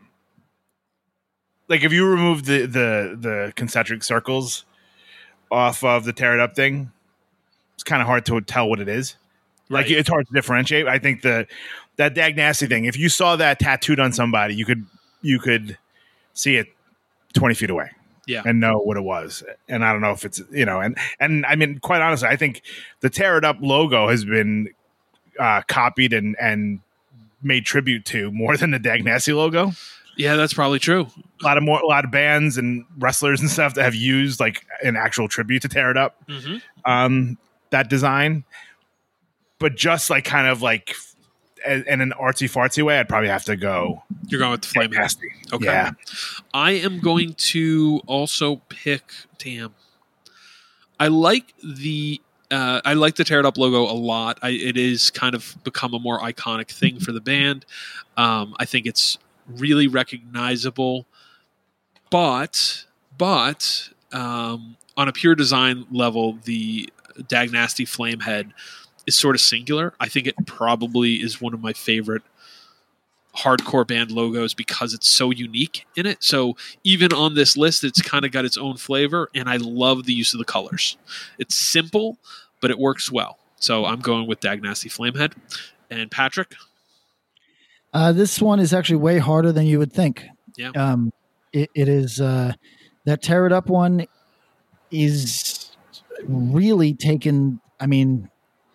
like 1.69 1.83
if 1.83 1.93
you 1.93 2.07
remove 2.07 2.45
the 2.45 2.61
the 2.67 3.17
the 3.21 3.53
concentric 3.57 4.03
circles 4.03 4.65
off 5.51 5.83
of 5.85 6.05
the 6.05 6.13
tear 6.13 6.35
it 6.35 6.41
up 6.41 6.55
thing, 6.55 6.91
it's 7.75 7.85
kind 7.85 8.01
of 8.03 8.07
hard 8.09 8.25
to 8.27 8.41
tell 8.41 8.69
what 8.69 8.81
it 8.81 8.89
is. 8.89 9.17
Like 9.71 9.87
Right. 9.87 9.97
it's 9.99 10.09
hard 10.09 10.27
to 10.27 10.33
differentiate. 10.33 10.87
I 10.87 10.99
think 10.99 11.23
the 11.23 11.47
that 11.97 12.15
Dag 12.15 12.37
Nasty 12.37 12.67
thing. 12.67 12.85
If 12.85 12.97
you 12.97 13.09
saw 13.09 13.37
that 13.37 13.59
tattooed 13.59 14.01
on 14.01 14.13
somebody, 14.13 14.55
you 14.55 14.65
could 14.65 14.87
you 15.21 15.39
could 15.39 15.77
see 16.33 16.57
it 16.57 16.69
twenty 17.35 17.55
feet 17.55 17.69
away 17.71 17.91
Yeah. 18.27 18.43
and 18.47 18.61
know 18.61 18.79
what 18.79 18.97
it 18.97 19.03
was. 19.03 19.43
And 19.69 19.85
I 19.85 19.93
don't 19.93 20.01
know 20.01 20.13
if 20.13 20.25
it's 20.25 20.41
you 20.51 20.65
know, 20.65 20.81
and 20.81 20.97
and 21.21 21.45
I 21.45 21.57
mean, 21.57 21.81
quite 21.81 22.01
honestly, 22.01 22.29
I 22.29 22.37
think 22.37 22.63
the 23.01 23.11
tear 23.11 23.37
it 23.37 23.45
up 23.45 23.59
logo 23.61 24.09
has 24.09 24.25
been 24.25 24.69
uh, 25.39 25.61
copied 25.69 26.13
and 26.15 26.35
and 26.41 26.81
made 27.43 27.65
tribute 27.65 28.05
to 28.07 28.31
more 28.33 28.57
than 28.57 28.71
the 28.73 28.79
Dag 28.79 29.05
Nasty 29.05 29.33
logo. 29.33 29.73
Yeah, 30.17 30.35
that's 30.35 30.53
probably 30.53 30.81
true. 30.81 31.07
A 31.41 31.45
lot 31.45 31.57
of 31.57 31.63
more, 31.63 31.79
a 31.81 31.87
lot 31.87 32.05
of 32.05 32.11
bands 32.11 32.59
and 32.59 32.85
wrestlers 32.99 33.41
and 33.41 33.49
stuff 33.49 33.75
that 33.75 33.85
have 33.85 33.95
used 33.95 34.41
like 34.41 34.67
an 34.83 34.97
actual 34.97 35.29
tribute 35.29 35.63
to 35.63 35.69
tear 35.69 35.91
it 35.91 35.97
up. 35.97 36.17
hmm 36.29 36.57
Um, 36.85 37.39
that 37.71 37.89
design, 37.89 38.45
but 39.59 39.77
just 39.77 40.11
like 40.11 40.25
kind 40.25 40.49
of 40.49 40.61
like 40.63 40.95
in 41.67 41.85
in 41.87 42.01
an 42.01 42.13
artsy 42.21 42.51
fartsy 42.51 42.83
way, 42.83 42.99
I'd 42.99 43.09
probably 43.09 43.29
have 43.29 43.45
to 43.45 43.57
go 43.57 44.03
You're 44.27 44.41
going 44.41 44.53
with 44.53 44.63
the 44.63 44.69
flame. 44.69 44.91
Nasty. 44.91 45.29
Okay. 45.53 45.67
Yeah. 45.67 45.93
I 46.55 46.73
am 46.73 46.99
going 47.01 47.35
to 47.35 48.01
also 48.07 48.57
pick. 48.69 49.13
Tam. 49.39 49.75
I 50.99 51.07
like 51.09 51.55
the. 51.63 52.21
Uh, 52.51 52.81
I 52.85 52.95
like 52.95 53.17
the 53.17 53.25
tear 53.25 53.41
it 53.41 53.47
up 53.47 53.59
logo 53.59 53.83
a 53.83 53.93
lot. 53.93 54.39
I, 54.43 54.51
it 54.51 54.77
is 54.77 55.11
kind 55.11 55.35
of 55.35 55.57
become 55.65 55.93
a 55.93 55.99
more 55.99 56.19
iconic 56.21 56.71
thing 56.71 56.99
for 56.99 57.13
the 57.13 57.21
band. 57.21 57.67
Um, 58.17 58.55
I 58.59 58.65
think 58.65 58.87
it's 58.87 59.19
really 59.47 59.87
recognizable, 59.87 61.07
but 62.11 62.85
but 63.19 63.91
um, 64.13 64.77
on 64.97 65.09
a 65.09 65.13
pure 65.13 65.35
design 65.35 65.87
level, 65.91 66.39
the 66.45 66.91
Dag 67.27 67.53
Nasty 67.53 67.85
Flame 67.85 68.21
Head 68.21 68.53
is 69.07 69.19
sort 69.19 69.35
of 69.35 69.41
singular. 69.41 69.95
I 70.01 70.09
think 70.09 70.27
it 70.27 70.35
probably 70.47 71.17
is 71.17 71.41
one 71.41 71.55
of 71.55 71.61
my 71.61 71.73
favorite 71.73 72.23
hardcore 73.39 73.87
band 73.87 74.11
logos 74.11 74.55
because 74.55 74.93
it's 74.95 75.09
so 75.09 75.31
unique 75.31 75.87
in 75.97 76.07
it. 76.07 76.23
So 76.23 76.57
even 76.85 77.13
on 77.13 77.35
this 77.35 77.57
list, 77.57 77.85
it's 77.85 78.03
kind 78.03 78.25
of 78.25 78.33
got 78.33 78.45
its 78.45 78.57
own 78.57 78.77
flavor, 78.77 79.29
and 79.35 79.49
I 79.49 79.57
love 79.57 80.05
the 80.05 80.13
use 80.13 80.35
of 80.35 80.39
the 80.39 80.45
colors. 80.45 80.97
It's 81.39 81.57
simple, 81.59 82.19
but 82.61 82.71
it 82.71 82.79
works 82.79 83.13
well. 83.13 83.39
So 83.57 83.85
I'm 83.85 84.01
going 84.01 84.27
with 84.27 84.41
Dag 84.41 84.63
Nasty 84.63 84.89
Flamehead. 84.89 85.33
And 85.91 86.11
Patrick, 86.11 86.55
Uh, 87.95 88.13
this 88.13 88.41
one 88.41 88.61
is 88.61 88.75
actually 88.75 88.97
way 88.97 89.19
harder 89.19 89.53
than 89.53 89.67
you 89.67 89.79
would 89.79 89.93
think. 89.93 90.27
Yeah. 90.57 90.71
Um, 90.77 91.13
it, 91.53 91.71
it 91.75 91.89
is 91.89 92.21
uh, 92.21 92.53
that 93.05 93.23
tear 93.23 93.47
it 93.47 93.53
up 93.53 93.69
one 93.69 94.07
is 94.91 95.71
really 96.25 96.95
taken. 96.95 97.61
I 97.81 97.87
mean, 97.87 98.29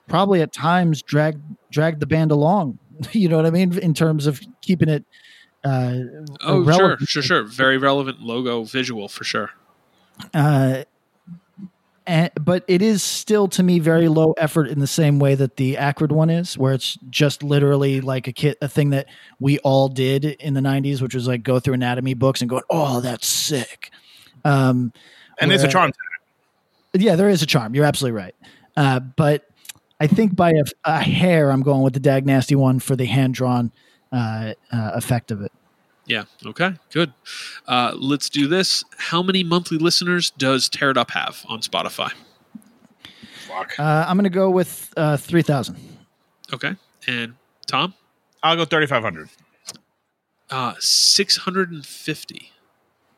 probably 0.07 0.41
at 0.41 0.51
times 0.51 1.01
drag 1.01 1.39
drag 1.71 1.99
the 1.99 2.07
band 2.07 2.31
along. 2.31 2.79
You 3.11 3.29
know 3.29 3.37
what 3.37 3.45
I 3.45 3.49
mean 3.51 3.77
in 3.79 3.93
terms 3.93 4.27
of 4.27 4.41
keeping 4.61 4.89
it. 4.89 5.03
Uh, 5.63 5.99
oh 6.41 6.59
relevant. 6.61 6.99
sure, 7.01 7.07
sure, 7.07 7.23
sure, 7.23 7.43
very 7.43 7.77
relevant 7.77 8.21
logo 8.21 8.63
visual 8.63 9.07
for 9.07 9.23
sure. 9.23 9.51
Uh, 10.33 10.83
and, 12.05 12.29
but 12.39 12.65
it 12.67 12.81
is 12.81 13.01
still 13.01 13.47
to 13.47 13.63
me 13.63 13.79
very 13.79 14.09
low 14.09 14.33
effort 14.33 14.67
in 14.67 14.79
the 14.79 14.87
same 14.87 15.19
way 15.19 15.35
that 15.35 15.55
the 15.55 15.75
Acrid 15.77 16.11
one 16.11 16.29
is, 16.29 16.57
where 16.57 16.73
it's 16.73 16.97
just 17.09 17.43
literally 17.43 18.01
like 18.01 18.27
a 18.27 18.33
kit, 18.33 18.57
a 18.61 18.67
thing 18.67 18.89
that 18.89 19.07
we 19.39 19.57
all 19.59 19.87
did 19.87 20.25
in 20.25 20.53
the 20.53 20.59
'90s, 20.59 21.01
which 21.01 21.15
was 21.15 21.27
like 21.29 21.43
go 21.43 21.61
through 21.61 21.75
anatomy 21.75 22.13
books 22.13 22.41
and 22.41 22.49
go, 22.49 22.61
"Oh, 22.69 22.99
that's 22.99 23.25
sick." 23.25 23.89
Um, 24.43 24.91
And 25.39 25.49
there's 25.49 25.61
a 25.63 25.67
where- 25.67 25.71
charm. 25.71 25.91
yeah, 26.93 27.15
there 27.15 27.29
is 27.29 27.41
a 27.41 27.45
charm. 27.45 27.73
You're 27.73 27.85
absolutely 27.85 28.17
right. 28.19 28.35
Uh, 28.75 28.99
but 28.99 29.45
I 29.99 30.07
think 30.07 30.35
by 30.35 30.51
a, 30.51 30.63
a 30.83 30.99
hair, 31.01 31.51
I'm 31.51 31.61
going 31.61 31.81
with 31.81 31.93
the 31.93 31.99
Dag 31.99 32.25
Nasty 32.25 32.55
one 32.55 32.79
for 32.79 32.95
the 32.95 33.05
hand 33.05 33.33
drawn 33.35 33.71
uh, 34.11 34.53
uh, 34.71 34.91
effect 34.95 35.31
of 35.31 35.41
it. 35.41 35.51
Yeah. 36.05 36.25
Okay. 36.45 36.73
Good. 36.91 37.13
Uh, 37.67 37.93
let's 37.95 38.29
do 38.29 38.47
this. 38.47 38.83
How 38.97 39.23
many 39.23 39.43
monthly 39.43 39.77
listeners 39.77 40.31
does 40.31 40.67
Tear 40.67 40.91
It 40.91 40.97
Up 40.97 41.11
have 41.11 41.45
on 41.47 41.61
Spotify? 41.61 42.11
Fuck. 43.47 43.79
Uh, 43.79 44.05
I'm 44.07 44.17
going 44.17 44.25
to 44.25 44.29
go 44.29 44.49
with 44.49 44.91
uh, 44.97 45.15
3,000. 45.15 45.77
Okay. 46.53 46.75
And 47.07 47.35
Tom, 47.67 47.93
I'll 48.41 48.57
go 48.57 48.65
3,500. 48.65 49.29
uh, 50.49 50.73
six 50.79 51.37
hundred 51.37 51.71
and 51.71 51.85
fifty. 51.85 52.51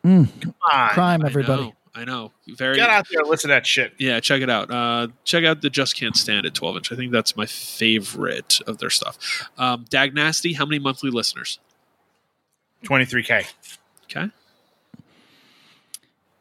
Mm, 0.05 0.30
Come 0.41 0.53
on. 0.71 0.89
crime, 0.89 1.26
everybody. 1.26 1.73
I 1.95 2.03
know. 2.03 2.03
I 2.03 2.05
know. 2.05 2.31
Very. 2.55 2.75
Get 2.75 2.89
out 2.89 3.07
there 3.09 3.21
and 3.21 3.29
listen 3.29 3.49
to 3.49 3.55
that 3.55 3.65
shit. 3.65 3.93
Yeah, 3.97 4.19
check 4.19 4.41
it 4.41 4.49
out. 4.49 4.69
Uh, 4.69 5.07
check 5.23 5.45
out 5.45 5.61
the 5.61 5.69
Just 5.69 5.97
Can't 5.97 6.15
Stand 6.15 6.45
It 6.45 6.53
12 6.53 6.77
inch. 6.77 6.91
I 6.91 6.95
think 6.95 7.11
that's 7.11 7.35
my 7.35 7.45
favorite 7.45 8.59
of 8.67 8.79
their 8.79 8.89
stuff. 8.89 9.47
Um, 9.57 9.85
Dag 9.89 10.13
Nasty, 10.13 10.53
how 10.53 10.65
many 10.65 10.79
monthly 10.79 11.09
listeners? 11.09 11.59
23K. 12.83 13.45
Okay. 14.03 14.29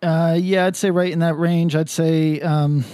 Uh, 0.03 0.37
yeah, 0.39 0.67
I'd 0.67 0.77
say 0.77 0.91
right 0.91 1.11
in 1.11 1.21
that 1.21 1.39
range. 1.39 1.75
I'd 1.75 1.89
say 1.89 2.41
um, 2.41 2.85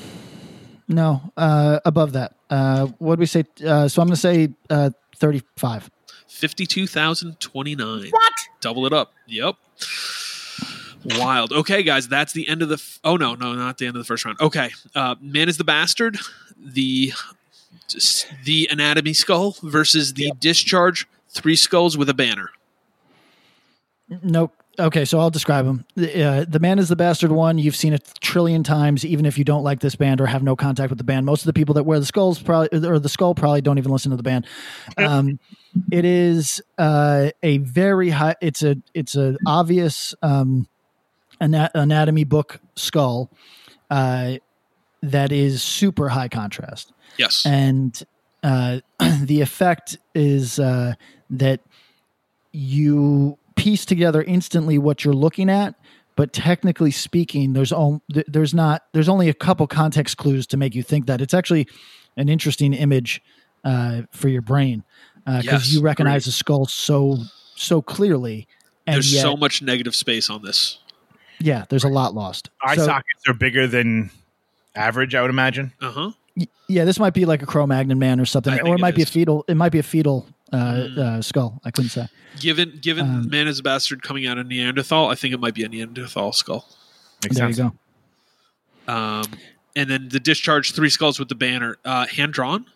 no, 0.86 1.32
uh, 1.36 1.80
above 1.84 2.12
that. 2.12 2.34
Uh, 2.48 2.86
what 2.98 3.16
do 3.16 3.20
we 3.20 3.26
say? 3.26 3.44
Uh, 3.64 3.88
so 3.88 4.02
I'm 4.02 4.08
going 4.08 4.14
to 4.14 4.20
say 4.20 4.48
uh, 4.68 4.90
35. 5.16 5.90
52,029. 6.28 8.10
What? 8.10 8.32
Double 8.60 8.86
it 8.86 8.92
up. 8.92 9.12
Yep. 9.26 9.56
Wild. 11.04 11.52
Okay, 11.52 11.82
guys, 11.82 12.08
that's 12.08 12.32
the 12.32 12.48
end 12.48 12.62
of 12.62 12.68
the. 12.68 12.74
F- 12.74 13.00
oh, 13.04 13.16
no, 13.16 13.34
no, 13.34 13.54
not 13.54 13.78
the 13.78 13.86
end 13.86 13.96
of 13.96 14.00
the 14.00 14.06
first 14.06 14.24
round. 14.24 14.40
Okay. 14.40 14.70
Uh, 14.94 15.14
Man 15.20 15.48
is 15.48 15.56
the 15.56 15.64
Bastard, 15.64 16.18
the 16.58 17.12
the 18.44 18.68
anatomy 18.70 19.14
skull 19.14 19.56
versus 19.62 20.14
the 20.14 20.32
discharge 20.38 21.08
three 21.28 21.56
skulls 21.56 21.96
with 21.96 22.08
a 22.08 22.14
banner. 22.14 22.50
Nope. 24.22 24.54
Okay, 24.78 25.04
so 25.04 25.18
I'll 25.18 25.30
describe 25.30 25.66
them. 25.66 25.84
The, 25.94 26.22
uh, 26.22 26.44
the 26.48 26.58
Man 26.58 26.78
is 26.78 26.88
the 26.88 26.96
Bastard 26.96 27.32
one. 27.32 27.58
You've 27.58 27.76
seen 27.76 27.92
it 27.92 28.08
a 28.08 28.20
trillion 28.20 28.62
times, 28.62 29.04
even 29.04 29.26
if 29.26 29.36
you 29.36 29.44
don't 29.44 29.62
like 29.62 29.80
this 29.80 29.94
band 29.94 30.20
or 30.20 30.26
have 30.26 30.42
no 30.42 30.56
contact 30.56 30.90
with 30.90 30.98
the 30.98 31.04
band. 31.04 31.26
Most 31.26 31.42
of 31.42 31.46
the 31.46 31.52
people 31.52 31.74
that 31.74 31.82
wear 31.82 32.00
the 32.00 32.06
skulls 32.06 32.40
probably 32.40 32.86
or 32.88 32.98
the 32.98 33.08
skull 33.08 33.34
probably 33.34 33.60
don't 33.60 33.78
even 33.78 33.92
listen 33.92 34.10
to 34.10 34.16
the 34.16 34.22
band. 34.22 34.46
Um, 34.96 35.38
it 35.92 36.04
is 36.04 36.62
uh, 36.78 37.30
a 37.42 37.58
very 37.58 38.10
high. 38.10 38.36
It's 38.40 38.62
a 38.62 38.76
it's 38.94 39.16
a 39.16 39.36
obvious 39.46 40.14
um, 40.22 40.66
ana- 41.40 41.70
anatomy 41.74 42.24
book 42.24 42.60
skull 42.76 43.30
uh, 43.90 44.34
that 45.02 45.32
is 45.32 45.62
super 45.62 46.08
high 46.08 46.28
contrast. 46.28 46.92
Yes. 47.18 47.44
and 47.44 48.02
uh, 48.42 48.80
the 49.20 49.40
effect 49.40 49.98
is 50.14 50.58
uh, 50.58 50.94
that 51.30 51.60
you 52.52 53.36
piece 53.56 53.84
together 53.84 54.22
instantly 54.22 54.78
what 54.78 55.04
you're 55.04 55.12
looking 55.14 55.50
at 55.50 55.74
but 56.16 56.32
technically 56.32 56.90
speaking 56.90 57.52
there's 57.52 57.72
on, 57.72 58.00
there's 58.26 58.54
not 58.54 58.82
there's 58.92 59.08
only 59.08 59.28
a 59.28 59.34
couple 59.34 59.66
context 59.66 60.16
clues 60.16 60.46
to 60.46 60.56
make 60.56 60.74
you 60.74 60.82
think 60.82 61.06
that 61.06 61.20
it's 61.20 61.34
actually 61.34 61.66
an 62.16 62.28
interesting 62.28 62.72
image 62.72 63.22
uh, 63.64 64.02
for 64.10 64.28
your 64.28 64.42
brain 64.42 64.82
because 65.26 65.44
Yes, 65.44 65.72
you 65.72 65.80
recognize 65.82 66.22
agreed. 66.24 66.28
the 66.28 66.32
skull 66.32 66.66
so 66.66 67.18
so 67.54 67.82
clearly 67.82 68.48
and 68.86 68.94
There's 68.96 69.12
yet, 69.12 69.22
so 69.22 69.36
much 69.36 69.60
negative 69.62 69.94
space 69.94 70.30
on 70.30 70.42
this. 70.42 70.78
Yeah 71.40 71.64
there's 71.68 71.84
a 71.84 71.88
lot 71.88 72.14
lost 72.14 72.50
Eye 72.62 72.76
So- 72.76 72.84
sockets 72.86 73.22
are 73.28 73.34
bigger 73.34 73.66
than 73.66 74.10
average, 74.76 75.14
I 75.16 75.22
would 75.22 75.30
imagine. 75.30 75.72
Uh 75.80 75.90
huh. 75.90 76.10
Y- 76.36 76.46
Yeah, 76.68 76.84
this 76.84 76.98
might 77.00 77.12
be 77.14 77.24
like 77.24 77.42
a 77.42 77.46
Cro-Magnon 77.46 77.98
man 77.98 78.20
or 78.20 78.24
something, 78.24 78.52
I 78.52 78.56
or 78.58 78.62
think 78.62 78.68
it 78.74 78.78
it 78.78 78.82
might 78.82 78.94
be 78.94 79.02
a 79.02 79.06
fetal. 79.06 79.44
It 79.48 79.56
might 79.56 79.72
be 79.72 79.80
a 79.80 79.82
fetal 79.82 80.28
uh, 80.52 80.56
Mm. 80.56 80.98
uh, 80.98 81.22
skull. 81.22 81.60
I 81.64 81.70
couldn't 81.72 81.90
say. 81.90 82.06
Given 82.38 82.78
given 82.80 83.04
Um, 83.04 83.28
Man 83.30 83.48
is 83.48 83.58
a 83.58 83.62
Bastard 83.64 84.02
coming 84.02 84.26
out 84.28 84.38
of 84.38 84.46
Neanderthal, 84.46 85.08
I 85.08 85.14
think 85.16 85.34
it 85.34 85.40
might 85.40 85.54
be 85.54 85.64
a 85.64 85.68
Neanderthal 85.68 86.32
skull. 86.32 86.68
Makes 87.24 87.36
there 87.36 87.46
sense. 87.52 87.58
you 87.58 87.72
go. 88.86 88.92
Um, 88.92 89.24
and 89.76 89.90
then 89.90 90.08
the 90.08 90.20
discharge 90.20 90.72
three 90.72 90.90
skulls 90.90 91.18
with 91.18 91.28
the 91.28 91.34
banner, 91.34 91.76
uh, 91.84 92.06
hand 92.06 92.32
drawn, 92.32 92.66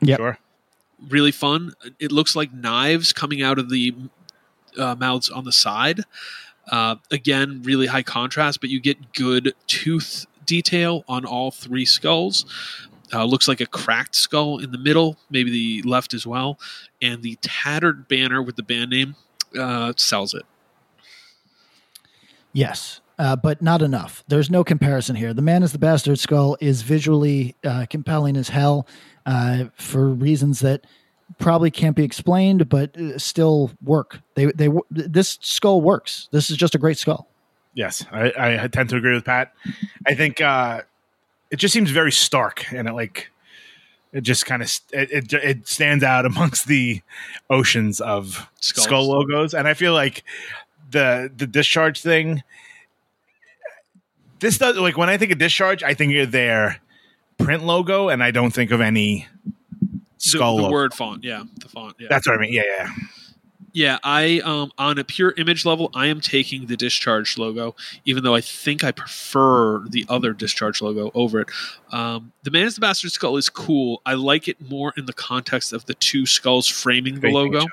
Yep. 0.00 0.18
Sure. 0.18 0.38
really 1.08 1.32
fun. 1.32 1.72
It 1.98 2.12
looks 2.12 2.34
like 2.36 2.52
knives 2.52 3.12
coming 3.12 3.42
out 3.42 3.58
of 3.58 3.68
the 3.70 3.94
uh, 4.78 4.94
mouths 4.98 5.28
on 5.30 5.44
the 5.44 5.52
side. 5.52 6.00
Uh, 6.70 6.96
again, 7.10 7.60
really 7.64 7.86
high 7.86 8.02
contrast, 8.02 8.60
but 8.60 8.70
you 8.70 8.80
get 8.80 9.12
good 9.12 9.54
tooth 9.66 10.26
detail 10.46 11.04
on 11.08 11.24
all 11.24 11.50
three 11.50 11.84
skulls. 11.84 12.46
Uh, 13.12 13.24
looks 13.24 13.46
like 13.46 13.60
a 13.60 13.66
cracked 13.66 14.16
skull 14.16 14.58
in 14.58 14.72
the 14.72 14.78
middle, 14.78 15.16
maybe 15.30 15.50
the 15.50 15.82
left 15.88 16.14
as 16.14 16.26
well, 16.26 16.58
and 17.00 17.22
the 17.22 17.36
tattered 17.42 18.08
banner 18.08 18.42
with 18.42 18.56
the 18.56 18.62
band 18.62 18.90
name 18.90 19.14
uh, 19.58 19.92
sells 19.96 20.34
it. 20.34 20.44
Yes. 22.52 23.00
uh, 23.18 23.36
but 23.36 23.62
not 23.62 23.82
enough. 23.82 24.24
There's 24.28 24.50
no 24.50 24.64
comparison 24.64 25.16
here. 25.16 25.32
The 25.32 25.42
Man 25.42 25.62
is 25.62 25.72
the 25.72 25.78
Bastard 25.78 26.18
skull 26.18 26.56
is 26.60 26.82
visually 26.82 27.54
uh, 27.64 27.86
compelling 27.88 28.36
as 28.36 28.48
hell 28.48 28.86
uh, 29.26 29.64
for 29.76 30.08
reasons 30.08 30.60
that 30.60 30.84
probably 31.38 31.70
can't 31.70 31.96
be 31.96 32.04
explained, 32.04 32.68
but 32.68 32.96
uh, 32.96 33.18
still 33.18 33.70
work. 33.82 34.20
They 34.34 34.46
they 34.46 34.68
this 34.90 35.38
skull 35.40 35.80
works. 35.80 36.28
This 36.30 36.50
is 36.50 36.56
just 36.56 36.74
a 36.74 36.78
great 36.78 36.98
skull. 36.98 37.28
Yes, 37.74 38.04
I, 38.12 38.32
I 38.62 38.68
tend 38.68 38.88
to 38.90 38.96
agree 38.96 39.14
with 39.14 39.24
Pat. 39.24 39.52
I 40.06 40.14
think 40.14 40.40
uh, 40.40 40.82
it 41.50 41.56
just 41.56 41.74
seems 41.74 41.90
very 41.90 42.12
stark, 42.12 42.72
and 42.72 42.88
it 42.88 42.92
like 42.92 43.30
it 44.12 44.22
just 44.22 44.46
kind 44.46 44.62
of 44.62 44.70
it, 44.92 45.10
it 45.10 45.32
it 45.32 45.68
stands 45.68 46.04
out 46.04 46.24
amongst 46.26 46.66
the 46.66 47.02
oceans 47.50 48.00
of 48.00 48.48
Skulls. 48.60 48.84
skull 48.84 49.08
logos, 49.08 49.54
and 49.54 49.66
I 49.66 49.74
feel 49.74 49.92
like 49.92 50.24
the 50.90 51.30
the 51.36 51.46
discharge 51.46 52.00
thing. 52.00 52.42
This 54.40 54.58
does 54.58 54.76
like 54.76 54.96
when 54.96 55.08
I 55.08 55.16
think 55.16 55.32
of 55.32 55.38
discharge, 55.38 55.82
I 55.82 55.94
think 55.94 56.14
of 56.16 56.30
their 56.30 56.80
print 57.38 57.64
logo, 57.64 58.08
and 58.08 58.22
I 58.22 58.30
don't 58.30 58.52
think 58.52 58.70
of 58.70 58.80
any 58.80 59.26
The, 59.46 59.63
skull. 60.30 60.56
the 60.56 60.62
logo. 60.62 60.72
word 60.72 60.94
font, 60.94 61.24
yeah, 61.24 61.44
the 61.60 61.68
font, 61.68 61.96
yeah. 61.98 62.08
That's 62.10 62.26
what 62.26 62.36
I 62.36 62.40
mean. 62.40 62.52
Yeah, 62.52 62.62
yeah. 62.66 62.90
Yeah, 63.74 63.98
I 64.04 64.40
um 64.44 64.70
on 64.78 64.98
a 64.98 65.04
pure 65.04 65.34
image 65.36 65.66
level, 65.66 65.90
I 65.94 66.06
am 66.06 66.20
taking 66.20 66.66
the 66.66 66.76
discharge 66.76 67.36
logo, 67.36 67.74
even 68.04 68.22
though 68.22 68.36
I 68.36 68.40
think 68.40 68.84
I 68.84 68.92
prefer 68.92 69.80
the 69.88 70.06
other 70.08 70.32
discharge 70.32 70.80
logo 70.80 71.10
over 71.12 71.40
it. 71.40 71.48
Um, 71.90 72.32
the 72.44 72.52
man 72.52 72.66
is 72.66 72.76
the 72.76 72.80
bastard 72.80 73.10
skull 73.10 73.36
is 73.36 73.48
cool. 73.48 74.00
I 74.06 74.14
like 74.14 74.46
it 74.46 74.60
more 74.70 74.94
in 74.96 75.06
the 75.06 75.12
context 75.12 75.72
of 75.72 75.86
the 75.86 75.94
two 75.94 76.24
skulls 76.24 76.68
framing 76.68 77.18
the 77.18 77.32
logo. 77.32 77.66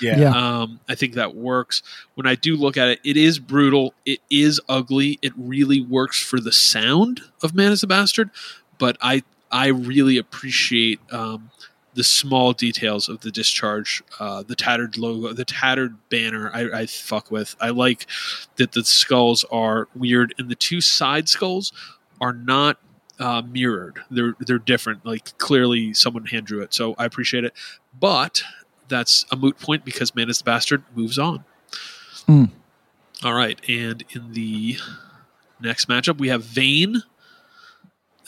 Yeah. 0.00 0.20
Yeah. 0.20 0.30
Um, 0.30 0.78
I 0.88 0.94
think 0.94 1.14
that 1.14 1.34
works. 1.34 1.82
When 2.14 2.28
I 2.28 2.36
do 2.36 2.54
look 2.54 2.76
at 2.76 2.86
it, 2.86 3.00
it 3.02 3.16
is 3.16 3.40
brutal. 3.40 3.94
It 4.06 4.20
is 4.30 4.60
ugly. 4.68 5.18
It 5.22 5.32
really 5.36 5.80
works 5.80 6.22
for 6.22 6.38
the 6.38 6.52
sound 6.52 7.20
of 7.42 7.52
Man 7.52 7.72
is 7.72 7.82
a 7.82 7.88
Bastard, 7.88 8.30
but 8.78 8.96
I 9.00 9.24
I 9.50 9.68
really 9.68 10.18
appreciate 10.18 11.00
um, 11.10 11.50
the 11.98 12.04
small 12.04 12.52
details 12.52 13.08
of 13.08 13.22
the 13.22 13.30
discharge, 13.32 14.04
uh, 14.20 14.44
the 14.44 14.54
tattered 14.54 14.96
logo, 14.96 15.32
the 15.32 15.44
tattered 15.44 15.96
banner. 16.10 16.48
I, 16.54 16.82
I 16.82 16.86
fuck 16.86 17.28
with. 17.32 17.56
I 17.60 17.70
like 17.70 18.06
that 18.54 18.70
the 18.70 18.84
skulls 18.84 19.44
are 19.50 19.88
weird, 19.96 20.32
and 20.38 20.48
the 20.48 20.54
two 20.54 20.80
side 20.80 21.28
skulls 21.28 21.72
are 22.20 22.32
not 22.32 22.78
uh, 23.18 23.42
mirrored. 23.42 23.98
They're 24.12 24.36
they're 24.38 24.60
different. 24.60 25.04
Like 25.04 25.36
clearly, 25.38 25.92
someone 25.92 26.26
hand 26.26 26.46
drew 26.46 26.62
it. 26.62 26.72
So 26.72 26.94
I 26.98 27.04
appreciate 27.04 27.42
it, 27.42 27.52
but 27.98 28.44
that's 28.86 29.26
a 29.32 29.36
moot 29.36 29.58
point 29.58 29.84
because 29.84 30.14
Man 30.14 30.30
is 30.30 30.38
the 30.38 30.44
Bastard 30.44 30.84
moves 30.94 31.18
on. 31.18 31.44
Hmm. 32.26 32.44
All 33.24 33.34
right, 33.34 33.58
and 33.68 34.04
in 34.10 34.34
the 34.34 34.76
next 35.60 35.88
matchup, 35.88 36.18
we 36.18 36.28
have 36.28 36.44
Vein. 36.44 37.02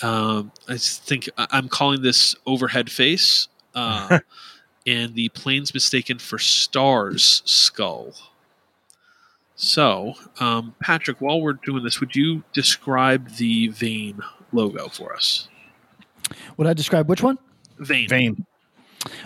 Um, 0.03 0.51
I 0.67 0.77
think 0.77 1.31
I'm 1.37 1.69
calling 1.69 2.03
this 2.03 2.35
overhead 2.47 2.91
face, 2.91 3.47
uh, 3.75 4.19
and 4.87 5.15
the 5.15 5.29
Planes 5.31 5.73
mistaken 5.75 6.19
for 6.19 6.39
stars 6.39 7.43
skull. 7.45 8.13
So, 9.57 10.15
um, 10.39 10.75
Patrick, 10.81 11.21
while 11.21 11.41
we're 11.43 11.53
doing 11.53 11.85
this, 11.85 12.01
would 12.01 12.17
you 12.17 12.43
describe 12.53 13.29
the 13.37 13.69
Vein 13.69 14.21
logo 14.53 14.89
for 14.89 15.15
us? 15.15 15.49
Would 16.57 16.67
I 16.67 16.73
describe 16.73 17.09
which 17.09 17.23
one? 17.23 17.39
Vane. 17.79 18.09
Vein. 18.09 18.47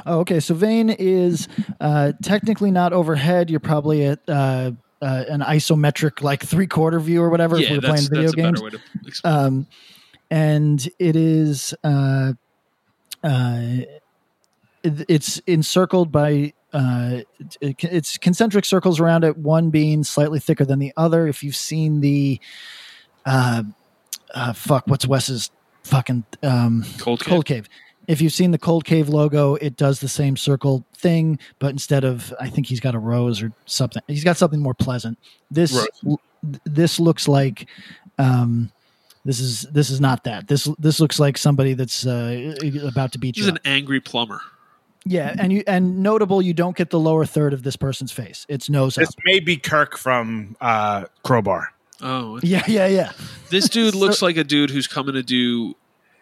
Oh, 0.07 0.21
okay. 0.21 0.41
So 0.41 0.55
Vein 0.55 0.91
is 0.91 1.49
uh, 1.81 2.13
technically 2.23 2.71
not 2.71 2.93
overhead. 2.93 3.51
You're 3.51 3.61
probably 3.61 4.07
at 4.07 4.21
uh, 4.29 4.73
uh, 5.03 5.25
an 5.29 5.41
isometric, 5.41 6.23
like 6.23 6.43
three 6.43 6.67
quarter 6.67 6.99
view 6.99 7.23
or 7.23 7.31
whatever. 7.31 7.57
if 7.57 7.63
Yeah, 7.63 7.73
we're 7.77 7.81
that's, 7.81 7.91
playing 7.93 8.09
video 8.09 8.23
that's 8.23 8.33
a 8.33 8.37
games. 8.37 8.61
better 8.63 8.65
way 8.65 8.71
to 9.03 9.09
explain. 9.09 9.35
um, 9.35 9.67
and 10.31 10.89
it 10.99 11.17
is 11.17 11.75
uh, 11.85 12.33
uh, 13.23 13.57
it- 13.61 14.01
it's 14.85 15.39
encircled 15.47 16.13
by 16.13 16.53
uh, 16.73 17.21
it- 17.61 17.83
it's 17.85 18.19
concentric 18.19 18.65
circles 18.65 19.01
around 19.01 19.25
it. 19.25 19.37
One 19.39 19.71
being 19.71 20.05
slightly 20.05 20.41
thicker 20.41 20.65
than 20.65 20.79
the 20.79 20.93
other. 20.97 21.27
If 21.27 21.43
you've 21.43 21.57
seen 21.57 22.01
the 22.01 22.41
uh, 23.25 23.63
uh, 24.35 24.53
fuck, 24.53 24.87
what's 24.87 25.07
Wes's 25.07 25.51
fucking 25.85 26.25
um, 26.43 26.85
Cold 26.99 27.21
Cave. 27.21 27.29
Cold 27.29 27.45
Cave. 27.47 27.69
If 28.07 28.21
you've 28.21 28.33
seen 28.35 28.51
the 28.51 28.59
Cold 28.59 28.85
Cave 28.85 29.09
logo, 29.09 29.55
it 29.55 29.77
does 29.77 30.01
the 30.01 30.09
same 30.09 30.37
circle 30.37 30.85
thing, 30.95 31.39
but 31.59 31.69
instead 31.71 32.05
of 32.05 32.35
I 32.39 32.51
think 32.51 32.67
he's 32.67 32.81
got 32.81 32.95
a 32.95 32.99
rose 32.99 33.43
or 33.43 33.51
something, 33.65 34.03
he's 34.09 34.25
got 34.25 34.37
something 34.37 34.61
more 34.61 34.75
pleasant. 34.75 35.19
This 35.51 35.87
this 36.67 37.01
looks 37.01 37.27
like 37.27 37.67
um, 38.19 38.71
this 39.25 39.41
is 39.41 39.63
this 39.73 39.89
is 39.89 40.03
not 40.03 40.25
that. 40.25 40.49
This 40.49 40.69
this 40.79 41.01
looks 41.01 41.19
like 41.19 41.39
somebody 41.39 41.73
that's 41.73 42.07
uh, 42.07 42.55
about 42.85 43.13
to 43.13 43.19
beat 43.19 43.37
This 43.37 43.45
you. 43.47 43.53
is 43.53 43.53
up. 43.53 43.57
an 43.65 43.71
angry 43.73 44.01
plumber. 44.01 44.41
Yeah, 45.05 45.35
and 45.39 45.53
you 45.53 45.63
and 45.67 46.03
notable, 46.03 46.41
you 46.43 46.55
don't 46.55 46.77
get 46.77 46.91
the 46.91 46.99
lower 46.99 47.27
third 47.27 47.53
of 47.53 47.63
this 47.63 47.77
person's 47.77 48.13
face. 48.13 48.47
It's 48.49 48.69
nose 48.71 48.95
This 48.97 49.09
up. 49.09 49.15
may 49.25 49.41
be 49.41 49.57
Kirk 49.57 49.97
from 49.97 50.57
uh, 50.61 51.05
Crowbar. 51.23 51.73
Oh, 52.03 52.41
Yeah, 52.43 52.65
yeah, 52.67 52.87
yeah. 52.87 53.13
this 53.51 53.69
dude 53.69 53.93
So- 53.95 53.99
looks 54.01 54.21
like 54.23 54.37
a 54.37 54.45
dude 54.45 54.71
who's 54.71 54.87
coming 54.87 55.15
to 55.15 55.23
do 55.23 55.75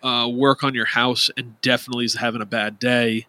uh, 0.03 0.29
work 0.29 0.65
on 0.65 0.75
your 0.75 0.85
house 0.85 1.31
and 1.37 1.61
definitely 1.63 2.05
is 2.05 2.15
having 2.15 2.43
a 2.43 2.47
bad 2.47 2.79
day. 2.79 3.27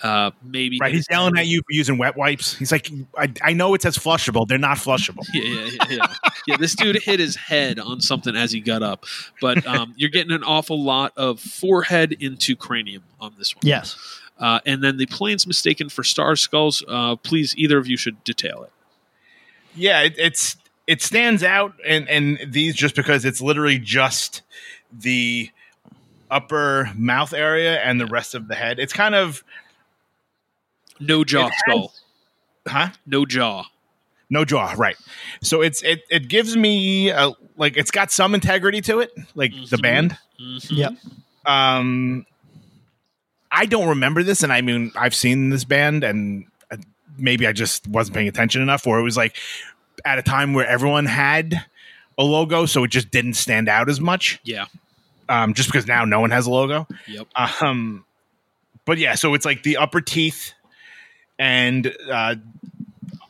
Uh, 0.00 0.30
maybe 0.44 0.78
Right, 0.80 0.94
he's 0.94 1.06
yelling 1.10 1.36
at 1.38 1.46
you 1.48 1.58
for 1.58 1.72
using 1.72 1.98
wet 1.98 2.16
wipes. 2.16 2.54
He's 2.56 2.70
like, 2.70 2.88
I, 3.16 3.32
I 3.42 3.52
know 3.52 3.74
it 3.74 3.82
says 3.82 3.98
flushable. 3.98 4.46
They're 4.46 4.56
not 4.56 4.76
flushable. 4.78 5.24
Yeah, 5.34 5.42
yeah, 5.42 5.70
yeah, 5.72 5.84
yeah. 5.96 6.14
yeah. 6.46 6.56
This 6.56 6.76
dude 6.76 6.96
hit 7.02 7.18
his 7.18 7.34
head 7.34 7.80
on 7.80 8.00
something 8.00 8.36
as 8.36 8.52
he 8.52 8.60
got 8.60 8.84
up, 8.84 9.06
but 9.40 9.66
um, 9.66 9.94
you're 9.96 10.10
getting 10.10 10.32
an 10.32 10.44
awful 10.44 10.80
lot 10.80 11.12
of 11.16 11.40
forehead 11.40 12.12
into 12.12 12.54
cranium 12.54 13.02
on 13.20 13.34
this 13.38 13.56
one. 13.56 13.62
Yes. 13.64 13.96
Uh, 14.38 14.60
and 14.64 14.82
then 14.84 14.96
the 14.98 15.06
Planes 15.06 15.46
mistaken 15.46 15.88
for 15.88 16.04
star 16.04 16.36
skulls. 16.36 16.82
Uh, 16.86 17.16
please, 17.16 17.54
either 17.56 17.76
of 17.78 17.86
you 17.88 17.96
should 17.96 18.22
detail 18.24 18.62
it. 18.62 18.72
Yeah, 19.74 20.02
it, 20.02 20.14
it's 20.18 20.56
it 20.86 21.02
stands 21.02 21.42
out, 21.42 21.74
and 21.86 22.08
and 22.08 22.38
these 22.52 22.74
just 22.76 22.94
because 22.94 23.24
it's 23.24 23.40
literally 23.40 23.78
just 23.78 24.42
the 24.92 25.50
upper 26.30 26.90
mouth 26.94 27.32
area 27.32 27.80
and 27.80 28.00
the 28.00 28.06
rest 28.06 28.34
of 28.34 28.48
the 28.48 28.54
head. 28.54 28.78
It's 28.78 28.92
kind 28.92 29.14
of 29.14 29.42
No 31.00 31.24
jaw 31.24 31.46
It 31.46 31.50
has- 31.50 31.52
skull. 31.58 31.94
huh. 32.66 32.88
No 33.06 33.24
jaw. 33.26 33.64
No 34.30 34.44
jaw, 34.44 34.74
right? 34.76 34.96
So 35.42 35.62
it's 35.62 35.82
it 35.82 36.02
it 36.10 36.28
gives 36.28 36.56
me 36.56 37.08
a, 37.10 37.32
like 37.56 37.76
it's 37.76 37.90
got 37.90 38.10
some 38.12 38.34
integrity 38.34 38.80
to 38.82 39.00
it, 39.00 39.10
like 39.34 39.52
the 39.52 39.76
Mhm. 39.78 39.82
band. 39.82 40.18
Mhm. 40.40 40.66
Yep. 40.76 40.92
Um, 41.46 42.26
I 43.58 43.66
don't 43.66 43.88
remember 43.88 44.22
this, 44.22 44.44
and 44.44 44.52
I 44.52 44.60
mean 44.60 44.92
I've 44.94 45.16
seen 45.16 45.50
this 45.50 45.64
band, 45.64 46.04
and 46.04 46.46
uh, 46.70 46.76
maybe 47.18 47.44
I 47.44 47.52
just 47.52 47.88
wasn't 47.88 48.14
paying 48.14 48.28
attention 48.28 48.62
enough, 48.62 48.86
or 48.86 49.00
it 49.00 49.02
was 49.02 49.16
like 49.16 49.36
at 50.04 50.16
a 50.16 50.22
time 50.22 50.54
where 50.54 50.64
everyone 50.64 51.06
had 51.06 51.66
a 52.16 52.22
logo, 52.22 52.66
so 52.66 52.84
it 52.84 52.92
just 52.92 53.10
didn't 53.10 53.34
stand 53.34 53.68
out 53.68 53.88
as 53.88 54.00
much. 54.00 54.38
Yeah. 54.44 54.66
Um, 55.28 55.54
just 55.54 55.68
because 55.68 55.88
now 55.88 56.04
no 56.04 56.20
one 56.20 56.30
has 56.30 56.46
a 56.46 56.50
logo. 56.50 56.86
Yep. 57.08 57.26
Um, 57.60 58.04
but 58.84 58.98
yeah, 58.98 59.16
so 59.16 59.34
it's 59.34 59.44
like 59.44 59.64
the 59.64 59.76
upper 59.76 60.00
teeth 60.00 60.52
and 61.36 61.92
uh, 62.10 62.36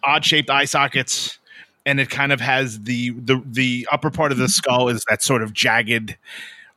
odd 0.04 0.26
shaped 0.26 0.50
eye 0.50 0.66
sockets, 0.66 1.38
and 1.86 1.98
it 1.98 2.10
kind 2.10 2.32
of 2.32 2.40
has 2.42 2.80
the 2.82 3.10
the 3.10 3.42
the 3.46 3.88
upper 3.90 4.10
part 4.10 4.30
of 4.30 4.36
the 4.36 4.48
skull 4.48 4.90
is 4.90 5.04
that 5.08 5.22
sort 5.22 5.42
of 5.42 5.54
jagged, 5.54 6.18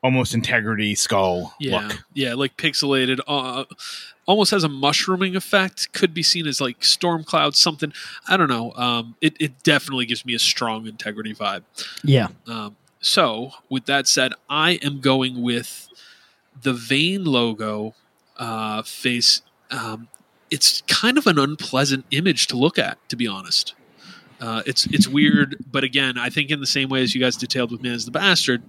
almost 0.04 0.34
integrity 0.34 0.96
skull 0.96 1.54
Yeah. 1.60 1.88
look. 1.88 2.04
Yeah. 2.14 2.34
Like 2.34 2.58
pixelated. 2.58 3.20
Uh, 3.28 3.66
almost 4.26 4.52
has 4.52 4.64
a 4.64 4.70
mushrooming 4.70 5.36
effect. 5.36 5.94
Could 5.94 6.14
be 6.14 6.24
seen 6.24 6.48
as 6.48 6.60
like 6.62 6.84
storm 6.84 7.24
clouds, 7.24 7.60
something. 7.60 7.94
I 8.28 8.38
don't 8.38 8.50
know. 8.50 8.74
Um, 8.74 9.16
it, 9.22 9.36
it 9.40 9.64
definitely 9.64 10.06
gives 10.06 10.26
me 10.26 10.34
a 10.34 10.40
strong 10.40 10.88
integrity 10.88 11.34
vibe. 11.34 11.64
Yeah. 12.04 12.30
Um, 12.48 12.76
so, 13.00 13.52
with 13.70 13.86
that 13.86 14.08
said, 14.08 14.34
I 14.50 14.74
am 14.84 15.00
going 15.02 15.42
with 15.42 15.88
the 16.62 16.74
Vein 16.74 17.24
logo 17.24 17.96
uh, 18.38 18.84
face. 18.84 19.42
Um, 19.72 20.08
it's 20.52 20.82
kind 20.88 21.18
of 21.18 21.26
an 21.28 21.40
unpleasant 21.40 22.06
image 22.12 22.46
to 22.48 22.58
look 22.58 22.78
at, 22.78 22.98
to 23.10 23.16
be 23.16 23.28
honest. 23.28 23.74
Uh, 24.40 24.62
it's 24.66 24.86
it's 24.88 25.08
weird, 25.08 25.56
but 25.72 25.84
again, 25.84 26.18
I 26.18 26.30
think 26.30 26.50
in 26.52 26.60
the 26.60 26.68
same 26.68 26.90
way 26.90 27.02
as 27.04 27.14
you 27.16 27.22
guys 27.22 27.38
detailed 27.38 27.72
with 27.72 27.82
Man 27.84 27.94
is 27.94 28.06
the 28.06 28.12
Bastard, 28.12 28.62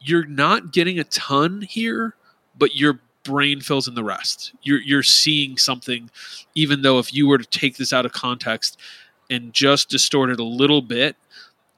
you're 0.00 0.26
not 0.26 0.72
getting 0.72 0.98
a 0.98 1.04
ton 1.04 1.62
here, 1.62 2.14
but 2.56 2.76
your 2.76 3.00
brain 3.24 3.60
fills 3.60 3.86
in 3.88 3.94
the 3.94 4.04
rest. 4.04 4.52
You're 4.62 4.80
you're 4.80 5.02
seeing 5.02 5.58
something, 5.58 6.10
even 6.54 6.82
though 6.82 6.98
if 6.98 7.12
you 7.12 7.26
were 7.28 7.38
to 7.38 7.44
take 7.44 7.76
this 7.76 7.92
out 7.92 8.06
of 8.06 8.12
context 8.12 8.78
and 9.30 9.52
just 9.52 9.90
distort 9.90 10.30
it 10.30 10.40
a 10.40 10.44
little 10.44 10.82
bit, 10.82 11.16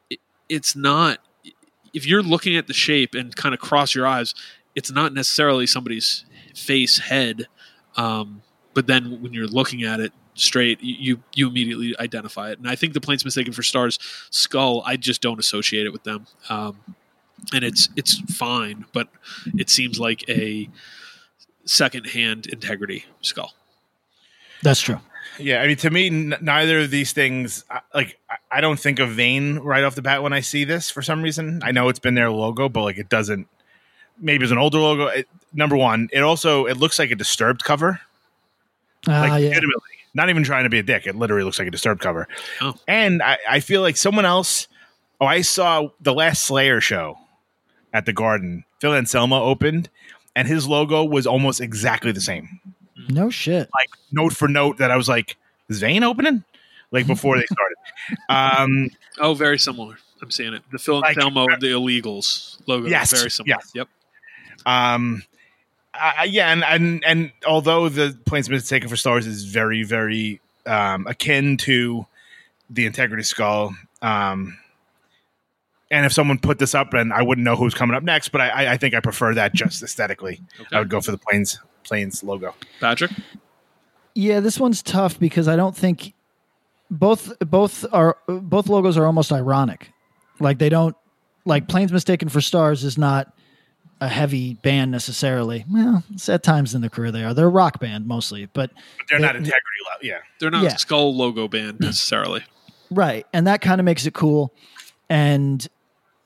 it, 0.08 0.20
it's 0.48 0.76
not. 0.76 1.18
If 1.92 2.06
you're 2.06 2.22
looking 2.22 2.56
at 2.56 2.68
the 2.68 2.72
shape 2.72 3.14
and 3.14 3.34
kind 3.34 3.52
of 3.52 3.60
cross 3.60 3.94
your 3.96 4.06
eyes, 4.06 4.34
it's 4.76 4.92
not 4.92 5.12
necessarily 5.12 5.66
somebody's 5.66 6.24
face 6.54 6.98
head. 6.98 7.48
Um, 7.96 8.42
but 8.74 8.86
then 8.86 9.20
when 9.20 9.32
you're 9.32 9.48
looking 9.48 9.82
at 9.82 9.98
it 9.98 10.12
straight, 10.34 10.80
you 10.80 11.20
you 11.34 11.48
immediately 11.48 11.96
identify 11.98 12.52
it. 12.52 12.58
And 12.58 12.68
I 12.68 12.76
think 12.76 12.94
the 12.94 13.00
Planes 13.00 13.24
mistaken 13.24 13.52
for 13.52 13.64
stars 13.64 13.98
skull. 14.30 14.82
I 14.86 14.96
just 14.96 15.20
don't 15.20 15.40
associate 15.40 15.86
it 15.86 15.92
with 15.92 16.04
them. 16.04 16.26
Um, 16.48 16.78
and 17.52 17.64
it's 17.64 17.88
it's 17.96 18.18
fine, 18.36 18.84
but 18.92 19.08
it 19.58 19.68
seems 19.70 19.98
like 20.00 20.28
a 20.28 20.68
secondhand 21.64 22.46
integrity 22.46 23.04
skull. 23.20 23.54
That's 24.62 24.80
true. 24.80 25.00
Yeah, 25.38 25.62
I 25.62 25.66
mean, 25.68 25.76
to 25.78 25.90
me, 25.90 26.06
n- 26.08 26.34
neither 26.40 26.80
of 26.80 26.90
these 26.90 27.12
things, 27.12 27.64
like, 27.94 28.18
I- 28.28 28.58
I 28.58 28.60
don't 28.60 28.78
think 28.78 28.98
of 28.98 29.10
Vein 29.10 29.56
right 29.58 29.84
off 29.84 29.94
the 29.94 30.02
bat 30.02 30.22
when 30.22 30.32
I 30.32 30.40
see 30.40 30.64
this 30.64 30.90
for 30.90 31.02
some 31.02 31.22
reason. 31.22 31.60
I 31.64 31.72
know 31.72 31.88
it's 31.88 31.98
been 31.98 32.14
their 32.14 32.30
logo, 32.30 32.68
but 32.68 32.82
like, 32.82 32.98
it 32.98 33.08
doesn't. 33.08 33.46
Maybe 34.18 34.42
it's 34.44 34.52
an 34.52 34.58
older 34.58 34.78
logo. 34.78 35.06
It, 35.06 35.28
number 35.54 35.76
one, 35.76 36.08
it 36.12 36.20
also 36.20 36.66
it 36.66 36.76
looks 36.76 36.98
like 36.98 37.10
a 37.10 37.16
disturbed 37.16 37.64
cover. 37.64 38.00
Ah, 39.08 39.20
Like, 39.22 39.28
yeah. 39.42 39.48
legitimately, 39.48 39.82
not 40.12 40.28
even 40.28 40.42
trying 40.42 40.64
to 40.64 40.70
be 40.70 40.78
a 40.78 40.82
dick. 40.82 41.06
It 41.06 41.16
literally 41.16 41.44
looks 41.44 41.58
like 41.58 41.68
a 41.68 41.70
disturbed 41.70 42.02
cover. 42.02 42.28
Oh. 42.60 42.74
And 42.86 43.22
I, 43.22 43.38
I 43.48 43.60
feel 43.60 43.80
like 43.80 43.96
someone 43.96 44.26
else. 44.26 44.68
Oh, 45.22 45.26
I 45.26 45.40
saw 45.42 45.88
the 46.00 46.12
last 46.12 46.44
Slayer 46.44 46.80
show 46.80 47.18
at 47.92 48.06
the 48.06 48.12
Garden. 48.12 48.64
Phil 48.80 48.94
Anselmo 48.94 49.42
opened, 49.42 49.88
and 50.36 50.46
his 50.48 50.66
logo 50.66 51.04
was 51.04 51.26
almost 51.26 51.60
exactly 51.60 52.12
the 52.12 52.20
same 52.20 52.60
No 53.08 53.30
shit. 53.30 53.68
like 53.78 53.88
note 54.12 54.32
for 54.34 54.48
note 54.48 54.78
that 54.78 54.90
I 54.90 54.96
was 54.96 55.08
like, 55.08 55.36
is 55.68 55.80
Vein 55.80 56.02
opening? 56.04 56.44
Like 56.92 57.06
before 57.06 57.36
they 57.38 57.44
started. 57.46 57.76
Um, 58.28 58.90
Oh, 59.20 59.34
very 59.34 59.58
similar. 59.58 59.98
I'm 60.22 60.30
seeing 60.30 60.54
it. 60.54 60.62
The 60.72 60.78
Phil 60.78 61.00
Like- 61.00 61.16
Anselmo 61.16 61.46
and 61.48 61.60
the 61.62 61.68
Illegals 61.68 62.58
logo. 62.66 62.88
Yes, 62.88 63.12
very 63.12 63.30
similar. 63.30 63.56
yes. 63.58 63.70
Yep. 63.74 63.88
um, 64.66 65.22
I, 65.94 66.14
I- 66.20 66.24
yeah, 66.24 66.52
and, 66.52 66.64
and 66.64 67.04
and 67.04 67.32
although 67.46 67.88
the 67.88 68.16
planes 68.24 68.48
mistaken 68.48 68.88
for 68.88 68.96
stars 68.96 69.26
is 69.26 69.44
very 69.44 69.82
very 69.82 70.40
um, 70.66 71.06
akin 71.06 71.56
to 71.58 72.06
the 72.70 72.86
integrity 72.86 73.22
skull, 73.24 73.74
um, 74.02 74.56
and 75.90 76.06
if 76.06 76.12
someone 76.12 76.38
put 76.38 76.58
this 76.58 76.74
up, 76.74 76.94
and 76.94 77.12
I 77.12 77.22
wouldn't 77.22 77.44
know 77.44 77.56
who's 77.56 77.74
coming 77.74 77.96
up 77.96 78.02
next, 78.02 78.28
but 78.30 78.40
I, 78.40 78.48
I- 78.48 78.72
I 78.72 78.76
think 78.76 78.94
I 78.94 79.00
prefer 79.00 79.34
that 79.34 79.54
just 79.54 79.82
aesthetically. 79.82 80.40
Okay. 80.60 80.76
I 80.76 80.78
would 80.78 80.88
go 80.90 81.00
for 81.00 81.10
the 81.12 81.18
planes 81.18 81.58
planes 81.84 82.22
logo. 82.22 82.54
Patrick. 82.80 83.10
Yeah, 84.14 84.40
this 84.40 84.58
one's 84.60 84.82
tough 84.82 85.18
because 85.18 85.48
I 85.48 85.56
don't 85.56 85.76
think 85.76 86.14
both 86.90 87.32
both 87.40 87.84
are 87.92 88.16
both 88.26 88.68
logos 88.68 88.96
are 88.98 89.06
almost 89.06 89.32
ironic. 89.32 89.92
Like 90.40 90.58
they 90.58 90.68
don't 90.68 90.96
like 91.44 91.68
planes 91.68 91.92
mistaken 91.92 92.28
for 92.28 92.40
stars 92.40 92.84
is 92.84 92.98
not 92.98 93.32
a 94.00 94.08
heavy 94.08 94.54
band 94.54 94.90
necessarily. 94.90 95.64
Well, 95.70 96.02
it's 96.12 96.28
at 96.28 96.42
times 96.42 96.74
in 96.74 96.80
their 96.80 96.90
career 96.90 97.12
they 97.12 97.22
are. 97.24 97.34
They're 97.34 97.46
a 97.46 97.50
rock 97.50 97.80
band 97.80 98.06
mostly, 98.06 98.46
but 98.46 98.70
But 98.74 99.06
they're 99.10 99.18
not 99.20 99.34
Yeah. 99.34 99.38
integrity 99.38 99.80
level. 99.92 100.06
Yeah, 100.06 100.18
They're 100.38 100.50
not 100.50 100.62
Yeah. 100.64 100.76
skull 100.76 101.14
logo 101.14 101.48
band 101.48 101.80
necessarily. 101.80 102.42
Right. 102.90 103.26
And 103.32 103.46
that 103.46 103.60
kind 103.60 103.80
of 103.80 103.84
makes 103.84 104.06
it 104.06 104.14
cool. 104.14 104.52
And 105.08 105.66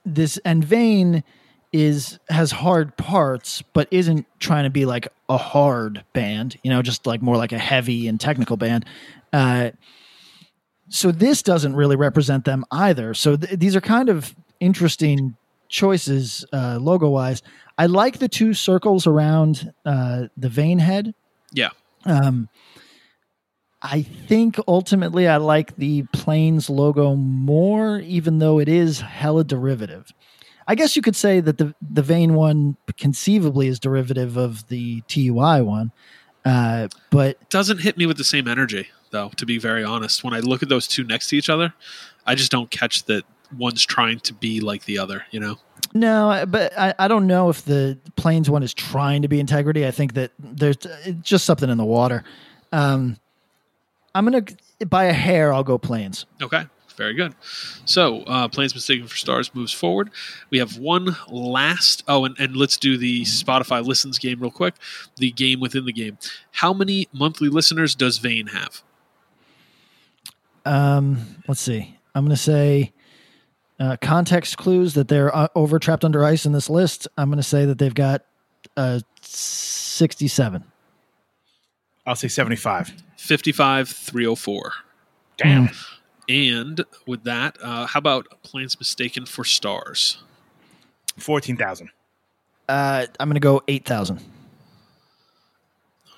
this 0.05 0.39
and 0.39 0.65
Vein 0.65 1.25
is 1.73 2.19
has 2.29 2.53
hard 2.53 2.97
parts, 2.97 3.63
but 3.73 3.89
isn't 3.91 4.27
trying 4.39 4.65
to 4.65 4.71
be 4.71 4.85
like 4.85 5.09
a 5.29 5.37
hard 5.37 6.05
band, 6.13 6.57
you 6.63 6.71
know, 6.71 6.83
just 6.83 7.07
like 7.07 7.21
more 7.23 7.37
like 7.37 7.53
a 7.53 7.59
heavy 7.59 8.07
and 8.09 8.21
technical 8.21 8.57
band. 8.57 8.85
Uh 9.33 9.71
so 10.89 11.11
this 11.11 11.43
doesn't 11.43 11.75
really 11.75 11.97
represent 11.97 12.45
them 12.45 12.65
either. 12.71 13.15
So 13.15 13.37
th- 13.37 13.59
these 13.59 13.75
are 13.75 13.81
kind 13.81 14.09
of 14.09 14.35
interesting 14.61 15.37
choices 15.69 16.45
uh, 16.53 16.79
logo 16.81 17.09
wise. 17.09 17.43
I 17.79 17.87
like 17.87 18.19
the 18.19 18.29
two 18.29 18.55
circles 18.55 19.07
around 19.07 19.73
uh, 19.85 20.25
the 20.37 20.49
vein 20.49 20.79
head. 20.79 21.15
Yeah. 21.53 21.71
Um, 22.05 22.49
I 23.85 24.01
think 24.03 24.59
ultimately 24.67 25.29
I 25.29 25.37
like 25.37 25.77
the 25.77 26.05
Planes 26.13 26.71
logo 26.71 27.15
more, 27.15 27.99
even 28.01 28.39
though 28.39 28.59
it 28.59 28.69
is 28.69 29.03
hella 29.03 29.45
derivative. 29.45 30.11
I 30.67 30.75
guess 30.75 30.97
you 30.97 31.03
could 31.03 31.15
say 31.15 31.41
that 31.41 31.59
the 31.59 31.75
the 31.83 32.01
Vein 32.01 32.33
one 32.33 32.79
conceivably 32.97 33.69
is 33.69 33.79
derivative 33.79 34.39
of 34.39 34.67
the 34.69 35.03
TUI 35.03 35.61
one, 35.61 35.93
uh, 36.47 36.89
but 37.11 37.51
Doesn't 37.51 37.79
hit 37.79 37.99
me 37.99 38.07
with 38.07 38.17
the 38.17 38.25
same 38.25 38.49
energy, 38.49 38.89
though, 39.11 39.29
to 39.37 39.45
be 39.45 39.59
very 39.59 39.85
honest. 39.85 40.25
When 40.25 40.33
I 40.33 40.41
look 40.41 40.63
at 40.63 40.71
those 40.71 40.89
two 40.89 41.05
next 41.05 41.29
to 41.29 41.37
each 41.37 41.51
other, 41.51 41.75
I 42.27 42.35
just 42.35 42.51
don't 42.51 42.71
catch 42.71 43.05
that 43.05 43.25
one's 43.55 43.85
trying 43.85 44.21
to 44.21 44.33
be 44.33 44.61
like 44.61 44.87
the 44.87 44.99
other, 44.99 45.27
you 45.31 45.41
know? 45.41 45.59
no, 45.93 46.45
but 46.49 46.77
I, 46.77 46.95
I 46.99 47.09
don't 47.09 47.27
know 47.27 47.51
if 47.51 47.65
the 47.65 47.99
Planes 48.17 48.49
one 48.49 48.63
is 48.63 48.73
trying 48.73 49.23
to 49.23 49.29
be 49.29 49.39
integrity. 49.39 49.87
I 49.87 49.91
think 49.91 50.15
that 50.15 50.33
there's 50.39 50.79
just 51.21 51.45
something 51.45 51.69
in 51.69 51.77
the 51.77 51.85
water. 51.85 52.25
Um, 52.73 53.19
I'm 54.15 54.25
gonna 54.25 54.45
by 54.87 55.05
a 55.05 55.13
hair. 55.13 55.53
I'll 55.53 55.65
go 55.65 55.79
Planes. 55.79 56.27
Okay, 56.43 56.65
very 56.97 57.15
good. 57.15 57.35
So, 57.85 58.21
uh, 58.23 58.49
Planes 58.49 58.75
Mistaken 58.75 59.07
for 59.07 59.17
Stars 59.17 59.55
moves 59.55 59.73
forward. 59.73 60.11
We 60.51 60.59
have 60.59 60.79
one 60.79 61.17
last. 61.29 62.05
Oh, 62.07 62.25
and, 62.25 62.37
and 62.39 62.57
let's 62.57 62.77
do 62.77 62.97
the 62.97 63.23
Spotify 63.23 63.85
listens 63.85 64.19
game 64.19 64.41
real 64.41 64.51
quick. 64.51 64.75
The 65.17 65.33
game 65.33 65.61
within 65.61 65.85
the 65.85 65.93
game. 65.93 66.19
How 66.53 66.73
many 66.73 67.09
monthly 67.13 67.49
listeners 67.49 67.95
does 67.95 68.19
Vein 68.19 68.49
have? 68.49 68.83
Um, 70.65 71.37
let's 71.49 71.61
see. 71.61 71.99
I'm 72.15 72.25
going 72.25 72.37
to 72.37 72.43
say 72.43 72.93
uh, 73.81 73.97
context 74.01 74.57
clues 74.57 74.95
that 74.95 75.09
they're 75.09 75.35
uh, 75.35 75.49
over 75.55 75.79
trapped 75.79 76.05
under 76.05 76.25
ice 76.25 76.47
in 76.47 76.53
this 76.53 76.71
list. 76.71 77.09
I'm 77.19 77.29
going 77.29 77.39
to 77.39 77.43
say 77.43 77.65
that 77.65 77.79
they've 77.79 77.95
got 77.95 78.25
uh, 78.77 79.01
67. 79.21 80.65
I'll 82.07 82.17
say 82.17 82.29
seventy 82.29 82.57
five. 82.57 82.93
55, 83.17 83.89
304. 83.89 84.73
Damn. 85.39 85.71
And 86.29 86.85
with 87.07 87.25
that, 87.25 87.57
uh, 87.63 87.87
how 87.87 87.99
about 87.99 88.27
Planes 88.43 88.79
Mistaken 88.79 89.25
for 89.25 89.45
Stars? 89.45 90.23
Fourteen 91.19 91.57
thousand. 91.57 91.91
Uh, 92.69 93.07
I'm 93.21 93.29
going 93.29 93.35
to 93.35 93.41
go 93.41 93.63
8,000. 93.69 94.21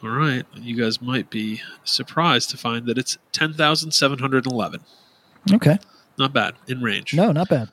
All 0.02 0.10
right, 0.10 0.44
you 0.54 0.76
guys 0.76 1.02
might 1.02 1.28
be 1.28 1.60
surprised 1.82 2.50
to 2.50 2.56
find 2.56 2.86
that 2.86 2.98
it's 2.98 3.18
10,711. 3.32 4.80
Okay. 5.52 5.78
Not 6.18 6.32
bad 6.32 6.54
in 6.68 6.82
range. 6.82 7.14
No, 7.14 7.32
not 7.32 7.48
bad. 7.48 7.70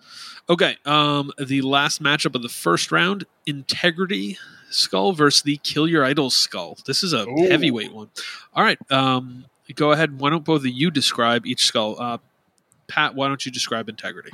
Okay, 0.49 0.77
um, 0.85 1.31
the 1.37 1.61
last 1.61 2.01
matchup 2.01 2.33
of 2.35 2.41
the 2.41 2.49
first 2.49 2.91
round: 2.91 3.25
Integrity 3.45 4.37
Skull 4.73 5.13
versus 5.13 5.41
the 5.43 5.57
Kill 5.57 5.87
Your 5.87 6.03
Idols 6.05 6.35
Skull. 6.35 6.77
This 6.85 7.03
is 7.03 7.13
a 7.13 7.27
Ooh. 7.27 7.47
heavyweight 7.49 7.93
one. 7.93 8.09
All 8.53 8.63
right, 8.63 8.77
um, 8.91 9.45
go 9.75 9.91
ahead. 9.91 10.19
Why 10.19 10.29
don't 10.29 10.43
both 10.45 10.61
of 10.61 10.67
you 10.67 10.91
describe 10.91 11.45
each 11.45 11.65
skull? 11.65 11.95
Uh, 11.99 12.17
Pat, 12.87 13.15
why 13.15 13.27
don't 13.27 13.45
you 13.45 13.51
describe 13.51 13.89
Integrity? 13.89 14.31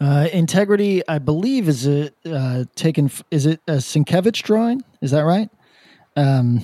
Uh, 0.00 0.28
integrity, 0.32 1.06
I 1.08 1.18
believe, 1.18 1.68
is 1.68 1.86
it 1.86 2.14
uh, 2.26 2.64
taken. 2.74 3.06
f- 3.06 3.22
Is 3.30 3.46
it 3.46 3.60
a 3.68 3.74
Sienkiewicz 3.74 4.42
drawing? 4.42 4.82
Is 5.00 5.12
that 5.12 5.22
right? 5.22 5.48
Um, 6.16 6.62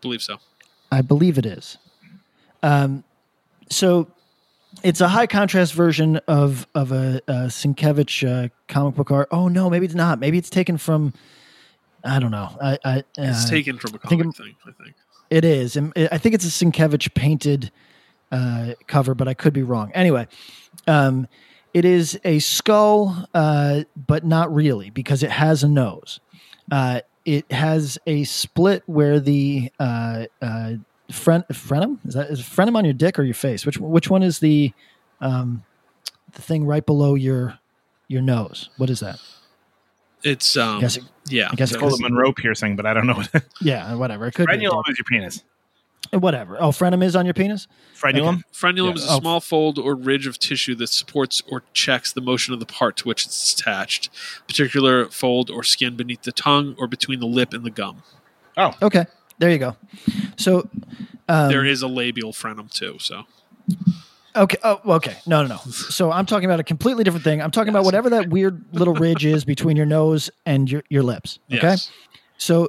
Believe 0.00 0.22
so. 0.22 0.36
I 0.92 1.02
believe 1.02 1.36
it 1.38 1.44
is. 1.46 1.76
Um, 2.62 3.02
so 3.70 4.08
it's 4.82 5.00
a 5.00 5.08
high 5.08 5.26
contrast 5.26 5.74
version 5.74 6.16
of 6.28 6.66
of 6.74 6.92
a, 6.92 7.20
a 7.26 7.32
Sienkiewicz 7.48 8.26
uh, 8.46 8.48
comic 8.68 8.94
book 8.94 9.10
art. 9.10 9.28
Oh 9.32 9.48
no, 9.48 9.68
maybe 9.68 9.84
it's 9.86 9.94
not. 9.94 10.18
Maybe 10.20 10.38
it's 10.38 10.50
taken 10.50 10.78
from. 10.78 11.12
I 12.08 12.18
don't 12.18 12.30
know. 12.30 12.56
I, 12.60 12.78
I 12.84 13.04
It's 13.16 13.46
uh, 13.46 13.50
taken 13.50 13.78
from 13.78 13.94
a 13.94 13.98
I 14.02 14.08
think 14.08 14.22
comic 14.22 14.36
thing. 14.36 14.56
I 14.66 14.82
think. 14.82 14.94
It 15.30 15.44
is. 15.44 15.76
And 15.76 15.92
I 16.10 16.18
think 16.18 16.34
it's 16.34 16.44
a 16.44 16.48
Sienkiewicz 16.48 17.12
painted 17.14 17.70
uh, 18.32 18.72
cover, 18.86 19.14
but 19.14 19.28
I 19.28 19.34
could 19.34 19.52
be 19.52 19.62
wrong. 19.62 19.92
Anyway, 19.94 20.26
um, 20.86 21.28
it 21.74 21.84
is 21.84 22.18
a 22.24 22.38
skull, 22.38 23.26
uh, 23.34 23.82
but 23.94 24.24
not 24.24 24.52
really 24.54 24.90
because 24.90 25.22
it 25.22 25.30
has 25.30 25.62
a 25.62 25.68
nose. 25.68 26.20
Uh, 26.70 27.00
it 27.24 27.50
has 27.52 27.98
a 28.06 28.24
split 28.24 28.82
where 28.86 29.20
the 29.20 29.70
uh, 29.78 30.24
uh, 30.40 30.72
fren- 31.10 31.44
frenum 31.52 31.98
is 32.06 32.14
that 32.14 32.30
is 32.30 32.40
frenum 32.40 32.76
on 32.76 32.84
your 32.84 32.94
dick 32.94 33.18
or 33.18 33.22
your 33.22 33.34
face? 33.34 33.66
Which 33.66 33.78
which 33.78 34.08
one 34.08 34.22
is 34.22 34.38
the 34.38 34.72
um, 35.20 35.64
the 36.32 36.42
thing 36.42 36.64
right 36.64 36.84
below 36.84 37.14
your 37.14 37.58
your 38.08 38.22
nose? 38.22 38.70
What 38.78 38.88
is 38.88 39.00
that? 39.00 39.20
It's 40.22 40.56
um, 40.56 40.78
I 40.78 40.80
guess 40.80 40.96
it- 40.96 41.04
yeah. 41.28 41.48
I 41.52 41.54
guess 41.54 41.70
It's 41.70 41.78
called 41.78 41.92
was- 41.92 42.00
a 42.00 42.02
Monroe 42.02 42.32
piercing, 42.32 42.74
but 42.76 42.86
I 42.86 42.94
don't 42.94 43.06
know 43.06 43.14
what 43.14 43.44
yeah, 43.60 43.94
whatever. 43.94 44.26
It 44.26 44.32
could 44.34 44.46
be 44.46 44.54
frenulum 44.54 44.84
dick. 44.86 44.92
is 44.92 44.98
your 44.98 45.04
penis. 45.08 45.44
whatever. 46.12 46.56
Oh, 46.60 46.70
frenum 46.70 47.02
is 47.04 47.14
on 47.14 47.26
your 47.26 47.34
penis. 47.34 47.66
Frenulum. 47.94 48.42
Frenulum 48.52 48.88
Yeah. 48.96 49.02
is 49.02 49.04
a 49.08 49.12
Oh. 49.12 49.20
small 49.20 49.40
fold 49.40 49.78
or 49.78 49.94
ridge 49.94 50.26
of 50.26 50.38
tissue 50.38 50.74
that 50.76 50.86
supports 50.88 51.42
or 51.50 51.64
checks 51.74 52.12
the 52.12 52.20
motion 52.22 52.54
of 52.54 52.60
the 52.60 52.66
part 52.66 52.96
to 52.98 53.08
which 53.08 53.26
it's 53.26 53.52
attached. 53.52 54.08
Particular 54.46 55.08
fold 55.10 55.50
or 55.50 55.62
skin 55.62 55.96
beneath 55.96 56.22
the 56.22 56.32
tongue 56.32 56.74
or 56.78 56.86
between 56.86 57.20
the 57.20 57.26
lip 57.26 57.52
and 57.52 57.64
the 57.64 57.70
gum. 57.70 58.02
Oh, 58.56 58.72
Okay, 58.80 59.04
there 59.38 59.50
you 59.50 59.58
go. 59.58 59.76
So 60.36 60.68
um, 61.28 61.48
there 61.50 61.64
is 61.64 61.82
a 61.82 61.88
labial 61.88 62.32
frenum 62.32 62.72
too. 62.72 62.96
So 63.00 63.24
Okay. 64.36 64.58
Oh, 64.62 64.80
okay. 64.96 65.16
No, 65.26 65.42
no, 65.42 65.48
no. 65.48 65.56
So 65.70 66.12
I'm 66.12 66.26
talking 66.26 66.44
about 66.44 66.60
a 66.60 66.64
completely 66.64 67.04
different 67.04 67.24
thing. 67.24 67.40
I'm 67.42 67.50
talking 67.50 67.70
about 67.70 67.84
whatever 67.84 68.10
that 68.10 68.28
weird 68.28 68.64
little 68.72 68.94
ridge 68.94 69.24
is 69.24 69.44
between 69.44 69.76
your 69.76 69.86
nose 69.86 70.30
and 70.46 70.70
your, 70.70 70.82
your 70.88 71.02
lips. 71.02 71.38
Okay. 71.52 71.60
yes, 71.62 71.90
So 72.36 72.68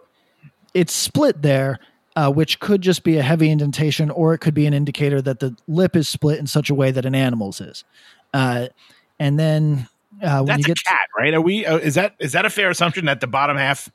it's 0.73 0.93
split 0.93 1.41
there, 1.41 1.79
uh, 2.15 2.31
which 2.31 2.59
could 2.59 2.81
just 2.81 3.03
be 3.03 3.17
a 3.17 3.21
heavy 3.21 3.49
indentation, 3.49 4.09
or 4.09 4.33
it 4.33 4.39
could 4.39 4.53
be 4.53 4.65
an 4.65 4.73
indicator 4.73 5.21
that 5.21 5.39
the 5.39 5.55
lip 5.67 5.95
is 5.95 6.07
split 6.07 6.39
in 6.39 6.47
such 6.47 6.69
a 6.69 6.73
way 6.73 6.91
that 6.91 7.05
an 7.05 7.15
animal's 7.15 7.61
is. 7.61 7.83
Uh, 8.33 8.67
and 9.19 9.37
then 9.39 9.87
uh, 10.23 10.37
when 10.37 10.45
That's 10.47 10.67
you 10.67 10.71
a 10.71 10.75
get 10.75 10.83
cat, 10.85 11.07
right? 11.17 11.33
Are 11.33 11.41
we? 11.41 11.65
Uh, 11.65 11.77
is 11.77 11.95
that 11.95 12.15
is 12.19 12.33
that 12.33 12.45
a 12.45 12.49
fair 12.49 12.69
assumption 12.69 13.05
that 13.05 13.19
the 13.21 13.27
bottom 13.27 13.57
half 13.57 13.89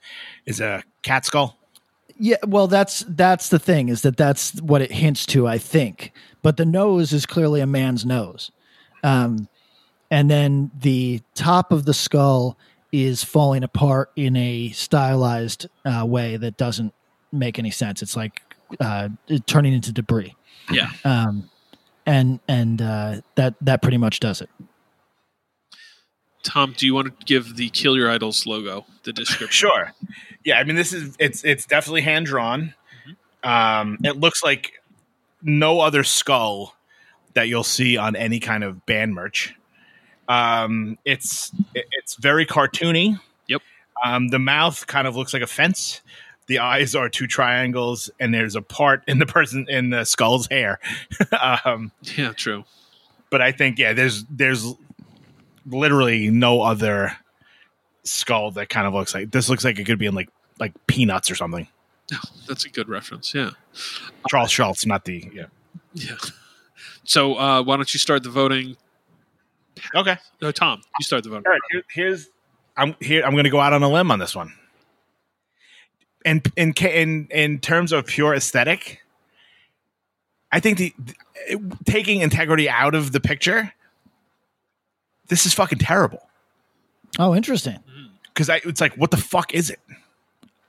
is 0.46 0.60
a 0.60 0.82
cat 1.02 1.24
skull? 1.24 1.58
Yeah, 2.18 2.36
well, 2.46 2.66
that's 2.68 3.04
that's 3.08 3.48
the 3.48 3.58
thing 3.58 3.88
is 3.88 4.02
that 4.02 4.16
that's 4.16 4.60
what 4.62 4.82
it 4.82 4.92
hints 4.92 5.26
to, 5.26 5.46
I 5.48 5.58
think. 5.58 6.12
But 6.42 6.56
the 6.56 6.64
nose 6.64 7.12
is 7.12 7.26
clearly 7.26 7.60
a 7.60 7.66
man's 7.66 8.04
nose, 8.06 8.50
um, 9.02 9.48
and 10.10 10.30
then 10.30 10.70
the 10.78 11.22
top 11.34 11.72
of 11.72 11.84
the 11.86 11.94
skull 11.94 12.56
is 12.92 13.24
falling 13.24 13.64
apart 13.64 14.12
in 14.14 14.36
a 14.36 14.70
stylized 14.70 15.66
uh, 15.84 16.04
way 16.06 16.36
that 16.36 16.56
doesn't 16.56 16.94
make 17.32 17.58
any 17.58 17.70
sense. 17.70 18.00
It's 18.02 18.16
like 18.16 18.40
uh, 18.78 19.08
turning 19.46 19.72
into 19.72 19.90
debris, 19.92 20.36
Yeah. 20.70 20.90
um, 21.04 21.50
and 22.06 22.38
and 22.46 22.80
uh, 22.80 23.20
that 23.34 23.54
that 23.60 23.82
pretty 23.82 23.98
much 23.98 24.20
does 24.20 24.40
it. 24.40 24.50
Tom, 26.54 26.72
do 26.76 26.86
you 26.86 26.94
want 26.94 27.08
to 27.08 27.24
give 27.26 27.56
the 27.56 27.68
Kill 27.70 27.96
Your 27.96 28.08
Idols 28.08 28.46
logo 28.46 28.86
the 29.02 29.12
description? 29.12 29.48
Sure. 29.70 29.92
Yeah, 30.44 30.58
I 30.58 30.64
mean 30.64 30.76
this 30.76 30.92
is 30.92 31.16
it's 31.18 31.44
it's 31.44 31.66
definitely 31.66 32.02
hand 32.02 32.26
drawn. 32.26 32.74
Um, 33.42 33.98
it 34.04 34.16
looks 34.18 34.42
like 34.44 34.74
no 35.42 35.80
other 35.80 36.04
skull 36.04 36.76
that 37.34 37.48
you'll 37.48 37.64
see 37.64 37.96
on 37.96 38.14
any 38.14 38.38
kind 38.40 38.62
of 38.62 38.86
band 38.86 39.14
merch. 39.14 39.54
Um, 40.28 40.96
it's 41.04 41.50
it- 41.74 41.86
it's 41.92 42.14
very 42.16 42.46
cartoony. 42.46 43.18
Yep. 43.48 43.62
Um, 44.04 44.28
the 44.28 44.38
mouth 44.38 44.86
kind 44.86 45.08
of 45.08 45.16
looks 45.16 45.32
like 45.34 45.42
a 45.42 45.46
fence. 45.48 46.02
The 46.46 46.58
eyes 46.60 46.94
are 46.94 47.08
two 47.08 47.26
triangles, 47.26 48.10
and 48.20 48.32
there's 48.32 48.54
a 48.54 48.62
part 48.62 49.02
in 49.08 49.18
the 49.18 49.26
person 49.26 49.66
in 49.68 49.90
the 49.90 50.04
skull's 50.04 50.46
hair. 50.48 50.78
um, 51.64 51.90
Yeah, 52.16 52.32
true. 52.32 52.64
but 53.30 53.40
I 53.42 53.50
think 53.50 53.78
yeah, 53.78 53.92
there's 53.94 54.24
there's 54.30 54.74
literally 55.66 56.30
no 56.30 56.62
other 56.62 57.16
skull 58.04 58.50
that 58.52 58.68
kind 58.68 58.86
of 58.86 58.94
looks 58.94 59.14
like 59.14 59.30
this. 59.30 59.48
Looks 59.48 59.64
like 59.64 59.78
it 59.78 59.84
could 59.84 59.98
be 59.98 60.06
in 60.06 60.14
like 60.14 60.28
like 60.58 60.72
peanuts 60.86 61.30
or 61.30 61.34
something. 61.34 61.66
That's 62.48 62.64
a 62.64 62.68
good 62.68 62.88
reference. 62.88 63.34
Yeah. 63.34 63.50
Charles 64.28 64.50
Schulz, 64.50 64.84
not 64.86 65.04
the 65.04 65.28
yeah. 65.32 65.46
Yeah. 65.94 66.16
So 67.04 67.34
uh, 67.36 67.62
why 67.62 67.76
don't 67.76 67.92
you 67.92 67.98
start 67.98 68.22
the 68.22 68.30
voting? 68.30 68.76
Okay, 69.94 70.16
No, 70.40 70.52
Tom, 70.52 70.82
you 71.00 71.04
start 71.04 71.24
the 71.24 71.30
voting. 71.30 71.44
all 71.46 71.52
right. 71.52 71.60
Here, 71.70 71.82
here's 71.90 72.28
I'm 72.76 72.94
here. 73.00 73.22
I'm 73.24 73.32
going 73.32 73.44
to 73.44 73.50
go 73.50 73.60
out 73.60 73.72
on 73.72 73.82
a 73.82 73.88
limb 73.88 74.10
on 74.10 74.18
this 74.18 74.34
one. 74.36 74.52
And 76.24 76.46
in 76.56 76.72
ca- 76.72 76.94
in 77.02 77.28
in 77.30 77.58
terms 77.58 77.92
of 77.92 78.06
pure 78.06 78.34
aesthetic, 78.34 79.00
I 80.52 80.60
think 80.60 80.78
the, 80.78 80.94
the- 80.98 81.14
taking 81.84 82.20
integrity 82.20 82.68
out 82.68 82.94
of 82.94 83.12
the 83.12 83.20
picture, 83.20 83.72
this 85.28 85.46
is 85.46 85.54
fucking 85.54 85.78
terrible. 85.78 86.28
Oh, 87.18 87.34
interesting. 87.34 87.78
Because 88.32 88.48
it's 88.48 88.80
like, 88.80 88.94
what 88.96 89.10
the 89.10 89.16
fuck 89.16 89.54
is 89.54 89.70
it? 89.70 89.80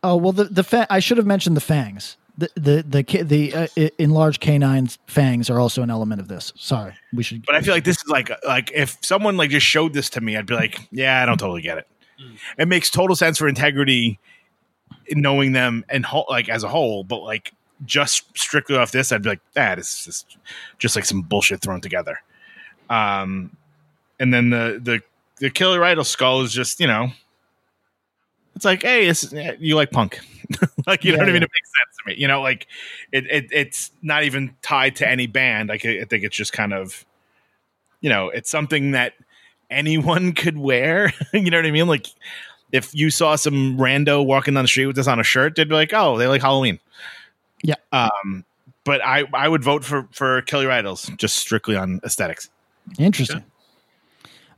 Oh 0.04 0.16
well, 0.18 0.32
the 0.32 0.44
the 0.44 0.64
fa- 0.64 0.86
I 0.90 1.00
should 1.00 1.18
have 1.18 1.26
mentioned 1.26 1.58
the 1.58 1.62
fangs. 1.62 2.16
The 2.38 2.50
the 2.56 2.86
the 2.88 3.04
ca- 3.04 3.24
the 3.24 3.54
uh, 3.54 3.68
enlarged 3.98 4.40
canine's 4.40 5.00
fangs 5.08 5.50
are 5.50 5.60
also 5.60 5.82
an 5.82 5.90
element 5.90 6.22
of 6.22 6.28
this. 6.28 6.54
Sorry, 6.56 6.94
we 7.12 7.24
should. 7.24 7.44
But 7.46 7.56
I 7.56 7.62
feel 7.62 7.74
like 7.74 7.86
this 7.86 7.98
is 7.98 8.08
like 8.08 8.30
like 8.46 8.72
if 8.72 8.98
someone 9.02 9.36
like 9.36 9.50
just 9.50 9.66
showed 9.66 9.94
this 9.94 10.12
to 10.12 10.22
me, 10.22 10.38
I'd 10.38 10.46
be 10.46 10.54
like, 10.54 10.88
yeah, 10.92 11.24
I 11.24 11.26
don't 11.26 11.40
totally 11.40 11.62
get 11.64 11.80
it. 11.80 11.88
It 12.58 12.68
makes 12.68 12.92
total 12.92 13.16
sense 13.16 13.40
for 13.40 13.48
integrity 13.48 14.20
in 15.08 15.22
knowing 15.22 15.52
them 15.54 15.84
and 15.90 16.06
whole, 16.06 16.26
like 16.30 16.50
as 16.50 16.64
a 16.64 16.70
whole, 16.70 17.04
but 17.04 17.22
like 17.24 17.54
just 17.84 18.38
strictly 18.38 18.78
off 18.78 18.92
this, 18.92 19.12
I'd 19.12 19.24
be 19.24 19.30
like, 19.30 19.42
that 19.54 19.80
is 19.80 20.06
just 20.06 20.38
just 20.78 20.96
like 20.96 21.06
some 21.06 21.24
bullshit 21.24 21.62
thrown 21.62 21.82
together. 21.82 22.22
Um, 22.90 23.58
and 24.20 24.34
then 24.34 24.50
the 24.50 24.80
the 24.82 25.02
the 25.38 25.50
Kill 25.50 25.74
Your 25.74 25.84
Idol 25.84 26.04
skull 26.04 26.42
is 26.42 26.54
just 26.54 26.80
you 26.80 26.88
know, 26.88 27.10
it's 28.56 28.66
like, 28.66 28.84
hey, 28.84 29.08
it's, 29.08 29.34
you 29.60 29.76
like 29.76 29.92
punk, 29.92 30.20
like 30.88 31.04
you 31.04 31.12
know 31.12 31.18
Yeah, 31.18 31.24
what 31.24 31.30
I 31.30 31.34
mean? 31.34 31.44
It 31.44 31.52
makes 31.54 31.72
sense 31.72 31.98
to 32.04 32.10
me. 32.10 32.16
You 32.18 32.28
know, 32.28 32.42
like 32.42 32.68
it, 33.12 33.26
it 33.30 33.48
it's 33.52 33.92
not 34.02 34.24
even 34.24 34.56
tied 34.62 34.96
to 34.98 35.08
any 35.08 35.28
band. 35.28 35.70
Like 35.70 35.86
I 35.86 36.06
think 36.06 36.24
it's 36.24 36.36
just 36.36 36.54
kind 36.54 36.74
of, 36.74 37.06
you 38.02 38.10
know, 38.10 38.30
it's 38.30 38.50
something 38.50 38.92
that 38.92 39.14
anyone 39.70 40.34
could 40.34 40.58
wear. 40.58 41.14
you 41.34 41.50
know 41.50 41.58
what 41.58 41.66
I 41.66 41.72
mean? 41.72 41.88
Like 41.88 42.08
if 42.72 42.94
you 42.96 43.10
saw 43.10 43.36
some 43.36 43.78
rando 43.78 44.26
walking 44.26 44.54
down 44.54 44.64
the 44.64 44.68
street 44.68 44.88
with 44.88 44.96
this 44.96 45.08
on 45.08 45.20
a 45.20 45.24
shirt, 45.24 45.56
they'd 45.56 45.70
be 45.70 45.76
like, 45.76 45.94
oh, 45.94 46.18
they 46.18 46.28
like 46.28 46.42
Halloween. 46.42 46.80
Yeah. 47.64 47.76
Um, 47.92 48.46
but 48.84 49.04
I 49.04 49.24
I 49.34 49.50
would 49.50 49.64
vote 49.64 49.84
for 49.84 50.08
for 50.12 50.42
Kill 50.44 50.62
Your 50.62 50.72
Idols 50.72 51.12
just 51.18 51.38
strictly 51.38 51.76
on 51.76 52.00
aesthetics. 52.04 52.50
Interesting. 53.00 53.44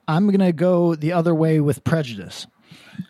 I'm 0.08 0.30
gonna 0.30 0.54
go 0.54 0.96
the 0.96 1.14
other 1.14 1.36
way 1.36 1.60
with 1.60 1.84
prejudice. 1.84 2.48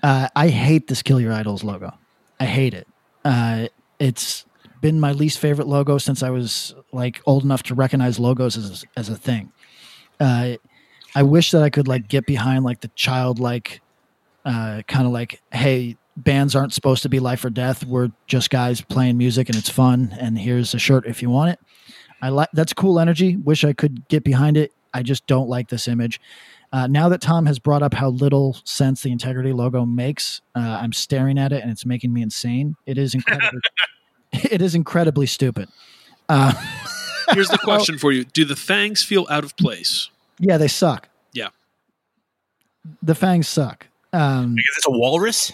Uh, 0.04 0.28
I 0.36 0.50
hate 0.50 0.88
this 0.88 1.02
"Kill 1.02 1.20
Your 1.20 1.34
Idols" 1.34 1.64
logo. 1.64 1.94
I 2.40 2.46
hate 2.46 2.74
it. 2.74 2.88
Uh, 3.24 3.68
it's 4.00 4.46
been 4.82 5.00
my 5.00 5.12
least 5.12 5.40
favorite 5.40 5.68
logo 5.68 5.98
since 5.98 6.22
I 6.24 6.30
was 6.30 6.76
like 6.92 7.22
old 7.26 7.44
enough 7.44 7.64
to 7.64 7.76
recognize 7.76 8.20
logos 8.20 8.58
as 8.58 8.86
as 8.96 9.10
a 9.10 9.16
thing. 9.16 9.52
Uh, 10.20 10.56
I 11.16 11.24
wish 11.24 11.52
that 11.52 11.64
I 11.64 11.70
could 11.70 11.88
like 11.88 12.08
get 12.08 12.26
behind 12.26 12.64
like 12.64 12.82
the 12.82 12.90
childlike, 12.90 13.82
uh, 14.46 14.82
kind 14.88 15.06
of 15.06 15.14
like, 15.14 15.42
hey, 15.52 15.98
bands 16.16 16.56
aren't 16.56 16.74
supposed 16.74 17.04
to 17.04 17.10
be 17.10 17.20
life 17.20 17.44
or 17.46 17.50
death. 17.50 17.86
We're 17.86 18.12
just 18.28 18.50
guys 18.50 18.82
playing 18.82 19.18
music 19.18 19.50
and 19.50 19.58
it's 19.58 19.70
fun. 19.70 20.16
And 20.20 20.38
here's 20.38 20.74
a 20.74 20.80
shirt 20.80 21.06
if 21.06 21.22
you 21.22 21.30
want 21.30 21.52
it. 21.52 21.60
I 22.22 22.30
like 22.30 22.50
that's 22.54 22.74
cool 22.74 23.00
energy. 23.00 23.36
Wish 23.36 23.64
I 23.64 23.74
could 23.74 24.08
get 24.08 24.24
behind 24.24 24.58
it. 24.58 24.74
I 24.94 25.04
just 25.04 25.28
don't 25.28 25.48
like 25.48 25.70
this 25.70 25.88
image. 25.88 26.20
Uh, 26.74 26.86
now 26.88 27.08
that 27.10 27.22
Tom 27.22 27.46
has 27.46 27.60
brought 27.60 27.82
up 27.82 27.94
how 27.94 28.10
little 28.10 28.58
sense 28.66 29.02
the 29.02 29.12
integrity 29.12 29.54
logo 29.54 29.86
makes, 29.86 30.42
uh, 30.56 30.60
I'm 30.82 30.92
staring 30.94 31.38
at 31.40 31.54
it 31.54 31.62
and 31.64 31.72
it's 31.72 31.86
making 31.86 32.14
me 32.14 32.22
insane. 32.22 32.76
It 32.86 32.98
is 32.98 33.16
incredibly, 33.16 33.62
it 34.34 34.62
is 34.62 34.76
incredibly 34.76 35.26
stupid. 35.28 35.70
Uh, 36.28 36.54
Here's 37.34 37.48
the 37.50 37.58
question 37.58 37.98
for 37.98 38.12
you: 38.12 38.24
Do 38.26 38.46
the 38.46 38.56
fangs 38.56 39.04
feel 39.04 39.26
out 39.30 39.44
of 39.44 39.56
place? 39.58 40.10
yeah, 40.40 40.58
they 40.58 40.68
suck. 40.68 41.10
Yeah. 41.34 41.50
The 43.02 43.16
fangs 43.16 43.48
suck. 43.48 43.88
Um, 44.14 44.56
Because 44.56 44.78
it's 44.78 44.88
a 44.88 44.92
walrus. 44.92 45.52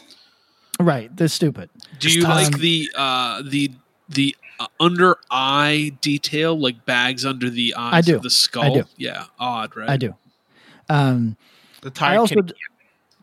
right, 0.79 1.15
they're 1.15 1.27
stupid. 1.27 1.69
Do 1.99 2.09
you 2.11 2.23
Um, 2.25 2.29
like 2.31 2.57
the 2.59 2.89
uh, 2.95 3.41
the 3.43 3.71
the 4.09 4.35
uh, 4.59 4.67
under 4.79 5.17
eye 5.31 5.93
detail, 6.01 6.59
like 6.59 6.85
bags 6.85 7.25
under 7.25 7.49
the 7.49 7.73
eyes 7.75 7.93
I 7.93 8.01
do. 8.01 8.15
of 8.17 8.21
the 8.23 8.29
skull? 8.29 8.63
I 8.63 8.69
do. 8.69 8.83
Yeah, 8.97 9.25
odd, 9.39 9.75
right? 9.75 9.89
I 9.89 9.97
do. 9.97 10.15
Um, 10.89 11.37
The 11.81 11.91
I 12.01 12.17
also, 12.17 12.35
kitty. 12.35 12.53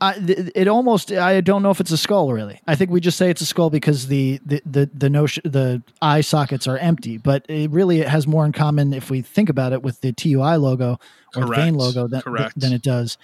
I, 0.02 0.14
it 0.54 0.66
almost, 0.66 1.12
I 1.12 1.42
don't 1.42 1.62
know 1.62 1.70
if 1.70 1.78
it's 1.78 1.90
a 1.90 1.98
skull 1.98 2.32
really. 2.32 2.58
I 2.66 2.74
think 2.74 2.90
we 2.90 3.00
just 3.00 3.18
say 3.18 3.28
it's 3.28 3.42
a 3.42 3.46
skull 3.46 3.68
because 3.68 4.06
the, 4.06 4.40
the, 4.46 4.62
the, 4.64 4.90
the 4.94 5.10
notion, 5.10 5.42
the 5.44 5.82
eye 6.00 6.22
sockets 6.22 6.66
are 6.66 6.78
empty, 6.78 7.18
but 7.18 7.44
it 7.50 7.70
really, 7.70 8.00
it 8.00 8.08
has 8.08 8.26
more 8.26 8.46
in 8.46 8.52
common 8.52 8.94
if 8.94 9.10
we 9.10 9.20
think 9.20 9.50
about 9.50 9.74
it 9.74 9.82
with 9.82 10.00
the 10.00 10.12
TUI 10.12 10.56
logo 10.56 10.98
or 11.36 11.42
the 11.42 11.46
Correct. 11.46 11.62
Vein 11.62 11.74
logo 11.74 12.08
than, 12.08 12.22
than 12.56 12.72
it 12.72 12.82
does 12.82 13.18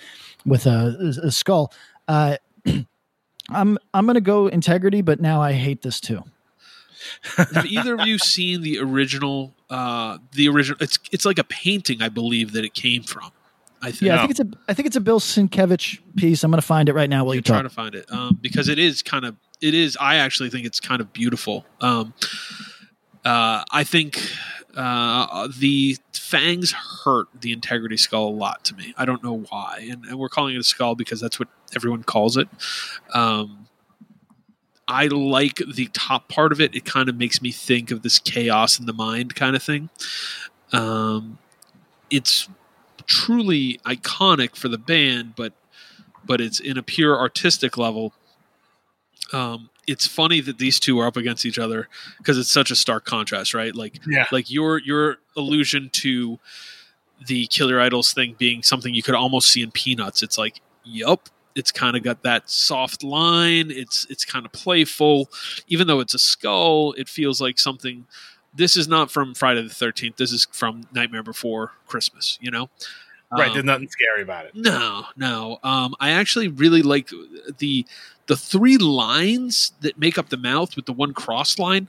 with 0.44 0.66
a, 0.66 1.14
a 1.22 1.30
skull. 1.30 1.72
Uh, 2.08 2.36
I'm, 3.48 3.78
I'm 3.94 4.04
going 4.04 4.14
to 4.14 4.20
go 4.20 4.48
integrity, 4.48 5.00
but 5.00 5.18
now 5.20 5.40
I 5.40 5.52
hate 5.52 5.80
this 5.80 5.98
too. 5.98 6.22
Have 7.36 7.66
either 7.66 7.94
of 7.94 8.06
you 8.06 8.18
seen 8.18 8.62
the 8.62 8.80
original? 8.80 9.54
Uh, 9.70 10.18
the 10.32 10.48
original. 10.48 10.76
It's 10.80 10.98
it's 11.12 11.24
like 11.24 11.38
a 11.38 11.44
painting, 11.44 12.02
I 12.02 12.08
believe, 12.08 12.52
that 12.52 12.64
it 12.64 12.74
came 12.74 13.02
from. 13.02 13.30
I 13.86 13.90
think. 13.92 14.02
Yeah, 14.02 14.12
I 14.12 14.16
No. 14.16 14.20
think 14.22 14.30
it's 14.32 14.40
a, 14.40 14.48
I 14.68 14.74
think 14.74 14.86
it's 14.86 14.96
a 14.96 15.00
Bill 15.00 15.20
Sienkiewicz 15.20 15.98
piece. 16.16 16.42
I'm 16.42 16.50
going 16.50 16.60
to 16.60 16.66
find 16.66 16.88
it 16.88 16.92
right 16.94 17.08
now 17.08 17.24
while 17.24 17.34
you 17.34 17.38
I'm 17.38 17.44
trying 17.44 17.62
to 17.62 17.68
find 17.70 17.94
it 17.94 18.10
um, 18.12 18.38
because 18.40 18.68
it 18.68 18.78
is 18.78 19.02
kind 19.02 19.24
of 19.24 19.36
it 19.60 19.74
is. 19.74 19.96
I 20.00 20.16
actually 20.16 20.50
think 20.50 20.66
it's 20.66 20.80
kind 20.80 21.00
of 21.00 21.12
beautiful. 21.12 21.64
Um, 21.80 22.12
uh, 23.24 23.62
I 23.70 23.84
think 23.84 24.20
uh, 24.76 25.48
the 25.56 25.96
fangs 26.12 26.72
hurt 27.04 27.28
the 27.40 27.52
integrity 27.52 27.96
skull 27.96 28.28
a 28.28 28.30
lot 28.30 28.64
to 28.64 28.74
me. 28.74 28.92
I 28.98 29.04
don't 29.04 29.22
know 29.22 29.38
why, 29.50 29.86
and, 29.90 30.04
and 30.04 30.18
we're 30.18 30.28
calling 30.28 30.54
it 30.56 30.58
a 30.58 30.64
skull 30.64 30.94
because 30.96 31.20
that's 31.20 31.38
what 31.38 31.48
everyone 31.74 32.02
calls 32.02 32.36
it. 32.36 32.48
Um, 33.14 33.68
I 34.88 35.06
like 35.06 35.56
the 35.66 35.86
top 35.92 36.28
part 36.28 36.50
of 36.52 36.60
it. 36.60 36.74
It 36.74 36.84
kind 36.84 37.08
of 37.08 37.16
makes 37.16 37.40
me 37.40 37.50
think 37.52 37.90
of 37.90 38.02
this 38.02 38.18
chaos 38.18 38.78
in 38.80 38.86
the 38.86 38.92
mind 38.92 39.34
kind 39.36 39.54
of 39.56 39.62
thing. 39.62 39.90
Um, 40.72 41.38
it's 42.10 42.48
truly 43.06 43.80
iconic 43.84 44.56
for 44.56 44.68
the 44.68 44.78
band, 44.78 45.34
but 45.36 45.52
but 46.24 46.40
it's 46.40 46.58
in 46.60 46.76
a 46.76 46.82
pure 46.82 47.16
artistic 47.18 47.76
level. 47.76 48.12
Um, 49.32 49.70
it's 49.86 50.06
funny 50.06 50.40
that 50.40 50.58
these 50.58 50.80
two 50.80 50.98
are 51.00 51.06
up 51.06 51.16
against 51.16 51.46
each 51.46 51.58
other 51.58 51.88
because 52.18 52.38
it's 52.38 52.50
such 52.50 52.70
a 52.70 52.76
stark 52.76 53.04
contrast, 53.04 53.54
right? 53.54 53.74
Like, 53.74 54.00
Yeah. 54.06 54.26
like 54.32 54.50
your 54.50 54.78
your 54.80 55.18
allusion 55.36 55.90
to 55.94 56.38
the 57.26 57.46
Kill 57.46 57.70
Your 57.70 57.80
Idols 57.80 58.12
thing 58.12 58.34
being 58.38 58.62
something 58.62 58.92
you 58.94 59.02
could 59.02 59.14
almost 59.14 59.48
see 59.50 59.62
in 59.62 59.70
Peanuts. 59.70 60.22
It's 60.22 60.36
like, 60.38 60.60
yup. 60.84 61.28
It's 61.54 61.72
kind 61.72 61.96
of 61.96 62.02
got 62.02 62.22
that 62.22 62.50
soft 62.50 63.02
line. 63.02 63.70
It's 63.70 64.06
it's 64.10 64.24
kind 64.26 64.44
of 64.44 64.52
playful, 64.52 65.30
even 65.68 65.86
though 65.86 66.00
it's 66.00 66.12
a 66.12 66.18
skull. 66.18 66.92
It 66.98 67.08
feels 67.08 67.40
like 67.40 67.58
something. 67.58 68.06
This 68.56 68.76
is 68.76 68.88
not 68.88 69.10
from 69.10 69.34
Friday 69.34 69.62
the 69.62 69.68
Thirteenth. 69.74 70.16
This 70.16 70.32
is 70.32 70.46
from 70.50 70.82
Nightmare 70.92 71.22
Before 71.22 71.72
Christmas. 71.86 72.38
You 72.40 72.50
know, 72.50 72.70
right. 73.30 73.48
Um, 73.48 73.52
There's 73.52 73.64
nothing 73.64 73.88
scary 73.88 74.22
about 74.22 74.46
it. 74.46 74.54
no, 74.54 75.04
no. 75.16 75.58
Um, 75.62 75.94
I 76.00 76.10
actually 76.10 76.48
really 76.48 76.82
like 76.82 77.10
the 77.58 77.84
the 78.26 78.36
three 78.36 78.78
lines 78.78 79.72
that 79.80 79.98
make 79.98 80.18
up 80.18 80.30
the 80.30 80.36
mouth 80.36 80.74
with 80.76 80.86
the 80.86 80.92
one 80.92 81.12
cross 81.12 81.58
line. 81.58 81.88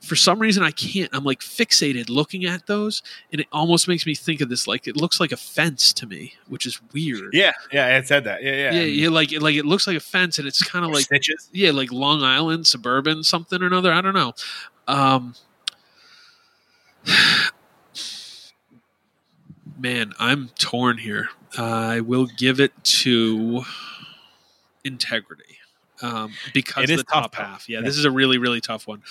For 0.00 0.16
some 0.16 0.38
reason, 0.38 0.62
I 0.62 0.70
can't. 0.70 1.08
I'm 1.14 1.24
like 1.24 1.40
fixated 1.40 2.10
looking 2.10 2.44
at 2.44 2.66
those, 2.66 3.02
and 3.32 3.40
it 3.40 3.46
almost 3.52 3.88
makes 3.88 4.04
me 4.04 4.14
think 4.14 4.42
of 4.42 4.50
this. 4.50 4.66
Like 4.68 4.86
it 4.86 4.96
looks 4.98 5.18
like 5.18 5.32
a 5.32 5.36
fence 5.36 5.94
to 5.94 6.06
me, 6.06 6.34
which 6.48 6.66
is 6.66 6.78
weird. 6.92 7.32
Yeah, 7.32 7.52
yeah. 7.72 7.96
It 7.96 8.06
said 8.06 8.24
that. 8.24 8.42
Yeah, 8.42 8.52
yeah. 8.52 8.72
yeah, 8.72 8.82
yeah. 8.82 9.08
Like 9.08 9.32
like 9.40 9.54
it 9.54 9.64
looks 9.64 9.86
like 9.86 9.96
a 9.96 10.00
fence, 10.00 10.38
and 10.38 10.46
it's 10.46 10.62
kind 10.62 10.84
of 10.84 10.90
like 10.90 11.04
stitches. 11.04 11.48
yeah, 11.52 11.70
like 11.70 11.90
Long 11.90 12.22
Island 12.22 12.66
suburban 12.66 13.22
something 13.24 13.62
or 13.62 13.66
another. 13.66 13.92
I 13.92 14.02
don't 14.02 14.12
know. 14.12 14.34
Um, 14.88 15.34
man, 19.78 20.12
I'm 20.18 20.48
torn 20.58 20.98
here. 20.98 21.28
I 21.56 22.00
will 22.00 22.26
give 22.26 22.60
it 22.60 22.72
to 22.84 23.62
integrity 24.84 25.58
um, 26.02 26.32
because 26.52 26.84
it 26.84 26.90
is 26.90 26.98
the 26.98 27.04
tough, 27.04 27.22
top 27.32 27.34
half. 27.36 27.68
Yeah, 27.68 27.78
Yeah. 27.78 27.84
this 27.84 27.96
is 27.96 28.04
a 28.04 28.10
really 28.10 28.38
really 28.38 28.60
tough 28.60 28.86
one. 28.86 29.02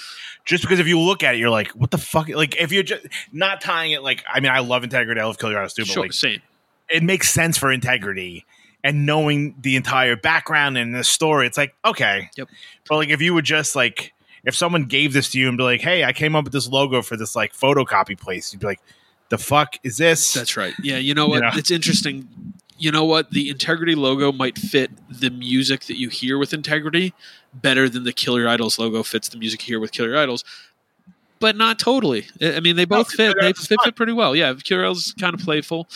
Just 0.46 0.64
because 0.64 0.80
if 0.80 0.88
you 0.88 1.00
look 1.00 1.24
at 1.24 1.36
it, 1.36 1.38
you're 1.38 1.50
like, 1.50 1.72
what 1.72 1.92
the 1.92 1.98
fuck? 1.98 2.28
Like 2.30 2.56
if 2.60 2.72
you're 2.72 2.84
just 2.84 3.06
not 3.32 3.62
tying 3.62 3.92
it, 3.92 4.04
like 4.04 4.24
I 4.32 4.40
mean, 4.40 4.52
I 4.52 4.60
love 4.60 4.84
integrity. 4.84 5.20
I 5.22 5.26
love 5.26 5.38
Your 5.42 5.52
too, 5.68 5.70
but 5.78 5.88
Sure, 5.88 6.04
like 6.04 6.14
same. 6.14 6.42
it 6.90 7.04
makes 7.04 7.30
sense 7.30 7.58
for 7.58 7.72
integrity 7.72 8.46
and 8.84 9.06
knowing 9.06 9.56
the 9.62 9.78
entire 9.78 10.16
background 10.18 10.78
and 10.78 10.94
the 10.94 11.06
story 11.06 11.48
it's 11.48 11.58
like 11.58 11.74
okay 11.86 12.30
Yep. 12.36 12.50
but 12.90 12.96
like 12.98 13.08
if 13.10 13.22
you 13.22 13.34
would 13.34 13.46
just 13.46 13.78
like 13.78 14.13
if 14.46 14.56
someone 14.56 14.86
gave 14.86 15.14
this 15.14 15.30
to 15.32 15.40
you 15.40 15.48
and 15.48 15.58
be 15.58 15.64
like 15.64 15.82
hey 15.82 16.04
i 16.04 16.12
came 16.14 16.36
up 16.36 16.44
with 16.44 16.54
this 16.54 16.68
logo 16.68 17.02
for 17.02 17.16
this 17.18 17.36
like 17.36 17.54
photocopy 17.54 18.18
place 18.20 18.52
you'd 18.54 18.60
be 18.60 18.68
like 18.68 18.82
the 19.30 19.38
fuck 19.38 19.76
is 19.84 19.98
this 19.98 20.34
That's 20.34 20.56
right. 20.58 20.74
Yeah, 20.84 20.98
you 20.98 21.16
know 21.16 21.26
You 21.26 21.30
what? 21.32 21.40
know? 21.42 21.50
It's 21.54 21.72
interesting. 21.72 22.28
You 22.78 22.92
know 22.92 23.04
what? 23.06 23.32
The 23.32 23.50
integrity 23.50 23.96
logo 23.96 24.32
might 24.32 24.60
fit 24.60 24.92
the 25.10 25.32
music 25.32 25.86
that 25.86 25.98
you 25.98 26.10
hear 26.10 26.38
with 26.38 26.54
integrity 26.54 27.16
better 27.52 27.90
than 27.90 28.04
the 28.04 28.14
Kill 28.14 28.38
Your 28.38 28.48
Idols 28.48 28.78
logo 28.78 29.02
fits 29.02 29.30
the 29.30 29.38
music 29.40 29.62
here 29.62 29.80
with 29.80 29.92
Kill 29.92 30.06
Your 30.06 30.20
Idols. 30.20 30.44
But 31.40 31.56
not 31.56 31.80
totally. 31.80 32.28
I 32.42 32.60
mean, 32.60 32.76
they 32.76 32.86
both 32.86 33.16
Kill 33.16 33.32
fit. 33.34 33.38
They 33.42 33.54
fit, 33.54 33.80
fit 33.84 33.96
pretty 33.96 34.14
well. 34.14 34.36
Yeah, 34.36 34.54
Kill 34.62 34.78
Your 34.78 34.86
Idols 34.86 35.08
is 35.08 35.14
kind 35.14 35.34
of 35.34 35.40
playful. 35.40 35.88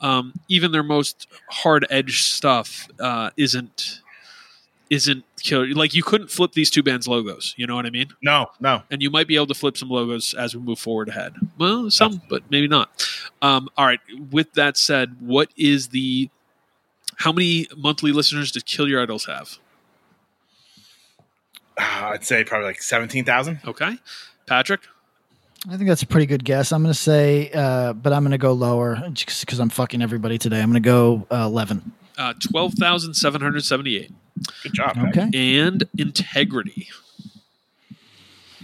Um, 0.00 0.32
even 0.48 0.72
their 0.72 0.82
most 0.84 1.26
hard 1.50 1.86
edge 1.90 2.22
stuff 2.22 2.88
uh, 2.98 3.30
isn't 3.36 3.99
isn't 4.90 5.24
kill. 5.40 5.66
Like 5.74 5.94
you 5.94 6.02
couldn't 6.02 6.30
flip 6.30 6.52
these 6.52 6.68
two 6.68 6.82
bands' 6.82 7.06
logos. 7.08 7.54
You 7.56 7.66
know 7.66 7.76
what 7.76 7.86
I 7.86 7.90
mean? 7.90 8.08
no 8.22 8.46
no 8.60 8.82
and 8.90 9.00
you 9.00 9.08
might 9.10 9.26
be 9.28 9.36
able 9.36 9.46
to 9.46 9.54
flip 9.54 9.76
some 9.76 9.88
logos 9.88 10.34
as 10.34 10.54
we 10.54 10.60
move 10.60 10.78
forward 10.78 11.08
ahead. 11.08 11.34
Well, 11.58 11.90
some, 11.90 12.20
but 12.28 12.42
maybe 12.50 12.68
not. 12.68 13.08
Um, 13.40 13.68
all 13.76 13.86
right. 13.86 14.00
With 14.30 14.52
that 14.54 14.76
said, 14.76 15.16
what 15.20 15.48
is 15.56 15.88
the 15.88 16.28
how 17.16 17.32
many 17.32 17.66
monthly 17.76 18.12
listeners 18.12 18.50
does 18.50 18.62
Kill 18.64 18.88
Your 18.88 19.02
Idols 19.02 19.26
have? 19.26 19.58
Uh, 21.78 22.10
i'd 22.12 22.24
say 22.24 22.44
probably 22.44 22.66
like 22.66 22.82
17000 22.82 23.60
Okay, 23.66 23.96
Patrick. 24.46 24.80
I 25.68 25.76
think 25.76 25.88
that's 25.88 26.02
a 26.02 26.06
pretty 26.06 26.24
good 26.26 26.42
guess. 26.44 26.72
I'm 26.72 26.82
going 26.82 26.92
to 26.92 26.98
say, 26.98 27.50
uh, 27.52 27.92
but 27.92 28.14
I'm 28.14 28.22
going 28.22 28.32
to 28.32 28.38
go 28.38 28.54
lower 28.54 28.96
just 29.12 29.44
because 29.44 29.58
I'm 29.60 29.68
fucking 29.68 30.00
everybody 30.00 30.38
today. 30.38 30.60
I'm 30.60 30.70
going 30.70 30.82
to 30.82 30.86
go 30.86 31.26
uh, 31.30 31.44
11. 31.44 31.92
Uh, 32.16 32.32
Twelve 32.50 32.74
thousand 32.74 33.14
seven 33.14 33.40
hundred 33.40 33.64
seventy-eight, 33.64 34.10
good 34.62 34.72
job 34.74 34.94
Pat. 34.94 35.16
Okay. 35.16 35.58
and 35.58 35.84
Integrity 35.98 36.88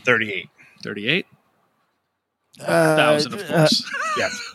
38 0.05 0.49
thirty-eight 0.83 1.27
Uh, 2.61 2.97
thousand, 2.97 3.35
of 3.35 3.41
uh, 3.43 3.45
course. 3.59 3.85
yes 4.19 4.53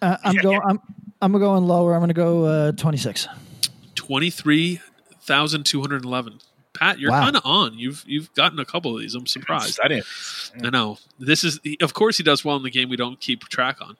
uh, 0.00 0.16
I'm 0.24 0.34
Yeah, 0.36 0.42
going. 0.42 0.60
yeah. 0.62 0.68
I'm. 0.68 0.80
I'm 1.20 1.32
going 1.38 1.68
lower. 1.68 1.94
I'm 1.94 2.00
going 2.00 2.08
to 2.08 2.14
go 2.14 2.44
uh, 2.46 2.72
26. 2.72 3.28
Twenty-three 3.94 4.80
thousand 5.20 5.64
two 5.66 5.80
hundred 5.80 6.04
eleven. 6.04 6.38
Pat, 6.72 6.98
you're 6.98 7.10
Wow. 7.12 7.22
kind 7.24 7.36
of 7.36 7.42
on. 7.44 7.78
You've 7.78 8.02
you've 8.08 8.32
gotten 8.34 8.58
a 8.58 8.64
couple 8.64 8.94
of 8.94 9.00
these. 9.00 9.14
I'm 9.14 9.26
surprised. 9.26 9.74
studying 9.74 10.02
I 10.64 10.70
know. 10.70 10.98
This 11.20 11.44
is, 11.44 11.60
of 11.80 11.94
course, 11.94 12.16
he 12.16 12.24
does 12.24 12.44
well 12.44 12.56
in 12.56 12.62
the 12.64 12.70
game 12.70 12.88
we 12.88 12.96
don't 12.96 13.20
keep 13.20 13.44
track 13.44 13.78
on. 13.80 13.96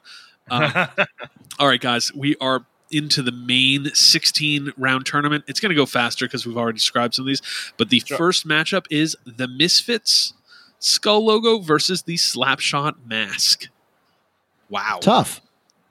Uh, 0.50 0.86
all 1.60 1.68
right, 1.68 1.80
guys, 1.80 2.12
we 2.12 2.34
are 2.40 2.64
into 2.92 3.22
the 3.22 3.32
main 3.32 3.86
16 3.94 4.72
round 4.76 5.06
tournament. 5.06 5.44
It's 5.46 5.60
going 5.60 5.70
to 5.70 5.76
go 5.76 5.86
faster 5.86 6.26
because 6.26 6.46
we've 6.46 6.56
already 6.56 6.76
described 6.78 7.14
some 7.14 7.24
of 7.24 7.26
these. 7.28 7.42
But 7.76 7.88
the 7.90 8.00
Sure. 8.00 8.16
first 8.16 8.46
matchup 8.46 8.86
is 8.90 9.16
the 9.24 9.48
Misfits 9.48 10.34
skull 10.78 11.24
logo 11.24 11.58
versus 11.58 12.02
the 12.02 12.16
Slapshot 12.16 12.94
mask. 13.06 13.68
Wow, 14.68 14.98
Tough. 15.00 15.40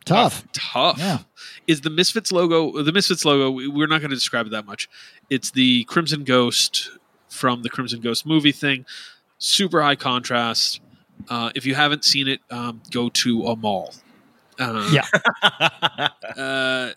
Tough. 0.04 0.44
tough. 0.52 0.98
Yeah. 0.98 1.20
Is 1.68 1.82
the 1.82 1.90
Misfits 1.92 2.32
logo? 2.32 2.82
The 2.82 2.92
Misfits 2.92 3.24
logo. 3.24 3.52
we- 3.52 3.68
We're 3.68 3.88
not 3.88 4.00
going 4.02 4.10
to 4.10 4.16
describe 4.16 4.48
it 4.48 4.50
that 4.50 4.66
much. 4.66 4.90
It's 5.30 5.52
the 5.52 5.84
Crimson 5.86 6.24
Ghost 6.24 6.90
from 7.30 7.62
the 7.62 7.70
Crimson 7.70 8.02
Ghost 8.02 8.26
movie 8.26 8.52
thing. 8.52 8.86
Super 9.38 9.82
high 9.82 9.96
contrast. 9.96 10.82
Uh, 11.30 11.52
if 11.54 11.66
you 11.68 11.76
haven't 11.76 12.04
seen 12.04 12.28
it, 12.28 12.42
um, 12.50 12.82
go 12.90 13.10
to 13.10 13.46
a 13.46 13.56
mall. 13.56 13.94
Uh, 14.62 14.90
Yeah. 14.92 16.10
Uh, 16.38 16.92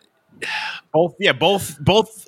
both 0.93 1.15
yeah 1.21 1.33
both 1.33 1.79
both 1.81 2.27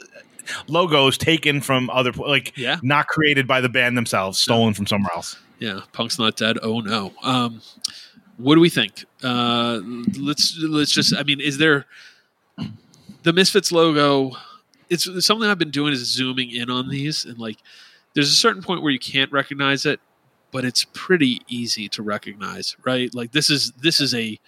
logos 0.69 1.19
taken 1.19 1.61
from 1.61 1.91
other 1.91 2.13
like 2.13 2.57
yeah. 2.57 2.79
not 2.83 3.07
created 3.09 3.47
by 3.47 3.61
the 3.61 3.69
band 3.69 3.97
themselves 3.97 4.39
stolen 4.39 4.73
from 4.75 4.87
somewhere 4.87 5.11
else 5.15 5.37
Yeah. 5.59 5.81
Punk's 5.93 6.19
not 6.19 6.37
dead. 6.37 6.59
Oh 6.63 6.81
no. 6.81 7.13
Um, 7.23 7.61
what 8.39 8.55
do 8.55 8.61
we 8.61 8.69
think? 8.71 9.05
Uh, 9.23 9.81
let's 10.19 10.57
let's 10.61 10.93
just. 10.93 11.15
I 11.17 11.23
mean, 11.23 11.41
is 11.41 11.59
there 11.59 11.87
the 13.23 13.33
Misfits 13.33 13.73
logo? 13.73 14.33
It's 14.91 15.09
something 15.25 15.49
I've 15.49 15.59
been 15.59 15.71
doing 15.71 15.93
is 15.93 16.07
zooming 16.07 16.51
in 16.51 16.71
on 16.71 16.89
these 16.89 17.25
and 17.25 17.39
like. 17.39 17.59
There's 18.15 18.31
a 18.33 18.37
certain 18.37 18.63
point 18.63 18.83
where 18.83 18.93
you 18.93 18.99
can't 18.99 19.31
recognize 19.31 19.85
it, 19.85 20.01
but 20.51 20.65
it's 20.65 20.87
pretty 20.95 21.43
easy 21.49 21.87
to 21.91 22.03
recognize, 22.03 22.75
right? 22.85 23.15
Like 23.15 23.33
this 23.33 23.51
is 23.51 23.73
this 23.73 24.01
is 24.01 24.15
a 24.15 24.39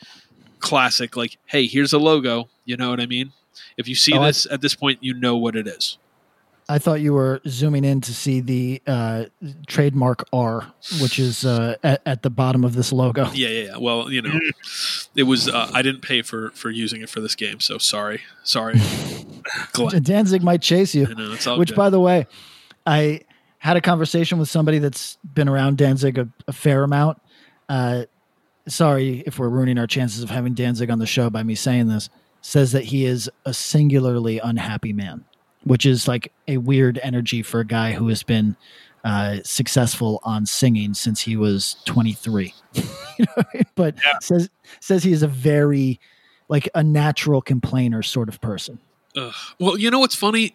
classic. 0.61 1.16
Like, 1.16 1.38
hey, 1.46 1.66
here's 1.66 1.92
a 1.92 1.98
logo. 1.98 2.48
You 2.64 2.76
know 2.76 2.90
what 2.90 3.00
I 3.00 3.06
mean? 3.06 3.32
If 3.76 3.88
you 3.88 3.94
see 3.94 4.12
Oh, 4.14 4.22
I- 4.22 4.28
this 4.28 4.46
at 4.50 4.61
this 4.61 4.74
point, 4.74 4.98
you 5.02 5.14
know 5.14 5.36
what 5.36 5.56
it 5.56 5.66
is. 5.66 5.98
I 6.70 6.78
thought 6.78 7.00
you 7.00 7.14
were 7.14 7.40
zooming 7.48 7.82
in 7.82 8.02
to 8.02 8.12
see 8.12 8.40
the 8.40 8.82
uh, 8.86 9.24
trademark 9.66 10.28
R, 10.34 10.70
which 11.00 11.18
is 11.18 11.46
uh, 11.46 11.76
at, 11.82 12.02
at 12.04 12.22
the 12.22 12.28
bottom 12.28 12.62
of 12.62 12.74
this 12.74 12.92
logo. 12.92 13.24
Yeah, 13.32 13.48
yeah, 13.48 13.64
yeah. 13.70 13.76
Well, 13.78 14.12
you 14.12 14.20
know, 14.20 14.38
it 15.16 15.22
was. 15.22 15.48
Uh, 15.48 15.70
I 15.72 15.80
didn't 15.80 16.02
pay 16.02 16.20
for 16.20 16.50
for 16.50 16.68
using 16.68 17.00
it 17.00 17.09
for 17.09 17.20
this 17.20 17.34
game, 17.34 17.61
so 17.61 17.78
sorry, 17.78 18.20
sorry. 18.44 18.78
Danzig 20.02 20.42
might 20.42 20.61
chase 20.61 20.94
you. 20.94 21.06
I 21.09 21.14
know 21.14 21.56
Which, 21.56 21.70
good. 21.70 21.74
by 21.76 21.88
the 21.88 22.00
way, 22.00 22.26
I 22.86 23.22
had 23.59 23.78
a 23.78 23.80
conversation 23.80 24.38
with 24.38 24.50
somebody 24.50 24.78
that's 24.78 25.16
been 25.24 25.48
around 25.48 25.78
Danzig 25.78 26.18
a, 26.18 26.28
a 26.46 26.52
fair 26.52 26.82
amount. 26.82 27.18
Sorry 28.68 29.22
if 29.26 29.38
we're 29.38 29.48
ruining 29.48 29.78
our 29.78 29.86
chances 29.86 30.22
of 30.22 30.30
having 30.30 30.54
Danzig 30.54 30.90
on 30.90 30.98
the 30.98 31.06
show 31.06 31.30
by 31.30 31.42
me 31.42 31.54
saying 31.54 31.88
this. 31.88 32.08
Says 32.40 32.72
that 32.72 32.84
he 32.84 33.04
is 33.04 33.28
a 33.44 33.52
singularly 33.52 34.38
unhappy 34.38 34.92
man, 34.92 35.24
which 35.64 35.84
is 35.84 36.06
like 36.06 36.32
a 36.46 36.58
weird 36.58 37.00
energy 37.02 37.42
for 37.42 37.58
a 37.60 37.64
guy 37.66 37.92
who 37.92 38.08
has 38.08 38.22
been 38.22 38.56
uh, 39.04 39.38
successful 39.42 40.20
on 40.22 40.46
singing 40.46 40.94
since 40.94 41.22
he 41.22 41.36
was 41.36 41.76
23. 41.84 42.54
You 43.18 43.26
know, 43.36 43.42
but 43.74 43.96
says 44.20 44.48
says 44.78 45.02
he 45.02 45.10
is 45.10 45.24
a 45.24 45.26
very 45.26 45.98
like 46.46 46.68
a 46.72 46.84
natural 46.84 47.42
complainer 47.42 48.00
sort 48.00 48.28
of 48.28 48.40
person. 48.40 48.78
Well, 49.58 49.76
you 49.76 49.90
know 49.90 49.98
what's 49.98 50.14
funny? 50.14 50.54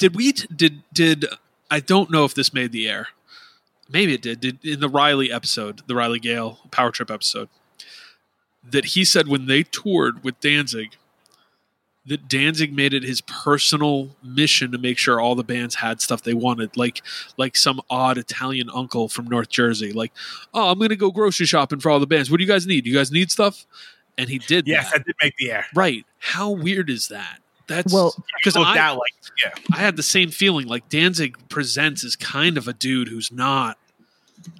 Did 0.00 0.16
we? 0.16 0.32
T- 0.32 0.48
did 0.52 0.82
did 0.92 1.26
I 1.70 1.78
don't 1.78 2.10
know 2.10 2.24
if 2.24 2.34
this 2.34 2.52
made 2.52 2.72
the 2.72 2.88
air. 2.88 3.06
Maybe 3.92 4.14
it 4.14 4.22
did. 4.22 4.40
Did 4.40 4.64
in 4.64 4.80
the 4.80 4.88
Riley 4.88 5.32
episode, 5.32 5.82
the 5.86 5.94
Riley 5.94 6.20
Gale 6.20 6.58
Power 6.70 6.90
Trip 6.90 7.10
episode, 7.10 7.48
that 8.68 8.86
he 8.86 9.04
said 9.04 9.28
when 9.28 9.46
they 9.46 9.62
toured 9.62 10.22
with 10.22 10.38
Danzig, 10.40 10.96
that 12.06 12.28
Danzig 12.28 12.74
made 12.74 12.94
it 12.94 13.02
his 13.02 13.20
personal 13.22 14.10
mission 14.22 14.72
to 14.72 14.78
make 14.78 14.96
sure 14.96 15.20
all 15.20 15.34
the 15.34 15.44
bands 15.44 15.76
had 15.76 16.00
stuff 16.00 16.22
they 16.22 16.34
wanted, 16.34 16.76
like 16.76 17.02
like 17.36 17.56
some 17.56 17.80
odd 17.90 18.16
Italian 18.16 18.70
uncle 18.72 19.08
from 19.08 19.26
North 19.26 19.48
Jersey. 19.48 19.92
Like, 19.92 20.12
oh, 20.54 20.70
I'm 20.70 20.78
going 20.78 20.90
to 20.90 20.96
go 20.96 21.10
grocery 21.10 21.46
shopping 21.46 21.80
for 21.80 21.90
all 21.90 22.00
the 22.00 22.06
bands. 22.06 22.30
What 22.30 22.38
do 22.38 22.44
you 22.44 22.50
guys 22.50 22.66
need? 22.66 22.84
Do 22.84 22.90
You 22.90 22.96
guys 22.96 23.12
need 23.12 23.30
stuff? 23.30 23.66
And 24.16 24.28
he 24.28 24.38
did. 24.38 24.66
yes 24.66 24.90
that. 24.90 24.98
that 24.98 25.06
did 25.06 25.16
make 25.22 25.36
the 25.36 25.50
air 25.50 25.66
Right. 25.74 26.04
How 26.18 26.50
weird 26.50 26.90
is 26.90 27.08
that? 27.08 27.38
That's 27.66 27.92
Well, 27.92 28.14
because 28.36 28.56
I, 28.56 28.90
like 28.92 29.12
yeah 29.42 29.52
I 29.72 29.78
had 29.78 29.96
the 29.96 30.02
same 30.02 30.30
feeling. 30.30 30.66
Like 30.66 30.88
Danzig 30.88 31.36
presents 31.48 32.04
as 32.04 32.16
kind 32.16 32.58
of 32.58 32.66
a 32.66 32.72
dude 32.72 33.08
who's 33.08 33.30
not 33.30 33.78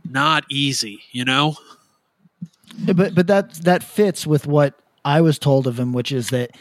not 0.08 0.44
easy, 0.50 1.02
you 1.12 1.24
know? 1.24 1.56
But 2.84 3.14
but 3.14 3.26
that 3.26 3.54
that 3.64 3.82
fits 3.82 4.26
with 4.26 4.46
what 4.46 4.74
I 5.04 5.20
was 5.20 5.38
told 5.38 5.66
of 5.66 5.78
him, 5.78 5.92
which 5.92 6.12
is 6.12 6.30
that 6.30 6.52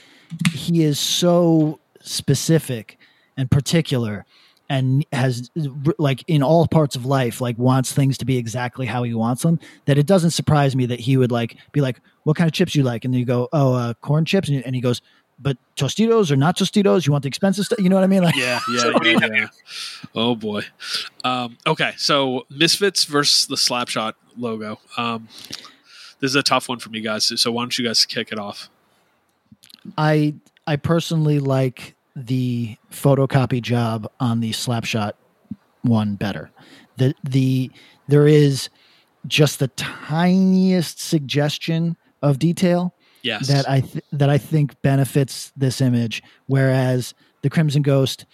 he 0.54 0.84
is 0.84 1.00
so 1.00 1.80
specific 2.02 2.98
and 3.38 3.50
particular 3.50 4.26
and 4.70 5.06
has 5.12 5.50
like 5.98 6.24
in 6.28 6.44
all 6.44 6.68
parts 6.68 6.96
of 6.96 7.06
life 7.06 7.42
like 7.42 7.58
wants 7.58 7.92
things 7.92 8.18
to 8.20 8.26
be 8.26 8.38
exactly 8.38 8.86
how 8.86 9.04
he 9.04 9.14
wants 9.14 9.42
them 9.42 9.60
that 9.86 9.98
it 9.98 10.06
doesn't 10.06 10.30
surprise 10.32 10.76
me 10.76 10.86
that 10.86 11.00
he 11.00 11.18
would 11.18 11.32
like 11.32 11.58
be 11.72 11.82
like 11.82 12.00
what 12.24 12.38
kind 12.38 12.48
of 12.48 12.54
chips 12.54 12.76
you 12.76 12.84
like 12.84 13.04
and 13.04 13.14
then 13.14 13.20
you 13.20 13.26
go 13.26 13.50
oh 13.52 13.74
uh, 13.74 13.94
corn 13.96 14.26
chips 14.26 14.48
and, 14.48 14.64
and 14.66 14.76
he 14.76 14.82
goes 14.82 15.02
but 15.40 15.58
tostitos 15.76 16.32
or 16.32 16.36
not 16.36 16.58
tostitos 16.58 17.06
you 17.06 17.12
want 17.12 17.24
the 17.24 17.28
expensive 17.28 17.66
stuff 17.66 17.80
you 17.80 17.90
know 17.90 17.96
what 17.96 18.04
i 18.04 18.08
mean 18.08 18.24
like 18.24 18.36
Yeah, 18.36 18.60
yeah, 18.72 18.92
yeah, 19.04 19.28
yeah. 19.34 19.48
Oh 20.16 20.36
boy. 20.36 20.64
Um, 21.24 21.58
okay, 21.66 21.94
so 21.98 22.46
Misfits 22.50 23.06
versus 23.06 23.48
the 23.48 23.56
Slapshot 23.56 24.14
logo. 24.38 24.80
Um, 24.98 25.28
this 26.20 26.32
is 26.32 26.36
a 26.36 26.44
tough 26.44 26.68
one 26.68 26.80
for 26.80 26.90
me, 26.90 27.02
guys. 27.02 27.32
So 27.42 27.52
why 27.52 27.64
don't 27.64 27.78
you 27.78 27.86
guys 27.86 28.06
kick 28.06 28.32
it 28.32 28.40
off? 28.40 28.70
I 29.98 30.36
I 30.68 30.76
personally 30.76 31.40
like 31.40 31.96
the 32.16 32.76
photocopy 32.92 33.62
job 33.62 34.10
on 34.20 34.40
the 34.42 34.52
Slapshot 34.52 35.14
one 35.82 36.16
better. 36.16 36.52
The 36.98 37.14
the 37.24 37.72
there 38.08 38.28
is 38.28 38.70
just 39.28 39.60
the 39.60 39.68
tiniest 39.70 41.00
suggestion 41.00 41.96
of 42.22 42.40
detail 42.40 42.94
Yes. 43.22 43.48
that 43.48 43.70
I 43.70 43.82
th- 43.82 44.04
that 44.12 44.30
I 44.30 44.38
think 44.38 44.82
benefits 44.82 45.52
this 45.56 45.82
image, 45.82 46.24
whereas 46.48 47.14
the 47.42 47.50
Crimson 47.50 47.82
Ghost. 47.82 48.26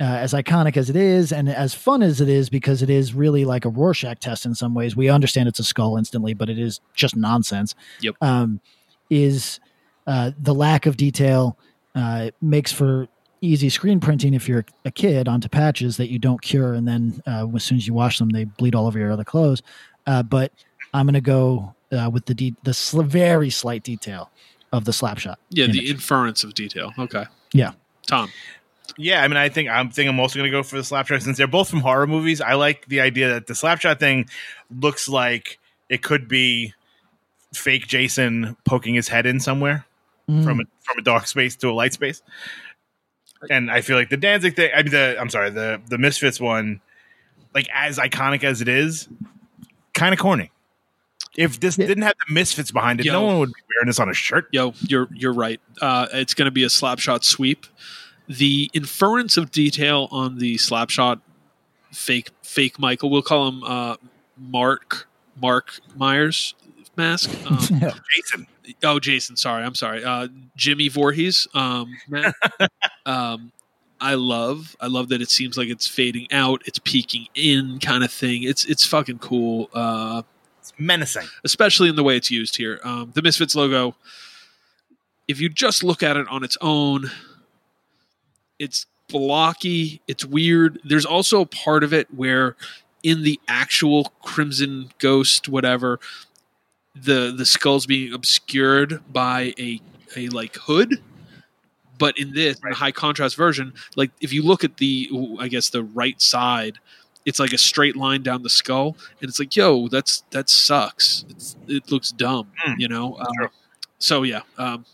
Uh, 0.00 0.06
as 0.06 0.32
iconic 0.32 0.76
as 0.76 0.90
it 0.90 0.96
is, 0.96 1.32
and 1.32 1.48
as 1.48 1.72
fun 1.72 2.02
as 2.02 2.20
it 2.20 2.28
is, 2.28 2.50
because 2.50 2.82
it 2.82 2.90
is 2.90 3.14
really 3.14 3.44
like 3.44 3.64
a 3.64 3.68
Rorschach 3.68 4.18
test 4.18 4.44
in 4.44 4.52
some 4.52 4.74
ways. 4.74 4.96
We 4.96 5.08
understand 5.08 5.48
it's 5.48 5.60
a 5.60 5.64
skull 5.64 5.96
instantly, 5.96 6.34
but 6.34 6.50
it 6.50 6.58
is 6.58 6.80
just 6.94 7.14
nonsense. 7.14 7.76
Yep. 8.00 8.16
Um, 8.20 8.60
is 9.08 9.60
uh, 10.08 10.32
the 10.36 10.52
lack 10.52 10.86
of 10.86 10.96
detail 10.96 11.56
uh, 11.94 12.30
makes 12.42 12.72
for 12.72 13.06
easy 13.40 13.68
screen 13.68 14.00
printing 14.00 14.34
if 14.34 14.48
you're 14.48 14.64
a 14.84 14.90
kid 14.90 15.28
onto 15.28 15.48
patches 15.48 15.96
that 15.98 16.10
you 16.10 16.18
don't 16.18 16.42
cure, 16.42 16.74
and 16.74 16.88
then 16.88 17.22
uh, 17.26 17.46
as 17.54 17.62
soon 17.62 17.78
as 17.78 17.86
you 17.86 17.94
wash 17.94 18.18
them, 18.18 18.30
they 18.30 18.44
bleed 18.44 18.74
all 18.74 18.88
over 18.88 18.98
your 18.98 19.12
other 19.12 19.24
clothes. 19.24 19.62
Uh, 20.06 20.22
but 20.22 20.52
I'm 20.92 21.06
going 21.06 21.14
to 21.14 21.20
go 21.20 21.74
uh, 21.94 22.10
with 22.10 22.26
the 22.26 22.34
de- 22.34 22.54
the 22.64 22.74
sl- 22.74 23.02
very 23.02 23.50
slight 23.50 23.82
detail 23.82 24.30
of 24.72 24.84
the 24.84 24.92
slap 24.92 25.18
shot. 25.18 25.38
yeah, 25.50 25.66
the 25.66 25.88
inference 25.90 26.42
of 26.44 26.54
detail. 26.54 26.92
Okay. 26.98 27.24
Yeah. 27.52 27.72
Tom. 28.06 28.30
Yeah, 28.98 29.22
I 29.22 29.28
mean, 29.28 29.36
I 29.38 29.48
think 29.48 29.68
I'm 29.70 29.90
think 29.90 30.08
I'm 30.10 30.20
also 30.20 30.38
going 30.38 30.50
to 30.50 30.56
go 30.56 30.62
for 30.62 30.76
the 30.76 30.82
slapshot 30.82 31.22
since 31.22 31.38
they're 31.38 31.46
both 31.46 31.70
from 31.70 31.80
horror 31.80 32.06
movies. 32.06 32.40
I 32.40 32.54
like 32.54 32.86
the 32.86 33.00
idea 33.00 33.28
that 33.28 33.46
the 33.46 33.54
slapshot 33.54 33.98
thing 33.98 34.28
looks 34.70 35.08
like 35.08 35.58
it 35.88 36.02
could 36.02 36.28
be 36.28 36.74
fake 37.54 37.86
Jason 37.86 38.56
poking 38.64 38.94
his 38.94 39.08
head 39.08 39.26
in 39.26 39.40
somewhere 39.40 39.86
Mm. 40.28 40.42
from 40.42 40.58
a, 40.60 40.64
from 40.80 40.98
a 40.98 41.02
dark 41.02 41.26
space 41.26 41.54
to 41.56 41.68
a 41.68 41.72
light 41.72 41.92
space. 41.92 42.22
And 43.50 43.70
I 43.70 43.82
feel 43.82 43.94
like 43.96 44.08
the 44.08 44.16
Danzig 44.16 44.56
thing, 44.56 44.70
I 44.74 44.82
mean, 44.82 44.90
the 44.90 45.16
I'm 45.20 45.28
sorry, 45.28 45.50
the 45.50 45.80
the 45.88 45.98
Misfits 45.98 46.40
one, 46.40 46.80
like 47.54 47.68
as 47.74 47.98
iconic 47.98 48.42
as 48.42 48.62
it 48.62 48.68
is, 48.68 49.06
kind 49.92 50.14
of 50.14 50.18
corny. 50.18 50.50
If 51.36 51.60
this 51.60 51.76
Yeah. 51.78 51.86
didn't 51.86 52.04
have 52.04 52.14
the 52.26 52.32
Misfits 52.34 52.70
behind 52.70 53.00
it, 53.00 53.06
Yo. 53.06 53.12
no 53.12 53.22
one 53.22 53.38
would 53.40 53.48
be 53.52 53.62
wearing 53.74 53.86
this 53.86 53.98
on 53.98 54.08
a 54.08 54.14
shirt. 54.14 54.48
Yo, 54.52 54.74
you're 54.88 55.08
you're 55.14 55.32
right. 55.32 55.60
Uh, 55.80 56.06
it's 56.12 56.34
going 56.34 56.46
to 56.46 56.52
be 56.52 56.64
a 56.64 56.68
slapshot 56.68 57.24
sweep. 57.24 57.66
The 58.28 58.70
inference 58.72 59.36
of 59.36 59.50
detail 59.50 60.08
on 60.10 60.38
the 60.38 60.56
slapshot 60.56 61.20
fake 61.92 62.30
fake 62.42 62.78
Michael, 62.78 63.10
we'll 63.10 63.22
call 63.22 63.48
him 63.48 63.62
uh, 63.64 63.96
Mark 64.38 65.08
Mark 65.40 65.80
Myers 65.96 66.54
mask. 66.96 67.30
Um, 67.46 67.58
Jason, 68.14 68.46
oh, 68.82 68.98
Jason, 69.00 69.36
sorry, 69.36 69.64
I'm 69.64 69.74
sorry. 69.74 70.04
Uh, 70.04 70.28
Jimmy 70.56 70.88
Voorhees. 70.88 71.46
Um, 71.54 71.96
um, 73.06 73.52
I 74.00 74.14
love, 74.14 74.76
I 74.80 74.86
love 74.86 75.08
that 75.10 75.20
it 75.20 75.30
seems 75.30 75.56
like 75.58 75.68
it's 75.68 75.86
fading 75.86 76.28
out, 76.32 76.62
it's 76.66 76.78
peeking 76.78 77.26
in, 77.34 77.78
kind 77.80 78.04
of 78.04 78.12
thing. 78.12 78.42
It's 78.42 78.64
it's 78.64 78.86
fucking 78.86 79.18
cool. 79.18 79.68
Uh, 79.74 80.22
it's 80.64 80.72
menacing. 80.78 81.26
especially 81.44 81.90
in 81.90 81.96
the 81.96 82.02
way 82.02 82.16
it's 82.16 82.30
used 82.30 82.56
here. 82.56 82.80
Um, 82.84 83.12
the 83.14 83.20
Misfits 83.20 83.54
logo, 83.54 83.96
if 85.28 85.38
you 85.38 85.50
just 85.50 85.84
look 85.84 86.02
at 86.02 86.16
it 86.16 86.26
on 86.28 86.42
its 86.42 86.56
own, 86.62 87.10
it's 88.58 88.86
blocky, 89.08 90.00
it's 90.08 90.24
weird. 90.24 90.80
There's 90.82 91.04
also 91.04 91.42
a 91.42 91.46
part 91.46 91.84
of 91.84 91.92
it 91.92 92.12
where 92.14 92.56
in 93.02 93.24
the 93.24 93.38
actual 93.46 94.12
Crimson 94.22 94.90
Ghost, 94.98 95.50
whatever, 95.50 96.00
the 96.94 97.34
the 97.36 97.44
skull's 97.44 97.84
being 97.84 98.14
obscured 98.14 99.02
by 99.12 99.52
a 99.58 99.82
a 100.16 100.28
like 100.28 100.56
hood. 100.56 101.02
But 101.98 102.18
in 102.18 102.32
this, 102.32 102.56
in 102.56 102.70
the 102.70 102.74
high 102.74 102.90
contrast 102.90 103.36
version, 103.36 103.74
like 103.96 104.10
if 104.20 104.32
you 104.32 104.42
look 104.42 104.64
at 104.64 104.78
the, 104.78 105.08
I 105.38 105.46
guess 105.46 105.68
the 105.70 105.84
right 105.84 106.20
side, 106.20 106.78
it's 107.24 107.38
like 107.38 107.52
a 107.52 107.58
straight 107.58 107.96
line 107.96 108.22
down 108.22 108.42
the 108.42 108.50
skull, 108.50 108.96
and 109.20 109.28
it's 109.28 109.38
like, 109.38 109.54
yo, 109.56 109.88
that's 109.88 110.22
that 110.30 110.48
sucks. 110.48 111.24
It's, 111.30 111.56
it 111.68 111.90
looks 111.90 112.10
dumb, 112.10 112.48
Hmm. 112.58 112.74
you 112.78 112.88
know. 112.88 113.18
True. 113.38 113.48
so 113.98 114.22
yeah, 114.22 114.40
um, 114.58 114.84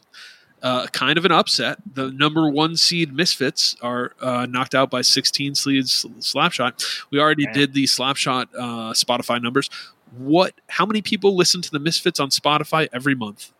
uh, 0.63 0.87
kind 0.89 1.17
of 1.19 1.25
an 1.25 1.33
upset. 1.33 1.79
The 1.95 2.11
number 2.13 2.49
one 2.51 2.77
seed 2.77 3.13
Misfits 3.15 3.77
are 3.83 4.13
uh, 4.21 4.47
knocked 4.49 4.75
out 4.75 4.91
by 4.91 5.01
16 5.03 5.55
seeds 5.55 6.05
Slapshot. 6.19 6.85
We 7.11 7.19
already 7.19 7.47
Man. 7.47 7.55
did 7.55 7.73
the 7.75 7.85
Slapshot 7.85 8.47
uh, 8.59 8.93
Spotify 8.93 9.43
numbers. 9.43 9.71
What? 10.17 10.55
How 10.69 10.85
many 10.87 11.03
people 11.03 11.35
listen 11.37 11.63
to 11.63 11.71
the 11.71 11.79
Misfits 11.79 12.21
on 12.21 12.29
Spotify 12.31 12.89
every 12.93 13.15
month? 13.15 13.53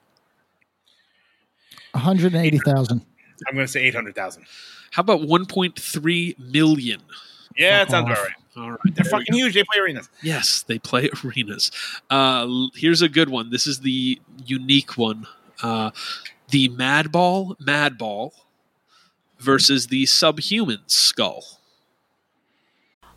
180,000. 1.93 3.05
I'm 3.49 3.55
going 3.55 3.67
to 3.67 3.71
say 3.73 3.83
eight 3.83 3.95
hundred 3.95 4.15
thousand. 4.15 4.45
How 4.93 5.01
about 5.01 5.21
1.3 5.21 6.39
million? 6.39 7.01
Yeah, 7.57 7.81
Fuck 7.81 7.89
that 7.89 7.91
sounds 7.91 8.11
about 8.11 8.19
right. 8.25 8.33
All 8.57 8.71
right, 8.73 8.79
They're 8.85 9.05
there 9.05 9.11
fucking 9.11 9.35
huge. 9.35 9.55
They 9.55 9.63
play 9.63 9.81
arenas. 9.81 10.09
Yes, 10.23 10.63
they 10.63 10.79
play 10.79 11.09
arenas. 11.25 11.71
Uh, 12.09 12.67
here's 12.75 13.03
a 13.03 13.09
good 13.09 13.29
one. 13.29 13.51
This 13.51 13.67
is 13.67 13.81
the 13.81 14.21
unique 14.45 14.97
one. 14.97 15.27
Uh, 15.63 15.91
the 16.49 16.69
Madball 16.71 17.57
Madball 17.59 18.33
versus 19.39 19.87
the 19.87 20.07
Subhuman 20.07 20.81
Skull. 20.87 21.45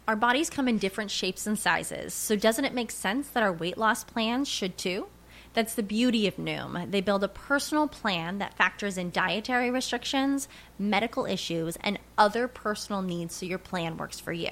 Our 0.07 0.15
bodies 0.15 0.49
come 0.49 0.67
in 0.67 0.77
different 0.77 1.11
shapes 1.11 1.47
and 1.47 1.57
sizes, 1.57 2.13
so 2.13 2.35
doesn't 2.35 2.65
it 2.65 2.73
make 2.73 2.91
sense 2.91 3.29
that 3.29 3.41
our 3.41 3.53
weight 3.53 3.77
loss 3.77 4.03
plans 4.03 4.49
should 4.49 4.77
too? 4.77 5.07
That's 5.53 5.75
the 5.75 5.83
beauty 5.83 6.27
of 6.27 6.35
Noom. 6.37 6.91
They 6.91 6.99
build 6.99 7.23
a 7.23 7.27
personal 7.27 7.87
plan 7.87 8.39
that 8.39 8.57
factors 8.57 8.97
in 8.97 9.11
dietary 9.11 9.69
restrictions, 9.69 10.47
medical 10.79 11.25
issues, 11.25 11.77
and 11.81 11.99
other 12.17 12.47
personal 12.47 13.01
needs 13.01 13.35
so 13.35 13.45
your 13.45 13.59
plan 13.59 13.97
works 13.97 14.19
for 14.19 14.33
you. 14.33 14.51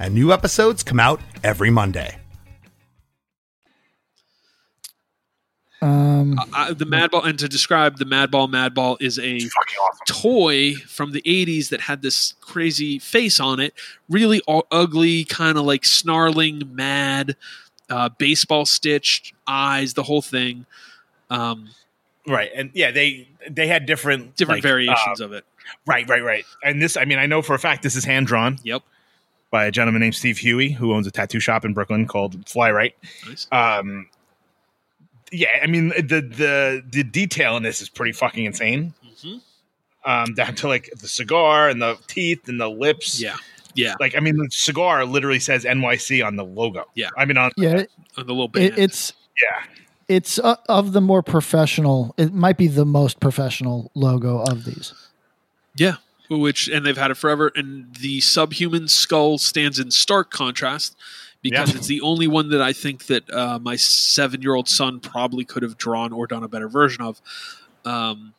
and 0.00 0.14
new 0.14 0.32
episodes 0.32 0.82
come 0.82 0.98
out 0.98 1.20
every 1.44 1.70
Monday. 1.70 2.16
Um, 5.82 6.38
uh, 6.54 6.74
the 6.74 6.84
Madball, 6.84 7.24
and 7.24 7.38
to 7.38 7.48
describe 7.48 7.98
the 7.98 8.04
Madball, 8.04 8.50
Madball 8.50 8.96
is 9.00 9.18
a 9.18 9.36
awesome. 9.36 9.50
toy 10.06 10.74
from 10.74 11.12
the 11.12 11.22
80s 11.22 11.70
that 11.70 11.82
had 11.82 12.02
this 12.02 12.34
crazy 12.40 12.98
face 12.98 13.40
on 13.40 13.60
it 13.60 13.72
really 14.08 14.42
u- 14.46 14.62
ugly 14.70 15.24
kind 15.24 15.56
of 15.56 15.64
like 15.64 15.86
snarling 15.86 16.74
mad 16.74 17.34
uh, 17.88 18.10
baseball 18.18 18.66
stitched 18.66 19.32
eyes 19.46 19.94
the 19.94 20.02
whole 20.02 20.22
thing 20.22 20.66
um, 21.30 21.70
Right, 22.26 22.50
and 22.54 22.70
yeah, 22.74 22.90
they 22.90 23.28
they 23.48 23.66
had 23.66 23.86
different 23.86 24.36
different 24.36 24.58
like, 24.58 24.62
variations 24.62 25.22
uh, 25.22 25.24
of 25.24 25.32
it 25.32 25.46
right, 25.86 26.06
right, 26.10 26.22
right. 26.22 26.44
And 26.62 26.82
this, 26.82 26.98
I 26.98 27.06
mean, 27.06 27.18
I 27.18 27.24
know 27.24 27.40
for 27.40 27.54
a 27.54 27.58
fact 27.58 27.82
this 27.82 27.96
is 27.96 28.04
hand 28.04 28.26
drawn 28.26 28.58
yep 28.62 28.82
by 29.50 29.64
a 29.66 29.70
gentleman 29.70 30.00
named 30.00 30.14
Steve 30.14 30.38
Huey, 30.38 30.70
who 30.70 30.94
owns 30.94 31.06
a 31.06 31.10
tattoo 31.10 31.40
shop 31.40 31.64
in 31.64 31.74
Brooklyn 31.74 32.06
called 32.06 32.48
Fly 32.48 32.70
Right. 32.70 32.94
nice 33.26 33.46
Um, 33.52 34.08
yeah, 35.32 35.48
I 35.62 35.66
mean 35.66 35.88
the 35.90 36.20
the 36.22 36.82
the 36.90 37.04
detail 37.04 37.56
in 37.56 37.62
this 37.62 37.80
is 37.80 37.88
pretty 37.88 38.12
fucking 38.12 38.44
insane. 38.44 38.94
Mhm. 39.22 39.40
Um, 40.04 40.34
down 40.34 40.54
to 40.56 40.68
like 40.68 40.90
the 40.98 41.08
cigar 41.08 41.68
and 41.68 41.80
the 41.82 41.96
teeth 42.06 42.48
and 42.48 42.60
the 42.60 42.68
lips. 42.70 43.20
yeah 43.20 43.36
yeah 43.74 43.94
Like, 44.00 44.16
I 44.16 44.20
mean, 44.20 44.36
the 44.38 44.48
cigar 44.50 45.04
literally 45.04 45.38
says 45.38 45.64
NYC 45.64 46.26
on 46.26 46.36
the 46.36 46.44
logo. 46.44 46.86
Yeah. 46.94 47.10
I 47.18 47.24
mean, 47.26 47.36
on 47.36 47.52
yeah, 47.56 47.76
it, 47.80 47.90
on 48.16 48.26
the 48.26 48.32
little 48.32 48.48
band. 48.48 48.64
it, 48.66 48.78
it's 48.78 49.12
yeah, 49.40 49.62
it's 50.08 50.38
uh, 50.40 50.56
of 50.68 50.92
the 50.92 51.00
more 51.00 51.22
professional. 51.22 52.14
It 52.16 52.32
might 52.32 52.56
be 52.56 52.66
the 52.66 52.84
most 52.86 53.20
professional 53.20 53.90
logo 53.94 54.38
of 54.42 54.64
these. 54.64 54.92
Yeah, 55.76 55.96
which 56.30 56.68
and 56.68 56.86
they've 56.86 56.96
had 56.96 57.10
it 57.10 57.16
forever. 57.16 57.50
And 57.54 57.94
the 57.96 58.20
subhuman 58.20 58.88
skull 58.88 59.36
stands 59.38 59.78
in 59.78 59.90
stark 59.90 60.30
contrast 60.30 60.96
because 61.42 61.70
Yeah. 61.70 61.76
it's 61.78 61.86
the 61.88 62.00
only 62.02 62.28
one 62.28 62.50
that 62.50 62.62
I 62.62 62.72
think 62.72 63.06
that 63.06 63.28
uh, 63.32 63.58
my 63.58 63.76
seven-year-old 63.76 64.68
son 64.68 65.00
probably 65.00 65.44
could 65.44 65.62
have 65.62 65.76
drawn 65.76 66.12
or 66.12 66.26
done 66.26 66.42
a 66.44 66.48
better 66.48 66.68
version 66.68 67.02
of. 67.02 67.20
Um, 67.84 68.34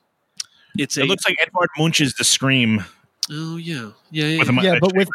it's 0.78 0.98
a 0.98 1.02
it 1.02 1.08
looks 1.08 1.28
like 1.28 1.36
Edvard 1.42 1.70
Munch's 1.78 2.14
The 2.14 2.24
Scream 2.24 2.86
oh 3.32 3.58
yeah 3.58 3.92
yeah 4.10 4.26
yeah, 4.26 4.40
with 4.40 4.50
a 4.50 4.54
Yeah, 4.62 4.78
but 4.80 4.96
with 4.96 5.10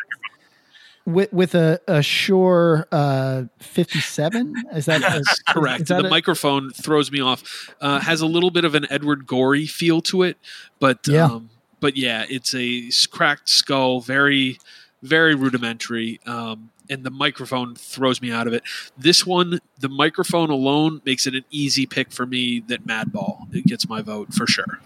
with 1.06 1.32
with 1.32 1.54
a 1.54 1.80
a 1.86 2.02
Shure 2.02 2.86
uh, 2.92 3.44
fifty 3.60 4.00
seven. 4.00 4.54
Is 4.74 4.86
that 4.86 5.00
Yes, 5.00 5.20
is- 5.20 5.42
correct. 5.48 5.82
is 5.82 5.88
that 5.88 6.02
the 6.02 6.08
it? 6.08 6.10
microphone 6.10 6.70
throws 6.72 7.10
me 7.12 7.20
off. 7.20 7.72
Uh, 7.80 8.00
has 8.00 8.20
a 8.20 8.26
little 8.26 8.50
bit 8.50 8.64
of 8.64 8.74
an 8.74 8.86
Edward 8.90 9.26
Gorey 9.26 9.66
feel 9.66 10.00
to 10.02 10.24
it, 10.24 10.36
but 10.80 11.06
Yeah. 11.06 11.26
um, 11.26 11.50
but 11.80 11.96
yeah, 11.96 12.24
it's 12.28 12.54
a 12.54 12.90
cracked 13.10 13.48
skull, 13.48 14.00
very 14.00 14.58
very 15.02 15.34
rudimentary. 15.34 16.20
Um, 16.26 16.70
and 16.88 17.04
the 17.04 17.10
microphone 17.10 17.74
throws 17.74 18.22
me 18.22 18.30
out 18.30 18.46
of 18.46 18.52
it. 18.52 18.62
This 18.96 19.26
one, 19.26 19.58
the 19.80 19.88
microphone 19.88 20.50
alone 20.50 21.02
makes 21.04 21.26
it 21.26 21.34
an 21.34 21.44
easy 21.50 21.86
pick 21.86 22.12
for 22.12 22.26
me. 22.26 22.60
That 22.60 22.86
Madball 22.86 23.52
it 23.54 23.66
gets 23.66 23.88
my 23.88 24.02
vote 24.02 24.32
for 24.32 24.46
sure. 24.46 24.80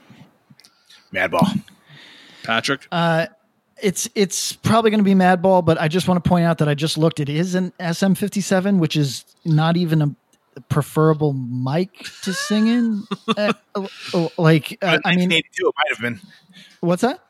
Madball. 1.12 1.62
Patrick, 2.42 2.86
Uh, 2.90 3.26
it's 3.82 4.08
it's 4.14 4.52
probably 4.52 4.90
going 4.90 4.98
to 4.98 5.04
be 5.04 5.14
Madball, 5.14 5.64
but 5.64 5.80
I 5.80 5.88
just 5.88 6.08
want 6.08 6.22
to 6.22 6.28
point 6.28 6.44
out 6.44 6.58
that 6.58 6.68
I 6.68 6.74
just 6.74 6.96
looked. 6.96 7.20
It 7.20 7.28
is 7.28 7.54
an 7.54 7.72
SM57, 7.80 8.78
which 8.78 8.96
is 8.96 9.24
not 9.44 9.76
even 9.76 10.02
a 10.02 10.60
preferable 10.68 11.32
mic 11.32 11.92
to 12.22 12.32
sing 12.32 12.66
in. 12.68 13.02
Uh, 13.36 13.52
uh, 13.76 14.28
like, 14.36 14.76
uh, 14.82 14.98
I 15.04 15.14
mean, 15.14 15.30
1982, 15.30 15.68
it 15.68 15.74
might 15.76 15.96
have 15.96 16.00
been. 16.00 16.20
What's 16.80 17.02
that? 17.02 17.20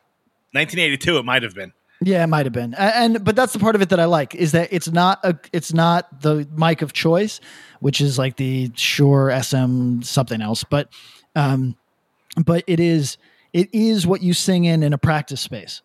1982, 0.53 1.17
it 1.17 1.25
might 1.25 1.43
have 1.43 1.55
been. 1.55 1.73
Yeah, 2.03 2.23
it 2.23 2.27
might 2.27 2.47
have 2.47 2.53
been, 2.53 2.73
and 2.73 3.23
but 3.23 3.35
that's 3.35 3.53
the 3.53 3.59
part 3.59 3.75
of 3.75 3.83
it 3.83 3.89
that 3.89 3.99
I 3.99 4.05
like 4.05 4.33
is 4.33 4.53
that 4.53 4.73
it's 4.73 4.89
not 4.89 5.19
a 5.23 5.37
it's 5.53 5.71
not 5.71 6.21
the 6.21 6.47
mic 6.51 6.81
of 6.81 6.93
choice, 6.93 7.39
which 7.79 8.01
is 8.01 8.17
like 8.17 8.37
the 8.37 8.71
Shure 8.73 9.31
SM 9.39 10.01
something 10.01 10.41
else, 10.41 10.63
but 10.63 10.89
um, 11.35 11.77
but 12.43 12.63
it 12.65 12.79
is 12.79 13.17
it 13.53 13.69
is 13.71 14.07
what 14.07 14.23
you 14.23 14.33
sing 14.33 14.65
in 14.65 14.81
in 14.81 14.93
a 14.93 14.97
practice 14.97 15.41
space, 15.41 15.83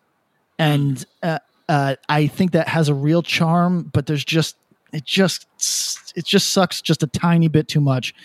and 0.57 1.05
uh, 1.21 1.37
uh, 1.69 1.97
I 2.09 2.25
think 2.25 2.53
that 2.53 2.67
has 2.67 2.89
a 2.89 2.95
real 2.95 3.21
charm. 3.21 3.91
But 3.93 4.07
there's 4.07 4.25
just 4.25 4.55
it 4.91 5.05
just 5.05 5.45
it 6.15 6.25
just 6.25 6.49
sucks 6.49 6.81
just 6.81 7.03
a 7.03 7.07
tiny 7.07 7.47
bit 7.47 7.67
too 7.67 7.81
much. 7.81 8.15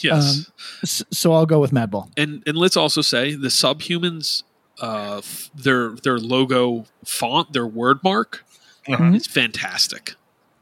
yes. 0.00 0.50
Um, 0.82 1.04
so 1.10 1.34
I'll 1.34 1.44
go 1.44 1.60
with 1.60 1.72
Madball. 1.72 2.10
and 2.16 2.42
and 2.46 2.56
let's 2.56 2.78
also 2.78 3.02
say 3.02 3.34
the 3.34 3.48
subhumans 3.48 4.42
uh 4.82 5.18
f- 5.18 5.50
their 5.54 5.90
their 5.90 6.18
logo 6.18 6.84
font 7.04 7.52
their 7.54 7.66
word 7.66 8.02
mark 8.04 8.44
is 9.14 9.26
fantastic. 9.26 10.14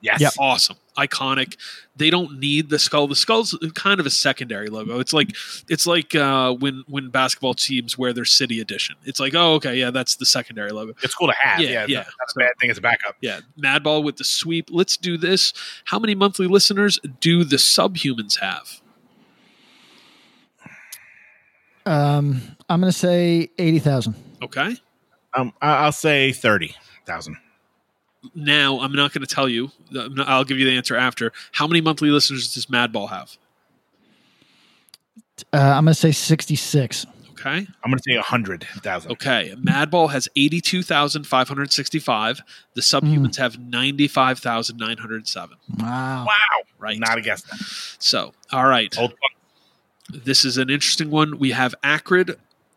Yes. 0.03 0.21
Yeah. 0.21 0.29
awesome. 0.39 0.77
Iconic. 0.97 1.57
They 1.97 2.09
don't 2.09 2.39
need 2.41 2.71
the 2.71 2.79
skull. 2.79 3.07
The 3.07 3.15
skull's 3.15 3.57
kind 3.75 4.01
of 4.01 4.07
a 4.07 4.11
secondary 4.11 4.69
logo. 4.69 4.99
It's 4.99 5.13
like 5.13 5.29
it's 5.69 5.87
like 5.87 6.15
uh 6.15 6.53
when 6.55 6.85
when 6.87 7.11
basketball 7.11 7.53
teams 7.55 7.99
wear 7.99 8.13
their 8.15 8.25
city 8.25 8.61
edition. 8.61 8.97
It's 9.05 9.21
like 9.21 9.35
oh 9.35 9.55
okay 9.55 9.75
yeah 9.77 9.91
that's 9.91 10.17
the 10.17 10.25
secondary 10.27 10.71
logo. 10.71 10.95
It's 11.03 11.15
cool 11.15 11.29
to 11.29 11.35
have. 11.41 11.61
Yeah, 11.61 11.69
Yeah, 11.71 11.87
yeah. 11.89 11.97
Not, 11.99 12.07
not 12.19 12.29
a 12.37 12.39
bad 12.39 12.53
thing 12.61 12.71
It's 12.71 12.79
a 12.79 12.83
backup. 12.83 13.17
yeah. 13.21 13.41
Madball 13.63 14.03
with 14.03 14.17
the 14.17 14.25
sweep. 14.25 14.69
Let's 14.71 14.97
do 14.97 15.17
this. 15.19 15.53
How 15.85 15.99
many 15.99 16.15
monthly 16.15 16.47
listeners 16.47 16.99
do 17.21 17.45
the 17.45 17.57
subhumans 17.57 18.39
have 18.41 18.81
Um, 21.87 22.43
I'm 22.69 22.81
going 22.81 22.93
to 22.93 22.99
say 22.99 23.49
eighty 23.59 23.79
thousand. 23.79 24.15
okay 24.43 24.77
Um, 25.35 25.53
I- 25.63 25.85
I'll 25.85 25.93
say 25.93 26.33
30,000. 26.33 27.37
now 28.35 28.81
I'm 28.81 28.93
not 28.93 29.13
going 29.13 29.25
to 29.27 29.35
tell 29.35 29.49
you. 29.49 29.71
I'm 29.99 30.15
not- 30.15 30.29
I'll 30.29 30.45
give 30.45 30.59
you 30.59 30.65
the 30.67 30.77
answer 30.77 30.97
after. 30.97 31.33
How 31.53 31.67
many 31.67 31.81
monthly 31.81 32.11
listeners 32.11 32.53
does 32.55 32.67
Madball 32.67 33.09
have? 33.11 33.37
Uh, 35.53 35.57
I'm 35.59 35.85
going 35.85 35.95
to 35.95 36.01
say 36.01 36.13
sixty 36.13 36.57
six. 36.57 37.07
Okay. 37.31 37.67
I'm 37.83 37.91
going 37.91 37.97
to 37.97 38.03
say 38.07 38.17
100,000. 38.17 39.13
Okay. 39.13 39.55
Madball 39.57 40.11
has 40.11 40.29
82,565. 40.37 42.43
The 42.75 42.83
subhumans 42.83 43.37
have 43.39 43.59
95,907. 43.59 45.57
Wow. 45.79 46.27
Wow. 46.27 46.35
Right. 46.79 46.99
Not 46.99 47.17
a 47.17 47.23
guess. 47.23 47.41
then. 47.41 47.59
So, 47.99 48.35
all 48.53 48.67
right. 48.67 48.95
Old 48.99 49.13
fuck. 49.13 49.19
This 50.13 50.45
is 50.45 50.59
an 50.59 50.71
interesting 50.71 51.11
one. 51.11 51.39
We 51.39 51.53
have 51.53 51.75
Acrid 51.83 52.37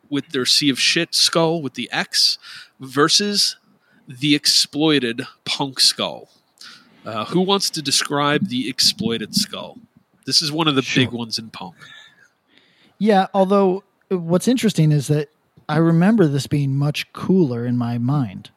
with 0.10 0.30
their 0.30 0.46
Sea 0.46 0.70
of 0.70 0.80
Shit 0.80 1.16
skull 1.16 1.62
with 1.62 1.74
the 1.74 1.90
X 1.92 2.38
versus 2.80 3.58
the 4.08 4.36
exploited 4.36 5.26
Punk 5.46 5.80
skull. 5.80 6.30
Uh, 7.06 7.26
who 7.26 7.42
wants 7.42 7.70
to 7.72 7.82
describe 7.82 8.48
the 8.48 8.70
exploited 8.70 9.36
skull? 9.36 9.78
This 10.26 10.42
is 10.42 10.52
one 10.52 10.68
of 10.68 10.76
the 10.76 10.90
big 10.96 11.12
ones 11.12 11.38
in 11.38 11.50
Punk. 11.50 11.76
Yeah, 12.98 13.28
although 13.34 13.84
uh, 14.12 14.18
what's 14.18 14.48
interesting 14.48 14.92
is 14.92 15.08
that 15.08 15.30
I 15.68 15.78
remember 15.78 16.28
this 16.28 16.48
being 16.48 16.76
much 16.76 17.12
cooler 17.14 17.66
in 17.66 17.78
my 17.78 17.98
mind. 17.98 18.52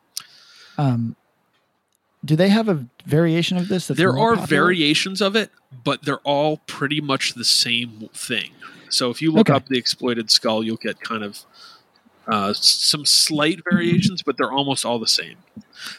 Um, 0.79 1.17
do 2.27 2.37
they 2.37 2.49
have 2.51 2.69
a 2.69 2.87
variation 3.07 3.57
of 3.57 3.69
this? 3.69 3.87
There 3.87 4.11
are 4.19 4.35
popular? 4.35 4.47
variations 4.47 5.23
of 5.23 5.37
it, 5.37 5.51
but 5.85 6.05
they're 6.05 6.19
all 6.21 6.59
pretty 6.67 7.01
much 7.01 7.35
the 7.35 7.45
same 7.45 8.09
thing. 8.13 8.51
So 8.91 9.11
if 9.11 9.23
you 9.23 9.33
look 9.33 9.49
Okay. 9.49 9.57
up 9.57 9.67
the 9.67 9.79
exploited 9.79 10.31
skull, 10.31 10.63
you'll 10.65 10.77
get 10.77 11.01
kind 11.01 11.23
of 11.25 11.41
uh, 12.29 12.53
some 12.55 13.07
slight 13.07 13.61
variations, 13.71 14.23
but 14.23 14.37
they're 14.37 14.51
almost 14.53 14.85
all 14.85 14.99
the 14.99 15.07
same. 15.07 15.37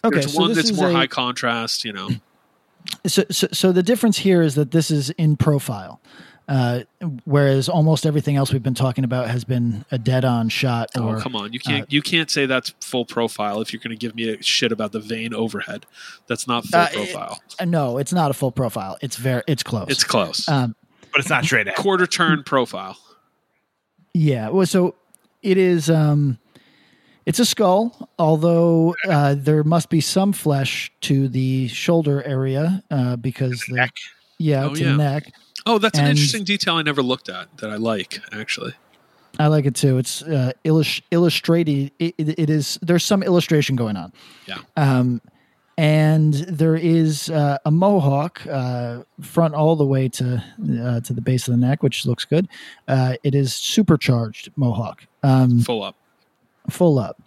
Okay, 0.04 0.20
There's 0.20 0.34
so 0.34 0.40
one 0.42 0.54
this 0.54 0.68
that's 0.68 0.78
more 0.78 0.90
a- 0.90 0.94
high 0.94 1.08
contrast, 1.08 1.86
you 1.86 1.94
know. 1.94 2.10
So, 3.06 3.24
so, 3.32 3.48
so 3.52 3.72
the 3.72 3.84
difference 3.84 4.20
here 4.20 4.42
is 4.42 4.56
that 4.56 4.72
this 4.72 4.92
is 4.92 5.10
in 5.12 5.38
profile. 5.38 6.00
Uh, 6.48 6.84
whereas 7.26 7.68
almost 7.68 8.06
everything 8.06 8.38
else 8.38 8.54
we've 8.54 8.64
been 8.64 8.74
talking 8.74 9.04
about 9.04 9.30
has 9.30 9.44
been 9.44 9.84
a 9.92 9.98
dead-on 9.98 10.48
shot. 10.48 10.90
Or 10.98 11.18
oh 11.18 11.20
come 11.20 11.36
on, 11.36 11.52
you 11.52 11.60
can't 11.60 11.92
you 11.92 12.02
can't 12.02 12.32
say 12.32 12.46
that's 12.46 12.70
full 12.80 13.04
profile 13.06 13.60
if 13.62 13.74
you're 13.74 13.82
going 13.82 13.92
to 13.92 13.98
give 14.00 14.16
me 14.16 14.30
a 14.30 14.42
shit 14.42 14.72
about 14.72 14.94
the 14.94 15.02
vein 15.02 15.34
overhead. 15.34 15.86
That's 16.28 16.48
not 16.48 16.66
full 16.66 16.80
Uh, 16.80 16.88
profile. 16.90 17.40
uh, 17.60 17.66
no, 17.66 17.98
it's 17.98 18.14
not 18.14 18.32
a 18.32 18.34
full 18.34 18.54
profile. 18.54 18.98
It's 19.02 19.18
very 19.18 19.44
it's 19.46 19.62
close. 19.62 19.88
it's 19.90 20.06
close. 20.06 20.48
um, 20.48 20.74
but 21.12 21.20
it's 21.20 21.30
not 21.30 21.44
straight 21.44 21.68
ahead. 21.68 21.78
Quarter 21.78 22.08
turn 22.08 22.44
profile. 22.44 22.98
Yeah. 24.14 24.50
Well, 24.50 24.66
so 24.66 24.96
it 25.42 25.58
is. 25.58 25.90
Um, 25.90 26.40
it's 27.26 27.40
a 27.40 27.46
skull, 27.46 28.10
although 28.18 28.96
uh, 29.10 29.36
there 29.38 29.66
must 29.66 29.90
be 29.90 30.00
some 30.00 30.32
flesh 30.32 30.92
to 31.02 31.28
the 31.28 31.68
shoulder 31.68 32.24
area 32.24 32.84
uh, 32.90 33.18
because 33.18 33.66
the, 33.68 33.76
neck. 33.76 33.92
Yeah 34.38 34.66
Oh, 34.66 34.76
to 34.76 34.84
yeah. 34.84 34.92
the 34.92 34.98
neck. 34.98 35.34
Oh, 35.66 35.78
that's 35.80 36.00
an 36.00 36.08
interesting 36.08 36.44
detail 36.44 36.76
I 36.76 36.82
never 36.82 37.02
looked 37.02 37.28
at 37.30 37.58
that 37.58 37.70
I 37.70 37.76
like 37.76 38.20
actually. 38.32 38.74
I 39.40 39.48
like 39.48 39.66
it 39.66 39.76
too. 39.76 39.98
It's 39.98 40.24
uh, 40.24 40.52
illus- 40.64 41.02
illustrated. 41.12 41.92
It, 42.00 42.16
it, 42.18 42.40
it 42.40 42.50
is. 42.50 42.80
There's 42.82 43.04
some 43.04 43.22
illustration 43.22 43.76
going 43.76 43.96
on. 43.98 44.12
Yeah. 44.48 44.60
Um, 44.76 45.22
and 45.78 46.34
there 46.34 46.76
is 46.76 47.30
uh, 47.30 47.60
a 47.64 47.70
mohawk 47.70 48.42
uh, 48.48 49.04
front 49.22 49.54
all 49.54 49.76
the 49.76 49.86
way 49.86 50.10
to 50.10 50.44
uh, 50.82 51.02
to 51.02 51.14
the 51.14 51.22
base 51.22 51.48
of 51.48 51.52
the 51.52 51.58
neck, 51.68 51.84
which 51.84 52.04
looks 52.06 52.26
good. 52.26 52.48
Uh, 52.88 53.16
it 53.24 53.36
is 53.36 53.54
supercharged 53.54 54.50
mohawk. 54.56 55.06
Um, 55.22 55.60
Full 55.60 55.84
up. 55.84 55.96
full 56.70 56.98
up. 56.98 57.22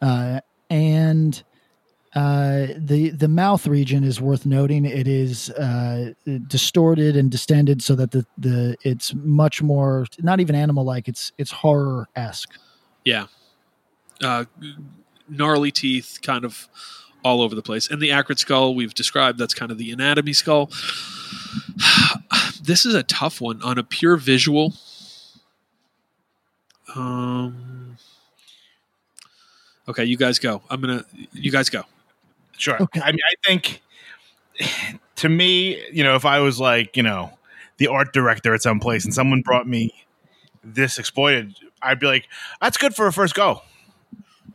Uh, 0.00 0.40
and 0.70 1.42
uh, 2.14 2.66
the 2.76 3.10
the 3.10 3.28
mouth 3.28 3.66
region 3.66 4.02
is 4.02 4.20
worth 4.20 4.44
noting. 4.44 4.84
It 4.84 5.06
is 5.06 5.50
uh, 5.50 6.12
distorted 6.48 7.16
and 7.16 7.30
distended 7.30 7.82
so 7.82 7.94
that 7.94 8.10
the, 8.10 8.26
the 8.36 8.76
it's 8.82 9.14
much 9.14 9.62
more 9.62 10.06
not 10.18 10.40
even 10.40 10.56
animal 10.56 10.84
like. 10.84 11.06
It's 11.06 11.32
it's 11.38 11.52
horror 11.52 12.08
esque. 12.16 12.58
Yeah. 13.04 13.26
Uh, 14.22 14.44
gnarly 15.28 15.70
teeth, 15.70 16.18
kind 16.22 16.44
of 16.44 16.68
all 17.24 17.42
over 17.42 17.54
the 17.54 17.62
place. 17.62 17.88
And 17.88 18.00
the 18.00 18.10
acrid 18.10 18.38
skull 18.38 18.74
we've 18.74 18.92
described, 18.92 19.38
that's 19.38 19.54
kind 19.54 19.70
of 19.70 19.78
the 19.78 19.92
anatomy 19.92 20.32
skull. 20.32 20.66
this 22.62 22.84
is 22.84 22.94
a 22.94 23.04
tough 23.04 23.40
one 23.40 23.62
on 23.62 23.78
a 23.78 23.84
pure 23.84 24.16
visual. 24.16 24.74
Um, 26.96 27.96
okay, 29.88 30.04
you 30.04 30.16
guys 30.16 30.40
go. 30.40 30.62
I'm 30.68 30.80
gonna. 30.80 31.04
You 31.32 31.52
guys 31.52 31.68
go. 31.68 31.84
Sure. 32.60 32.80
Okay. 32.80 33.00
I 33.00 33.10
mean, 33.12 33.20
I 33.26 33.34
think 33.46 33.82
to 35.16 35.28
me, 35.28 35.82
you 35.92 36.04
know, 36.04 36.14
if 36.14 36.24
I 36.24 36.40
was 36.40 36.60
like, 36.60 36.96
you 36.96 37.02
know, 37.02 37.32
the 37.78 37.88
art 37.88 38.12
director 38.12 38.54
at 38.54 38.62
some 38.62 38.80
place 38.80 39.04
and 39.04 39.14
someone 39.14 39.40
brought 39.40 39.66
me 39.66 39.94
this 40.62 40.98
exploited, 40.98 41.54
I'd 41.82 41.98
be 41.98 42.06
like, 42.06 42.28
that's 42.60 42.76
good 42.76 42.94
for 42.94 43.06
a 43.06 43.12
first 43.12 43.34
go. 43.34 43.62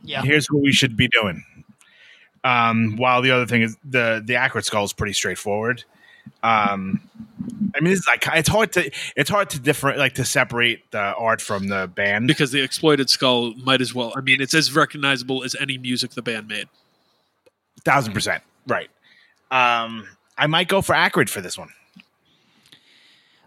Yeah. 0.04 0.22
Here's 0.22 0.46
what 0.46 0.62
we 0.62 0.72
should 0.72 0.96
be 0.96 1.08
doing. 1.08 1.44
Um, 2.44 2.96
while 2.96 3.22
the 3.22 3.32
other 3.32 3.46
thing 3.46 3.62
is 3.62 3.76
the 3.84 4.22
the 4.24 4.36
acrid 4.36 4.64
skull 4.64 4.84
is 4.84 4.92
pretty 4.92 5.14
straightforward. 5.14 5.82
Um, 6.44 7.00
I 7.74 7.80
mean, 7.80 7.92
it's 7.92 8.06
like 8.06 8.24
it's 8.34 8.48
hard 8.48 8.72
to 8.74 8.88
it's 9.16 9.28
hard 9.28 9.50
to 9.50 9.58
different 9.58 9.98
like 9.98 10.14
to 10.14 10.24
separate 10.24 10.88
the 10.92 11.00
art 11.00 11.40
from 11.40 11.66
the 11.66 11.90
band. 11.92 12.28
Because 12.28 12.52
the 12.52 12.62
exploited 12.62 13.10
skull 13.10 13.54
might 13.54 13.80
as 13.80 13.92
well. 13.92 14.12
I 14.16 14.20
mean, 14.20 14.40
it's 14.40 14.54
as 14.54 14.72
recognizable 14.76 15.42
as 15.42 15.56
any 15.58 15.76
music 15.76 16.12
the 16.12 16.22
band 16.22 16.46
made. 16.46 16.68
Thousand 17.86 18.14
percent 18.14 18.42
right. 18.66 18.90
Um, 19.52 20.08
I 20.36 20.48
might 20.48 20.66
go 20.66 20.82
for 20.82 20.92
acrid 20.92 21.30
for 21.30 21.40
this 21.40 21.56
one. 21.56 21.68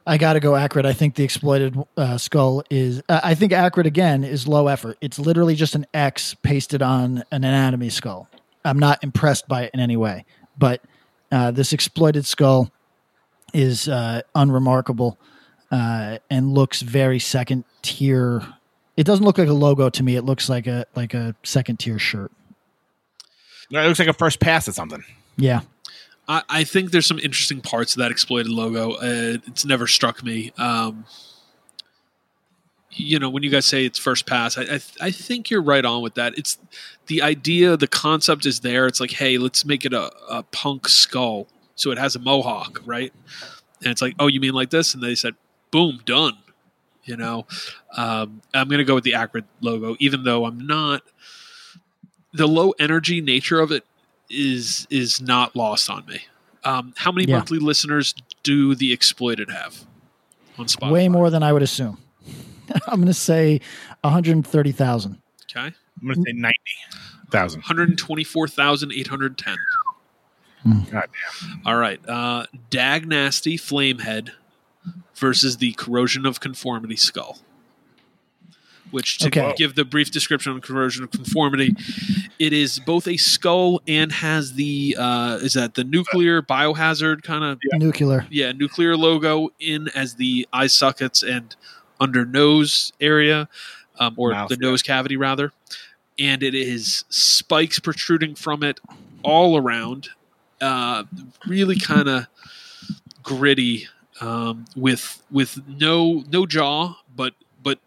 I 0.07 0.18
got 0.18 0.34
to 0.34 0.40
go 0.40 0.56
acrid. 0.56 0.86
I 0.86 0.94
think 0.94 1.16
the 1.16 1.26
exploited 1.26 1.78
uh, 1.98 2.18
skull 2.18 2.64
is. 2.70 3.03
Uh, 3.10 3.20
I 3.22 3.36
think 3.36 3.52
acrid 3.52 3.86
again 3.86 4.24
is 4.24 4.48
low 4.48 4.70
effort. 4.70 4.98
It's 5.02 5.20
literally 5.20 5.56
just 5.56 5.76
an 5.76 5.86
X 5.94 6.36
pasted 6.41 6.82
on 6.82 7.18
an 7.32 7.44
anatomy 7.44 7.90
skull. 7.90 8.30
I'm 8.64 8.80
not 8.80 9.03
impressed 9.03 9.48
by 9.49 9.64
it 9.64 9.72
in 9.74 9.82
any 9.82 9.98
way, 9.98 10.24
but 10.57 10.82
uh, 11.34 11.52
this 11.52 11.74
exploited 11.74 12.26
skull 12.26 12.72
is 13.53 13.90
uh, 13.90 14.22
unremarkable 14.36 15.20
uh, 15.70 16.20
and 16.30 16.53
looks 16.53 16.82
very 16.82 17.20
second 17.20 17.66
tier. 17.82 18.41
It 18.95 19.06
doesn't 19.06 19.26
look 19.26 19.38
like 19.38 19.49
a 19.49 19.53
logo 19.53 19.90
to 19.90 20.02
me. 20.02 20.16
It 20.16 20.24
looks 20.24 20.48
like 20.48 20.66
a 20.66 20.86
like 20.95 21.14
a 21.14 21.36
second 21.44 21.78
tier 21.80 21.99
shirt. 21.99 22.32
It 23.72 23.88
looks 23.88 24.00
like 24.00 24.08
a 24.08 24.14
first 24.14 24.40
pass 24.40 24.68
at 24.68 24.76
something. 24.76 25.04
Yeah, 25.38 25.62
I, 26.28 26.44
I 26.50 26.64
think 26.64 26.91
there's 26.91 27.06
some 27.06 27.20
interesting 27.20 27.62
parts 27.62 27.94
of 27.94 28.00
that 28.00 28.12
exploited 28.12 28.52
logo. 28.52 28.94
Uh, 28.94 29.38
it's 29.48 29.66
never 29.66 29.88
struck 29.88 30.24
me. 30.24 30.52
Um, 30.58 31.06
you 32.91 33.20
know, 33.20 33.30
when 33.30 33.44
you 33.44 33.50
guys 33.50 33.66
say 33.66 33.86
it's 33.86 34.00
first 34.00 34.26
pass, 34.26 34.58
I, 34.58 34.64
I 34.64 34.80
I 35.02 35.12
think 35.12 35.50
you're 35.50 35.62
right 35.62 35.86
on 35.86 36.02
with 36.02 36.16
that. 36.16 36.38
It's 36.38 36.58
the 37.08 37.22
idea, 37.22 37.78
the 37.78 37.88
concept 37.88 38.46
is 38.46 38.62
there. 38.62 38.88
It's 38.88 39.00
like, 39.00 39.12
hey, 39.12 39.38
let's 39.38 39.66
make 39.66 39.86
it 39.86 39.94
a, 39.94 40.12
a 40.30 40.44
punk 40.44 40.88
skull, 40.88 41.48
so 41.76 41.91
it 41.91 41.98
has 41.98 42.16
a 42.16 42.20
mohawk, 42.20 42.82
right? 42.86 43.14
And 43.82 43.91
it's 43.91 44.02
like, 44.02 44.16
oh, 44.20 44.28
you 44.28 44.40
mean 44.40 44.54
like 44.54 44.72
this? 44.72 44.94
And 44.94 45.02
they 45.02 45.16
said, 45.16 45.36
boom, 45.72 46.02
done. 46.06 46.34
You 47.06 47.18
know, 47.18 47.48
um, 47.98 48.41
I'm 48.54 48.68
going 48.68 48.80
to 48.80 48.84
go 48.84 48.94
with 48.94 49.04
the 49.04 49.14
Acrid 49.14 49.46
logo, 49.62 49.96
even 50.00 50.24
though 50.24 50.46
I'm 50.46 50.68
not. 50.68 51.02
The 52.34 52.47
low 52.47 52.72
energy 52.80 53.22
nature 53.22 53.60
of 53.60 53.72
it 53.72 53.84
is 54.30 54.85
is 54.89 55.19
not 55.22 55.56
lost 55.56 55.89
on 55.89 56.06
me. 56.06 56.22
Um, 56.64 56.93
how 56.97 57.11
many 57.11 57.27
Yeah. 57.27 57.38
monthly 57.38 57.57
listeners 57.60 58.14
do 58.43 58.76
the 58.76 58.91
exploited 58.93 59.49
have 59.49 59.85
on 60.57 60.65
Spotify? 60.65 60.91
way 60.91 61.07
more 61.10 61.30
than 61.30 61.41
I 61.43 61.51
would 61.53 61.64
assume. 61.64 61.97
I'm 62.88 62.95
going 63.01 63.07
to 63.07 63.14
say 63.14 63.61
130,000. 64.01 65.18
Okay, 65.49 65.60
I'm 65.61 65.73
going 66.03 66.15
to 66.15 66.22
say 66.22 66.34
ninety 66.34 66.56
thousand. 67.31 67.61
124,810. 67.61 69.57
God 70.65 70.85
damn. 70.91 71.61
All 71.65 71.77
right. 71.77 71.99
Uh, 72.07 72.45
Dag 72.69 73.07
Nasty 73.07 73.57
Flamehead 73.57 74.31
versus 75.15 75.57
the 75.57 75.73
Corrosion 75.73 76.26
of 76.26 76.39
Conformity 76.39 76.95
Skull. 76.95 77.39
Which, 78.91 79.20
to 79.20 79.28
Okay. 79.28 79.53
give 79.57 79.76
the 79.76 79.86
brief 79.86 80.10
description 80.11 80.52
on 80.53 80.61
Corrosion 80.61 81.03
of 81.03 81.11
Conformity, 81.11 81.76
it 82.40 82.53
is 82.53 82.80
both 82.80 83.07
a 83.07 83.18
skull 83.18 83.82
and 83.88 84.11
has 84.11 84.53
the, 84.53 84.95
uh, 84.98 85.38
is 85.41 85.53
that 85.53 85.76
the 85.76 85.84
nuclear 85.84 86.41
biohazard 86.41 87.22
kind 87.22 87.44
of, 87.44 87.60
Nuclear. 87.74 88.26
yeah, 88.32 88.52
nuclear 88.52 88.98
logo 88.98 89.49
in 89.60 89.90
as 89.95 90.16
the 90.16 90.48
eye 90.53 90.68
sockets 90.68 91.22
and 91.22 91.56
under 91.99 92.26
nose 92.26 92.91
area, 92.99 93.48
um, 93.99 94.16
or 94.18 94.32
Mouth, 94.32 94.49
the 94.49 94.57
yeah. 94.60 94.70
nose 94.70 94.82
cavity 94.82 95.18
rather. 95.18 95.52
And 96.18 96.41
it 96.41 96.56
is 96.56 97.06
spikes 97.10 97.80
protruding 97.80 98.36
from 98.36 98.64
it 98.64 98.80
all 99.24 99.56
around. 99.57 100.10
Uh, 100.60 101.03
really 101.48 101.78
kind 101.80 102.10
of 102.10 102.28
gritty 103.24 103.88
um, 104.22 104.66
with 104.76 105.22
with 105.32 105.60
no 105.68 106.24
no 106.30 106.45
jaw, 106.45 106.95
but 107.16 107.34
but 107.64 107.80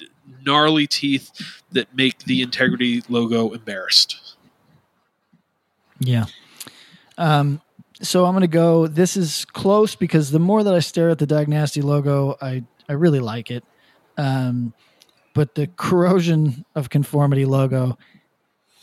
gnarly 0.44 0.86
teeth 0.86 1.30
that 1.72 1.94
make 1.94 2.20
the 2.20 2.42
integrity 2.42 3.02
logo 3.08 3.52
embarrassed. 3.52 4.36
Yeah. 6.00 6.26
Um, 7.18 7.60
so 8.00 8.24
I'm 8.24 8.32
going 8.32 8.42
to 8.42 8.48
go. 8.48 8.86
This 8.86 9.16
is 9.16 9.44
close 9.44 9.94
because 9.94 10.30
the 10.30 10.40
more 10.40 10.64
that 10.64 10.74
I 10.74 10.80
stare 10.80 11.10
at 11.10 11.18
the 11.18 11.26
Dag 11.26 11.48
Nasty 11.48 11.82
logo, 11.82 12.36
I, 12.40 12.64
I 12.88 12.94
really 12.94 13.20
like 13.20 13.50
it. 13.50 13.64
Um, 14.16 14.74
but 15.34 15.54
the 15.54 15.68
corrosion 15.76 16.64
of 16.74 16.90
conformity 16.90 17.44
logo 17.44 17.96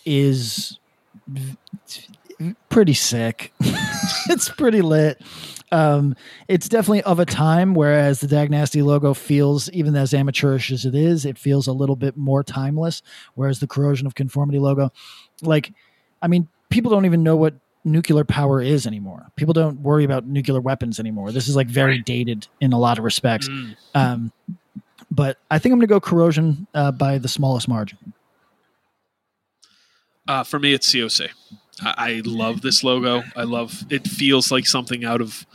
is 0.06 0.80
pretty 2.70 2.94
sick. 2.94 3.54
it's 4.30 4.50
pretty 4.50 4.82
lit. 4.82 5.22
Um, 5.72 6.16
it's 6.48 6.68
definitely 6.68 7.04
of 7.04 7.20
a 7.20 7.26
time, 7.26 7.74
whereas 7.74 8.22
the 8.22 8.28
Dag 8.28 8.50
Nasty 8.50 8.82
logo 8.82 9.14
feels, 9.14 9.70
even 9.72 9.96
as 9.96 10.14
amateurish 10.14 10.72
as 10.72 10.86
it 10.86 10.96
is, 10.96 11.26
it 11.26 11.38
feels 11.38 11.68
a 11.68 11.74
little 11.74 11.96
bit 11.96 12.18
more 12.18 12.44
timeless. 12.44 13.02
Whereas 13.36 13.60
the 13.60 13.68
corrosion 13.68 14.08
of 14.08 14.16
conformity 14.16 14.60
logo, 14.60 14.92
like, 15.42 15.72
I 16.22 16.28
mean, 16.28 16.48
people 16.70 16.92
don't 16.92 17.06
even 17.06 17.24
know 17.24 17.36
what 17.36 17.56
nuclear 17.84 18.24
power 18.24 18.62
is 18.62 18.88
anymore. 18.88 19.28
People 19.36 19.54
don't 19.54 19.82
worry 19.82 20.04
about 20.04 20.26
nuclear 20.26 20.62
weapons 20.62 21.00
anymore. 21.00 21.32
This 21.32 21.48
is 21.48 21.56
like 21.56 21.68
very 21.68 22.00
dated 22.00 22.48
in 22.60 22.74
a 22.74 22.80
lot 22.80 22.98
of 22.98 23.04
respects. 23.04 23.48
Mm. 23.48 23.76
Um, 23.94 24.32
but 25.12 25.38
I 25.50 25.60
think 25.60 25.74
I'm 25.74 25.80
going 25.80 25.88
to 25.88 25.94
go 25.94 26.00
corrosion 26.00 26.68
uh, 26.74 26.92
by 26.92 27.18
the 27.18 27.28
smallest 27.28 27.68
margin. 27.68 28.14
Uh, 30.28 30.44
for 30.44 30.60
me, 30.60 30.74
it's 30.74 30.92
COC. 30.94 31.30
I, 31.84 31.94
I 31.98 32.22
love 32.26 32.62
this 32.62 32.84
logo. 32.84 33.24
I 33.36 33.44
love 33.44 33.84
it. 33.90 34.08
Feels 34.08 34.52
like 34.52 34.66
something 34.66 35.06
out 35.06 35.22
of 35.22 35.46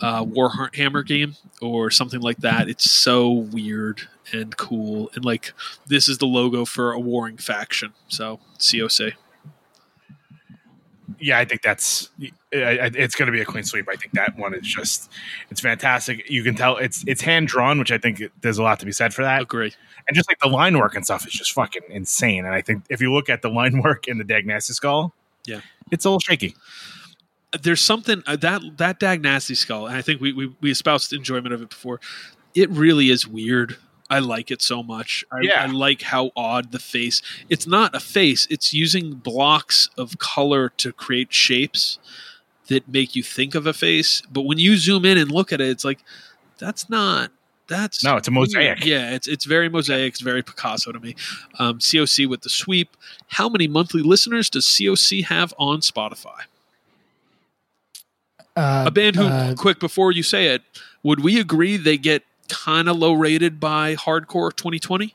uh, 0.00 0.24
Warhammer 0.24 1.06
game 1.06 1.36
or 1.60 1.90
something 1.90 2.20
like 2.20 2.38
that. 2.38 2.68
It's 2.68 2.90
so 2.90 3.30
weird 3.30 4.02
and 4.32 4.56
cool, 4.56 5.10
and 5.14 5.24
like 5.24 5.52
this 5.86 6.08
is 6.08 6.18
the 6.18 6.26
logo 6.26 6.64
for 6.64 6.92
a 6.92 7.00
warring 7.00 7.36
faction. 7.36 7.92
So 8.08 8.40
COC. 8.58 9.12
yeah, 11.20 11.38
I 11.38 11.44
think 11.44 11.62
that's 11.62 12.10
it's 12.50 13.14
going 13.14 13.26
to 13.26 13.32
be 13.32 13.40
a 13.40 13.44
clean 13.44 13.64
sweep. 13.64 13.86
I 13.90 13.96
think 13.96 14.12
that 14.12 14.36
one 14.36 14.54
is 14.54 14.66
just 14.66 15.10
it's 15.50 15.60
fantastic. 15.60 16.28
You 16.28 16.42
can 16.42 16.54
tell 16.54 16.76
it's 16.76 17.04
it's 17.06 17.22
hand 17.22 17.48
drawn, 17.48 17.78
which 17.78 17.92
I 17.92 17.98
think 17.98 18.22
there's 18.40 18.58
a 18.58 18.62
lot 18.62 18.80
to 18.80 18.86
be 18.86 18.92
said 18.92 19.14
for 19.14 19.22
that. 19.22 19.42
Agree. 19.42 19.72
And 20.06 20.14
just 20.14 20.28
like 20.28 20.38
the 20.40 20.48
line 20.48 20.78
work 20.78 20.94
and 20.94 21.04
stuff 21.04 21.26
is 21.26 21.32
just 21.32 21.52
fucking 21.52 21.82
insane. 21.88 22.44
And 22.44 22.54
I 22.54 22.60
think 22.60 22.84
if 22.90 23.00
you 23.00 23.12
look 23.12 23.28
at 23.28 23.42
the 23.42 23.48
line 23.48 23.80
work 23.84 24.08
in 24.08 24.18
the 24.18 24.24
Dag 24.24 24.46
Nasty 24.46 24.72
Skull, 24.74 25.14
Yeah. 25.46 25.60
it's 25.90 26.04
a 26.04 26.08
little 26.08 26.20
shaky. 26.20 26.54
there's 27.62 27.80
something 27.80 28.22
uh, 28.26 28.36
that 28.36 28.62
that 28.78 28.98
Dag 28.98 29.22
Nasty 29.22 29.54
skull, 29.54 29.86
and 29.86 29.96
I 29.96 30.02
think 30.02 30.20
we, 30.20 30.32
we 30.32 30.54
we 30.60 30.70
espoused 30.70 31.12
enjoyment 31.12 31.54
of 31.54 31.62
it 31.62 31.70
before. 31.70 32.00
It 32.54 32.70
really 32.70 33.10
is 33.10 33.26
weird. 33.26 33.76
I 34.10 34.18
like 34.18 34.50
it 34.50 34.60
so 34.60 34.82
much. 34.82 35.24
I, 35.32 35.40
Yeah. 35.42 35.62
I 35.62 35.66
like 35.66 36.02
how 36.02 36.30
odd 36.36 36.72
the 36.72 36.78
face. 36.78 37.22
It's 37.48 37.66
not 37.66 37.94
a 37.94 38.00
face. 38.00 38.46
It's 38.50 38.74
using 38.74 39.14
blocks 39.14 39.88
of 39.96 40.18
color 40.18 40.68
to 40.76 40.92
create 40.92 41.32
shapes 41.32 41.98
that 42.68 42.86
make 42.88 43.16
you 43.16 43.22
think 43.22 43.54
of 43.54 43.66
a 43.66 43.72
face. 43.72 44.22
But 44.30 44.42
when 44.42 44.58
you 44.58 44.76
zoom 44.76 45.04
in 45.04 45.16
and 45.18 45.30
look 45.30 45.52
at 45.52 45.60
it, 45.60 45.68
it's 45.68 45.84
like 45.84 46.00
that's 46.58 46.88
not. 46.90 47.30
That's 47.66 48.04
No, 48.04 48.16
it's 48.16 48.28
a 48.28 48.30
mosaic. 48.30 48.80
weird. 48.80 48.84
Yeah, 48.84 49.10
it's 49.14 49.26
it's 49.26 49.44
very 49.46 49.68
mosaic. 49.70 50.12
It's 50.12 50.20
very 50.20 50.42
Picasso 50.42 50.92
to 50.92 51.00
me. 51.00 51.14
Um, 51.58 51.78
COC 51.78 52.26
with 52.28 52.42
the 52.42 52.50
sweep. 52.50 52.96
How 53.28 53.48
many 53.48 53.66
monthly 53.66 54.02
listeners 54.02 54.50
does 54.50 54.66
COC 54.66 55.24
have 55.24 55.54
on 55.58 55.80
Spotify? 55.80 56.42
Uh, 58.56 58.84
a 58.86 58.90
band 58.90 59.16
who 59.16 59.24
uh, 59.24 59.54
quick 59.54 59.80
before 59.80 60.12
you 60.12 60.22
say 60.22 60.46
it 60.48 60.62
would 61.02 61.24
we 61.24 61.40
agree 61.40 61.76
they 61.76 61.96
get 61.98 62.22
kind 62.48 62.88
of 62.88 62.96
low 62.96 63.12
rated 63.12 63.58
by 63.58 63.96
hardcore 63.96 64.54
2020 64.54 65.12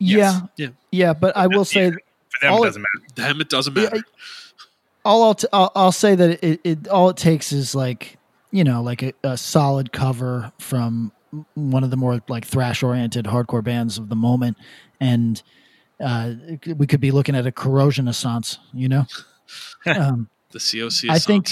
yeah, 0.00 0.40
yeah 0.56 0.68
yeah, 0.90 1.12
but 1.12 1.36
I 1.36 1.46
will 1.46 1.64
say 1.64 1.90
For 1.90 1.98
them, 2.40 2.52
it 2.54 2.56
it- 2.56 2.64
doesn't 2.64 2.82
matter. 2.82 3.14
them 3.14 3.40
it 3.40 3.48
doesn't 3.48 3.76
Yeah, 3.76 3.82
matter 3.84 4.02
all 5.04 5.22
I'll, 5.22 5.34
t- 5.34 5.46
I'll 5.52 5.70
I'll 5.76 5.92
say 5.92 6.14
that 6.16 6.42
it, 6.44 6.60
it 6.64 6.88
all 6.88 7.10
it 7.10 7.16
takes 7.16 7.52
is 7.52 7.76
like 7.76 8.16
you 8.50 8.64
know 8.64 8.82
like 8.82 9.02
a, 9.02 9.12
a 9.22 9.36
solid 9.36 9.92
cover 9.92 10.52
from 10.58 11.12
one 11.54 11.84
of 11.84 11.90
the 11.90 11.96
more 11.96 12.20
like 12.28 12.44
thrash 12.44 12.82
oriented 12.82 13.26
hardcore 13.26 13.62
bands 13.62 13.98
of 13.98 14.08
the 14.08 14.16
moment, 14.16 14.56
and 15.00 15.42
uh, 16.04 16.32
we 16.76 16.86
could 16.86 17.00
be 17.00 17.10
looking 17.12 17.36
at 17.36 17.46
a 17.46 17.52
corrosion 17.52 18.08
assance. 18.08 18.58
You 18.72 18.88
know, 18.88 19.06
um, 19.86 20.28
the 20.50 20.58
coc 20.58 21.10
I 21.10 21.18
think- 21.18 21.50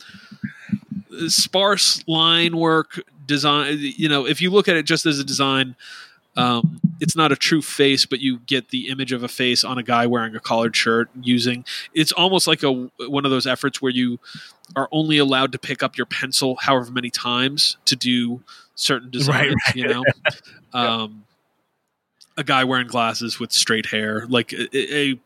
sparse 1.27 2.03
line 2.07 2.57
work, 2.57 3.01
design. 3.25 3.77
You 3.79 4.09
know, 4.09 4.25
if 4.25 4.41
you 4.41 4.49
look 4.49 4.67
at 4.67 4.75
it 4.75 4.83
just 4.83 5.05
as 5.05 5.19
a 5.19 5.23
design, 5.23 5.75
um, 6.37 6.79
it's 6.99 7.15
not 7.15 7.31
a 7.31 7.35
true 7.35 7.61
face, 7.61 8.05
but 8.05 8.19
you 8.19 8.39
get 8.39 8.69
the 8.69 8.89
image 8.89 9.11
of 9.11 9.23
a 9.23 9.27
face 9.27 9.63
on 9.63 9.77
a 9.77 9.83
guy 9.83 10.07
wearing 10.07 10.35
a 10.35 10.39
collared 10.39 10.75
shirt. 10.75 11.09
Using 11.21 11.65
it's 11.93 12.11
almost 12.11 12.47
like 12.47 12.63
a 12.63 12.71
one 12.71 13.25
of 13.25 13.31
those 13.31 13.47
efforts 13.47 13.81
where 13.81 13.91
you 13.91 14.19
are 14.75 14.87
only 14.91 15.17
allowed 15.17 15.51
to 15.51 15.59
pick 15.59 15.83
up 15.83 15.97
your 15.97 16.05
pencil 16.05 16.55
however 16.61 16.91
many 16.91 17.09
times 17.09 17.77
to 17.85 17.95
do 17.95 18.41
certain 18.75 19.09
designs. 19.09 19.55
right. 19.67 19.75
You 19.75 19.87
know. 19.87 20.03
Um, 20.71 21.23
a 22.39 22.43
guy 22.43 22.63
wearing 22.63 22.87
glasses 22.87 23.39
with 23.39 23.51
straight 23.51 23.87
hair, 23.87 24.25
like 24.27 24.53
a, 24.53 24.95
a 24.95 25.19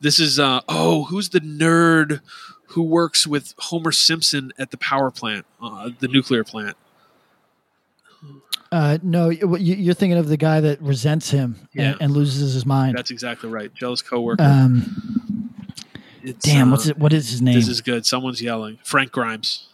this 0.00 0.20
is 0.20 0.38
uh 0.38 0.60
oh, 0.68 1.04
who's 1.04 1.30
the 1.30 1.40
nerd 1.40 2.20
who 2.68 2.82
works 2.82 3.26
with 3.26 3.54
Homer 3.58 3.92
Simpson 3.92 4.52
at 4.58 4.70
the 4.70 4.76
power 4.78 5.10
plant, 5.10 5.46
uh, 5.62 5.90
the 6.00 6.08
nuclear 6.08 6.44
plant? 6.44 6.76
uh, 8.72 8.98
no, 9.02 9.28
you- 9.30 9.56
you're 9.56 9.94
thinking 9.94 10.18
of 10.18 10.28
the 10.28 10.36
guy 10.36 10.60
that 10.60 10.80
resents 10.82 11.30
him 11.30 11.68
Yeah. 11.72 11.92
and, 11.92 12.02
and 12.02 12.12
loses 12.12 12.52
his 12.54 12.66
mind. 12.66 12.96
That's 12.98 13.10
exactly 13.10 13.48
right. 13.48 13.72
Jealous 13.74 14.02
coworker. 14.02 14.42
Um, 14.42 15.50
It's, 16.22 16.44
damn, 16.44 16.68
uh, 16.68 16.70
what's 16.72 16.86
it? 16.88 16.98
What 16.98 17.12
is 17.12 17.30
his 17.30 17.40
name? 17.40 17.54
This 17.54 17.68
is 17.68 17.80
good. 17.80 18.04
Someone's 18.04 18.42
yelling. 18.42 18.78
Frank 18.82 19.12
Grimes. 19.12 19.68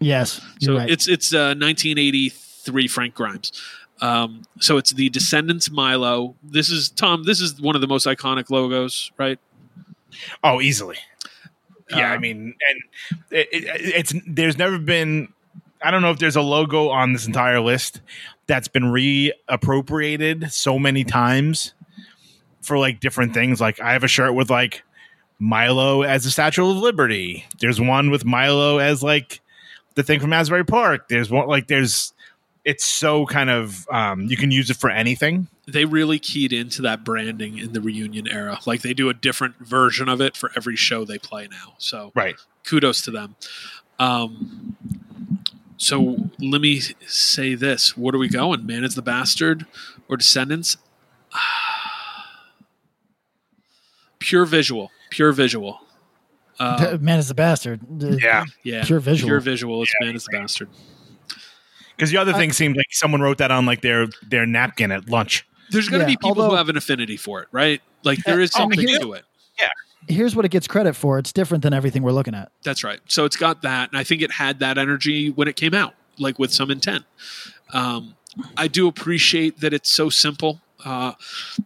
yes, 0.00 0.40
So 0.60 0.76
right. 0.78 0.88
it's 0.88 1.06
it's 1.06 1.34
uh, 1.34 1.54
1983 1.58 2.88
Frank 2.88 3.14
Grimes. 3.14 3.52
Um, 4.00 4.42
so 4.60 4.78
it's 4.78 4.92
the 4.92 5.10
Descendents 5.10 5.70
Milo. 5.70 6.34
This 6.42 6.70
is 6.70 6.88
Tom. 6.88 7.24
This 7.24 7.40
is 7.42 7.60
one 7.60 7.74
of 7.74 7.82
the 7.82 7.88
most 7.88 8.06
iconic 8.06 8.48
logos, 8.48 9.10
right? 9.18 9.38
oh, 10.42 10.62
easily. 10.62 10.96
Yeah, 11.90 12.10
Uh, 12.10 12.14
I 12.14 12.18
mean, 12.18 12.54
and 12.68 13.20
it, 13.30 13.48
it, 13.52 13.64
it's 13.96 14.14
there's 14.26 14.58
never 14.58 14.78
been. 14.78 15.28
I 15.82 15.90
don't 15.90 16.02
know 16.02 16.10
if 16.10 16.18
there's 16.18 16.36
a 16.36 16.42
logo 16.42 16.88
on 16.88 17.12
this 17.12 17.26
entire 17.26 17.60
list 17.60 18.00
that's 18.46 18.66
been 18.68 18.84
reappropriated 18.84 20.50
so 20.50 20.78
many 20.78 21.04
times 21.04 21.74
for 22.60 22.78
like 22.78 23.00
different 23.00 23.32
things. 23.34 23.60
Like 23.60 23.80
I 23.80 23.92
have 23.92 24.04
a 24.04 24.08
shirt 24.08 24.34
with 24.34 24.50
like 24.50 24.82
Milo 25.38 26.02
as 26.02 26.24
the 26.24 26.30
Statue 26.30 26.68
of 26.68 26.76
Liberty. 26.76 27.46
There's 27.60 27.80
one 27.80 28.10
with 28.10 28.24
Milo 28.24 28.78
as 28.78 29.02
like 29.02 29.40
the 29.94 30.02
thing 30.02 30.20
from 30.20 30.32
Asbury 30.32 30.64
Park. 30.64 31.08
There's 31.08 31.30
one 31.30 31.46
like 31.48 31.68
there's. 31.68 32.12
It's 32.64 32.84
so 32.84 33.24
kind 33.24 33.48
of 33.48 33.86
um, 33.90 34.22
you 34.26 34.36
can 34.36 34.50
use 34.50 34.68
it 34.68 34.76
for 34.76 34.90
anything. 34.90 35.48
They 35.70 35.84
really 35.84 36.18
keyed 36.18 36.52
into 36.52 36.80
that 36.82 37.04
branding 37.04 37.58
in 37.58 37.74
the 37.74 37.80
reunion 37.80 38.26
era. 38.26 38.58
Like 38.66 38.80
they 38.82 38.94
do 38.94 39.08
a 39.10 39.14
different 39.14 39.56
version 39.58 40.08
of 40.08 40.20
it 40.20 40.36
for 40.36 40.50
every 40.56 40.76
show 40.76 41.04
they 41.04 41.18
play 41.18 41.46
now. 41.50 41.74
So 41.78 42.10
Right. 42.14 42.36
kudos 42.64 43.02
to 43.02 43.10
them. 43.10 43.36
Um, 43.98 44.76
so 45.76 46.16
let 46.40 46.60
me 46.60 46.80
say 47.06 47.54
this: 47.54 47.96
What 47.96 48.14
are 48.14 48.18
we 48.18 48.28
going? 48.28 48.64
Man 48.66 48.82
is 48.82 48.94
the 48.94 49.02
bastard 49.02 49.66
or 50.08 50.16
Descendents? 50.16 50.76
pure 54.18 54.44
visual, 54.46 54.90
pure 55.10 55.32
visual. 55.32 55.80
Uh, 56.58 56.98
man 57.00 57.18
is 57.20 57.28
the 57.28 57.34
bastard. 57.34 57.80
Yeah. 58.00 58.44
yeah, 58.64 58.84
Pure 58.84 59.00
visual. 59.00 59.28
Pure 59.28 59.40
visual. 59.40 59.82
It's 59.82 59.92
man 60.00 60.16
is 60.16 60.24
the 60.24 60.36
bastard. 60.36 60.68
Because 61.96 62.10
the 62.10 62.16
other 62.16 62.32
thing 62.32 62.52
seemed 62.52 62.76
like 62.76 62.86
someone 62.90 63.20
wrote 63.20 63.38
that 63.38 63.50
on 63.50 63.66
like 63.66 63.80
their 63.80 64.06
their 64.28 64.46
napkin 64.46 64.90
at 64.92 65.08
lunch. 65.08 65.46
There's 65.70 65.88
going 65.88 66.00
to 66.00 66.10
Yeah, 66.10 66.16
be 66.16 66.28
people 66.28 66.48
who 66.48 66.56
have 66.56 66.68
an 66.68 66.76
affinity 66.76 67.16
for 67.16 67.42
it, 67.42 67.48
right? 67.52 67.80
Like 68.04 68.18
there 68.24 68.40
is 68.40 68.52
something 68.52 68.78
here- 68.78 68.98
to 69.00 69.12
it. 69.14 69.24
Yeah. 69.60 69.68
Here's 70.06 70.34
what 70.36 70.44
it 70.44 70.50
gets 70.50 70.66
credit 70.68 70.94
for. 70.94 71.18
It's 71.18 71.32
different 71.32 71.62
than 71.62 71.72
everything 71.74 72.02
we're 72.02 72.12
looking 72.12 72.34
at. 72.34 72.50
That's 72.62 72.82
right. 72.84 73.00
So 73.08 73.24
it's 73.24 73.36
got 73.36 73.62
that, 73.62 73.90
and 73.90 73.98
I 73.98 74.04
think 74.04 74.22
it 74.22 74.32
had 74.32 74.60
that 74.60 74.78
energy 74.78 75.28
when 75.30 75.48
it 75.48 75.56
came 75.56 75.74
out, 75.74 75.94
like 76.18 76.38
with 76.38 76.52
some 76.52 76.70
intent. 76.70 77.04
Um, 77.74 78.14
I 78.56 78.68
do 78.68 78.86
appreciate 78.88 79.60
that 79.60 79.74
it's 79.74 79.90
so 79.90 80.08
simple. 80.08 80.60
Uh, 80.84 81.12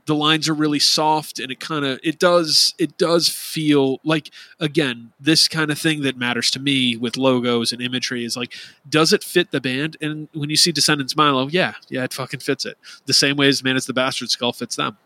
the 0.06 0.14
lines 0.14 0.48
are 0.48 0.54
really 0.54 0.78
soft, 0.78 1.38
and 1.38 1.52
it 1.52 1.60
kind 1.60 1.84
of 1.84 2.00
it 2.02 2.18
does 2.18 2.74
it 2.78 2.96
does 2.96 3.28
feel 3.28 4.00
like 4.04 4.30
again 4.58 5.12
this 5.20 5.48
kind 5.48 5.70
of 5.70 5.78
thing 5.78 6.02
that 6.02 6.16
matters 6.16 6.50
to 6.50 6.58
me 6.58 6.96
with 6.96 7.16
logos 7.16 7.72
and 7.72 7.82
imagery 7.82 8.24
is 8.24 8.36
like 8.36 8.54
does 8.88 9.12
it 9.12 9.22
fit 9.22 9.50
the 9.50 9.60
band? 9.60 9.96
And 10.00 10.28
when 10.32 10.48
you 10.48 10.56
see 10.56 10.72
Descendents 10.72 11.14
Milo, 11.14 11.48
yeah, 11.48 11.74
yeah, 11.88 12.04
it 12.04 12.12
fucking 12.12 12.40
fits 12.40 12.64
it 12.64 12.78
the 13.06 13.12
same 13.12 13.36
way 13.36 13.48
as 13.48 13.62
Man 13.62 13.76
is 13.76 13.86
the 13.86 13.92
Bastard 13.92 14.30
Skull 14.30 14.52
fits 14.52 14.76
them. 14.76 14.96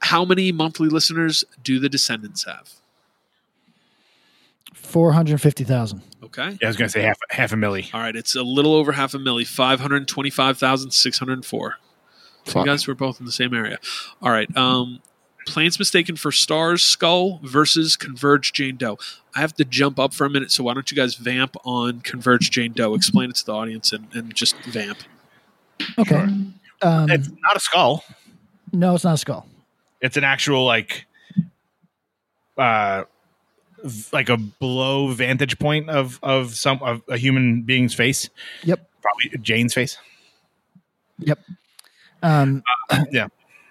How 0.00 0.24
many 0.24 0.52
monthly 0.52 0.88
listeners 0.88 1.44
do 1.62 1.80
the 1.80 1.88
Descendents 1.88 2.44
have? 2.44 2.70
Four 4.74 5.12
hundred 5.12 5.40
fifty 5.40 5.64
thousand. 5.64 6.02
Okay. 6.22 6.50
Yeah, 6.60 6.66
I 6.66 6.66
was 6.66 6.76
gonna 6.76 6.88
say 6.88 7.02
half 7.02 7.18
half 7.30 7.52
a 7.52 7.56
milli. 7.56 7.92
All 7.92 8.00
right, 8.00 8.14
it's 8.14 8.34
a 8.36 8.42
little 8.42 8.74
over 8.74 8.92
half 8.92 9.14
a 9.14 9.18
milli, 9.18 9.46
five 9.46 9.80
hundred 9.80 10.06
twenty-five 10.06 10.58
thousand 10.58 10.92
six 10.92 11.18
hundred 11.18 11.44
four. 11.44 11.76
So 12.48 12.54
Fuck. 12.54 12.66
you 12.66 12.72
guys 12.72 12.86
were 12.86 12.94
both 12.94 13.20
in 13.20 13.26
the 13.26 13.32
same 13.32 13.52
area. 13.54 13.78
All 14.22 14.30
right. 14.30 14.54
Um, 14.56 15.00
Planes 15.46 15.78
mistaken 15.78 16.16
for 16.16 16.30
Stars 16.32 16.82
Skull 16.82 17.40
versus 17.42 17.96
Converge 17.96 18.52
Jane 18.52 18.76
Doe. 18.76 18.98
I 19.34 19.40
have 19.40 19.54
to 19.54 19.64
jump 19.64 19.98
up 19.98 20.12
for 20.12 20.24
a 20.26 20.30
minute, 20.30 20.50
so 20.50 20.64
why 20.64 20.74
don't 20.74 20.90
you 20.90 20.96
guys 20.96 21.14
vamp 21.14 21.56
on 21.64 22.00
Converge 22.00 22.50
Jane 22.50 22.72
Doe? 22.72 22.94
Explain 22.94 23.30
it 23.30 23.36
to 23.36 23.46
the 23.46 23.52
audience 23.54 23.92
and, 23.92 24.08
and 24.14 24.34
just 24.34 24.56
vamp. 24.64 24.98
Okay. 25.98 26.16
Um, 26.82 27.10
It's 27.10 27.28
not 27.42 27.56
a 27.56 27.60
skull. 27.60 28.04
no, 28.72 28.94
it's 28.94 29.04
not 29.04 29.14
a 29.14 29.18
skull. 29.18 29.46
It's 30.00 30.16
an 30.16 30.24
actual 30.24 30.64
like, 30.64 31.06
uh, 32.56 33.04
like 34.12 34.28
a 34.28 34.36
below 34.36 35.08
vantage 35.12 35.58
point 35.58 35.88
of 35.88 36.18
of 36.22 36.54
some 36.54 36.82
of 36.82 37.02
a 37.08 37.16
human 37.16 37.62
being's 37.62 37.94
face. 37.94 38.28
Yep. 38.64 38.88
Probably 39.02 39.38
Jane's 39.40 39.72
face. 39.74 39.96
Yep. 41.20 41.38
Um, 42.22 42.62
Yeah. 43.10 43.28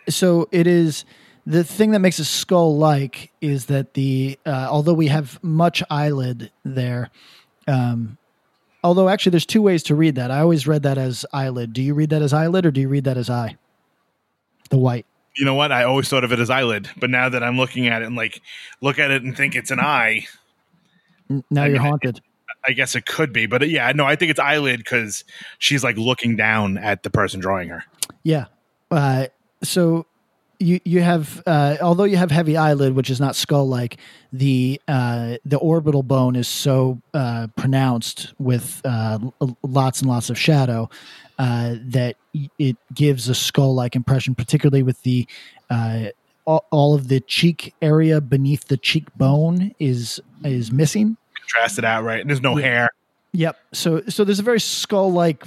so 0.09 0.47
it 0.51 0.67
is 0.67 1.05
the 1.45 1.63
thing 1.63 1.91
that 1.91 1.99
makes 1.99 2.19
a 2.19 2.25
skull 2.25 2.77
like 2.77 3.31
is 3.41 3.65
that 3.67 3.93
the 3.93 4.37
uh, 4.45 4.67
although 4.69 4.93
we 4.93 5.07
have 5.07 5.41
much 5.43 5.81
eyelid 5.89 6.51
there 6.63 7.09
um, 7.67 8.17
although 8.83 9.09
actually 9.09 9.31
there's 9.31 9.45
two 9.45 9.61
ways 9.61 9.83
to 9.83 9.95
read 9.95 10.15
that. 10.15 10.31
I 10.31 10.39
always 10.39 10.65
read 10.67 10.83
that 10.83 10.97
as 10.97 11.25
eyelid. 11.33 11.73
Do 11.73 11.81
you 11.81 11.93
read 11.93 12.09
that 12.11 12.21
as 12.21 12.31
eyelid 12.33 12.65
or 12.65 12.71
do 12.71 12.79
you 12.81 12.87
read 12.89 13.03
that 13.03 13.17
as 13.17 13.29
eye? 13.29 13.57
The 14.69 14.77
white. 14.77 15.05
You 15.35 15.45
know 15.45 15.55
what? 15.55 15.71
I 15.71 15.83
always 15.83 16.07
thought 16.09 16.23
of 16.23 16.31
it 16.31 16.39
as 16.39 16.49
eyelid, 16.49 16.89
but 16.97 17.09
now 17.09 17.29
that 17.29 17.43
I'm 17.43 17.57
looking 17.57 17.87
at 17.87 18.01
it 18.01 18.05
and 18.05 18.15
like 18.15 18.41
look 18.81 18.97
at 18.97 19.11
it 19.11 19.23
and 19.23 19.35
think 19.35 19.55
it's 19.55 19.71
an 19.71 19.79
eye, 19.79 20.25
now 21.29 21.63
I 21.63 21.67
you're 21.67 21.73
mean, 21.73 21.81
haunted 21.81 22.21
I 22.67 22.73
guess 22.73 22.95
it 22.95 23.05
could 23.05 23.31
be. 23.31 23.45
But 23.45 23.69
yeah, 23.69 23.91
no, 23.93 24.05
I 24.05 24.15
think 24.15 24.31
it's 24.31 24.39
eyelid 24.39 24.79
because 24.79 25.23
she's 25.57 25.83
like 25.83 25.97
looking 25.97 26.35
down 26.35 26.77
at 26.77 27.03
the 27.03 27.09
person 27.09 27.39
drawing 27.39 27.69
her. 27.69 27.83
Yeah. 28.23 28.45
Uh, 28.91 29.27
so 29.63 30.05
you 30.59 30.79
you 30.85 31.01
have 31.01 31.41
uh, 31.45 31.77
although 31.81 32.03
you 32.03 32.17
have 32.17 32.31
heavy 32.31 32.57
eyelid, 32.57 32.93
which 32.93 33.09
is 33.09 33.19
not 33.19 33.35
skull 33.35 33.67
like, 33.67 33.97
the 34.33 34.81
uh, 34.87 35.37
the 35.45 35.57
orbital 35.57 36.03
bone 36.03 36.35
is 36.35 36.47
so 36.47 37.01
uh, 37.13 37.47
pronounced 37.55 38.33
with 38.39 38.81
uh, 38.83 39.19
lots 39.63 40.01
and 40.01 40.09
lots 40.09 40.29
of 40.29 40.37
shadow 40.37 40.89
uh, 41.39 41.75
that 41.81 42.15
it 42.57 42.77
gives 42.93 43.29
a 43.29 43.35
skull 43.35 43.75
like 43.75 43.95
impression, 43.95 44.35
particularly 44.35 44.83
with 44.83 45.01
the 45.03 45.27
uh, 45.69 46.07
all, 46.45 46.65
all 46.71 46.95
of 46.95 47.07
the 47.07 47.19
cheek 47.21 47.73
area 47.81 48.19
beneath 48.21 48.67
the 48.67 48.77
cheekbone 48.77 49.73
is 49.79 50.19
is 50.43 50.71
missing. 50.71 51.17
Contrasted 51.53 51.85
out, 51.85 52.03
right? 52.03 52.19
And 52.21 52.29
there's 52.29 52.41
no 52.41 52.57
Yeah. 52.57 52.65
hair. 52.65 52.89
Yep. 53.33 53.57
So 53.73 54.01
so 54.07 54.23
there's 54.23 54.39
a 54.39 54.43
very 54.43 54.59
skull 54.59 55.11
like 55.11 55.45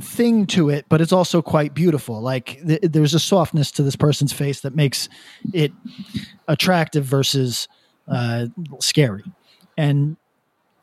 thing 0.00 0.46
to 0.48 0.68
it, 0.68 0.84
but 0.88 1.00
it's 1.00 1.12
also 1.12 1.40
quite 1.40 1.74
beautiful. 1.74 2.20
Like 2.20 2.60
th- 2.66 2.80
there's 2.82 3.14
a 3.14 3.20
softness 3.20 3.70
to 3.72 3.82
this 3.82 3.96
person's 3.96 4.32
face 4.32 4.60
that 4.60 4.74
makes 4.74 5.08
it 5.54 5.72
attractive 6.48 7.04
versus 7.04 7.68
uh, 8.08 8.46
scary, 8.80 9.22
and 9.78 10.16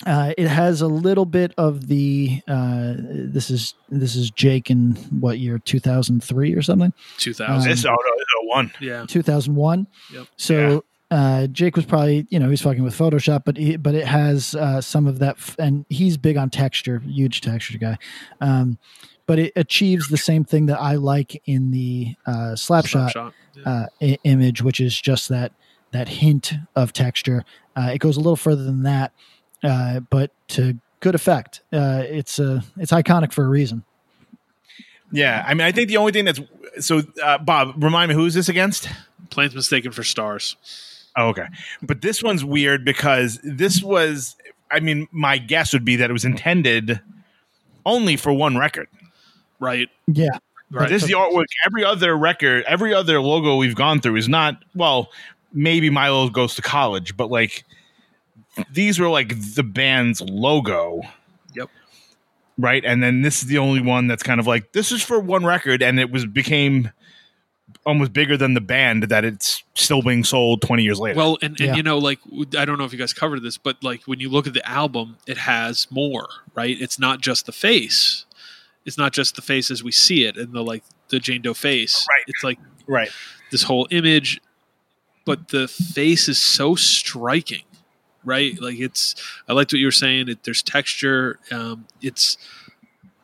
uh, 0.06 0.34
it 0.38 0.48
has 0.48 0.82
a 0.82 0.88
little 0.88 1.26
bit 1.26 1.54
of 1.58 1.88
the. 1.88 2.42
Uh, 2.48 2.94
this 2.98 3.50
is 3.52 3.74
this 3.90 4.16
is 4.16 4.32
Jake 4.32 4.72
in 4.72 4.92
what 5.20 5.40
year? 5.40 5.60
Two 5.60 5.80
thousand 5.80 6.24
three 6.24 6.54
or 6.54 6.62
something. 6.62 6.94
2000. 7.18 7.70
This 7.70 7.86
oh 7.86 7.90
no, 7.90 7.96
this 8.18 8.26
one. 8.44 8.72
yeah. 8.80 9.06
Two 9.08 9.22
thousand 9.22 9.56
one. 9.56 9.88
Yep. 10.14 10.28
So 10.38 10.86
uh, 11.10 11.48
Jake 11.48 11.76
was 11.76 11.86
probably, 11.86 12.26
you 12.30 12.40
know, 12.40 12.50
he's 12.50 12.62
fucking 12.62 12.84
with 12.84 12.98
Photoshop, 12.98 13.44
but 13.46 13.58
he, 13.58 13.78
but 13.78 13.96
it 13.96 14.06
has 14.08 14.56
uh, 14.56 14.82
some 14.82 15.08
of 15.08 15.20
that, 15.20 15.36
f- 15.38 15.56
and 15.60 15.86
he's 15.90 16.18
big 16.18 16.36
on 16.38 16.50
texture, 16.50 17.00
huge 17.00 17.42
texture 17.42 17.78
guy. 17.78 17.98
Um, 18.42 18.78
but 19.26 19.40
it 19.40 19.54
achieves 19.56 20.08
the 20.10 20.18
same 20.18 20.44
thing 20.46 20.68
that 20.68 20.80
I 20.80 20.96
like 20.96 21.42
in 21.46 21.72
the 21.72 22.16
uh, 22.26 22.56
Slapshot 22.56 23.12
Slapshot. 23.14 23.34
Yeah. 23.56 23.64
uh, 23.66 23.86
I- 24.02 24.18
image, 24.24 24.62
which 24.62 24.80
is 24.80 25.00
just 25.00 25.30
that 25.30 25.52
that 25.92 26.10
hint 26.10 26.54
of 26.76 26.92
texture. 26.92 27.46
Uh, 27.76 27.92
it 27.94 28.00
goes 28.00 28.18
a 28.18 28.20
little 28.20 28.36
further 28.36 28.64
than 28.64 28.84
that, 28.84 29.14
uh, 29.64 30.02
but 30.02 30.32
to 30.50 30.78
good 31.00 31.16
effect. 31.16 31.62
Uh, 31.72 32.04
it's 32.06 32.40
uh, 32.40 32.62
it's 32.78 32.92
iconic 32.92 33.32
for 33.32 33.46
a 33.46 33.48
reason. 33.50 33.84
Yeah, 35.12 35.44
I 35.48 35.54
mean, 35.54 35.66
I 35.66 35.72
think 35.72 35.88
the 35.88 35.98
only 35.98 36.12
thing 36.12 36.26
that's 36.26 36.42
so 36.80 37.02
uh, 37.24 37.38
Bob, 37.38 37.82
remind 37.82 38.10
me 38.10 38.16
who 38.16 38.26
is 38.26 38.34
this 38.34 38.50
against? 38.50 38.90
Planes 39.30 39.56
mistaken 39.56 39.92
for 39.92 40.04
stars. 40.04 40.58
Oh, 41.18 41.30
okay. 41.30 41.48
But 41.82 42.02
this 42.02 42.22
one's 42.22 42.46
weird 42.46 42.86
because 42.86 43.40
this 43.44 43.82
was, 43.82 44.36
I 44.72 44.80
mean, 44.80 45.08
my 45.12 45.38
guess 45.38 45.74
would 45.74 45.86
be 45.86 45.96
that 45.98 46.10
it 46.10 46.14
was 46.14 46.26
intended 46.26 47.00
only 47.86 48.16
for 48.16 48.32
one 48.32 48.58
record. 48.58 48.88
Right. 49.60 49.90
Yeah, 50.06 50.38
Right. 50.70 50.90
This 50.90 51.04
is 51.04 51.10
the 51.10 51.16
artwork. 51.16 51.46
Every 51.66 51.86
other 51.86 52.16
record, 52.18 52.66
every 52.68 52.94
other 52.94 53.22
logo 53.22 53.56
we've 53.56 53.76
gone 53.76 54.02
through 54.02 54.18
is 54.18 54.28
not, 54.28 54.62
well, 54.76 55.10
maybe 55.54 55.90
Milo 55.90 56.30
goes 56.30 56.56
to 56.56 56.62
college, 56.62 57.16
but 57.16 57.32
like 57.32 57.64
these 58.74 59.00
were 59.00 59.08
like 59.08 59.34
the 59.56 59.64
band's 59.64 60.20
logo. 60.22 61.02
Yep. 61.56 61.70
Right. 62.58 62.84
And 62.84 63.02
then 63.02 63.22
this 63.22 63.42
is 63.42 63.48
the 63.48 63.60
only 63.60 63.82
one 63.82 64.08
that's 64.08 64.24
kind 64.24 64.42
of 64.42 64.48
like, 64.48 64.74
this 64.74 64.92
is 64.92 65.02
for 65.02 65.20
one 65.20 65.46
record. 65.46 65.82
And 65.82 66.00
it 66.00 66.12
was 66.12 66.26
became 66.26 66.92
almost 67.88 68.12
bigger 68.14 68.36
than 68.38 68.54
the 68.54 68.62
band 68.62 69.04
that 69.04 69.24
it's 69.24 69.64
still 69.74 70.02
being 70.02 70.24
sold 70.24 70.62
20 70.62 70.84
years 70.84 71.00
later. 71.00 71.18
Well, 71.18 71.38
and, 71.42 71.52
and 71.60 71.60
Yeah. 71.60 71.76
you 71.76 71.84
know, 71.84 71.98
like 71.98 72.20
I 72.58 72.66
don't 72.66 72.78
know 72.78 72.84
if 72.84 72.92
you 72.92 73.00
guys 73.00 73.14
covered 73.14 73.42
this, 73.42 73.58
but 73.58 73.82
like 73.84 74.04
when 74.04 74.20
you 74.20 74.30
look 74.30 74.46
at 74.46 74.54
the 74.54 74.68
album, 74.70 75.18
it 75.26 75.38
has 75.38 75.88
more, 75.90 76.28
right? 76.54 76.76
It's 76.80 77.00
not 77.00 77.22
just 77.22 77.46
the 77.46 77.52
face. 77.54 78.26
It's 78.86 78.98
not 78.98 79.14
just 79.14 79.36
the 79.36 79.42
face 79.42 79.72
as 79.72 79.84
we 79.84 79.92
see 79.92 80.26
it 80.26 80.38
in 80.38 80.52
the 80.52 80.64
like 80.64 80.84
the 81.10 81.20
Jane 81.20 81.42
Doe 81.42 81.54
face. 81.54 82.06
Right. 82.10 82.24
It's 82.28 82.44
like 82.44 82.60
right. 82.88 83.10
this 83.52 83.64
whole 83.64 83.88
image, 83.90 84.42
but 85.26 85.48
the 85.48 85.68
face 85.68 86.28
is 86.28 86.38
so 86.38 86.76
striking, 86.76 87.64
right? 88.24 88.60
Like 88.62 88.80
it's. 88.80 89.16
I 89.48 89.54
liked 89.54 89.72
what 89.74 89.80
you 89.80 89.88
were 89.88 89.92
saying. 89.92 90.30
It, 90.30 90.44
there's 90.44 90.62
texture. 90.62 91.40
Um, 91.52 91.88
it's 92.02 92.38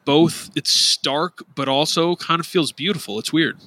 both. 0.06 0.52
It's 0.56 0.72
stark, 0.72 1.44
but 1.56 1.68
also 1.70 2.16
kind 2.16 2.40
of 2.40 2.46
feels 2.48 2.72
beautiful. 2.72 3.20
It's 3.20 3.32
weird. 3.34 3.58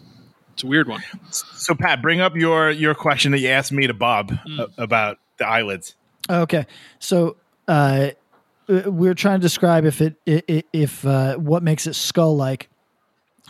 It's 0.56 0.64
a 0.64 0.66
weird 0.66 0.88
one. 0.88 1.02
So 1.30 1.74
Pat, 1.74 2.00
bring 2.00 2.22
up 2.22 2.34
your 2.34 2.70
your 2.70 2.94
question 2.94 3.32
that 3.32 3.40
you 3.40 3.48
asked 3.48 3.72
me 3.72 3.86
to 3.86 3.92
Bob 3.92 4.30
Mm. 4.48 4.72
about 4.78 5.18
the 5.36 5.46
eyelids. 5.46 5.94
Okay, 6.30 6.64
so 6.98 7.36
uh, 7.68 8.08
uh, 8.66 8.82
we're 8.90 9.12
trying 9.12 9.38
to 9.38 9.42
describe 9.42 9.84
if 9.84 10.00
it 10.00 10.16
i- 10.26 10.42
i- 10.48 10.64
if 10.72 11.04
uh, 11.06 11.36
what 11.36 11.62
makes 11.62 11.86
it 11.86 11.92
skull 11.94 12.34
like, 12.38 12.70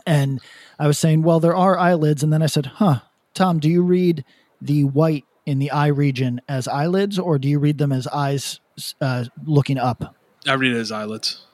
and 0.05 0.41
I 0.81 0.89
was 0.89 0.99
saying, 0.99 1.23
well, 1.23 1.39
there 1.39 1.55
are 1.55 1.79
eyelids, 1.79 2.25
and 2.25 2.33
then 2.33 2.43
I 2.43 2.47
said, 2.47 2.67
huh, 2.67 3.01
Tom, 3.35 3.61
do 3.61 3.71
you 3.71 3.83
read 3.83 4.25
the 4.61 4.83
white 4.83 5.25
in 5.47 5.61
the 5.61 5.71
eye 5.71 5.87
region 5.87 6.41
as 6.49 6.67
eyelids, 6.67 7.21
or 7.21 7.39
do 7.39 7.47
you 7.49 7.61
read 7.61 7.79
them 7.79 7.93
as 7.93 8.09
eyes 8.09 8.59
uh, 9.01 9.27
looking 9.45 9.79
up? 9.79 10.17
I 10.45 10.55
read 10.55 10.73
it 10.73 10.79
as 10.81 10.91
eyelids 10.91 11.47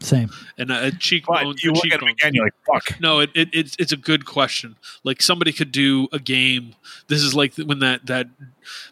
Same. 0.00 0.28
and 0.58 0.70
uh, 0.70 0.90
cheekbone. 0.98 1.44
But 1.54 1.62
you 1.62 1.72
look 1.72 1.84
at 1.86 2.00
them 2.00 2.08
cheekbones. 2.08 2.12
again, 2.20 2.34
you're 2.34 2.44
like, 2.44 2.54
fuck. 2.84 3.00
No, 3.00 3.20
it, 3.20 3.30
it 3.34 3.48
it's 3.52 3.76
it's 3.78 3.92
a 3.92 3.96
good 3.96 4.26
question. 4.26 4.76
Like 5.04 5.22
somebody 5.22 5.52
could 5.52 5.72
do 5.72 6.08
a 6.12 6.18
game. 6.18 6.74
This 7.08 7.22
is 7.22 7.34
like 7.34 7.54
when 7.56 7.78
that 7.78 8.04
that 8.06 8.26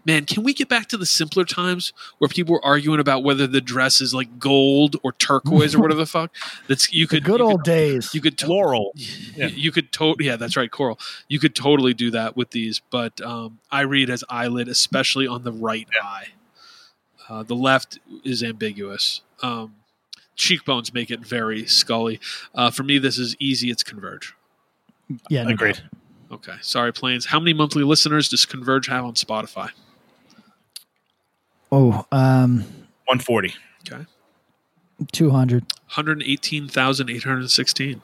man. 0.06 0.24
Can 0.24 0.42
we 0.44 0.54
get 0.54 0.68
back 0.68 0.88
to 0.88 0.96
the 0.96 1.04
simpler 1.04 1.44
times 1.44 1.92
where 2.18 2.28
people 2.28 2.52
were 2.54 2.64
arguing 2.64 3.00
about 3.00 3.22
whether 3.22 3.46
the 3.46 3.60
dress 3.60 4.00
is 4.00 4.14
like 4.14 4.38
gold 4.38 4.96
or 5.02 5.12
turquoise 5.12 5.74
or 5.74 5.80
whatever 5.80 6.00
the 6.00 6.06
fuck? 6.06 6.34
That's 6.68 6.90
you 6.92 7.06
The 7.06 7.16
could 7.16 7.24
good 7.24 7.40
you 7.40 7.46
old 7.46 7.64
could, 7.64 7.70
days. 7.70 8.14
You 8.14 8.20
could 8.22 8.38
to- 8.38 8.46
Floral. 8.46 8.92
you- 8.94 9.46
You 9.48 9.72
could 9.72 9.92
to- 9.92 10.16
yeah, 10.20 10.36
that's 10.36 10.56
right, 10.56 10.70
coral. 10.70 10.98
You 11.28 11.38
could 11.38 11.54
totally 11.54 11.92
do 11.92 12.10
that 12.12 12.34
with 12.36 12.50
these, 12.50 12.80
but 12.90 13.20
um, 13.20 13.58
I 13.70 13.82
read 13.82 14.08
as 14.08 14.24
eyelid, 14.30 14.68
especially 14.68 15.26
on 15.26 15.42
the 15.44 15.52
right 15.52 15.88
eye. 16.02 16.28
Uh, 17.28 17.42
the 17.42 17.54
left 17.56 17.98
is 18.24 18.42
ambiguous. 18.42 19.22
Um, 19.42 19.74
cheekbones 20.36 20.92
make 20.94 21.10
it 21.10 21.20
very 21.20 21.66
scully. 21.66 22.20
Uh, 22.54 22.70
for 22.70 22.82
me, 22.82 22.98
this 22.98 23.18
is 23.18 23.36
easy. 23.38 23.70
It's 23.70 23.82
Converge. 23.82 24.34
yeah, 25.28 25.44
no 25.44 25.50
Agreed. 25.50 25.76
doubt. 25.76 25.84
Okay, 26.32 26.54
sorry, 26.62 26.92
planes. 26.92 27.26
How 27.26 27.38
many 27.38 27.52
monthly 27.52 27.84
listeners 27.84 28.28
does 28.28 28.44
Converge 28.44 28.86
have 28.88 29.04
on 29.04 29.14
Spotify? 29.14 29.70
Oh, 31.70 32.04
um, 32.12 32.58
140. 33.06 33.54
Okay, 33.88 34.04
two 35.12 35.30
hundred. 35.30 35.62
one 35.62 35.68
hundred 35.88 36.22
eighteen 36.24 36.68
thousand 36.68 37.10
eight 37.10 37.24
hundred 37.24 37.50
sixteen. 37.50 38.00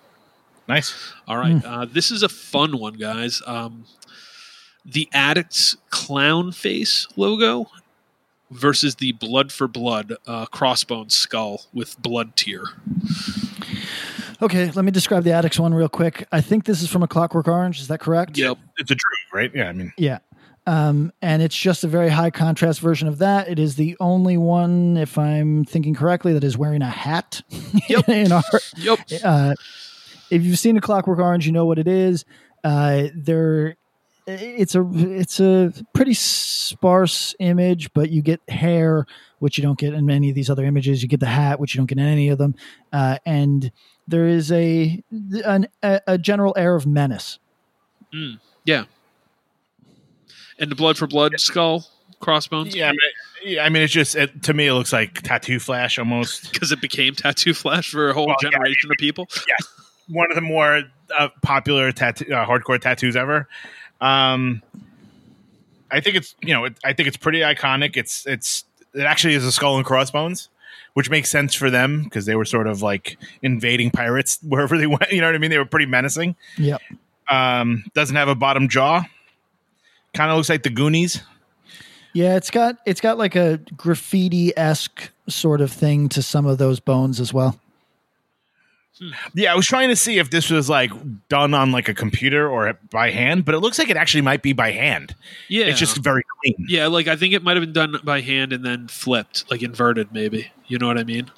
Nice. 0.69 0.95
All 1.27 1.37
right. 1.37 1.65
Uh, 1.65 1.85
this 1.85 2.11
is 2.11 2.23
a 2.23 2.29
fun 2.29 2.79
one, 2.79 2.95
guys. 2.95 3.43
Um, 3.47 3.87
the 4.85 5.09
Adicts 5.13 5.77
clown 5.91 6.53
face 6.53 7.09
logo 7.17 7.67
versus 8.51 8.97
the 8.97 9.13
Blood 9.13 9.53
for 9.53 9.69
Blood 9.69 10.15
uh, 10.27 10.47
crossbone 10.47 11.11
skull 11.11 11.63
with 11.73 12.01
blood 12.03 12.37
tear. 12.37 12.63
Okay, 14.43 14.71
let 14.71 14.85
me 14.85 14.91
describe 14.91 15.25
the 15.25 15.33
Adicts 15.33 15.59
one 15.59 15.75
real 15.75 15.89
quick. 15.89 16.27
I 16.33 16.41
think 16.41 16.65
this 16.65 16.83
is 16.83 16.89
from 16.91 17.03
a 17.03 17.09
Clockwork 17.09 17.47
Orange. 17.47 17.81
Is 17.81 17.89
that 17.89 18.01
correct? 18.01 18.39
Yep. 18.39 18.59
It's 18.79 18.91
a 18.91 18.95
droog, 18.95 19.35
right? 19.35 19.51
Yeah, 19.55 19.69
I 19.69 19.73
mean, 19.73 19.93
Yeah. 19.99 20.19
Um, 20.67 21.13
and 21.23 21.43
it's 21.43 21.57
just 21.57 21.85
a 21.85 21.89
very 21.89 22.11
high 22.11 22.31
contrast 22.31 22.81
version 22.81 23.09
of 23.09 23.19
that. 23.19 23.49
It 23.49 23.59
is 23.59 23.77
the 23.77 23.97
only 23.99 24.37
one, 24.37 24.97
if 24.97 25.19
I'm 25.19 25.65
thinking 25.65 25.95
correctly, 25.95 26.33
that 26.35 26.45
is 26.45 26.57
wearing 26.57 26.83
a 26.83 26.89
hat. 26.91 27.43
Yep. 27.89 28.09
in 28.09 28.33
our, 28.33 28.43
Yep. 28.77 28.99
uh, 29.25 29.55
if 30.31 30.43
you've 30.43 30.59
seen 30.59 30.77
a 30.77 30.81
Clockwork 30.81 31.19
Orange, 31.19 31.45
you 31.47 31.53
know 31.53 31.67
what 31.67 31.79
it 31.79 31.89
is. 31.89 32.25
Uh, 32.63 33.09
there, 33.15 33.77
it's 34.41 34.75
a 34.75 34.87
it's 34.93 35.41
a 35.41 35.73
pretty 35.93 36.15
sparse 36.15 37.35
image, 37.39 37.93
but 37.93 38.11
you 38.11 38.23
get 38.23 38.41
hair, 38.49 39.07
which 39.39 39.59
you 39.59 39.63
don't 39.63 39.79
get 39.79 39.95
in 39.95 40.07
many 40.07 40.29
of 40.29 40.35
these 40.35 40.51
other 40.51 40.65
images. 40.65 41.03
You 41.03 41.09
get 41.09 41.21
the 41.21 41.27
hat, 41.27 41.61
which 41.61 41.75
you 41.75 41.79
don't 41.79 41.87
get 41.87 41.99
in 41.99 42.05
any 42.05 42.29
of 42.29 42.39
them, 42.39 42.55
uh, 42.93 43.19
and 43.27 43.71
there 44.09 44.27
is 44.27 44.51
a 44.53 45.03
an, 45.45 45.69
a, 45.83 46.01
a 46.07 46.19
general 46.19 46.55
air 46.57 46.75
of 46.75 46.87
menace. 46.87 47.39
Yeah. 48.65 48.85
And 50.59 50.71
the 50.71 50.77
Blood 50.77 50.99
for 50.99 51.07
Blood 51.07 51.39
skull 51.41 51.87
crossbones 52.21 52.77
yeah, 52.77 52.89
I 52.89 52.93
mean, 52.93 53.01
yeah, 53.43 53.65
I 53.65 53.69
mean, 53.71 53.83
it's 53.83 53.93
just 53.93 54.15
it, 54.15 54.43
to 54.45 54.55
me, 54.55 54.67
it 54.67 54.75
looks 54.75 54.93
like 54.93 55.23
tattoo 55.23 55.59
flash 55.59 55.99
almost. 55.99 56.53
because 56.53 56.71
it 56.73 56.81
became 56.81 57.15
Tattoo 57.15 57.55
Flash 57.55 57.91
for 57.91 58.11
a 58.11 58.15
whole 58.15 58.27
Well, 58.27 58.37
yeah, 58.43 58.51
generation 58.51 58.91
of 58.91 58.99
people. 58.99 59.29
One 60.09 60.31
of 60.31 60.35
the 60.35 60.43
more 60.43 60.83
uh, 61.17 61.29
popular 61.43 61.93
tattoo, 61.93 62.35
uh, 62.35 62.47
hardcore 62.47 62.81
tattoos 62.81 63.17
ever. 63.17 63.49
Um, 64.01 64.63
I 65.91 66.01
think 66.01 66.17
it's 66.17 66.35
you 66.43 66.55
know, 66.55 66.65
it, 66.65 66.75
I 66.85 66.93
think 66.93 67.09
it's 67.09 67.17
pretty 67.17 67.41
iconic. 67.41 67.97
It's 67.97 68.27
it's 68.27 68.65
it 68.95 69.03
actually 69.03 69.35
is 69.35 69.45
a 69.45 69.53
skull 69.53 69.77
and 69.77 69.85
crossbones, 69.85 70.49
which 70.95 71.11
makes 71.11 71.31
sense 71.31 71.55
for 71.55 71.71
them 71.71 72.05
because 72.05 72.27
they 72.27 72.37
were 72.37 72.45
sort 72.45 72.67
of 72.67 72.83
like 72.83 73.19
invading 73.43 73.91
pirates 73.91 74.39
wherever 74.47 74.79
they 74.79 74.87
went. 74.87 75.11
You 75.11 75.21
know 75.21 75.29
what 75.29 75.35
I 75.35 75.39
mean? 75.39 75.51
They 75.51 75.59
were 75.59 75.65
pretty 75.65 75.87
menacing. 75.87 76.37
Yep. 76.59 76.81
Um, 77.29 77.85
doesn't 77.95 78.17
have 78.17 78.29
a 78.29 78.35
bottom 78.35 78.69
jaw. 78.69 79.05
Kind 80.15 80.31
of 80.31 80.37
looks 80.37 80.49
like 80.49 80.65
the 80.65 80.71
Goonies. 80.71 81.23
Yeah, 82.13 82.37
it's 82.37 82.51
got 82.51 82.77
it's 82.87 83.01
got 83.01 83.19
like 83.19 83.37
a 83.37 83.61
graffiti 83.77 84.57
esque 84.57 85.11
sort 85.29 85.61
of 85.61 85.71
thing 85.71 86.09
to 86.11 86.23
some 86.23 86.47
of 86.47 86.59
those 86.59 86.81
bones 86.81 87.21
as 87.21 87.33
well. 87.33 87.59
Yeah, 89.35 89.53
I 89.53 89.57
was 89.57 89.67
trying 89.67 89.89
to 89.89 89.97
see 89.97 90.19
if 90.19 90.31
this 90.31 90.51
was 90.51 90.69
like 90.69 90.91
done 91.29 91.55
on 91.55 91.73
like 91.73 91.89
a 91.89 91.95
computer 91.95 92.49
or 92.49 92.79
by 92.91 93.11
hand, 93.11 93.45
but 93.45 93.55
it 93.55 93.59
looks 93.61 93.79
like 93.79 93.89
it 93.89 93.97
actually 93.97 94.21
might 94.23 94.43
be 94.43 94.53
by 94.53 94.73
hand. 94.73 95.15
Yeah. 95.49 95.65
It's 95.67 95.79
just 95.79 95.97
very 95.99 96.23
clean. 96.41 96.67
Yeah, 96.69 96.87
like 96.89 97.09
I 97.09 97.17
think 97.17 97.33
it 97.33 97.43
might 97.43 97.57
have 97.57 97.63
been 97.65 97.73
done 97.73 97.97
by 98.05 98.21
hand 98.21 98.53
and 98.53 98.65
then 98.65 98.89
flipped, 98.89 99.51
like 99.51 99.63
inverted, 99.63 100.13
maybe. 100.13 100.51
You 100.67 100.79
know 100.79 100.87
what 100.87 100.99
I 100.99 101.05
mean? 101.05 101.31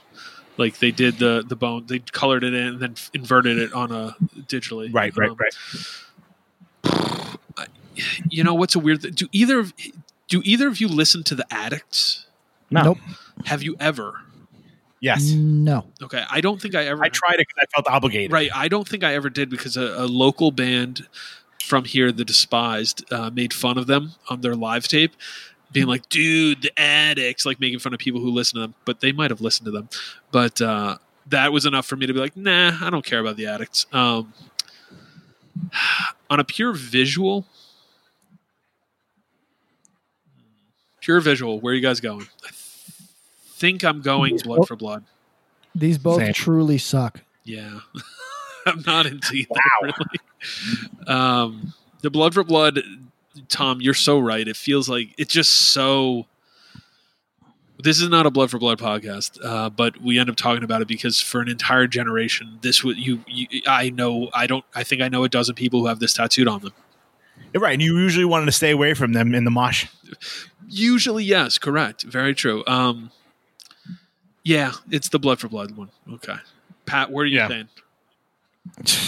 Like 0.59 0.79
they 0.81 0.91
did 0.91 1.19
the 1.19 1.45
the 1.47 1.57
bone, 1.57 1.87
they 1.87 2.01
colored 2.01 2.45
it 2.45 2.53
in 2.53 2.67
and 2.67 2.81
then 2.81 2.95
inverted 3.15 3.59
it 3.59 3.73
on 3.73 3.91
a 3.93 4.17
digitally. 4.49 4.93
Right, 4.93 5.17
right, 5.17 5.31
Um, 5.31 5.37
right. 5.39 5.55
You 8.31 8.43
know 8.43 8.55
what's 8.55 8.75
a 8.75 8.79
weird? 8.79 9.03
Th- 9.03 9.15
do 9.15 9.29
either 9.33 9.59
of 9.59 9.75
do 10.29 10.41
either 10.45 10.67
of 10.67 10.81
you 10.81 10.89
listen 10.89 11.23
to 11.25 11.35
the 11.35 11.47
Adicts? 11.53 12.27
No. 12.71 12.83
Nope. 12.85 12.99
Have 13.45 13.63
you 13.63 13.77
ever? 13.79 14.15
Yes. 15.03 15.33
No. 15.33 15.85
Okay, 16.01 16.25
I 16.31 16.41
don't 16.41 16.63
think 16.63 16.77
I 16.77 16.85
ever. 16.85 17.03
I 17.03 17.09
tried 17.09 17.35
it 17.35 17.49
because 17.49 17.57
I 17.61 17.67
felt 17.75 17.89
obligated. 17.89 18.31
Right, 18.31 18.51
I 18.55 18.69
don't 18.69 18.89
think 18.89 19.03
I 19.03 19.15
ever 19.15 19.29
did 19.29 19.51
because 19.51 19.77
a, 19.77 19.83
a 19.83 20.07
local 20.07 20.53
band 20.53 21.09
from 21.61 21.85
here, 21.85 22.13
the 22.13 22.25
Despised, 22.25 23.05
uh, 23.13 23.29
made 23.31 23.53
fun 23.53 23.79
of 23.79 23.89
them 23.89 24.13
on 24.31 24.43
their 24.43 24.55
live 24.55 24.87
tape, 24.87 25.13
being 25.73 25.89
like, 25.89 26.09
"Dude, 26.09 26.63
the 26.63 26.71
Adicts," 26.79 27.45
like 27.45 27.59
making 27.59 27.81
fun 27.81 27.93
of 27.93 27.99
people 27.99 28.21
who 28.21 28.31
listen 28.31 28.61
to 28.61 28.61
them. 28.61 28.75
But 28.85 29.01
they 29.01 29.11
might 29.11 29.33
have 29.33 29.41
listened 29.41 29.65
to 29.65 29.73
them. 29.73 29.89
But 30.31 30.61
uh, 30.61 30.99
that 31.27 31.53
was 31.53 31.67
enough 31.67 31.85
for 31.85 31.97
me 31.97 32.07
to 32.07 32.15
be 32.15 32.21
like, 32.21 32.37
"Nah, 32.37 32.79
I 32.81 32.89
don't 32.89 33.05
care 33.05 33.19
about 33.19 33.37
the 33.37 33.49
Adicts." 33.49 33.87
Um, 33.93 34.33
on 36.31 36.39
a 36.39 36.45
pure 36.45 36.75
visual, 36.75 37.45
pure 41.01 41.21
visual, 41.21 41.59
where 41.59 41.73
are 41.73 41.75
you 41.75 41.83
guys 41.83 41.99
going? 41.99 42.29
I 42.47 42.51
think 43.63 43.85
I'm 43.85 44.01
going 44.03 44.37
Blood 44.39 44.67
for 44.67 44.75
Blood. 44.77 45.05
These 45.75 45.97
both 45.97 46.19
Same. 46.19 46.35
truly 46.35 46.79
suck. 46.79 47.23
Yeah. 47.45 47.79
I'm 48.67 48.83
not 48.87 49.07
into 49.07 49.35
either, 49.37 49.49
Wow. 49.51 49.93
really. 49.99 51.07
Um, 51.07 51.73
the 52.01 52.11
Blood 52.11 52.35
for 52.35 52.43
Blood, 52.45 52.81
Tom, 53.49 53.81
you're 53.81 53.95
so 53.95 54.19
right. 54.19 54.47
It 54.47 54.57
feels 54.57 54.89
like 54.89 55.15
it's 55.17 55.33
just 55.33 55.73
so. 55.73 56.27
This 57.83 58.01
is 58.01 58.09
not 58.09 58.27
a 58.27 58.31
Blood 58.31 58.51
for 58.51 58.59
Blood 58.59 58.79
podcast, 58.79 59.39
uh, 59.45 59.71
but 59.71 60.01
we 60.03 60.19
end 60.19 60.29
up 60.29 60.37
talking 60.37 60.63
about 60.65 60.83
it 60.83 60.89
because 60.89 61.21
for 61.21 61.41
an 61.41 61.49
entire 61.49 61.87
generation, 61.87 62.59
this 62.63 62.83
would 62.85 62.97
you, 62.97 63.25
you. 63.29 63.47
I 63.67 63.91
know. 63.91 64.29
I 64.35 64.47
don't. 64.49 64.65
I 64.75 64.83
think 64.85 65.03
I 65.03 65.09
know 65.09 65.23
a 65.25 65.29
dozen 65.29 65.55
people 65.55 65.81
who 65.81 65.87
have 65.87 66.01
this 66.01 66.13
tattooed 66.15 66.49
on 66.49 66.61
them. 66.63 66.73
Right. 67.55 67.73
And 67.73 67.83
you 67.83 67.97
usually 67.99 68.25
wanted 68.25 68.47
to 68.47 68.53
stay 68.53 68.71
away 68.73 68.95
from 68.95 69.13
them 69.13 69.35
in 69.35 69.45
the 69.45 69.51
mosh. 69.51 69.87
Usually, 70.69 71.25
yes, 71.25 71.59
correct, 71.59 72.03
very 72.03 72.35
true. 72.35 72.63
Um, 72.67 73.11
yeah, 74.45 74.73
it's 74.91 75.09
the 75.09 75.19
Blood 75.19 75.39
for 75.41 75.49
Blood 75.49 75.77
one. 75.77 75.91
Okay, 76.15 76.37
Pat, 76.87 77.11
what 77.11 77.21
are 77.23 77.27
you 77.27 77.39
Yeah. 77.39 77.49
saying? 77.49 77.69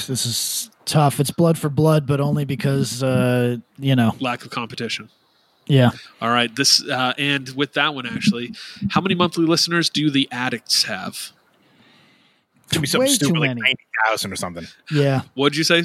This 0.07 0.27
is 0.27 0.71
tough. 0.85 1.21
It's 1.21 1.31
blood 1.31 1.57
for 1.57 1.69
blood, 1.69 2.07
but 2.07 2.21
only 2.21 2.45
because 2.45 3.03
uh, 3.03 3.57
you 3.79 3.95
know. 3.97 4.15
Lack 4.21 4.45
of 4.45 4.51
competition. 4.51 5.09
Yeah. 5.67 5.91
All 6.21 6.29
right. 6.31 6.55
This 6.55 6.83
uh, 6.87 7.15
and 7.17 7.49
with 7.51 7.73
that 7.75 7.95
one 7.95 8.05
actually, 8.07 8.53
how 8.91 9.01
many 9.01 9.15
monthly 9.15 9.47
listeners 9.47 9.89
do 9.89 10.11
the 10.11 10.29
Adicts 10.31 10.83
have? 10.85 11.31
Could 12.71 12.81
be 12.83 12.87
something 12.87 13.07
Way 13.09 13.15
stupid 13.15 13.39
like 13.39 13.57
90,000 13.57 14.33
or 14.33 14.37
something. 14.37 14.67
Yeah. 14.91 15.23
What'd 15.35 15.57
you 15.57 15.65
say? 15.65 15.85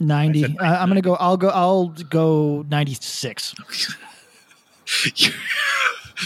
Ninety. 0.00 0.44
Uh, 0.44 0.48
I'm 0.64 0.88
gonna 0.88 1.00
go. 1.02 1.14
I'll 1.16 1.36
go. 1.36 1.48
I'll 1.50 1.88
go 1.88 2.64
ninety 2.70 2.94
six. 2.94 3.54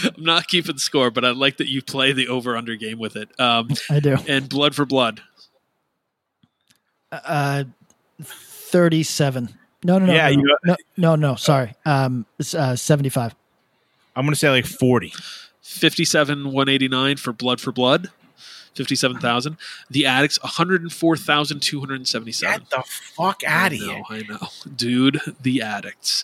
I'm 0.03 0.23
not 0.23 0.47
keeping 0.47 0.77
score, 0.77 1.09
but 1.11 1.23
I 1.25 1.31
like 1.31 1.57
that 1.57 1.67
you 1.67 1.81
play 1.81 2.11
the 2.13 2.27
over 2.27 2.55
under 2.57 2.75
game 2.75 2.99
with 2.99 3.15
it. 3.15 3.29
Um, 3.39 3.69
I 3.89 3.99
do. 3.99 4.17
and 4.27 4.47
blood 4.49 4.75
for 4.75 4.85
blood. 4.85 5.21
Uh, 7.11 7.63
thirty 8.21 9.03
seven. 9.03 9.49
No, 9.83 9.99
no, 9.99 10.07
no. 10.07 10.13
Yeah, 10.13 10.23
no, 10.29 10.29
you- 10.29 10.57
no, 10.65 10.75
no, 10.97 11.15
no. 11.15 11.35
Sorry. 11.35 11.73
Um, 11.85 12.25
uh, 12.55 12.75
seventy 12.75 13.09
five. 13.09 13.33
I'm 14.15 14.25
going 14.25 14.33
to 14.33 14.39
say 14.39 14.49
like 14.49 14.65
40. 14.65 15.13
57 15.61 16.45
189 16.45 17.17
for 17.17 17.33
blood 17.33 17.61
for 17.61 17.71
blood. 17.71 18.09
57,000. 18.77 19.57
The 19.89 20.05
Adicts 20.05 20.41
104,277. 20.41 22.59
Get 22.59 22.69
the 22.69 22.83
fuck 22.87 23.43
out 23.45 23.73
of 23.73 23.79
I 23.79 23.81
here. 23.83 23.97
know, 23.97 24.03
I 24.09 24.21
know. 24.21 24.47
Dude, 24.75 25.19
the 25.41 25.61
Adicts. 25.61 26.23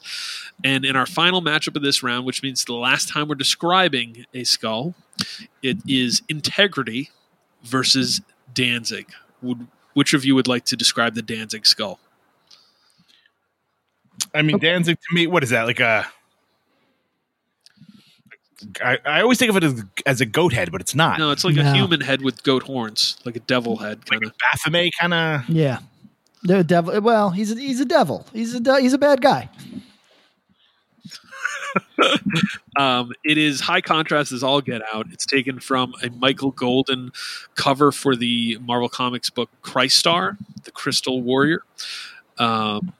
And 0.63 0.85
in 0.85 0.95
our 0.95 1.05
final 1.05 1.41
matchup 1.41 1.75
of 1.75 1.81
this 1.81 2.01
round, 2.03 2.25
which 2.25 2.41
means 2.43 2.63
the 2.63 2.73
last 2.73 3.09
time 3.09 3.27
we're 3.27 3.35
describing 3.35 4.25
a 4.33 4.45
skull, 4.45 4.95
it 5.61 5.77
is 5.87 6.21
integrity 6.29 7.11
versus 7.63 8.21
Danzig. 8.53 9.07
Would 9.41 9.67
which 9.93 10.13
of 10.13 10.25
you 10.25 10.35
would 10.35 10.47
like 10.47 10.65
to 10.65 10.75
describe 10.75 11.15
the 11.15 11.21
Danzig 11.21 11.65
skull? 11.65 11.99
I 14.33 14.41
mean, 14.41 14.55
oh. 14.55 14.59
Danzig 14.59 14.97
to 14.97 15.15
me, 15.15 15.27
what 15.27 15.43
is 15.43 15.51
that? 15.51 15.65
Like 15.65 15.79
a. 15.79 16.07
I, 18.83 18.97
I 19.05 19.21
always 19.21 19.37
think 19.37 19.49
of 19.49 19.57
it 19.57 19.63
as, 19.63 19.83
as 20.05 20.21
a 20.21 20.25
goat 20.25 20.53
head, 20.53 20.71
but 20.71 20.81
it's 20.81 20.95
not. 20.95 21.19
No, 21.19 21.31
it's 21.31 21.43
like 21.43 21.57
a 21.57 21.73
human 21.73 22.01
head 22.01 22.21
with 22.21 22.43
goat 22.43 22.63
horns, 22.63 23.17
like 23.25 23.35
a 23.35 23.41
devil 23.41 23.77
head 23.77 24.05
kind 24.05 24.23
of. 24.23 24.33
Baphomet 24.51 24.91
kind 24.99 25.13
of. 25.13 25.49
Yeah. 25.49 25.79
The 26.43 26.63
devil. 26.63 26.99
Well, 27.01 27.29
he's 27.29 27.51
a, 27.51 27.55
he's 27.55 27.79
a 27.79 27.85
devil. 27.85 28.25
He's 28.33 28.53
a 28.53 28.59
de- 28.59 28.81
he's 28.81 28.93
a 28.93 28.97
bad 28.97 29.21
guy. 29.21 29.49
Um, 32.75 33.11
it 33.23 33.37
is 33.37 33.61
high 33.61 33.81
contrast 33.81 34.31
as 34.31 34.41
all 34.41 34.59
get 34.59 34.81
out. 34.91 35.05
It's 35.11 35.27
taken 35.27 35.59
from 35.59 35.93
a 36.01 36.09
Michael 36.09 36.49
Golden 36.51 37.11
cover 37.53 37.91
for 37.91 38.15
the 38.15 38.57
Marvel 38.61 38.89
Comics 38.89 39.29
book 39.29 39.49
Crystar, 39.61 40.37
the 40.63 40.71
Crystal 40.71 41.21
Warrior. 41.21 41.61
Um, 42.39 42.93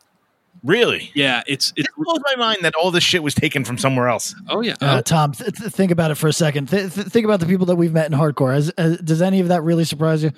Really? 0.64 1.11
yeah, 1.14 1.44
it's 1.45 1.73
it's 1.76 1.88
It 1.90 1.95
blows 1.98 2.19
my 2.26 2.35
mind 2.38 2.60
that 2.61 2.73
all 2.76 2.90
this 2.90 3.03
shit 3.03 3.22
was 3.22 3.35
taken 3.35 3.65
from 3.65 3.77
somewhere 3.77 4.07
else. 4.07 4.34
oh 4.49 4.61
yeah. 4.61 4.76
Uh, 4.80 5.02
Tom, 5.02 5.34
th- 5.34 5.53
th- 5.57 5.72
think 5.72 5.91
about 5.91 6.10
it 6.11 6.15
for 6.15 6.27
a 6.27 6.34
second. 6.34 6.69
Th- 6.69 6.94
th- 6.94 7.07
think 7.07 7.26
about 7.26 7.41
the 7.41 7.45
people 7.45 7.65
that 7.65 7.76
we've 7.76 7.91
met 7.91 8.10
in 8.11 8.18
hardcore. 8.18 8.53
Has, 8.53 8.72
uh, 8.77 8.95
does 9.03 9.22
any 9.22 9.40
of 9.41 9.49
that 9.49 9.61
really 9.64 9.84
surprise 9.84 10.23
you? 10.23 10.31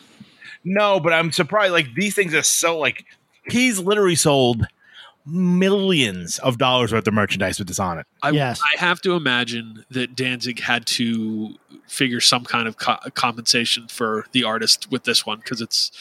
No, 0.64 1.00
but 1.00 1.14
I'm 1.14 1.32
surprised. 1.32 1.74
Like 1.74 1.94
these 1.96 2.16
things 2.16 2.34
are 2.34 2.42
so 2.42 2.80
like 2.80 3.06
he's 3.48 3.78
literally 3.80 4.16
sold 4.16 4.66
millions 5.28 6.40
of 6.40 6.58
dollars 6.58 6.92
worth 6.94 7.08
of 7.08 7.14
merchandise 7.14 7.60
with 7.60 7.68
this 7.68 7.80
on 7.80 8.00
it. 8.00 8.06
I, 8.22 8.30
Yes. 8.32 8.62
I 8.62 8.80
have 8.80 9.02
to 9.02 9.14
imagine 9.14 9.86
that 9.92 10.16
Danzig 10.16 10.60
had 10.62 10.86
to 10.88 11.56
figure 11.88 12.20
some 12.22 12.46
kind 12.46 12.68
of 12.68 12.78
co- 12.78 12.98
compensation 13.14 13.88
for 13.88 14.26
the 14.32 14.44
artist 14.44 14.90
with 14.92 15.04
this 15.04 15.26
one 15.26 15.38
because 15.40 15.62
it's 15.62 15.92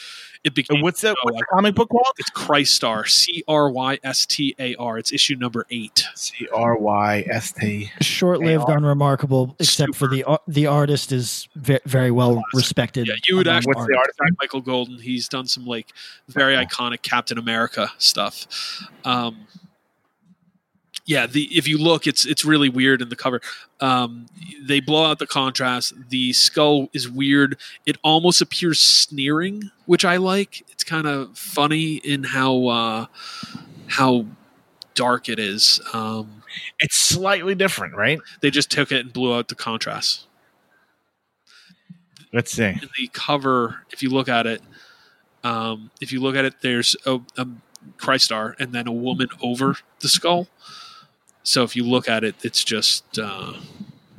it 0.45 0.53
became. 0.53 0.81
what's 0.81 1.01
the, 1.01 1.09
oh, 1.09 1.15
what's 1.23 1.39
the 1.39 1.45
comic 1.51 1.75
book 1.75 1.89
called? 1.89 2.13
It's 2.17 2.29
Crystar, 2.29 3.07
C 3.07 3.43
R 3.47 3.69
Y 3.69 3.99
S 4.03 4.25
T 4.25 4.55
A 4.59 4.75
R. 4.75 4.97
It's 4.97 5.11
issue 5.11 5.35
number 5.35 5.65
eight. 5.71 6.05
C 6.15 6.47
R 6.53 6.77
Y 6.77 7.25
S 7.29 7.51
T. 7.51 7.91
Short-lived, 7.99 8.69
unremarkable, 8.69 9.55
except 9.59 9.95
for 9.95 10.07
the 10.07 10.23
the 10.47 10.67
artist 10.67 11.11
is 11.11 11.49
very 11.55 12.11
well 12.11 12.41
respected. 12.53 13.07
Yeah, 13.07 13.15
you 13.27 13.35
would 13.37 13.47
among 13.47 13.57
actually 13.57 13.73
What's 13.75 13.87
the 13.87 13.97
artists. 13.97 14.19
artist? 14.19 14.37
Michael 14.39 14.61
Golden. 14.61 14.99
He's 14.99 15.27
done 15.27 15.47
some 15.47 15.65
like 15.65 15.87
very 16.29 16.55
iconic 16.55 17.01
Captain 17.01 17.37
America 17.37 17.91
stuff. 17.97 18.47
Um, 19.03 19.47
yeah, 21.05 21.27
the 21.27 21.43
if 21.55 21.67
you 21.67 21.77
look, 21.77 22.07
it's 22.07 22.25
it's 22.25 22.43
really 22.43 22.69
weird 22.69 23.01
in 23.01 23.09
the 23.09 23.15
cover. 23.15 23.41
Um, 23.79 24.25
they 24.61 24.79
blow 24.79 25.05
out 25.05 25.19
the 25.19 25.27
contrast. 25.27 25.93
The 26.09 26.33
skull 26.33 26.89
is 26.93 27.09
weird. 27.09 27.57
It 27.85 27.97
almost 28.03 28.41
appears 28.41 28.79
sneering, 28.79 29.69
which 29.85 30.03
I 30.03 30.17
like. 30.17 30.63
It's 30.71 30.83
kind 30.83 31.05
of 31.07 31.37
funny 31.37 31.95
in 31.97 32.23
how 32.23 32.65
uh, 32.67 33.05
how 33.87 34.25
dark 34.95 35.29
it 35.29 35.37
is. 35.39 35.79
Um, 35.93 36.41
It's 36.79 36.95
slightly 36.97 37.53
different, 37.53 37.95
right? 37.95 38.19
they 38.41 38.49
just 38.49 38.71
took 38.71 38.91
it 38.91 39.01
and 39.01 39.13
blew 39.13 39.35
out 39.35 39.49
the 39.49 39.55
contrast. 39.55 40.25
Let's 42.33 42.51
see. 42.51 42.63
in 42.65 42.89
the 42.97 43.07
cover, 43.13 43.81
if 43.91 44.01
you 44.03 44.09
look 44.09 44.27
at 44.27 44.45
it, 44.47 44.61
um, 45.43 45.91
if 46.01 46.11
you 46.11 46.19
look 46.19 46.35
at 46.35 46.43
it, 46.45 46.55
there's 46.61 46.95
a, 47.05 47.19
a 47.37 48.17
star 48.17 48.55
and 48.59 48.73
then 48.73 48.87
a 48.87 48.91
woman 48.91 49.27
over 49.41 49.77
the 49.99 50.09
skull. 50.09 50.47
So 51.45 51.63
if 51.63 51.75
you 51.75 51.83
look 51.83 52.09
at 52.09 52.23
it, 52.23 52.35
it's 52.43 52.63
just 52.63 53.19
uh, 53.19 53.53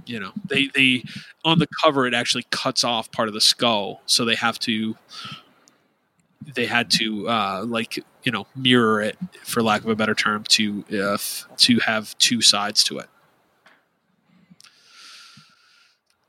you 0.06 0.18
know 0.18 0.32
they 0.48 0.68
they 0.74 1.04
on 1.44 1.58
the 1.58 1.66
cover 1.82 2.06
it 2.06 2.14
actually 2.14 2.46
cuts 2.50 2.84
off 2.84 3.10
part 3.10 3.28
of 3.28 3.34
the 3.34 3.40
skull, 3.40 4.00
so 4.06 4.24
they 4.24 4.36
have 4.36 4.58
to 4.60 4.96
they 6.54 6.66
had 6.66 6.90
to 6.92 7.28
uh, 7.28 7.64
like 7.66 8.02
you 8.22 8.32
know 8.32 8.46
mirror 8.54 9.02
it 9.02 9.18
for 9.42 9.62
lack 9.62 9.82
of 9.82 9.88
a 9.88 9.96
better 9.96 10.14
term 10.14 10.44
to 10.44 10.84
uh, 11.02 11.18
to 11.58 11.78
have 11.80 12.16
two 12.18 12.40
sides 12.40 12.84
to 12.84 12.98
it. 12.98 13.08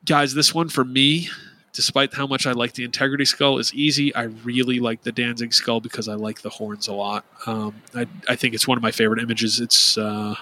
Guys, 0.04 0.34
this 0.34 0.54
one 0.54 0.70
for 0.70 0.84
me 0.84 1.30
despite 1.78 2.12
how 2.12 2.26
much 2.26 2.48
I 2.48 2.54
like 2.54 2.74
the 2.74 2.84
Integrity 2.84 3.24
Skull, 3.24 3.60
is 3.60 3.72
easy. 3.72 4.14
I 4.16 4.24
really 4.24 4.80
like 4.80 5.04
the 5.04 5.12
Danzig 5.12 5.54
Skull 5.54 5.80
because 5.80 6.08
I 6.08 6.16
like 6.16 6.42
the 6.42 6.50
horns 6.50 6.88
a 6.88 6.94
lot. 6.94 7.24
Um, 7.46 7.84
I, 7.94 8.08
I 8.28 8.36
think 8.36 8.56
it's 8.56 8.68
one 8.68 8.80
of 8.80 8.82
my 8.82 8.90
favorite 8.90 9.22
images. 9.22 9.60
It's 9.60 9.96
uh, 9.96 10.34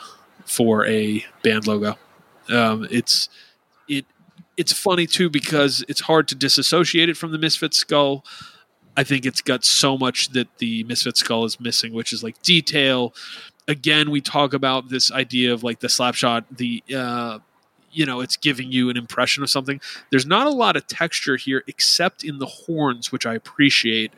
for 0.45 0.85
a 0.85 1.25
band 1.43 1.67
logo. 1.67 1.97
Um, 2.49 2.87
it's 2.91 3.29
it 3.87 4.05
it's 4.57 4.73
funny 4.73 5.07
too 5.07 5.29
because 5.29 5.83
it's 5.87 6.01
hard 6.01 6.27
to 6.29 6.35
disassociate 6.35 7.09
it 7.09 7.17
from 7.17 7.31
the 7.31 7.37
Misfit 7.37 7.73
Skull. 7.73 8.23
I 8.97 9.03
think 9.03 9.25
it's 9.25 9.41
got 9.41 9.65
so 9.65 9.97
much 9.97 10.29
that 10.29 10.47
the 10.59 10.83
Misfit 10.85 11.17
Skull 11.17 11.43
is 11.43 11.59
missing, 11.59 11.93
which 11.93 12.13
is 12.13 12.23
like 12.23 12.41
detail. 12.41 13.13
Again, 13.67 14.11
we 14.11 14.21
talk 14.21 14.53
about 14.53 14.89
this 14.89 15.11
idea 15.11 15.51
of 15.51 15.63
like 15.63 15.79
the 15.79 15.89
slap 15.89 16.15
shot, 16.15 16.45
the 16.55 16.83
uh, 16.95 17.39
you 17.95 18.05
know, 18.05 18.19
it's 18.19 18.35
giving 18.35 18.71
you 18.71 18.89
an 18.89 18.97
impression 18.97 19.41
of 19.41 19.49
something. 19.49 19.79
There's 20.11 20.25
not 20.25 20.47
a 20.47 20.51
lot 20.51 20.75
of 20.75 20.85
texture 20.85 21.37
here 21.37 21.63
except 21.65 22.23
in 22.23 22.39
the 22.39 22.45
horns, 22.45 23.11
which 23.11 23.25
I 23.25 23.33
appreciate. 23.33 24.11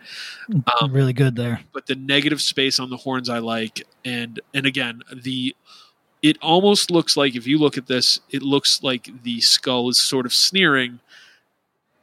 Um, 0.81 0.91
really 0.91 1.13
good 1.13 1.35
there. 1.35 1.61
but 1.73 1.85
the 1.85 1.95
negative 1.95 2.41
space 2.41 2.79
on 2.79 2.89
the 2.89 2.97
horns 2.97 3.29
I 3.29 3.39
like, 3.39 3.85
and 4.03 4.39
and 4.53 4.65
again 4.65 5.01
the 5.15 5.55
it 6.27 6.37
almost 6.41 6.91
looks 6.91 7.15
like 7.15 7.37
if 7.37 7.47
you 7.47 7.57
look 7.57 7.77
at 7.77 7.87
this, 7.87 8.19
it 8.29 8.41
looks 8.41 8.83
like 8.83 9.09
the 9.23 9.39
skull 9.39 9.87
is 9.87 9.97
sort 9.97 10.25
of 10.25 10.33
sneering. 10.33 10.99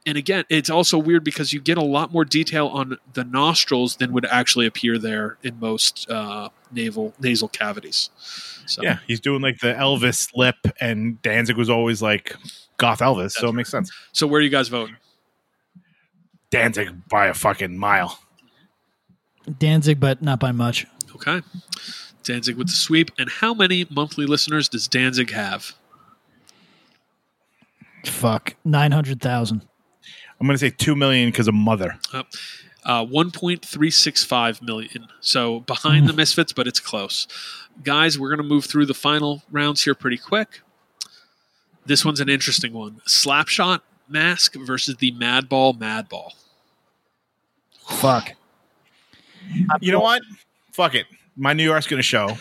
And 0.07 0.17
again, 0.17 0.45
it's 0.49 0.69
also 0.69 0.97
weird 0.97 1.23
because 1.23 1.53
you 1.53 1.61
get 1.61 1.77
a 1.77 1.83
lot 1.83 2.11
more 2.11 2.25
detail 2.25 2.67
on 2.67 2.97
the 3.13 3.23
nostrils 3.23 3.97
than 3.97 4.11
would 4.13 4.25
actually 4.25 4.65
appear 4.65 4.97
there 4.97 5.37
in 5.43 5.59
most 5.59 6.09
uh, 6.09 6.49
naval 6.71 7.13
nasal 7.19 7.49
cavities. 7.49 8.09
So 8.65 8.81
Yeah, 8.81 8.97
he's 9.05 9.19
doing 9.19 9.43
like 9.43 9.59
the 9.59 9.73
Elvis 9.73 10.29
lip, 10.35 10.55
and 10.81 11.21
Danzig 11.21 11.55
was 11.55 11.69
always 11.69 12.01
like 12.01 12.35
goth 12.77 12.99
Elvis, 12.99 13.33
so 13.33 13.49
it 13.49 13.53
makes 13.53 13.69
sense. 13.69 13.91
So 14.11 14.25
where 14.25 14.39
are 14.39 14.43
you 14.43 14.49
guys 14.49 14.69
voting? 14.69 14.95
Danzig 16.49 16.89
by 17.09 17.27
a 17.27 17.35
fucking 17.35 17.77
mile. 17.77 18.17
Danzig, 19.59 19.99
but 19.99 20.23
not 20.23 20.39
by 20.39 20.51
much. 20.51 20.87
Okay. 21.13 21.43
Danzig 22.25 22.57
with 22.57 22.67
the 22.67 22.73
sweep. 22.73 23.11
And 23.17 23.29
how 23.29 23.53
many 23.53 23.85
monthly 23.89 24.25
listeners 24.25 24.67
does 24.67 24.87
Danzig 24.87 25.31
have? 25.31 25.73
Fuck, 28.05 28.55
nine 28.63 28.91
hundred 28.91 29.21
thousand. 29.21 29.61
I'm 30.39 30.47
gonna 30.47 30.57
say 30.57 30.69
two 30.69 30.95
million 30.95 31.29
because 31.29 31.47
of 31.47 31.53
mother. 31.53 31.97
Uh, 32.85 33.03
1.365 33.03 34.61
million. 34.61 35.07
So 35.19 35.61
behind 35.61 36.07
the 36.07 36.13
Misfits, 36.13 36.53
but 36.53 36.67
it's 36.67 36.79
close. 36.79 37.27
Guys, 37.83 38.19
we're 38.19 38.29
going 38.29 38.47
to 38.47 38.47
move 38.47 38.65
through 38.65 38.85
the 38.85 38.93
final 38.93 39.41
rounds 39.49 39.83
here 39.83 39.95
pretty 39.95 40.19
quick. 40.19 40.61
This 41.87 42.05
one's 42.05 42.19
an 42.19 42.29
interesting 42.29 42.73
one. 42.73 43.01
Slapshot 43.07 43.81
mask 44.07 44.55
versus 44.55 44.97
the 44.97 45.11
Madball 45.13 45.75
Madball. 45.75 46.33
Fuck. 47.89 48.33
You 49.81 49.91
know 49.91 49.99
what? 49.99 50.21
Fuck 50.71 50.93
it. 50.93 51.07
My 51.35 51.53
New 51.53 51.63
York's 51.63 51.87
gonna 51.87 52.01
show. 52.01 52.37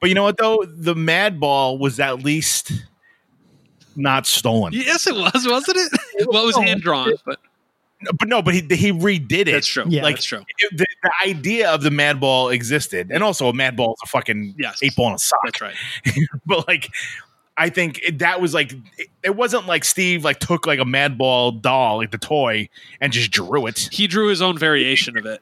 but 0.00 0.08
you 0.08 0.14
know 0.14 0.22
what 0.24 0.36
though? 0.36 0.64
The 0.66 0.94
Mad 0.94 1.40
Ball 1.40 1.78
was 1.78 1.98
at 2.00 2.22
least 2.22 2.72
not 3.96 4.26
stolen. 4.26 4.72
Yes, 4.72 5.06
it 5.06 5.14
was, 5.14 5.46
wasn't 5.48 5.76
it? 5.78 6.28
well, 6.28 6.44
it 6.44 6.46
was 6.46 6.56
hand 6.56 6.82
drawn, 6.82 7.12
but 7.26 7.38
But 8.18 8.28
no, 8.28 8.42
but 8.42 8.54
he 8.54 8.60
he 8.60 8.92
redid 8.92 9.32
it. 9.48 9.52
that's 9.52 9.66
true. 9.66 9.84
Yeah. 9.88 10.02
Like 10.02 10.16
that's 10.16 10.24
true. 10.26 10.44
it- 10.58 10.76
the, 10.78 10.86
the 11.02 11.12
idea 11.26 11.70
of 11.70 11.82
the 11.82 11.90
Mad 11.90 12.20
Ball 12.20 12.50
existed, 12.50 13.10
and 13.10 13.22
also 13.24 13.48
a 13.48 13.52
Mad 13.52 13.76
Ball 13.76 13.94
is 13.94 14.00
a 14.04 14.06
fucking 14.06 14.54
Yes. 14.58 14.78
eight 14.82 14.94
ball 14.94 15.08
in 15.08 15.14
a 15.14 15.18
sock. 15.18 15.40
That's 15.44 15.60
right. 15.60 15.74
but 16.46 16.68
like 16.68 16.90
I 17.56 17.70
think 17.70 18.00
it, 18.04 18.20
that 18.20 18.40
was 18.40 18.54
like 18.54 18.72
it, 18.98 19.08
it 19.24 19.34
wasn't 19.34 19.66
like 19.66 19.84
Steve 19.84 20.22
like 20.24 20.38
took 20.38 20.64
like 20.64 20.78
a 20.78 20.84
Madball 20.84 21.60
doll 21.60 21.96
like 21.96 22.12
the 22.12 22.18
toy 22.18 22.68
and 23.00 23.12
just 23.12 23.32
drew 23.32 23.66
it 23.66 23.88
He 23.90 24.06
drew 24.06 24.28
his 24.28 24.40
own 24.40 24.56
variation 24.58 25.18
of 25.18 25.26
it. 25.26 25.40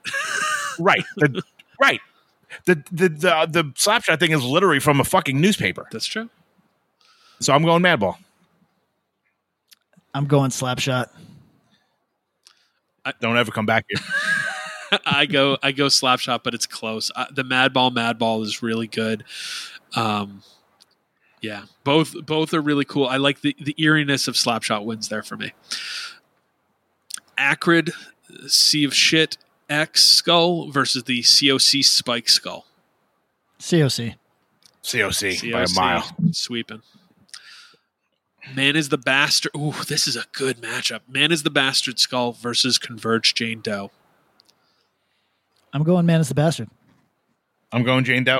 right 0.79 1.05
the, 1.17 1.43
right 1.81 2.01
the 2.65 2.75
the 2.91 3.09
the 3.09 3.47
the 3.51 3.65
slapshot 3.75 4.19
thing 4.19 4.33
is 4.33 4.43
literally 4.45 4.81
from 4.81 5.01
a 5.01 5.05
fucking 5.05 5.41
newspaper 5.41 5.87
That's 5.91 6.07
true. 6.07 6.29
so 7.41 7.53
I'm 7.53 7.63
going 7.63 7.83
Madball 7.83 8.17
I'm 10.15 10.27
going 10.27 10.51
slapshot. 10.51 11.09
I, 13.05 13.13
don't 13.21 13.37
ever 13.37 13.53
come 13.53 13.67
back 13.67 13.85
here 13.89 14.03
I 15.07 15.27
go 15.27 15.59
I 15.63 15.73
go 15.73 15.87
Slapshot, 15.87 16.43
but 16.43 16.55
it's 16.55 16.67
close. 16.67 17.11
Uh, 17.15 17.27
the 17.33 17.43
Madball 17.43 17.93
Madball 17.93 18.43
is 18.43 18.63
really 18.63 18.87
good. 18.87 19.25
Um, 19.95 20.43
yeah, 21.41 21.65
both 21.85 22.15
both 22.25 22.55
are 22.55 22.61
really 22.61 22.85
cool. 22.85 23.07
I 23.07 23.17
like 23.17 23.41
the 23.41 23.57
the 23.61 23.75
eeriness 23.79 24.29
of 24.29 24.35
Slapshot 24.35 24.85
wins 24.85 25.09
there 25.09 25.23
for 25.23 25.37
me. 25.37 25.53
Acrid 27.39 27.93
Sea 28.47 28.85
of 28.85 28.95
Shit 28.95 29.37
X 29.69 30.03
Skull 30.03 30.71
versus 30.71 31.05
the 31.05 31.23
COC 31.23 31.85
Spike 31.85 32.29
Skull. 32.29 32.67
COC. 33.59 34.15
COC 34.83 35.53
by 35.53 35.63
a 35.63 35.69
mile 35.75 36.17
sweeping. 36.33 36.83
Man 38.55 38.77
is 38.77 38.91
the 38.91 38.99
bastard. 38.99 39.51
Ooh, 39.57 39.73
this 39.89 40.07
is 40.07 40.15
a 40.15 40.25
good 40.33 40.59
matchup. 40.59 41.01
Man 41.09 41.33
is 41.33 41.43
the 41.43 41.51
bastard 41.51 41.99
skull 41.99 42.33
versus 42.33 42.79
Converge 42.79 43.35
Jane 43.35 43.61
Doe. 43.61 43.91
I'm 45.73 45.83
going 45.83 46.07
man 46.07 46.21
is 46.21 46.29
the 46.29 46.35
bastard. 46.35 46.69
I'm 47.73 47.83
going 47.83 48.05
Jane 48.05 48.23
Doe 48.23 48.39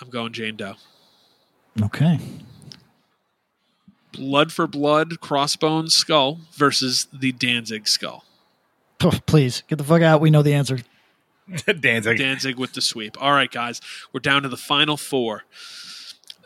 I'm 0.00 0.10
going 0.10 0.32
Jane 0.32 0.56
Doe. 0.56 0.74
Okay. 1.82 2.18
blood 4.12 4.52
for 4.52 4.66
blood 4.66 5.10
crossbone 5.20 5.90
skull 5.90 6.40
versus 6.52 7.06
the 7.12 7.32
Danzig 7.32 7.86
skull. 7.86 8.24
Oh, 9.02 9.12
please 9.26 9.62
get 9.68 9.76
the 9.76 9.84
fuck 9.84 10.02
out. 10.02 10.20
We 10.20 10.30
know 10.30 10.42
the 10.42 10.54
answer. 10.54 10.78
Danzig 11.80 12.18
Danzig 12.18 12.58
with 12.58 12.72
the 12.74 12.80
sweep. 12.80 13.20
All 13.22 13.32
right, 13.32 13.50
guys, 13.50 13.80
we're 14.12 14.20
down 14.20 14.42
to 14.42 14.48
the 14.48 14.56
final 14.56 14.96
four. 14.96 15.44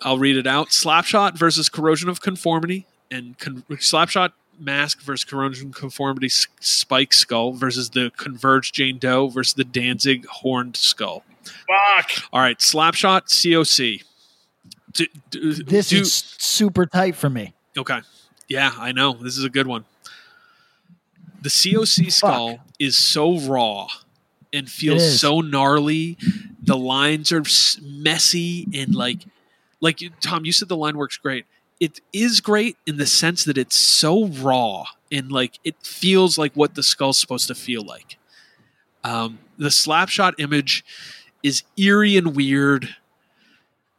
I'll 0.02 0.18
read 0.18 0.36
it 0.36 0.46
out. 0.46 0.68
Slapshot 0.68 1.36
versus 1.36 1.68
corrosion 1.68 2.08
of 2.08 2.20
conformity, 2.20 2.86
and 3.10 3.38
con- 3.38 3.64
slapshot 3.70 4.32
mask 4.58 5.00
versus 5.00 5.24
corrosion 5.24 5.68
of 5.68 5.74
conformity 5.74 6.26
s- 6.26 6.46
spike 6.60 7.12
skull 7.12 7.52
versus 7.52 7.90
the 7.90 8.12
converged 8.16 8.74
Jane 8.74 8.98
Doe 8.98 9.28
versus 9.28 9.54
the 9.54 9.64
Danzig 9.64 10.26
horned 10.26 10.76
skull. 10.76 11.24
fuck 11.44 12.10
All 12.32 12.40
right, 12.40 12.58
slapshot 12.58 13.22
COC. 13.28 14.02
Do, 14.92 15.06
do, 15.30 15.54
This 15.54 15.88
do- 15.88 16.00
is 16.00 16.12
super 16.38 16.84
tight 16.86 17.16
for 17.16 17.30
me. 17.30 17.54
Okay. 17.76 18.00
Yeah, 18.48 18.72
I 18.76 18.92
know. 18.92 19.14
This 19.14 19.38
is 19.38 19.44
a 19.44 19.48
good 19.50 19.66
one. 19.66 19.84
The 21.42 21.48
COC 21.48 22.12
skull 22.12 22.60
is 22.78 22.96
so 22.96 23.38
raw 23.38 23.88
and 24.52 24.70
feels 24.70 25.20
so 25.20 25.40
gnarly. 25.40 26.16
The 26.62 26.76
lines 26.76 27.32
are 27.32 27.42
messy 27.82 28.68
and 28.72 28.94
like 28.94 29.26
like 29.80 30.00
Tom, 30.20 30.44
you 30.44 30.52
said 30.52 30.68
the 30.68 30.76
line 30.76 30.96
works 30.96 31.16
great. 31.16 31.44
It 31.80 32.00
is 32.12 32.40
great 32.40 32.76
in 32.86 32.96
the 32.96 33.06
sense 33.06 33.44
that 33.44 33.58
it's 33.58 33.74
so 33.74 34.26
raw 34.26 34.84
and 35.10 35.32
like 35.32 35.58
it 35.64 35.74
feels 35.82 36.38
like 36.38 36.52
what 36.54 36.76
the 36.76 36.82
skull's 36.82 37.18
supposed 37.18 37.48
to 37.48 37.54
feel 37.56 37.84
like. 37.84 38.16
Um, 39.02 39.40
the 39.58 39.70
slapshot 39.70 40.34
image 40.38 40.84
is 41.42 41.64
eerie 41.76 42.16
and 42.16 42.36
weird, 42.36 42.94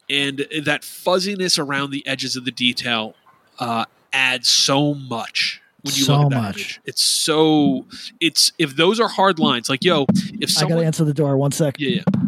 and 0.10 0.48
that 0.64 0.86
fuzziness 0.86 1.60
around 1.60 1.92
the 1.92 2.08
edges 2.08 2.38
of 2.38 2.46
the 2.46 2.52
detail 2.52 3.16
uh, 3.60 3.84
adds 4.14 4.48
so 4.48 4.94
much 4.94 5.62
when 5.84 5.94
you 5.94 6.04
So 6.04 6.16
look 6.16 6.24
at 6.26 6.30
that 6.32 6.42
much. 6.42 6.56
image. 6.58 6.82
It's 6.86 7.02
so 7.04 7.86
it's 8.20 8.52
if 8.58 8.76
those 8.76 9.00
are 9.00 9.08
hard 9.08 9.38
lines, 9.40 9.70
like 9.70 9.84
yo, 9.84 10.06
if 10.40 10.58
I 10.58 10.68
gotta 10.68 10.84
answer 10.86 11.04
the 11.06 11.14
door. 11.14 11.38
One 11.38 11.52
sec. 11.52 11.76
yeah, 11.80 12.02
yeah. 12.06 12.22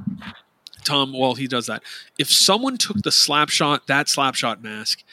Tom, 0.83 1.13
while 1.13 1.33
he 1.33 1.47
does 1.47 1.65
that, 1.65 1.81
if 2.19 2.31
someone 2.31 2.77
took 2.77 3.01
the 3.01 3.09
slapshot, 3.09 3.87
that 3.87 4.05
slapshot 4.07 4.61
mask, 4.61 5.03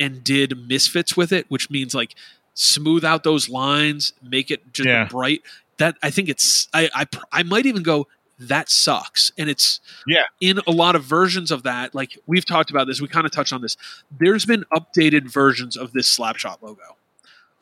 and 0.00 0.24
did 0.24 0.66
misfits 0.68 1.16
with 1.16 1.32
it, 1.32 1.46
which 1.48 1.70
means 1.70 1.94
like 1.94 2.14
smooth 2.54 3.04
out 3.04 3.22
those 3.22 3.48
lines, 3.48 4.12
make 4.22 4.50
it 4.50 4.72
just 4.72 4.88
Yeah. 4.88 5.06
bright. 5.06 5.42
That 5.78 5.96
I 6.02 6.10
think 6.10 6.28
it's 6.28 6.68
I, 6.74 6.90
I 6.94 7.06
I 7.32 7.42
might 7.44 7.66
even 7.66 7.82
go 7.82 8.08
that 8.40 8.68
sucks, 8.68 9.30
and 9.38 9.48
it's 9.48 9.80
Yeah. 10.08 10.24
in 10.40 10.58
a 10.66 10.72
lot 10.72 10.96
of 10.96 11.04
versions 11.04 11.52
of 11.52 11.62
that. 11.62 11.94
Like 11.94 12.18
we've 12.26 12.44
talked 12.44 12.70
about 12.70 12.88
this, 12.88 13.00
we 13.00 13.06
kind 13.06 13.24
of 13.26 13.30
touched 13.30 13.52
on 13.52 13.62
this. 13.62 13.76
There's 14.18 14.44
been 14.44 14.64
updated 14.74 15.30
versions 15.30 15.76
of 15.76 15.92
this 15.92 16.08
slapshot 16.16 16.60
logo. 16.62 16.96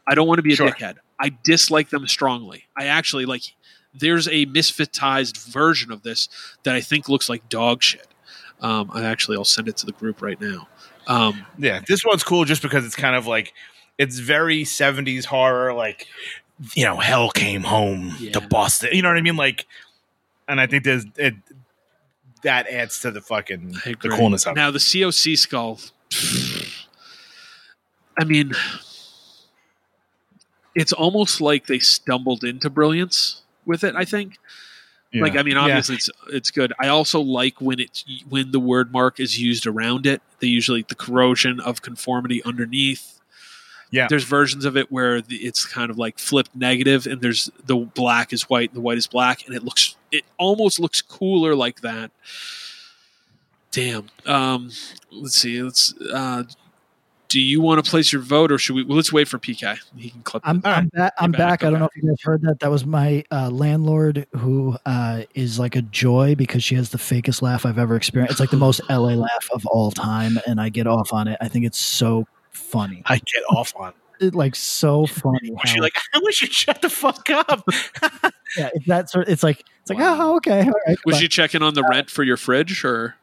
I 0.07 0.15
don't 0.15 0.27
want 0.27 0.39
to 0.39 0.43
be 0.43 0.53
a 0.53 0.57
Sure. 0.57 0.71
dickhead. 0.71 0.97
I 1.19 1.33
dislike 1.45 1.91
them 1.91 2.07
strongly. 2.07 2.65
I 2.77 2.87
actually 2.87 3.27
like. 3.27 3.43
There's 3.95 4.27
a 4.29 4.47
misfitized 4.47 5.37
version 5.53 5.93
of 5.93 6.03
this 6.03 6.29
that 6.63 6.75
I 6.75 6.81
think 6.81 7.09
looks 7.11 7.29
like 7.29 7.47
dog 7.51 7.83
shit. 7.83 8.07
Um, 8.61 8.91
I 8.93 9.05
actually 9.05 9.37
I'll 9.37 9.45
send 9.45 9.69
it 9.69 9.77
to 9.79 9.87
the 9.87 9.93
group 9.93 10.23
right 10.23 10.41
now. 10.41 10.67
Um, 11.07 11.45
Yeah, 11.59 11.81
this 11.87 12.05
one's 12.05 12.25
cool 12.25 12.45
just 12.45 12.63
because 12.63 12.85
it's 12.87 12.97
kind 12.97 13.15
of 13.15 13.27
like 13.27 13.53
it's 13.99 14.19
very 14.19 14.65
70s 14.65 15.27
horror, 15.27 15.75
like 15.75 16.07
you 16.75 16.85
know, 16.85 16.97
hell 16.97 17.31
came 17.31 17.63
home 17.65 18.15
Yeah. 18.19 18.33
to 18.33 18.41
Boston. 18.41 18.91
You 18.93 19.03
know 19.03 19.09
what 19.09 19.19
I 19.19 19.23
mean? 19.23 19.37
Like, 19.37 19.67
and 20.49 20.61
I 20.61 20.67
think 20.67 20.85
there's 20.85 21.05
it 21.17 21.35
that 22.43 22.67
adds 22.69 23.01
to 23.01 23.11
the 23.11 23.21
fucking 23.21 23.77
the 23.85 24.09
coolness 24.09 24.47
of 24.47 24.53
it. 24.53 24.57
Now 24.57 24.71
the 24.71 24.79
COC 24.81 25.37
skull. 25.37 25.81
I 28.19 28.25
mean, 28.25 28.53
it's 30.75 30.93
almost 30.93 31.41
like 31.41 31.67
they 31.67 31.79
stumbled 31.79 32.45
into 32.45 32.71
brilliance 32.71 33.43
with 33.67 33.85
it. 33.85 33.95
I 33.95 34.05
think. 34.05 34.39
Yeah. 35.13 35.23
Like 35.23 35.37
I 35.37 35.43
mean, 35.43 35.55
Yeah. 35.55 35.63
obviously 35.65 35.97
it's 35.97 36.11
it's 36.31 36.51
good. 36.51 36.73
I 36.81 36.89
also 36.89 37.21
like 37.21 37.61
when 37.61 37.81
it's 37.81 38.05
when 38.29 38.51
the 38.51 38.61
word 38.61 38.93
mark 38.93 39.21
is 39.21 39.39
used 39.39 39.67
around 39.67 40.07
it. 40.07 40.23
They 40.41 40.47
usually 40.47 40.83
the 40.89 40.95
corrosion 40.95 41.61
of 41.61 41.83
conformity 41.83 42.43
underneath. 42.45 43.21
Yeah. 43.91 44.07
There's 44.09 44.25
versions 44.25 44.65
of 44.65 44.75
it 44.75 44.91
where 44.91 45.21
the, 45.21 45.37
it's 45.37 45.67
kind 45.67 45.91
of 45.91 45.99
like 45.99 46.19
flipped 46.19 46.57
negative, 46.57 47.07
and 47.07 47.21
there's 47.21 47.51
the 47.67 47.77
black 47.77 48.33
is 48.33 48.49
white, 48.49 48.71
and 48.71 48.77
the 48.77 48.81
white 48.81 48.97
is 48.97 49.07
black, 49.07 49.47
and 49.47 49.55
it 49.55 49.63
looks 49.63 49.97
it 50.11 50.25
almost 50.39 50.81
looks 50.81 51.03
cooler 51.03 51.55
like 51.55 51.83
that. 51.83 52.11
Damn. 53.71 54.07
Um, 54.27 54.71
let's 55.11 55.37
see. 55.37 55.63
Let's. 55.63 55.95
Uh, 56.01 56.45
do 57.33 57.41
you 57.41 57.61
want 57.61 57.83
to 57.85 57.91
place 57.91 58.13
your 58.13 58.23
vote, 58.23 58.53
or 58.53 58.59
should 58.59 58.77
we? 58.77 58.85
Well, 58.85 58.97
let's 58.97 59.13
wait 59.13 59.27
for 59.27 59.39
PK. 59.39 59.79
He 59.97 60.11
can 60.11 60.23
clip. 60.23 60.43
I'm. 60.47 60.61
I'm, 60.65 60.91
ba- 60.93 61.13
I'm 61.19 61.33
You're 61.33 61.39
back, 61.39 61.61
back. 61.61 61.65
I 61.65 61.71
don't 61.71 61.81
know 61.81 61.89
if 61.95 62.03
you 62.03 62.09
guys 62.09 62.21
heard 62.23 62.43
that. 62.43 62.61
That 62.61 62.71
was 62.71 62.85
my 62.85 63.25
uh, 63.31 63.49
landlord 63.51 64.27
who 64.37 64.77
uh, 64.87 65.23
is 65.35 65.59
like 65.59 65.75
a 65.75 65.83
joy 65.83 66.35
because 66.35 66.63
she 66.63 66.75
has 66.75 66.91
the 66.91 66.99
fakest 66.99 67.41
laugh 67.43 67.65
I've 67.65 67.79
ever 67.79 67.97
experienced. 67.97 68.33
It's 68.33 68.41
like 68.41 68.51
the 68.51 68.57
most 68.59 68.81
LA 68.91 68.97
laugh 69.15 69.49
of 69.53 69.65
all 69.67 69.91
time, 69.91 70.39
and 70.47 70.61
I 70.61 70.69
get 70.69 70.87
off 70.87 71.13
on 71.13 71.27
it. 71.27 71.39
I 71.41 71.49
think 71.49 71.65
it's 71.65 71.79
so 71.79 72.27
funny. 72.51 73.03
I 73.07 73.17
get 73.17 73.43
off 73.51 73.73
on. 73.77 73.95
It, 74.21 74.35
like 74.35 74.55
so 74.55 75.07
funny. 75.07 75.53
She 75.65 75.81
like, 75.81 75.95
I 76.15 76.21
wish 76.23 76.43
you'd 76.43 76.53
shut 76.53 76.83
the 76.83 76.91
fuck 76.91 77.29
up. 77.31 77.65
yeah, 78.59 78.69
it's 78.75 78.87
that 78.87 79.09
sort. 79.11 79.29
It's 79.29 79.43
like 79.43 79.65
it's 79.81 79.91
like 79.91 79.99
Wow. 79.99 80.33
oh 80.33 80.37
okay, 80.37 80.61
all 80.67 80.75
right. 80.87 80.99
Was 81.07 81.17
she 81.19 81.29
checking 81.29 81.63
on 81.63 81.75
the 81.75 81.83
rent 81.91 82.11
for 82.11 82.23
your 82.23 82.37
fridge, 82.37 82.85
or 82.85 83.17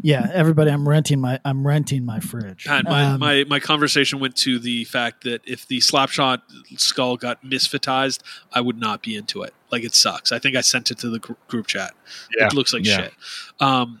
yeah, 0.00 0.30
everybody, 0.32 0.70
I'm 0.70 0.88
renting 0.88 1.20
my 1.20 1.38
I'm 1.44 1.66
renting 1.66 2.04
my 2.06 2.20
fridge. 2.20 2.64
Pat? 2.64 2.84
My, 2.84 3.04
Um, 3.04 3.20
my 3.20 3.44
my 3.48 3.60
conversation 3.60 4.20
went 4.20 4.36
to 4.36 4.58
the 4.58 4.84
fact 4.84 5.24
that 5.24 5.42
if 5.46 5.66
the 5.66 5.78
slapshot 5.78 6.42
skull 6.78 7.16
got 7.16 7.44
misfitized, 7.44 8.20
I 8.52 8.60
would 8.62 8.78
not 8.78 9.02
be 9.02 9.16
into 9.16 9.42
it. 9.42 9.52
Like 9.70 9.84
it 9.84 9.94
sucks. 9.94 10.32
I 10.32 10.38
think 10.38 10.56
I 10.56 10.60
sent 10.62 10.90
it 10.90 10.98
to 10.98 11.10
the 11.10 11.18
gr- 11.18 11.32
group 11.48 11.66
chat. 11.66 11.92
Yeah. 12.38 12.46
It 12.46 12.54
looks 12.54 12.72
like 12.72 12.84
Yeah. 12.86 12.96
shit. 13.02 13.14
Um, 13.60 14.00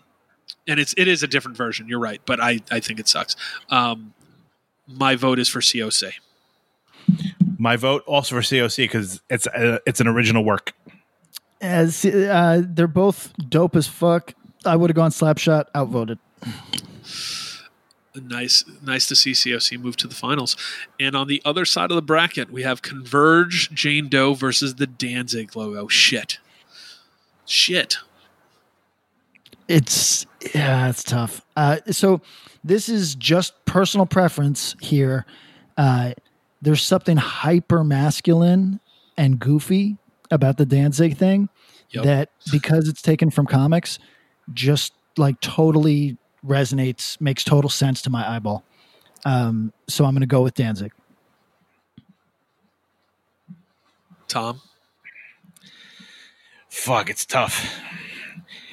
and 0.66 0.80
it's 0.80 0.94
it 0.96 1.08
is 1.08 1.22
a 1.22 1.26
different 1.26 1.56
version. 1.56 1.88
You're 1.88 2.00
right, 2.00 2.20
but 2.24 2.40
I 2.40 2.60
I 2.70 2.80
think 2.80 2.98
it 3.00 3.08
sucks. 3.08 3.36
Um, 3.68 4.14
my 4.88 5.14
vote 5.16 5.38
is 5.38 5.48
for 5.48 5.60
COC. 5.60 6.12
My 7.58 7.76
vote 7.76 8.02
also 8.06 8.34
for 8.36 8.42
COC 8.42 8.76
because 8.84 9.20
it's 9.28 9.46
uh, 9.46 9.78
it's 9.86 10.00
an 10.00 10.06
original 10.08 10.44
work. 10.44 10.72
as 11.60 12.04
uh, 12.04 12.62
they're 12.66 12.86
both 12.88 13.32
dope 13.48 13.76
as 13.76 13.86
fuck. 13.86 14.34
I 14.64 14.76
would 14.76 14.90
have 14.90 14.96
gone 14.96 15.10
slapshot, 15.10 15.66
outvoted. 15.74 16.18
Nice, 18.14 18.64
nice 18.82 19.06
to 19.08 19.16
see 19.16 19.32
COC 19.32 19.78
move 19.80 19.96
to 19.96 20.06
the 20.06 20.14
finals. 20.14 20.54
And 21.00 21.16
on 21.16 21.28
the 21.28 21.40
other 21.46 21.64
side 21.64 21.90
of 21.90 21.94
the 21.94 22.02
bracket, 22.02 22.50
we 22.50 22.62
have 22.62 22.82
Converge 22.82 23.70
Jane 23.72 24.08
Doe 24.08 24.34
versus 24.34 24.74
the 24.74 24.86
Danzig 24.86 25.56
logo. 25.56 25.88
Shit, 25.88 26.38
shit. 27.46 27.96
It's 29.66 30.26
yeah, 30.54 30.88
it's 30.90 31.02
tough. 31.02 31.40
Uh, 31.56 31.78
so 31.90 32.20
this 32.62 32.90
is 32.90 33.14
just 33.14 33.64
personal 33.64 34.04
preference 34.04 34.76
here. 34.80 35.24
Uh, 35.78 36.12
there's 36.60 36.82
something 36.82 37.16
hyper 37.16 37.82
masculine 37.82 38.78
and 39.16 39.38
goofy 39.38 39.96
about 40.30 40.58
the 40.58 40.66
Danzig 40.66 41.16
thing 41.16 41.48
Yep. 41.90 42.04
that 42.04 42.30
because 42.50 42.88
it's 42.88 43.02
taken 43.02 43.30
from 43.30 43.46
comics, 43.46 43.98
just 44.52 44.92
like 45.16 45.40
totally 45.40 46.16
resonates, 46.44 47.20
makes 47.20 47.44
total 47.44 47.70
sense 47.70 48.02
to 48.02 48.10
my 48.10 48.28
eyeball. 48.36 48.64
Um, 49.24 49.72
so 49.88 50.04
I'm 50.04 50.12
going 50.12 50.20
to 50.22 50.26
go 50.26 50.42
with 50.42 50.54
Danzig. 50.54 50.92
Tom, 54.28 54.60
Fuck, 56.68 57.10
it's 57.10 57.26
tough. 57.26 57.78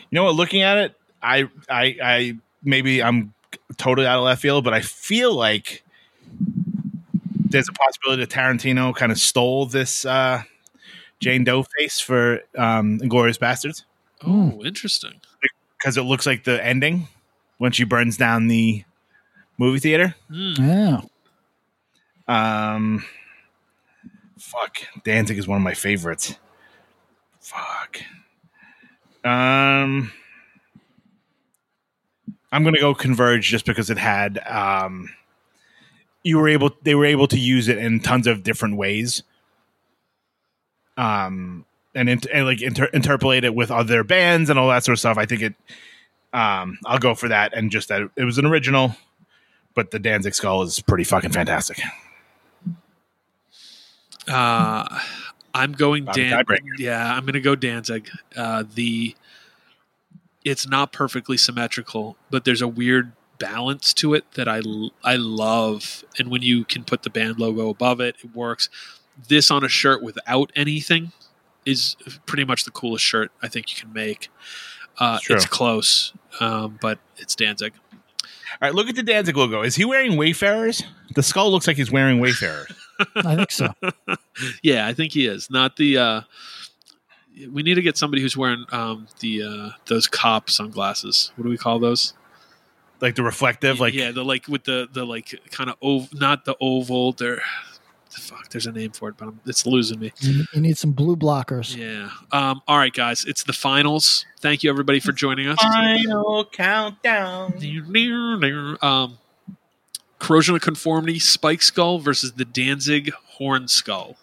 You 0.09 0.15
know 0.15 0.23
what? 0.23 0.35
Looking 0.35 0.61
at 0.61 0.77
it, 0.77 0.95
I 1.21 1.49
I 1.69 1.95
I 2.01 2.37
maybe 2.63 3.03
I'm 3.03 3.33
totally 3.75 4.07
out 4.07 4.17
of 4.17 4.23
left 4.23 4.41
field, 4.41 4.63
but 4.63 4.73
I 4.73 4.79
feel 4.79 5.35
like 5.35 5.83
there's 7.49 7.67
a 7.67 7.73
possibility 7.73 8.23
that 8.23 8.29
Tarantino 8.29 8.95
kind 8.95 9.11
of 9.11 9.19
stole 9.19 9.65
this 9.65 10.05
uh, 10.05 10.43
Jane 11.19 11.43
Doe 11.43 11.65
face 11.77 11.99
for 11.99 12.39
um, 12.57 12.99
Inglourious 12.99 13.37
Basterds 13.37 13.83
oh, 14.25 14.61
interesting. 14.63 15.21
Because 15.79 15.97
it 15.97 16.03
looks 16.03 16.25
like 16.25 16.43
the 16.43 16.63
ending 16.63 17.07
when 17.57 17.71
she 17.71 17.83
burns 17.85 18.17
down 18.17 18.47
the 18.47 18.83
movie 19.57 19.79
theater. 19.79 20.15
Yeah. 20.29 21.01
Um, 22.27 23.03
fuck, 24.37 24.77
Danzig 25.03 25.37
is 25.37 25.47
one 25.47 25.57
of 25.57 25.63
my 25.63 25.73
favorites. 25.73 26.35
Fuck. 27.39 28.01
Um, 29.23 30.11
I'm 32.51 32.63
gonna 32.63 32.79
go 32.79 32.93
Converge 32.93 33.47
just 33.47 33.65
because 33.65 33.89
it 33.89 33.97
had 33.97 34.39
um, 34.47 35.09
you 36.23 36.37
were 36.37 36.49
able 36.49 36.71
they 36.83 36.95
were 36.95 37.05
able 37.05 37.27
to 37.27 37.39
use 37.39 37.67
it 37.67 37.77
in 37.77 37.99
tons 37.99 38.27
of 38.27 38.43
different 38.43 38.77
ways. 38.77 39.23
Um, 40.97 41.65
and, 41.99 42.07
int- 42.09 42.27
and 42.33 42.45
like 42.45 42.61
inter- 42.61 42.89
interpolate 42.93 43.43
it 43.43 43.53
with 43.53 43.69
other 43.71 44.03
bands 44.05 44.49
and 44.49 44.57
all 44.57 44.69
that 44.69 44.85
sort 44.85 44.93
of 44.93 44.99
stuff. 44.99 45.17
I 45.17 45.25
think 45.25 45.41
it. 45.41 45.53
Um, 46.31 46.77
I'll 46.85 46.99
go 46.99 47.15
for 47.15 47.27
that, 47.27 47.53
and 47.53 47.71
just 47.71 47.89
that 47.89 48.09
it 48.15 48.23
was 48.23 48.37
an 48.37 48.45
original, 48.45 48.95
but 49.75 49.91
the 49.91 49.99
Danzig 49.99 50.35
skull 50.35 50.61
is 50.61 50.79
pretty 50.79 51.03
fucking 51.03 51.31
fantastic. 51.31 51.79
Uh, 54.27 54.99
I'm 55.53 55.73
going 55.73 56.05
Bobby 56.05 56.29
Dan. 56.29 56.45
Yeah, 56.77 57.13
I'm 57.13 57.23
going 57.23 57.33
to 57.33 57.41
go 57.41 57.55
Danzig. 57.55 58.09
Uh, 58.35 58.63
the 58.73 59.15
it's 60.45 60.67
not 60.67 60.93
perfectly 60.93 61.35
symmetrical, 61.35 62.15
but 62.29 62.45
there's 62.45 62.61
a 62.61 62.67
weird 62.67 63.11
balance 63.39 63.93
to 63.95 64.13
it 64.13 64.31
that 64.33 64.47
I 64.47 64.61
I 65.03 65.15
love. 65.15 66.03
And 66.17 66.29
when 66.29 66.43
you 66.43 66.63
can 66.63 66.83
put 66.83 67.01
the 67.01 67.09
band 67.09 67.39
logo 67.39 67.69
above 67.69 67.99
it, 67.99 68.15
it 68.23 68.35
works. 68.35 68.69
This 69.27 69.51
on 69.51 69.63
a 69.65 69.69
shirt 69.69 70.01
without 70.01 70.51
anything 70.55 71.11
is 71.65 71.95
pretty 72.25 72.45
much 72.45 72.63
the 72.65 72.71
coolest 72.71 73.03
shirt 73.03 73.31
I 73.41 73.47
think 73.47 73.71
you 73.75 73.81
can 73.83 73.93
make. 73.93 74.29
Uh, 74.97 75.19
It's 75.29 75.45
close, 75.45 76.13
um, 76.39 76.77
but 76.81 76.99
it's 77.17 77.35
Danzig. 77.35 77.73
All 77.91 78.67
right, 78.67 78.73
look 78.75 78.89
at 78.89 78.95
the 78.95 79.03
Danzig 79.03 79.37
logo. 79.37 79.61
Is 79.61 79.75
he 79.75 79.85
wearing 79.85 80.17
Wayfarers? 80.17 80.83
The 81.15 81.23
skull 81.23 81.51
looks 81.51 81.67
like 81.67 81.77
he's 81.77 81.91
wearing 81.91 82.19
Wayfarers. 82.19 82.71
I 83.15 83.35
think 83.35 83.51
so. 83.51 83.73
Yeah, 84.63 84.87
I 84.87 84.93
think 84.93 85.13
he 85.13 85.25
is. 85.27 85.49
Not 85.49 85.75
the. 85.75 85.97
Uh, 85.97 86.21
we 87.51 87.61
need 87.63 87.75
to 87.75 87.81
get 87.81 87.97
somebody 87.97 88.21
who's 88.21 88.35
wearing 88.37 88.65
um, 88.71 89.07
the 89.19 89.43
uh, 89.43 89.69
those 89.85 90.07
cop 90.07 90.49
sunglasses. 90.49 91.31
What 91.35 91.43
do 91.43 91.49
we 91.49 91.57
call 91.57 91.79
those? 91.79 92.13
like 93.01 93.15
the 93.15 93.23
reflective, 93.23 93.79
like 93.79 93.93
yeah, 93.93 94.11
the 94.11 94.25
like 94.25 94.47
with 94.49 94.65
the 94.65 94.87
the 94.91 95.05
like 95.05 95.33
kind 95.51 95.69
of 95.69 95.75
ov- 95.81 96.13
not 96.13 96.43
the 96.45 96.55
oval. 96.59 97.13
They're 97.13 97.41
fuck. 98.17 98.49
There's 98.49 98.65
a 98.65 98.71
name 98.71 98.91
for 98.91 99.09
it, 99.09 99.17
but 99.17 99.27
I'm, 99.27 99.39
it's 99.45 99.65
losing 99.65 99.99
me. 99.99 100.11
You, 100.19 100.45
you 100.53 100.61
need 100.61 100.77
some 100.77 100.91
blue 100.91 101.15
blockers. 101.15 101.75
Yeah. 101.75 102.09
Um, 102.31 102.61
all 102.67 102.77
right, 102.77 102.93
guys. 102.93 103.25
It's 103.25 103.43
the 103.43 103.53
finals. 103.53 104.25
Thank 104.39 104.63
you 104.63 104.69
everybody 104.69 104.99
for 104.99 105.11
joining 105.11 105.47
us. 105.47 105.57
Final 105.59 106.45
countdown. 106.45 107.53
Um, 108.81 109.17
corrosion 110.19 110.55
of 110.55 110.61
conformity 110.61 111.19
spike 111.19 111.61
skull 111.61 111.99
versus 111.99 112.33
the 112.33 112.45
Danzig 112.45 113.11
horn 113.13 113.67
skull. 113.67 114.17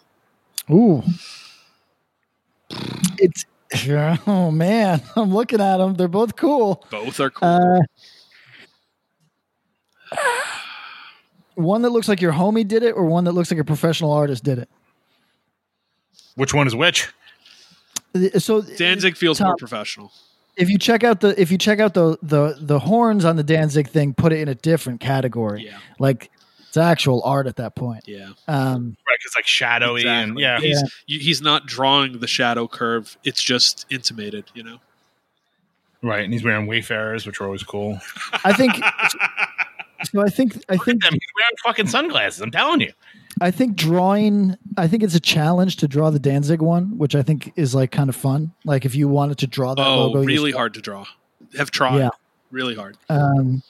Ooh. 0.69 1.03
It's 3.17 3.45
oh 4.27 4.51
man, 4.51 5.01
I'm 5.15 5.33
looking 5.33 5.61
at 5.61 5.77
them. 5.77 5.95
They're 5.95 6.07
both 6.07 6.35
cool. 6.35 6.85
Both 6.89 7.19
are 7.19 7.29
cool. 7.29 7.47
Uh, 7.47 7.79
one 11.57 11.81
that 11.81 11.89
looks 11.89 12.07
like 12.07 12.21
your 12.21 12.31
homie 12.33 12.67
did 12.67 12.83
it, 12.83 12.91
or 12.91 13.05
one 13.05 13.23
that 13.25 13.33
looks 13.33 13.51
like 13.51 13.59
a 13.59 13.63
professional 13.63 14.11
artist 14.11 14.43
did 14.43 14.59
it. 14.59 14.69
Which 16.35 16.53
one 16.53 16.67
is 16.67 16.75
which? 16.75 17.09
So 18.37 18.61
Danzig 18.61 19.17
feels 19.17 19.37
Tom, 19.39 19.47
more 19.47 19.55
professional. 19.57 20.11
If 20.55 20.69
you 20.69 20.77
check 20.77 21.03
out 21.03 21.19
the 21.21 21.39
if 21.39 21.51
you 21.51 21.57
check 21.57 21.79
out 21.79 21.93
the 21.93 22.17
the 22.21 22.55
the 22.59 22.79
horns 22.79 23.25
on 23.25 23.35
the 23.35 23.43
Danzig 23.43 23.89
thing, 23.89 24.13
put 24.13 24.31
it 24.33 24.39
in 24.39 24.47
a 24.47 24.55
different 24.55 24.99
category. 24.99 25.65
Yeah. 25.65 25.77
Like 25.99 26.31
it's 26.67 26.77
actual 26.77 27.21
art 27.23 27.47
at 27.47 27.55
that 27.57 27.75
point. 27.75 28.03
Yeah. 28.07 28.29
Um, 28.47 28.97
Right, 29.07 29.17
because 29.19 29.35
like 29.35 29.47
shadowy 29.47 30.07
and 30.07 30.37
yeah. 30.39 30.59
He's 30.59 30.81
you- 31.05 31.19
he's 31.19 31.41
not 31.41 31.65
drawing 31.65 32.19
the 32.19 32.27
shadow 32.27 32.67
curve. 32.67 33.17
It's 33.23 33.41
just 33.41 33.85
intimated. 33.89 34.45
You 34.53 34.63
know. 34.63 34.77
Right, 36.03 36.23
and 36.23 36.31
he's 36.31 36.43
wearing 36.43 36.67
Wayfarers, 36.67 37.25
which 37.25 37.41
are 37.41 37.45
always 37.45 37.63
cool. 37.63 37.99
I 38.45 38.53
think. 38.53 38.73
so 40.03 40.21
I 40.21 40.29
think 40.29 40.53
I 40.69 40.77
think 40.77 41.01
Damn, 41.01 41.13
he's 41.13 41.21
wearing 41.35 41.55
fucking 41.65 41.87
sunglasses. 41.87 42.41
I'm 42.41 42.51
telling 42.51 42.81
you. 42.81 42.93
I 43.39 43.51
think 43.51 43.75
drawing. 43.75 44.57
I 44.77 44.87
think 44.87 45.03
it's 45.03 45.15
a 45.15 45.19
challenge 45.19 45.77
to 45.77 45.87
draw 45.87 46.09
the 46.09 46.19
Danzig 46.19 46.61
one, 46.61 46.97
which 46.97 47.15
I 47.15 47.21
think 47.21 47.53
is 47.55 47.75
like 47.75 47.91
kind 47.91 48.09
of 48.09 48.15
fun. 48.15 48.53
Like 48.65 48.85
if 48.85 48.95
you 48.95 49.07
wanted 49.07 49.37
to 49.39 49.47
draw 49.47 49.75
that 49.75 49.85
Oh, 49.85 50.07
logo, 50.07 50.23
really 50.23 50.51
hard 50.51 50.73
to 50.75 50.81
draw. 50.81 51.05
Have 51.57 51.71
tried. 51.71 51.97
Yeah. 51.99 52.09
Really 52.51 52.75
hard. 52.75 52.97
Um, 53.09 53.61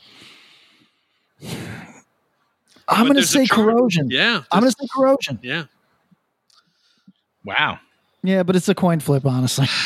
I'm 2.88 3.04
going 3.06 3.16
to 3.16 3.24
say 3.24 3.46
corrosion. 3.46 4.10
Yeah. 4.10 4.44
I'm 4.52 4.62
going 4.62 4.72
to 4.72 4.78
say 4.80 4.88
corrosion. 4.96 5.40
Yeah. 5.42 5.66
Wow. 7.44 7.80
Yeah, 8.24 8.44
but 8.44 8.56
it's 8.56 8.70
a 8.70 8.76
coin 8.76 9.00
flip, 9.00 9.26
honestly. 9.26 9.68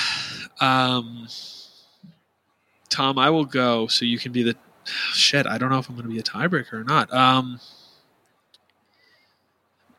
Um, 0.60 1.28
Tom, 2.90 3.18
I 3.18 3.32
will 3.32 3.46
go 3.46 3.88
so 3.88 4.06
you 4.06 4.20
can 4.20 4.32
be 4.32 4.44
the 4.44 4.56
shit. 5.14 5.46
I 5.48 5.58
don't 5.58 5.70
know 5.70 5.80
if 5.80 5.90
I'm 5.90 5.96
going 5.96 6.08
to 6.08 6.14
be 6.14 6.20
a 6.20 6.24
tiebreaker 6.24 6.74
or 6.74 6.84
not. 6.84 7.14
Um, 7.14 7.60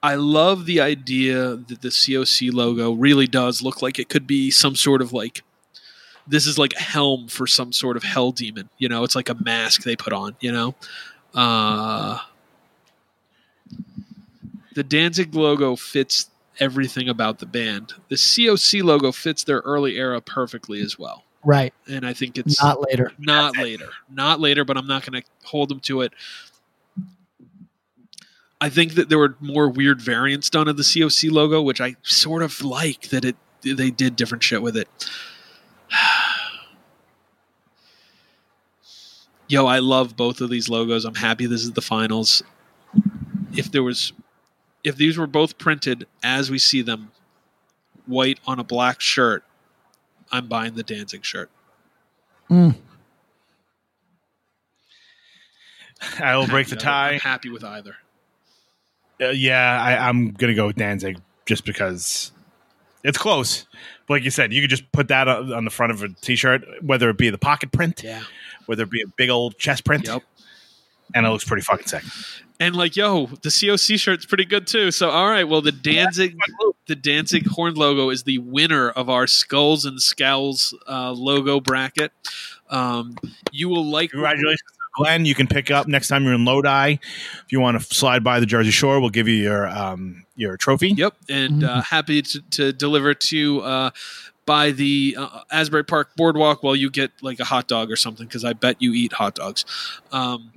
I 0.03 0.17
love 0.17 0.67
the 0.67 0.81
idea 0.81 1.57
that 1.57 1.81
the 1.81 1.89
COC 1.89 2.53
logo 2.53 2.93
really 2.93 3.27
does 3.27 3.63
look 3.63 3.83
like 3.83 3.99
it 3.99 4.09
could 4.09 4.27
be 4.27 4.51
some 4.51 4.75
sort 4.75 5.01
of 5.01 5.13
like 5.13 5.43
this 6.27 6.47
is 6.47 6.59
like 6.59 6.73
a 6.75 6.83
helm 6.83 7.29
for 7.29 7.47
some 7.47 7.73
sort 7.73 7.97
of 7.97 8.03
hell 8.03 8.33
demon. 8.33 8.69
You 8.79 8.89
know, 8.89 9.05
it's 9.05 9.15
like 9.15 9.29
a 9.29 9.35
mask 9.35 9.83
they 9.83 9.97
put 9.97 10.13
on. 10.13 10.37
You 10.41 10.53
know, 10.53 10.75
uh, 11.35 12.19
the 14.75 14.83
Danzig 14.83 15.35
logo 15.35 15.77
fits 15.77 16.31
everything 16.59 17.09
about 17.09 17.39
the 17.39 17.47
band. 17.47 17.93
The 18.09 18.17
COC 18.17 18.83
logo 18.83 19.13
fits 19.13 19.45
their 19.45 19.61
early 19.61 19.97
era 19.97 20.21
perfectly 20.21 20.81
as 20.81 20.99
well. 20.99 21.22
Right. 21.45 21.75
And 21.89 22.07
I 22.07 22.13
think 22.13 22.39
it's 22.39 22.63
Not 22.63 22.81
later. 22.89 23.13
not 23.19 23.57
later. 23.57 23.89
Not 24.11 24.41
later, 24.41 24.65
but 24.65 24.77
I'm 24.77 24.87
not 24.87 25.05
going 25.05 25.21
to 25.23 25.29
hold 25.45 25.69
them 25.69 25.81
to 25.81 26.03
it. 26.03 26.13
I 28.61 28.69
think 28.69 28.95
that 28.95 29.09
there 29.09 29.19
were 29.19 29.37
more 29.41 29.69
weird 29.69 30.01
variants 30.01 30.49
done 30.49 30.69
of 30.69 30.77
the 30.77 30.85
COC 30.85 31.33
logo, 31.33 31.61
which 31.61 31.81
I 31.81 31.97
sort 32.03 32.43
of 32.45 32.63
like 32.63 33.09
that 33.09 33.25
it 33.25 33.35
they 33.63 33.91
did 33.91 34.15
different 34.17 34.43
shit 34.45 34.63
with 34.63 34.77
it. 34.77 34.89
Yo, 39.49 39.67
I 39.67 39.81
love 39.81 40.17
both 40.17 40.41
of 40.41 40.49
these 40.49 40.69
logos. 40.69 41.05
I'm 41.05 41.17
happy 41.17 41.47
this 41.47 41.63
is 41.65 41.73
the 41.73 41.83
finals. 41.83 42.43
If 43.55 43.71
there 43.71 43.83
was 43.83 44.13
if 44.85 44.97
these 44.97 45.19
were 45.19 45.27
both 45.27 45.59
printed 45.59 46.07
as 46.23 46.51
we 46.51 46.59
see 46.59 46.83
them 46.83 47.11
white 48.07 48.41
on 48.47 48.59
a 48.59 48.65
black 48.65 49.01
shirt, 49.01 49.45
I'm 50.33 50.49
buying 50.49 50.75
the 50.75 50.83
Danzig 50.83 51.25
shirt. 51.25 51.51
Mm. 52.51 52.75
I 56.21 56.37
will 56.37 56.47
break 56.49 56.69
the 56.69 56.77
tie. 56.77 57.13
I'm 57.15 57.21
happy 57.21 57.49
with 57.51 57.65
either. 57.65 57.97
Uh, 59.21 59.29
yeah, 59.29 59.81
I, 59.81 60.09
I'm 60.09 60.33
gonna 60.33 60.55
go 60.55 60.67
with 60.67 60.77
Danzig 60.77 61.19
just 61.47 61.65
because 61.65 62.33
it's 63.05 63.19
close. 63.19 63.67
But 64.07 64.15
like 64.15 64.25
you 64.25 64.31
said, 64.31 64.53
you 64.53 64.61
could 64.63 64.71
just 64.71 64.91
put 64.93 65.09
that 65.09 65.29
on 65.29 65.53
on 65.53 65.65
the 65.65 65.71
front 65.71 65.93
of 65.93 66.03
a 66.03 66.09
T-shirt, 66.09 66.63
whether 66.83 67.09
it 67.11 67.19
be 67.19 67.31
the 67.31 67.39
pocket 67.39 67.73
print, 67.73 68.03
Yeah. 68.03 68.23
whether 68.67 68.83
it 68.83 68.91
be 68.91 69.03
a 69.03 69.07
big 69.07 69.31
old 69.31 69.59
chest 69.59 69.85
print, 69.85 70.07
Yep. 70.07 70.23
And 71.15 71.27
it 71.27 71.31
looks 71.31 71.45
pretty 71.45 71.63
fucking 71.63 71.87
sick. 71.87 72.03
And 72.61 72.77
like, 72.77 72.95
yo, 72.95 73.27
the 73.27 73.49
COC 73.49 73.99
shirt's 73.99 74.25
pretty 74.25 74.45
good 74.45 74.67
too. 74.67 74.91
So 74.91 75.11
all 75.11 75.29
right, 75.29 75.45
well 75.45 75.63
the 75.63 75.73
Danzig 75.73 76.37
the 76.87 76.95
Danzig 76.95 77.47
horn 77.47 77.75
logo 77.75 78.11
is 78.11 78.23
the 78.25 78.39
winner 78.39 78.91
of 78.91 79.09
our 79.09 79.27
Skulls 79.27 79.85
and 79.85 80.01
Scowls 80.01 80.75
uh, 80.89 81.13
logo 81.13 81.61
bracket. 81.61 82.13
Um, 82.71 83.17
you 83.51 83.69
will 83.69 83.85
like 83.85 84.11
Congratulations, 84.11 84.63
Glenn. 84.97 85.25
You 85.25 85.35
can 85.35 85.47
pick 85.47 85.71
up 85.71 85.87
next 85.89 86.09
time 86.09 86.25
you're 86.25 86.35
in 86.35 86.45
Lodi. 86.45 86.93
If 86.93 87.47
you 87.51 87.61
want 87.61 87.81
to 87.81 87.95
slide 87.95 88.23
by 88.23 88.41
the 88.41 88.47
Jersey 88.47 88.71
Shore, 88.71 89.01
we'll 89.01 89.11
give 89.11 89.29
you 89.29 89.35
your 89.37 89.69
um, 89.69 90.25
your 90.37 90.57
trophy. 90.57 90.91
Yep, 90.91 91.15
and 91.29 91.65
uh, 91.65 91.83
happy 91.83 92.23
to, 92.23 92.43
to 92.51 92.73
deliver 92.73 93.15
to 93.15 93.61
uh, 93.63 93.91
by 94.47 94.71
the 94.71 95.17
uh, 95.19 95.41
Asbury 95.51 95.85
Park 95.85 96.11
Boardwalk 96.17 96.63
while 96.63 96.77
you 96.77 96.91
get 96.91 97.11
like 97.23 97.41
a 97.41 97.45
hot 97.45 97.69
dog 97.69 97.91
or 97.91 97.97
something 97.97 98.27
because 98.27 98.45
I 98.45 98.53
bet 98.53 98.81
you 98.81 98.93
eat 98.93 99.13
hot 99.13 99.35
dogs. 99.35 99.65
Um, 100.11 100.53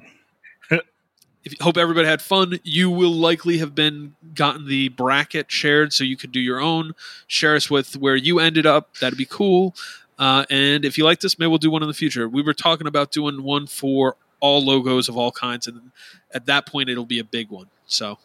if 1.45 1.53
hope 1.61 1.77
everybody 1.77 2.07
had 2.07 2.21
fun. 2.21 2.59
You 2.63 2.89
will 2.89 3.13
likely 3.13 3.59
have 3.59 3.75
been 3.75 4.15
gotten 4.33 4.67
the 4.67 4.89
bracket 4.89 5.51
shared, 5.51 5.93
so 5.93 6.03
you 6.03 6.17
could 6.17 6.31
do 6.31 6.39
your 6.39 6.59
own. 6.59 6.93
Share 7.27 7.55
us 7.55 7.69
with 7.69 7.95
where 7.95 8.15
you 8.15 8.39
ended 8.39 8.65
up. 8.65 8.97
That'd 8.97 9.17
be 9.17 9.25
cool. 9.25 9.75
Uh, 10.17 10.45
and 10.49 10.83
if 10.83 10.97
you 10.97 11.03
like 11.03 11.19
this, 11.19 11.37
maybe 11.37 11.49
we'll 11.49 11.59
do 11.59 11.69
one 11.69 11.83
in 11.83 11.87
the 11.87 11.93
future. 11.93 12.27
We 12.27 12.41
were 12.41 12.53
talking 12.53 12.87
about 12.87 13.11
doing 13.11 13.43
one 13.43 13.67
for 13.67 14.17
all 14.39 14.63
logos 14.63 15.07
of 15.07 15.17
all 15.17 15.31
kinds, 15.31 15.67
and 15.67 15.91
at 16.33 16.47
that 16.47 16.65
point, 16.65 16.89
it'll 16.89 17.05
be 17.05 17.19
a 17.19 17.23
big 17.23 17.49
one. 17.49 17.67
So, 17.85 18.17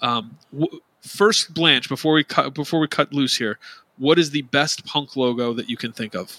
um, 0.00 0.38
w- 0.52 0.80
first, 1.02 1.52
Blanche, 1.52 1.88
before 1.88 2.14
we 2.14 2.24
cut 2.24 2.54
before 2.54 2.80
we 2.80 2.88
cut 2.88 3.12
loose 3.12 3.36
here, 3.36 3.58
what 3.98 4.18
is 4.18 4.30
the 4.30 4.42
best 4.42 4.86
punk 4.86 5.14
logo 5.14 5.52
that 5.52 5.68
you 5.68 5.76
can 5.76 5.92
think 5.92 6.14
of? 6.14 6.38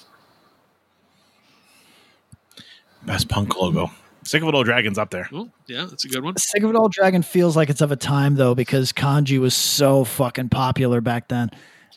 Best 3.04 3.30
punk 3.30 3.56
logo. 3.56 3.92
Sick 4.24 4.42
of 4.42 4.48
It 4.50 4.56
All 4.56 4.64
dragons 4.64 4.98
up 4.98 5.10
there. 5.10 5.28
Oh, 5.34 5.50
yeah, 5.68 5.86
that's 5.90 6.06
a 6.06 6.08
good 6.08 6.24
one. 6.24 6.38
Sick 6.38 6.62
of 6.64 6.70
It 6.70 6.76
All 6.76 6.90
Dragon 6.90 7.22
feels 7.24 7.56
like 7.56 7.70
it's 7.70 7.82
of 7.82 7.92
a 7.92 7.96
time 7.96 8.36
though 8.36 8.54
because 8.56 8.92
kanji 8.94 9.40
was 9.40 9.56
so 9.56 10.04
fucking 10.04 10.50
popular 10.50 11.02
back 11.02 11.28
then. 11.28 11.50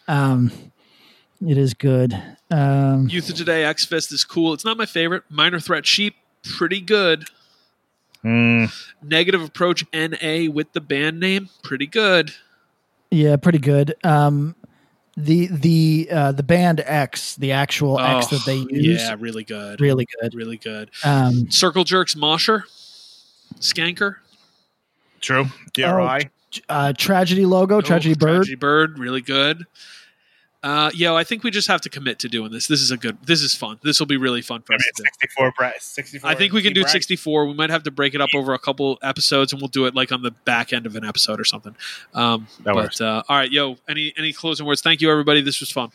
Um, 0.08 0.50
it 1.46 1.58
is 1.58 1.74
good. 1.74 2.14
Um, 2.50 3.08
Youth 3.08 3.28
of 3.28 3.36
Today 3.36 3.64
X 3.64 3.84
Fest 3.84 4.12
is 4.12 4.24
cool. 4.24 4.52
It's 4.54 4.64
not 4.64 4.76
my 4.76 4.86
favorite. 4.86 5.24
Minor 5.28 5.60
Threat 5.60 5.86
Sheep, 5.86 6.14
pretty 6.42 6.80
good. 6.80 7.24
Mm, 8.24 8.72
Negative 9.02 9.42
Approach 9.42 9.84
NA 9.92 10.50
with 10.50 10.72
the 10.72 10.80
band 10.80 11.20
name, 11.20 11.50
pretty 11.62 11.86
good. 11.86 12.32
yeah, 13.10 13.36
pretty 13.36 13.58
good. 13.58 13.94
Um, 14.02 14.56
the 15.16 15.46
the 15.48 16.08
uh, 16.10 16.32
the 16.32 16.42
band 16.42 16.80
X, 16.84 17.36
the 17.36 17.52
actual 17.52 17.98
X 18.00 18.26
Oh, 18.32 18.36
that 18.36 18.44
they 18.46 18.56
use, 18.74 19.02
Yeah, 19.02 19.16
really 19.18 19.44
good. 19.44 19.80
really 19.80 20.06
good. 20.20 20.34
Really 20.34 20.56
good. 20.56 20.90
Um, 21.04 21.50
Circle 21.50 21.84
Jerks 21.84 22.16
Mosher, 22.16 22.64
Skanker. 23.60 24.16
true. 25.20 25.46
DRI. 25.72 26.30
uh, 26.68 26.92
tragedy 26.96 27.46
logo, 27.46 27.76
Oh, 27.76 27.80
tragedy 27.80 28.14
bird. 28.14 28.36
Tragedy 28.44 28.54
Bird, 28.56 28.98
really 28.98 29.20
good. 29.20 29.64
Uh, 30.64 30.90
yo, 30.94 31.14
I 31.14 31.24
think 31.24 31.44
we 31.44 31.50
just 31.50 31.68
have 31.68 31.82
to 31.82 31.90
commit 31.90 32.18
to 32.20 32.28
doing 32.28 32.50
this. 32.50 32.68
This 32.68 32.80
is 32.80 32.90
a 32.90 32.96
good. 32.96 33.18
This 33.22 33.42
is 33.42 33.54
fun. 33.54 33.78
This 33.82 34.00
will 34.00 34.06
be 34.06 34.16
really 34.16 34.40
fun 34.40 34.62
for 34.62 34.72
I 34.72 34.76
us 34.76 34.82
mean, 34.86 34.92
to 34.94 35.02
64 35.20 35.52
bra- 35.58 35.70
64 35.78 36.30
I 36.30 36.34
think 36.34 36.54
we 36.54 36.62
can 36.62 36.72
do 36.72 36.80
bracket. 36.80 36.92
64. 37.02 37.44
We 37.46 37.52
might 37.52 37.68
have 37.68 37.82
to 37.82 37.90
break 37.90 38.14
it 38.14 38.22
up 38.22 38.30
over 38.34 38.54
a 38.54 38.58
couple 38.58 38.98
episodes, 39.02 39.52
and 39.52 39.60
we'll 39.60 39.68
do 39.68 39.84
it 39.84 39.94
like 39.94 40.10
on 40.10 40.22
the 40.22 40.30
back 40.30 40.72
end 40.72 40.86
of 40.86 40.96
an 40.96 41.04
episode 41.04 41.38
or 41.38 41.44
something. 41.44 41.76
Um, 42.14 42.48
That 42.64 42.72
but 42.72 42.76
works. 42.76 43.00
uh, 43.02 43.22
all 43.28 43.36
right, 43.36 43.52
yo, 43.52 43.76
any 43.88 44.14
any 44.16 44.32
closing 44.32 44.64
words? 44.64 44.80
Thank 44.80 45.02
you, 45.02 45.10
everybody. 45.10 45.42
This 45.42 45.60
was 45.60 45.70
fun. 45.70 45.90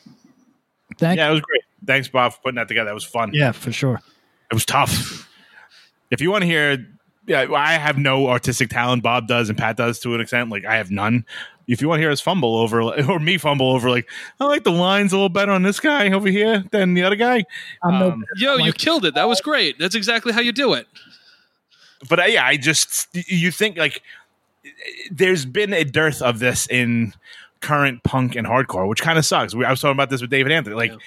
Thank 0.99 1.17
Yeah, 1.17 1.29
it 1.29 1.31
was 1.31 1.41
great. 1.41 1.61
Thanks, 1.85 2.07
Bob, 2.07 2.33
for 2.33 2.39
putting 2.43 2.57
that 2.57 2.67
together. 2.67 2.89
That 2.89 2.93
was 2.93 3.03
fun. 3.05 3.31
yeah, 3.33 3.51
for 3.51 3.71
sure. 3.71 3.99
It 4.51 4.53
was 4.53 4.65
tough. 4.65 5.27
If 6.11 6.21
you 6.21 6.29
want 6.31 6.43
to 6.43 6.45
hear, 6.47 6.85
yeah, 7.29 7.45
I 7.55 7.73
have 7.75 7.97
no 7.97 8.27
artistic 8.27 8.69
talent. 8.69 9.03
Bob 9.03 9.27
does 9.27 9.47
and 9.49 9.57
Pat 9.57 9.77
does 9.77 9.99
to 9.99 10.13
an 10.15 10.19
extent. 10.21 10.49
Like 10.49 10.65
I 10.65 10.75
have 10.75 10.91
none. 10.91 11.25
If 11.67 11.81
you 11.81 11.87
want 11.87 11.99
to 11.99 12.01
hear 12.01 12.09
us 12.11 12.19
fumble 12.19 12.57
over, 12.57 12.81
or 13.09 13.19
me 13.19 13.37
fumble 13.37 13.69
over, 13.71 13.89
like 13.89 14.09
I 14.39 14.45
like 14.45 14.63
the 14.63 14.71
lines 14.71 15.13
a 15.13 15.15
little 15.15 15.29
better 15.29 15.51
on 15.51 15.63
this 15.63 15.79
guy 15.79 16.11
over 16.11 16.27
here 16.27 16.63
than 16.71 16.95
the 16.95 17.03
other 17.03 17.15
guy. 17.15 17.45
I'm 17.83 17.99
no 17.99 18.11
Um, 18.11 18.25
Yo, 18.35 18.57
you 18.57 18.73
killed 18.73 19.05
it. 19.05 19.13
That 19.13 19.27
was 19.29 19.39
great. 19.39 19.77
That's 19.79 19.95
exactly 19.95 20.33
how 20.33 20.41
you 20.41 20.51
do 20.51 20.73
it. 20.73 20.87
but 22.09 22.19
uh, 22.19 22.23
yeah, 22.25 22.45
I 22.45 22.57
just 22.57 23.07
you 23.13 23.51
think 23.51 23.77
like 23.77 24.01
there's 25.11 25.45
been 25.45 25.73
a 25.73 25.83
dearth 25.83 26.21
of 26.21 26.39
this 26.39 26.67
in 26.67 27.13
current 27.61 28.03
punk 28.03 28.35
and 28.35 28.47
hardcore, 28.47 28.87
which 28.87 29.01
kind 29.01 29.19
of 29.19 29.25
sucks. 29.25 29.53
We, 29.53 29.65
I 29.65 29.69
was 29.71 29.81
talking 29.81 29.91
about 29.95 30.09
this 30.09 30.21
with 30.21 30.29
David 30.29 30.51
Anthony. 30.51 30.75
Like, 30.75 30.91
Yeah. 30.91 30.97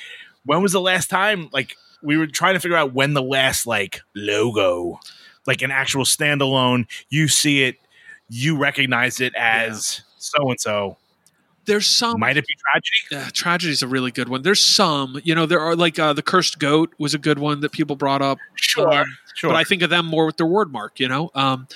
when 0.45 0.63
was 0.63 0.73
the 0.73 0.81
last 0.81 1.09
time? 1.11 1.49
Like, 1.53 1.75
we 2.03 2.17
were 2.17 2.27
trying 2.27 2.55
to 2.55 2.61
figure 2.61 2.77
out 2.77 2.93
when 2.93 3.15
the 3.15 3.23
last 3.23 3.67
like 3.67 4.01
logo, 4.15 5.01
like 5.47 5.63
an 5.63 5.71
actual 5.71 6.05
standalone, 6.05 6.87
you 7.09 7.29
see 7.29 7.65
it, 7.65 7.77
you 8.29 8.57
recognize 8.57 9.21
it 9.21 9.35
as 9.35 10.03
so 10.19 10.51
and 10.51 10.61
so. 10.61 10.97
There's 11.65 11.87
some 11.87 12.19
Might 12.19 12.37
it 12.37 12.45
be 12.47 12.55
tragedy? 12.73 12.99
Yeah, 13.25 13.31
tragedy 13.33 13.73
is 13.73 13.83
a 13.85 13.87
really 13.87 14.11
good 14.11 14.29
one. 14.29 14.43
There's 14.43 14.65
some, 14.65 15.21
you 15.23 15.33
know, 15.33 15.47
there 15.47 15.61
are 15.61 15.77
like 15.77 15.97
uh, 15.97 16.13
the 16.13 16.23
cursed 16.23 16.59
goat 16.59 16.93
was 16.99 17.15
a 17.15 17.19
good 17.19 17.39
one 17.39 17.61
that 17.61 17.71
people 17.71 17.95
brought 17.95 18.21
up. 18.21 18.39
Sure, 18.57 18.93
Um, 18.93 19.07
sure. 19.37 19.51
But 19.51 19.57
I 19.57 19.63
think 19.63 19.83
of 19.83 19.89
them 19.91 20.07
more 20.07 20.27
with 20.27 20.39
their 20.39 20.47
word 20.47 20.73
mark. 20.73 20.99
You 20.99 21.07
know, 21.07 21.31
um, 21.37 21.69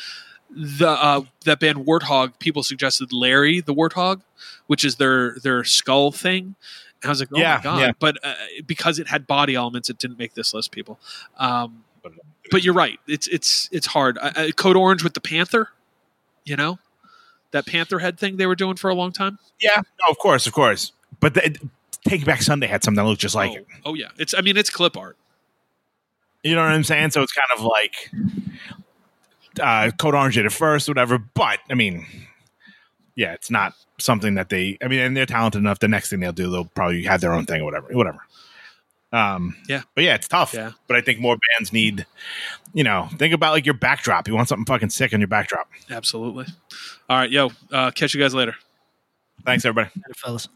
the 0.51 0.89
uh, 0.89 1.21
that 1.45 1.61
band 1.61 1.87
Warthog. 1.87 2.37
People 2.41 2.65
suggested 2.65 3.13
Larry 3.13 3.61
the 3.61 3.73
Warthog, 3.75 4.23
which 4.67 4.85
is 4.85 4.97
their 4.97 5.37
their 5.45 5.63
skull 5.63 6.11
thing. 6.11 6.57
And 7.03 7.05
I 7.05 7.09
was 7.11 7.21
like, 7.21 7.29
oh 7.33 7.39
Yeah, 7.39 7.57
my 7.59 7.63
god! 7.63 7.81
yeah. 7.81 7.93
But 7.97 8.17
uh, 8.25 8.35
because 8.67 8.99
it 8.99 9.07
had 9.07 9.25
body 9.29 9.55
elements, 9.55 9.89
it 9.89 9.99
didn't 9.99 10.19
make 10.19 10.35
this 10.35 10.53
list. 10.53 10.73
People, 10.73 10.99
um, 11.39 11.85
but 12.51 12.63
you're 12.63 12.75
right. 12.75 12.99
It's 13.07 13.27
it's 13.29 13.69
it's 13.73 13.87
hard. 13.87 14.19
Uh, 14.19 14.33
uh, 14.37 14.51
Code 14.53 14.77
Orange 14.77 15.03
with 15.03 15.15
the 15.15 15.21
Panther. 15.21 15.71
You 16.45 16.57
know, 16.57 16.79
that 17.51 17.67
Panther 17.67 17.99
head 17.99 18.19
thing 18.19 18.37
they 18.37 18.47
were 18.47 18.55
doing 18.55 18.77
for 18.77 18.89
a 18.89 18.95
long 18.95 19.13
time. 19.13 19.39
yeah, 19.61 19.77
no, 19.77 20.11
of 20.11 20.19
course, 20.19 20.47
of 20.47 20.53
course. 20.53 20.93
But 21.19 21.35
the, 21.35 21.59
Take 22.07 22.25
Back 22.25 22.43
Sunday 22.43 22.69
had 22.69 22.85
something 22.85 23.03
that 23.03 23.09
looked 23.09 23.21
just 23.21 23.35
like 23.35 23.51
oh, 23.51 23.57
it. 23.57 23.67
oh 23.85 23.95
yeah, 23.95 24.09
it's. 24.19 24.35
I 24.35 24.41
mean, 24.41 24.57
it's 24.57 24.71
clip 24.71 24.97
art. 24.97 25.17
You 26.45 26.55
know 26.55 26.63
what 26.63 26.71
I'm 26.71 26.85
saying? 26.85 27.11
So 27.11 27.23
it's 27.23 27.33
kind 27.33 27.49
of 27.59 27.65
like 27.65 28.13
uh, 29.61 29.91
Code 29.97 30.15
Orange 30.15 30.35
did 30.37 30.47
it 30.47 30.53
first, 30.53 30.89
whatever. 30.89 31.19
But 31.19 31.59
I 31.69 31.75
mean, 31.75 32.07
yeah, 33.17 33.33
it's 33.33 33.51
not 33.51 33.75
something 33.99 34.35
that 34.35 34.51
they. 34.51 34.79
I 34.83 34.89
mean, 34.89 35.01
and 35.01 35.17
they're 35.17 35.27
talented 35.27 35.61
enough. 35.61 35.81
The 35.81 35.89
next 35.89 36.11
thing 36.11 36.21
they'll 36.21 36.33
do, 36.33 36.51
they'll 36.51 36.67
probably 36.67 37.03
have 37.05 37.21
their 37.21 37.33
own 37.33 37.47
thing 37.47 37.63
or 37.63 37.65
whatever, 37.65 37.89
whatever. 37.91 38.19
Um, 39.13 39.57
Yeah. 39.69 39.83
but 39.95 40.05
yeah, 40.05 40.15
it's 40.15 40.29
tough. 40.29 40.53
Yeah. 40.53 40.73
But 40.89 40.97
I 40.97 41.01
think 41.01 41.21
more 41.21 41.37
bands 41.57 41.73
need, 41.73 42.07
you 42.75 42.85
know, 42.85 43.09
think 43.19 43.33
about 43.33 43.53
like 43.53 43.65
your 43.65 43.75
backdrop. 43.75 44.27
You 44.29 44.35
want 44.35 44.49
something 44.49 44.67
fucking 44.67 44.91
sick 44.91 45.15
on 45.15 45.21
your 45.21 45.29
backdrop. 45.29 45.69
Absolutely. 45.91 46.47
All 47.09 47.17
right, 47.17 47.31
yo. 47.31 47.51
Uh, 47.73 47.91
catch 47.93 48.15
you 48.15 48.21
guys 48.21 48.35
later. 48.35 48.55
Thanks, 49.45 49.65
everybody. 49.65 49.91
fellas. 50.17 50.49